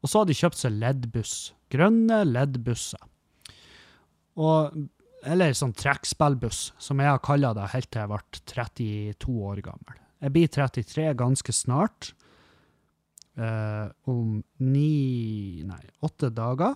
Og 0.00 0.08
så 0.08 0.22
har 0.22 0.28
de 0.28 0.36
kjøpt 0.36 0.60
seg 0.60 0.76
LED-buss. 0.80 1.34
Grønne 1.72 2.22
LED-busser. 2.26 3.02
Eller 5.30 5.56
sånn 5.56 5.74
trekkspillbuss, 5.76 6.70
som 6.80 7.02
jeg 7.02 7.12
har 7.12 7.20
kalla 7.24 7.52
det 7.56 7.68
helt 7.74 7.90
til 7.92 8.02
jeg 8.02 8.12
ble 8.12 8.44
32 8.54 9.36
år 9.50 9.60
gammel. 9.66 9.98
Jeg 10.20 10.34
blir 10.36 10.52
33 10.52 11.06
ganske 11.20 11.54
snart. 11.56 12.12
Eh, 13.40 13.86
om 14.10 14.40
ni 14.58 15.62
Nei, 15.64 15.82
åtte 16.04 16.32
dager. 16.34 16.74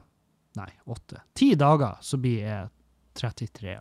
Nei, 0.57 0.71
åtte. 0.87 1.25
Ti 1.35 1.55
dager 1.59 1.99
så 2.05 2.21
blir 2.21 2.45
jeg 2.45 2.69
33. 3.19 3.79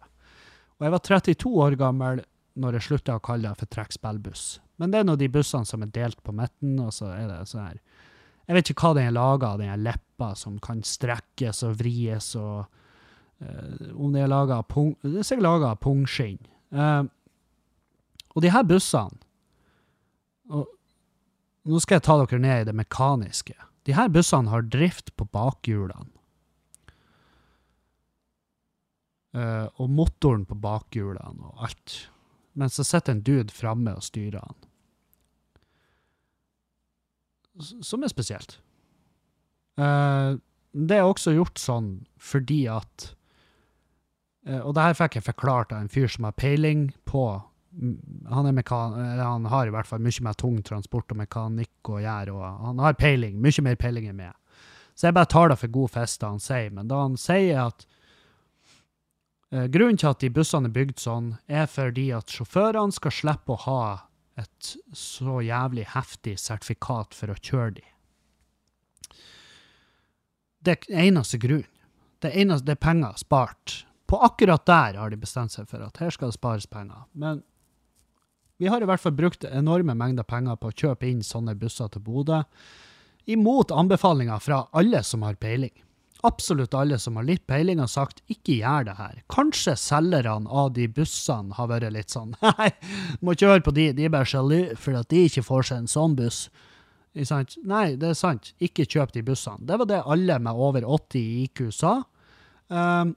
Og 0.80 0.88
jeg 0.88 0.96
var 0.96 1.04
32 1.06 1.52
år 1.64 1.78
gammel 1.80 2.24
når 2.60 2.78
jeg 2.78 2.88
slutta 2.88 3.18
å 3.18 3.24
kalle 3.24 3.52
det 3.52 3.62
for 3.62 3.72
trekkspillbuss. 3.76 4.46
Men 4.82 4.92
det 4.92 5.02
er 5.02 5.08
nå 5.08 5.16
de 5.20 5.30
bussene 5.32 5.68
som 5.70 5.84
er 5.86 5.94
delt 5.94 6.20
på 6.26 6.34
midten, 6.36 6.76
og 6.82 6.92
så 6.96 7.12
er 7.14 7.30
det 7.30 7.44
sånn 7.50 7.68
her 7.68 7.80
Jeg 8.48 8.58
vet 8.58 8.72
ikke 8.72 8.90
hva 8.90 8.98
den 8.98 9.10
er 9.10 9.16
laga 9.16 9.54
av, 9.54 9.62
den 9.62 9.84
leppa 9.86 10.34
som 10.36 10.58
kan 10.64 10.82
strekkes 10.86 11.64
og 11.68 11.78
vries 11.80 12.34
og 12.40 12.66
uh, 12.66 13.92
Om 13.96 14.16
det 14.16 14.24
er 14.24 14.32
laga 14.32 14.60
av 14.62 14.68
pung... 14.72 14.94
Det 15.02 15.22
er 15.22 15.28
sikkert 15.28 15.48
laga 15.48 15.74
av 15.74 15.82
pungskinn. 15.84 16.42
Uh, 16.74 17.08
og 18.34 18.44
de 18.44 18.52
her 18.54 18.66
bussene 18.68 19.22
og 20.52 20.68
Nå 21.64 21.80
skal 21.80 21.96
jeg 21.96 22.04
ta 22.04 22.18
dere 22.20 22.42
ned 22.44 22.62
i 22.62 22.66
det 22.68 22.74
mekaniske. 22.76 23.54
De 23.88 23.94
her 23.96 24.10
bussene 24.12 24.52
har 24.52 24.66
drift 24.68 25.14
på 25.16 25.24
bakhjulene. 25.32 26.10
Uh, 29.32 29.72
og 29.80 29.88
motoren 29.88 30.44
på 30.44 30.58
bakhjulene 30.60 31.48
og 31.48 31.64
alt. 31.64 31.96
Mens 32.60 32.76
det 32.78 32.86
sitter 32.86 33.16
en 33.16 33.24
dude 33.24 33.56
framme 33.56 33.96
og 33.96 34.04
styrer 34.04 34.44
han. 34.44 34.60
Som 37.60 38.04
er 38.04 38.12
spesielt. 38.12 38.58
Eh, 39.78 40.36
det 40.74 40.98
er 40.98 41.06
også 41.06 41.36
gjort 41.36 41.62
sånn 41.62 41.90
fordi 42.18 42.64
at 42.72 43.12
eh, 44.48 44.60
Og 44.60 44.74
det 44.74 44.86
her 44.88 44.98
fikk 44.98 45.18
jeg 45.20 45.26
forklart 45.28 45.74
av 45.74 45.84
en 45.84 45.92
fyr 45.92 46.10
som 46.10 46.26
har 46.26 46.38
peiling 46.38 46.92
på 47.10 47.26
han, 47.74 48.50
han 48.54 49.46
har 49.50 49.66
i 49.66 49.74
hvert 49.74 49.90
fall 49.90 50.02
mye 50.06 50.22
mer 50.22 50.36
tung 50.38 50.60
transport 50.62 51.10
og 51.10 51.18
mekanikk 51.18 51.90
å 51.90 52.04
gjøre, 52.04 52.36
og 52.38 52.68
han 52.68 52.82
har 52.86 52.94
peiling, 52.94 53.40
mye 53.42 53.64
mer 53.66 53.80
peiling 53.82 54.12
enn 54.12 54.20
meg. 54.20 54.36
Så 54.94 55.08
jeg 55.08 55.16
bare 55.18 55.32
tar 55.34 55.50
det 55.50 55.58
for 55.58 55.74
god 55.74 55.90
fisk, 55.96 56.20
det 56.22 56.30
han 56.30 56.44
sier. 56.44 56.70
Men 56.70 56.92
da 56.92 57.00
han 57.02 57.18
sier 57.18 57.64
at 57.64 57.88
Eh, 59.54 59.68
Grunnen 59.70 59.98
til 59.98 60.10
at 60.10 60.22
de 60.24 60.32
bussene 60.34 60.70
er 60.70 60.74
bygd 60.74 61.02
sånn, 61.04 61.28
er 61.46 61.68
fordi 61.70 62.08
at 62.16 62.32
sjåførene 62.34 62.96
skal 62.96 63.14
slippe 63.14 63.54
å 63.54 63.62
ha 63.68 63.84
et 64.40 64.74
så 64.98 65.40
jævlig 65.46 65.86
heftig 65.94 66.38
sertifikat 66.42 67.14
for 67.18 67.34
å 67.34 67.38
kjøre 67.38 67.76
de. 67.78 67.86
Det 70.64 70.78
er 70.88 71.08
eneste 71.10 71.38
grunn. 71.44 71.66
Det 72.24 72.32
er, 72.32 72.40
eneste, 72.46 72.66
det 72.70 72.78
er 72.78 72.86
penger 72.86 73.18
spart. 73.20 73.84
På 74.08 74.22
akkurat 74.24 74.64
der 74.66 75.00
har 75.00 75.12
de 75.12 75.20
bestemt 75.20 75.54
seg 75.54 75.68
for 75.70 75.84
at 75.84 76.00
her 76.00 76.14
skal 76.14 76.32
det 76.32 76.38
spares 76.38 76.70
penger. 76.72 77.04
Men 77.12 77.44
vi 78.62 78.70
har 78.72 78.82
i 78.82 78.88
hvert 78.88 79.02
fall 79.04 79.16
brukt 79.18 79.44
enorme 79.50 79.96
mengder 79.98 80.26
penger 80.26 80.56
på 80.60 80.72
å 80.72 80.78
kjøpe 80.78 81.10
inn 81.10 81.24
sånne 81.26 81.58
busser 81.60 81.92
til 81.92 82.04
Bodø, 82.06 82.44
imot 83.28 83.74
anbefalinger 83.76 84.40
fra 84.44 84.66
alle 84.76 85.04
som 85.08 85.24
har 85.28 85.40
peiling 85.40 85.74
absolutt 86.28 86.76
alle 86.78 86.98
som 87.00 87.18
har 87.20 87.28
litt 87.28 87.46
peiling, 87.48 87.82
har 87.84 87.92
sagt 87.92 88.22
ikke 88.32 88.58
gjør 88.62 88.88
det 88.88 88.96
her. 88.98 89.16
Kanskje 89.34 89.76
selgerne 89.80 90.50
av 90.50 90.74
de 90.78 90.88
bussene 90.92 91.56
har 91.58 91.70
vært 91.72 91.92
litt 91.94 92.14
sånn 92.14 92.36
Nei, 92.46 92.70
må 93.22 93.36
ikke 93.36 93.52
høre 93.52 93.66
på 93.66 93.76
de, 93.76 93.90
de 93.98 94.08
er 94.08 94.14
bare 94.14 94.30
sjalu 94.30 94.76
for 94.80 95.00
at 95.00 95.10
de 95.12 95.26
ikke 95.28 95.46
får 95.46 95.68
seg 95.70 95.84
en 95.84 95.92
sånn 95.92 96.16
buss. 96.20 96.46
Nei, 97.14 97.86
det 98.00 98.10
er 98.10 98.18
sant. 98.18 98.54
Ikke 98.64 98.88
kjøp 98.90 99.14
de 99.14 99.22
bussene. 99.26 99.62
Det 99.68 99.78
var 99.78 99.90
det 99.90 100.02
alle 100.16 100.40
med 100.42 100.64
over 100.68 100.88
80 100.88 101.20
i 101.20 101.44
IQ 101.46 101.68
sa. 101.76 102.00
Um, 102.74 103.14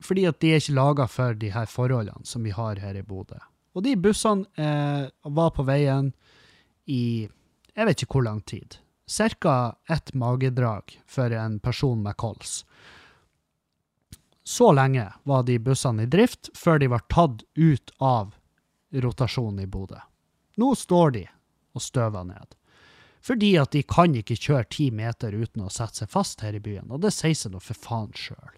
fordi 0.00 0.24
at 0.30 0.38
de 0.40 0.54
er 0.54 0.62
ikke 0.62 0.78
laga 0.78 1.08
for 1.10 1.36
de 1.36 1.50
her 1.52 1.68
forholdene 1.68 2.24
som 2.28 2.46
vi 2.46 2.54
har 2.54 2.80
her 2.80 2.96
i 2.96 3.04
Bodø. 3.04 3.40
Og 3.76 3.84
de 3.84 3.94
bussene 4.00 4.46
eh, 4.58 5.08
var 5.22 5.50
på 5.54 5.66
veien 5.66 6.12
i 6.88 7.28
jeg 7.78 7.86
vet 7.86 8.02
ikke 8.02 8.18
hvor 8.18 8.26
lang 8.26 8.40
tid 8.48 8.78
ca. 9.40 9.76
ett 9.88 10.14
magedrag 10.14 11.02
for 11.06 11.30
en 11.30 11.60
person 11.60 12.02
med 12.02 12.16
kols. 12.16 12.66
Så 14.44 14.72
lenge 14.72 15.12
var 15.22 15.42
de 15.42 15.58
bussene 15.58 16.02
i 16.02 16.06
drift 16.06 16.48
før 16.56 16.78
de 16.78 16.86
var 16.88 17.04
tatt 17.08 17.42
ut 17.54 17.90
av 17.98 18.34
rotasjonen 18.92 19.60
i 19.60 19.66
Bodø. 19.66 19.98
Nå 20.56 20.74
står 20.74 21.10
de 21.10 21.24
og 21.76 21.82
støver 21.82 22.24
ned. 22.24 22.54
Fordi 23.20 23.50
at 23.60 23.74
de 23.74 23.82
kan 23.82 24.14
ikke 24.16 24.38
kjøre 24.38 24.70
ti 24.72 24.90
meter 24.94 25.34
uten 25.36 25.66
å 25.66 25.72
sette 25.72 26.00
seg 26.02 26.12
fast 26.12 26.40
her 26.40 26.56
i 26.56 26.62
byen, 26.64 26.88
og 26.88 27.02
det 27.04 27.12
sier 27.12 27.36
seg 27.36 27.52
nå 27.52 27.60
for 27.60 27.76
faen 27.76 28.14
sjøl. 28.16 28.54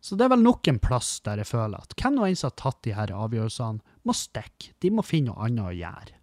Så 0.00 0.16
det 0.16 0.28
er 0.28 0.32
vel 0.32 0.44
nok 0.44 0.68
en 0.70 0.78
plass 0.80 1.18
der 1.26 1.42
jeg 1.42 1.50
føler 1.50 1.82
at 1.82 1.96
hvem 1.98 2.16
nå 2.16 2.28
enn 2.28 2.38
som 2.38 2.52
har 2.52 2.58
tatt 2.60 2.80
de 2.86 2.94
her 2.94 3.12
avgjørelsene, 3.12 3.96
må 4.06 4.14
stikke. 4.14 4.72
De 4.80 4.92
må 4.94 5.04
finne 5.04 5.32
noe 5.32 5.48
annet 5.48 5.66
å 5.66 5.74
gjøre. 5.74 6.17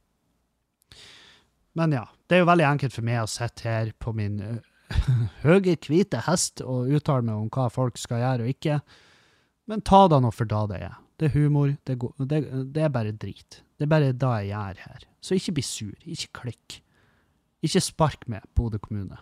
Men 1.76 1.96
ja, 1.96 2.06
det 2.28 2.38
er 2.38 2.44
jo 2.44 2.50
veldig 2.50 2.68
enkelt 2.70 2.96
for 2.96 3.06
meg 3.08 3.24
å 3.24 3.30
sitte 3.30 3.68
her 3.68 3.92
på 4.00 4.14
min 4.16 4.40
høye, 5.46 5.76
hvite 5.76 6.22
hest 6.28 6.64
og 6.64 6.92
uttale 6.96 7.26
meg 7.28 7.36
om 7.36 7.50
hva 7.52 7.68
folk 7.74 8.00
skal 8.00 8.24
gjøre 8.24 8.46
og 8.46 8.54
ikke. 8.54 8.80
Men 9.72 9.84
ta 9.86 10.06
det 10.12 10.22
nå 10.24 10.32
for 10.34 10.50
da 10.50 10.64
det 10.72 10.80
er. 10.88 10.96
Det 11.20 11.30
er 11.30 11.38
humor. 11.38 11.74
Det, 11.88 11.98
går, 12.00 12.14
det, 12.32 12.42
det 12.76 12.86
er 12.86 12.94
bare 12.94 13.16
drit. 13.16 13.62
Det 13.76 13.88
er 13.88 13.92
bare 13.92 14.16
da 14.16 14.34
jeg 14.40 14.52
gjør 14.52 14.82
her. 14.86 15.06
Så 15.24 15.38
ikke 15.38 15.56
bli 15.58 15.66
sur. 15.66 15.96
Ikke 16.04 16.42
klikk. 16.42 16.80
Ikke 17.66 17.82
spark 17.82 18.28
meg, 18.30 18.46
Bodø 18.56 18.80
kommune. 18.82 19.18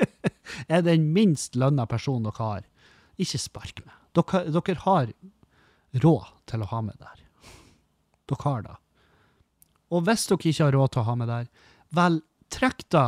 jeg 0.68 0.76
er 0.78 0.86
den 0.86 1.10
minst 1.14 1.58
lønna 1.60 1.84
personen 1.90 2.28
dere 2.28 2.40
har, 2.40 2.68
ikke 3.20 3.40
spark 3.42 3.82
meg. 3.84 3.96
Dere, 4.16 4.46
dere 4.54 4.78
har 4.86 5.10
råd 6.02 6.30
til 6.50 6.64
å 6.64 6.70
ha 6.70 6.80
med 6.86 6.96
der. 7.02 7.26
Dere 8.30 8.46
har 8.46 8.64
det. 8.64 8.76
Og 9.90 10.06
hvis 10.06 10.26
dere 10.30 10.50
ikke 10.52 10.66
har 10.66 10.76
råd 10.76 10.92
til 10.92 11.02
å 11.02 11.08
ha 11.08 11.14
med 11.18 11.30
der, 11.30 11.46
vel, 11.96 12.20
trekk 12.52 12.86
da. 12.94 13.06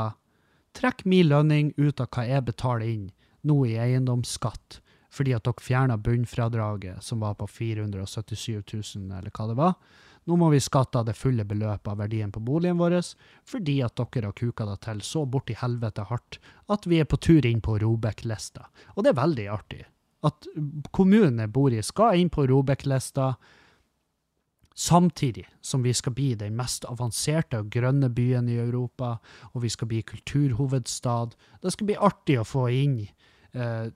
Trekk 0.76 1.04
min 1.04 1.28
lønning 1.28 1.74
ut 1.76 2.00
av 2.00 2.08
hva 2.14 2.24
jeg 2.26 2.46
betaler 2.46 2.88
inn 2.88 3.10
nå 3.46 3.58
i 3.68 3.76
eiendomsskatt, 3.82 4.80
fordi 5.12 5.34
at 5.36 5.44
dere 5.44 5.62
fjerna 5.62 5.98
bunnfradraget, 6.00 7.02
som 7.04 7.20
var 7.20 7.36
på 7.40 7.46
477 7.50 8.62
000, 8.72 9.10
eller 9.18 9.30
hva 9.34 9.48
det 9.50 9.58
var. 9.58 9.76
Nå 10.24 10.36
må 10.38 10.52
vi 10.52 10.60
skatte 10.62 11.00
av 11.00 11.08
det 11.08 11.16
fulle 11.18 11.44
beløpet 11.44 11.88
av 11.90 11.98
verdien 11.98 12.30
på 12.32 12.40
boligen 12.40 12.78
vår, 12.78 13.00
fordi 13.48 13.80
at 13.82 13.98
dere 13.98 14.30
har 14.30 14.36
kuka 14.38 14.66
det 14.68 14.78
til 14.84 15.02
så 15.02 15.24
borti 15.26 15.56
helvete 15.58 16.06
hardt 16.06 16.38
at 16.70 16.86
vi 16.86 17.00
er 17.02 17.08
på 17.10 17.18
tur 17.18 17.46
inn 17.46 17.60
på 17.60 17.74
Robek-lista. 17.82 18.68
Og 18.94 19.02
det 19.02 19.12
er 19.12 19.18
veldig 19.18 19.48
artig. 19.50 19.82
At 20.22 20.46
kommunen 20.94 21.42
jeg 21.42 21.50
bor 21.50 21.74
i, 21.74 21.82
skal 21.82 22.20
inn 22.20 22.30
på 22.30 22.46
Robek-lista, 22.46 23.32
samtidig 24.74 25.46
som 25.60 25.82
vi 25.82 25.92
skal 25.96 26.14
bli 26.16 26.32
den 26.38 26.56
mest 26.58 26.86
avanserte 26.88 27.62
og 27.62 27.70
grønne 27.72 28.10
byen 28.12 28.48
i 28.48 28.58
Europa, 28.60 29.16
og 29.52 29.62
vi 29.64 29.70
skal 29.72 29.90
bli 29.90 30.02
kulturhovedstad. 30.02 31.36
Det 31.62 31.72
skal 31.72 31.90
bli 31.90 31.98
artig 31.98 32.38
å 32.40 32.46
få 32.48 32.68
inn 32.72 32.98
eh, 33.02 33.90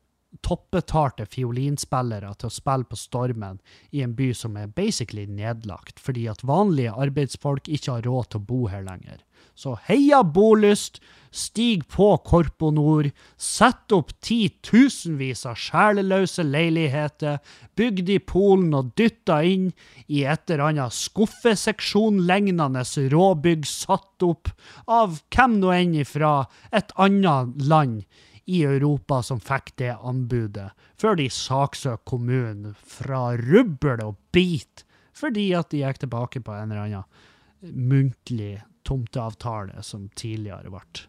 toppbetalte 0.45 1.27
fiolinspillere 1.31 2.33
til 2.39 2.51
å 2.51 2.55
spille 2.55 2.89
på 2.91 2.99
Stormen 2.99 3.61
i 3.95 4.03
en 4.05 4.15
by 4.19 4.33
som 4.37 4.57
er 4.61 4.73
basically 4.73 5.27
nedlagt, 5.27 6.01
fordi 6.03 6.27
at 6.31 6.45
vanlige 6.47 6.95
arbeidsfolk 6.95 7.69
ikke 7.69 7.99
har 7.99 8.09
råd 8.09 8.33
til 8.33 8.43
å 8.43 8.49
bo 8.51 8.67
her 8.73 8.85
lenger. 8.87 9.23
Så 9.57 9.73
heia 9.87 10.21
bolyst, 10.21 10.99
stig 11.33 11.87
på 11.93 12.11
Korpo 12.29 12.69
Nord, 12.75 13.09
sett 13.41 13.93
opp 13.97 14.13
titusenvis 14.25 15.47
av 15.49 15.57
sjeleløse 15.61 16.45
leiligheter, 16.45 17.39
bygd 17.77 18.13
i 18.13 18.19
Polen 18.21 18.77
og 18.77 18.93
dytta 19.01 19.41
inn 19.49 19.71
i 20.13 20.27
et 20.29 20.45
eller 20.51 20.67
annet 20.69 20.97
skuffeseksjon-lignende 20.97 22.85
råbygg 23.13 23.65
satt 23.69 24.29
opp 24.29 24.53
av 24.85 25.23
hvem 25.33 25.59
nå 25.63 25.73
enn 25.73 25.99
ifra 26.05 26.37
et 26.77 26.93
annet 27.01 27.57
land 27.65 28.05
i 28.47 28.63
Europa 28.65 29.21
som 29.27 29.41
fikk 29.43 29.73
det 29.81 29.93
anbudet, 29.97 30.71
før 30.99 31.19
de 31.19 31.27
saksøkte 31.33 32.07
kommunen 32.07 32.77
fra 32.79 33.33
rubbel 33.41 34.05
og 34.05 34.21
bit 34.35 34.85
fordi 35.17 35.49
at 35.57 35.71
de 35.73 35.81
gikk 35.81 36.03
tilbake 36.03 36.43
på 36.45 36.53
en 36.53 36.73
eller 36.73 36.85
annen 36.85 37.87
muntlig 37.89 38.61
tomteavtale 38.87 39.83
som 39.83 40.11
tidligere 40.15 40.71
ble 40.71 41.07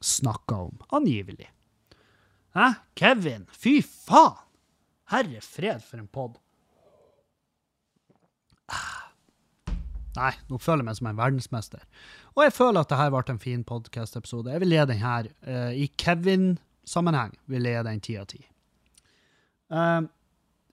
snakka 0.00 0.60
om, 0.68 0.76
angivelig. 0.94 1.48
Hæ, 2.54 2.68
Kevin? 2.94 3.48
Fy 3.50 3.80
faen! 3.82 4.38
Herre 5.08 5.40
fred 5.40 5.80
for 5.82 5.98
en 5.98 6.08
pod. 6.12 6.36
Nei, 10.18 10.32
nå 10.50 10.58
føler 10.60 10.82
jeg 10.82 10.88
meg 10.88 10.98
som 10.98 11.08
en 11.10 11.18
verdensmester. 11.18 11.84
Og 12.36 12.44
jeg 12.44 12.54
føler 12.56 12.82
at 12.82 12.90
dette 12.92 13.08
ble 13.14 13.22
en 13.32 13.40
fin 13.40 13.62
podcast-episode. 13.66 14.52
Jeg 14.52 14.62
vil 14.64 14.74
gi 14.74 14.84
den 14.90 15.00
her 15.02 15.30
uh, 15.48 15.72
i 15.72 15.86
Kevin-sammenheng. 16.88 17.36
vil 17.46 17.64
jeg 17.64 17.76
gi 17.76 17.88
den 17.88 18.00
ti 18.00 18.16
av 18.16 18.26
ti. 18.26 18.46
Uh, 19.70 20.08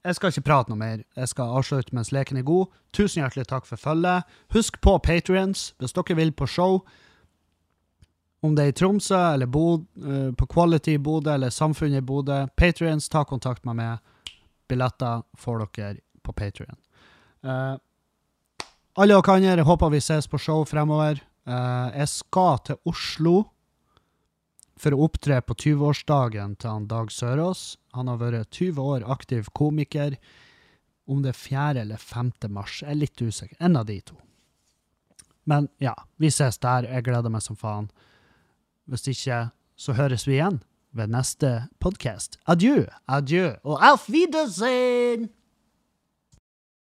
jeg 0.05 0.15
skal 0.15 0.29
ikke 0.31 0.45
prate 0.45 0.69
noe 0.69 0.77
mer. 0.77 1.03
Jeg 1.15 1.27
skal 1.27 1.57
avslutte 1.57 1.93
mens 1.93 2.11
leken 2.11 2.37
er 2.37 2.43
god. 2.43 2.67
Tusen 2.93 3.21
hjertelig 3.21 3.47
takk 3.47 3.65
for 3.65 3.77
følget. 3.77 4.23
Husk 4.53 4.79
på 4.81 4.97
Patrions 4.99 5.73
hvis 5.79 5.93
dere 5.93 6.15
vil 6.15 6.31
på 6.31 6.47
show. 6.47 6.85
Om 8.43 8.55
det 8.55 8.63
er 8.63 8.69
i 8.69 8.77
Tromsø 8.77 9.17
eller 9.33 9.47
Bod, 9.47 9.85
uh, 9.97 10.31
på 10.33 10.45
Quality 10.45 10.97
Bodø 10.97 11.33
eller 11.33 11.49
Samfunnet 11.49 11.97
i 11.97 12.05
Bodø. 12.05 12.45
Patrions, 12.55 13.09
ta 13.09 13.23
kontakt 13.23 13.65
med 13.65 13.75
meg. 13.75 13.99
Billetter 14.69 15.23
får 15.37 15.65
dere 15.75 15.99
på 16.23 16.31
Patrion. 16.33 16.77
Uh, 17.43 17.75
alle 18.95 19.19
dere 19.19 19.41
jeg 19.43 19.65
håper 19.65 19.89
vi 19.89 19.99
ses 19.99 20.27
på 20.27 20.37
show 20.37 20.63
fremover. 20.65 21.19
Uh, 21.45 21.91
jeg 21.93 22.07
skal 22.07 22.57
til 22.65 22.75
Oslo 22.85 23.43
for 24.79 24.95
å 24.95 25.05
opptre 25.07 25.39
på 25.45 25.55
20-årsdagen 25.55 26.57
til 26.59 26.71
han 26.71 26.87
Dag 26.91 27.11
Sørås. 27.13 27.77
Han 27.95 28.11
har 28.11 28.19
vært 28.19 28.51
20 28.51 28.81
år 28.81 29.05
aktiv 29.07 29.47
komiker. 29.55 30.17
Om 31.07 31.21
det 31.23 31.31
er 31.35 31.39
4. 31.39 31.81
eller 31.85 32.01
5. 32.01 32.31
mars, 32.49 32.81
jeg 32.81 32.91
er 32.91 32.99
litt 32.99 33.21
usikker. 33.21 33.57
En 33.59 33.77
av 33.79 33.85
de 33.87 33.99
to. 34.01 34.17
Men 35.45 35.69
ja, 35.79 35.93
vi 36.17 36.31
ses 36.33 36.57
der. 36.57 36.89
Jeg 36.89 37.05
gleder 37.05 37.31
meg 37.31 37.45
som 37.45 37.57
faen. 37.59 37.91
Hvis 38.89 39.07
ikke, 39.11 39.49
så 39.77 39.95
høres 39.97 40.25
vi 40.27 40.39
igjen 40.39 40.61
ved 40.95 41.11
neste 41.13 41.67
podkast. 41.83 42.39
Adjø, 42.49 42.85
adjø 43.11 43.55
og 43.63 43.81
auf 43.83 44.07
Wiedersehen! 44.09 45.29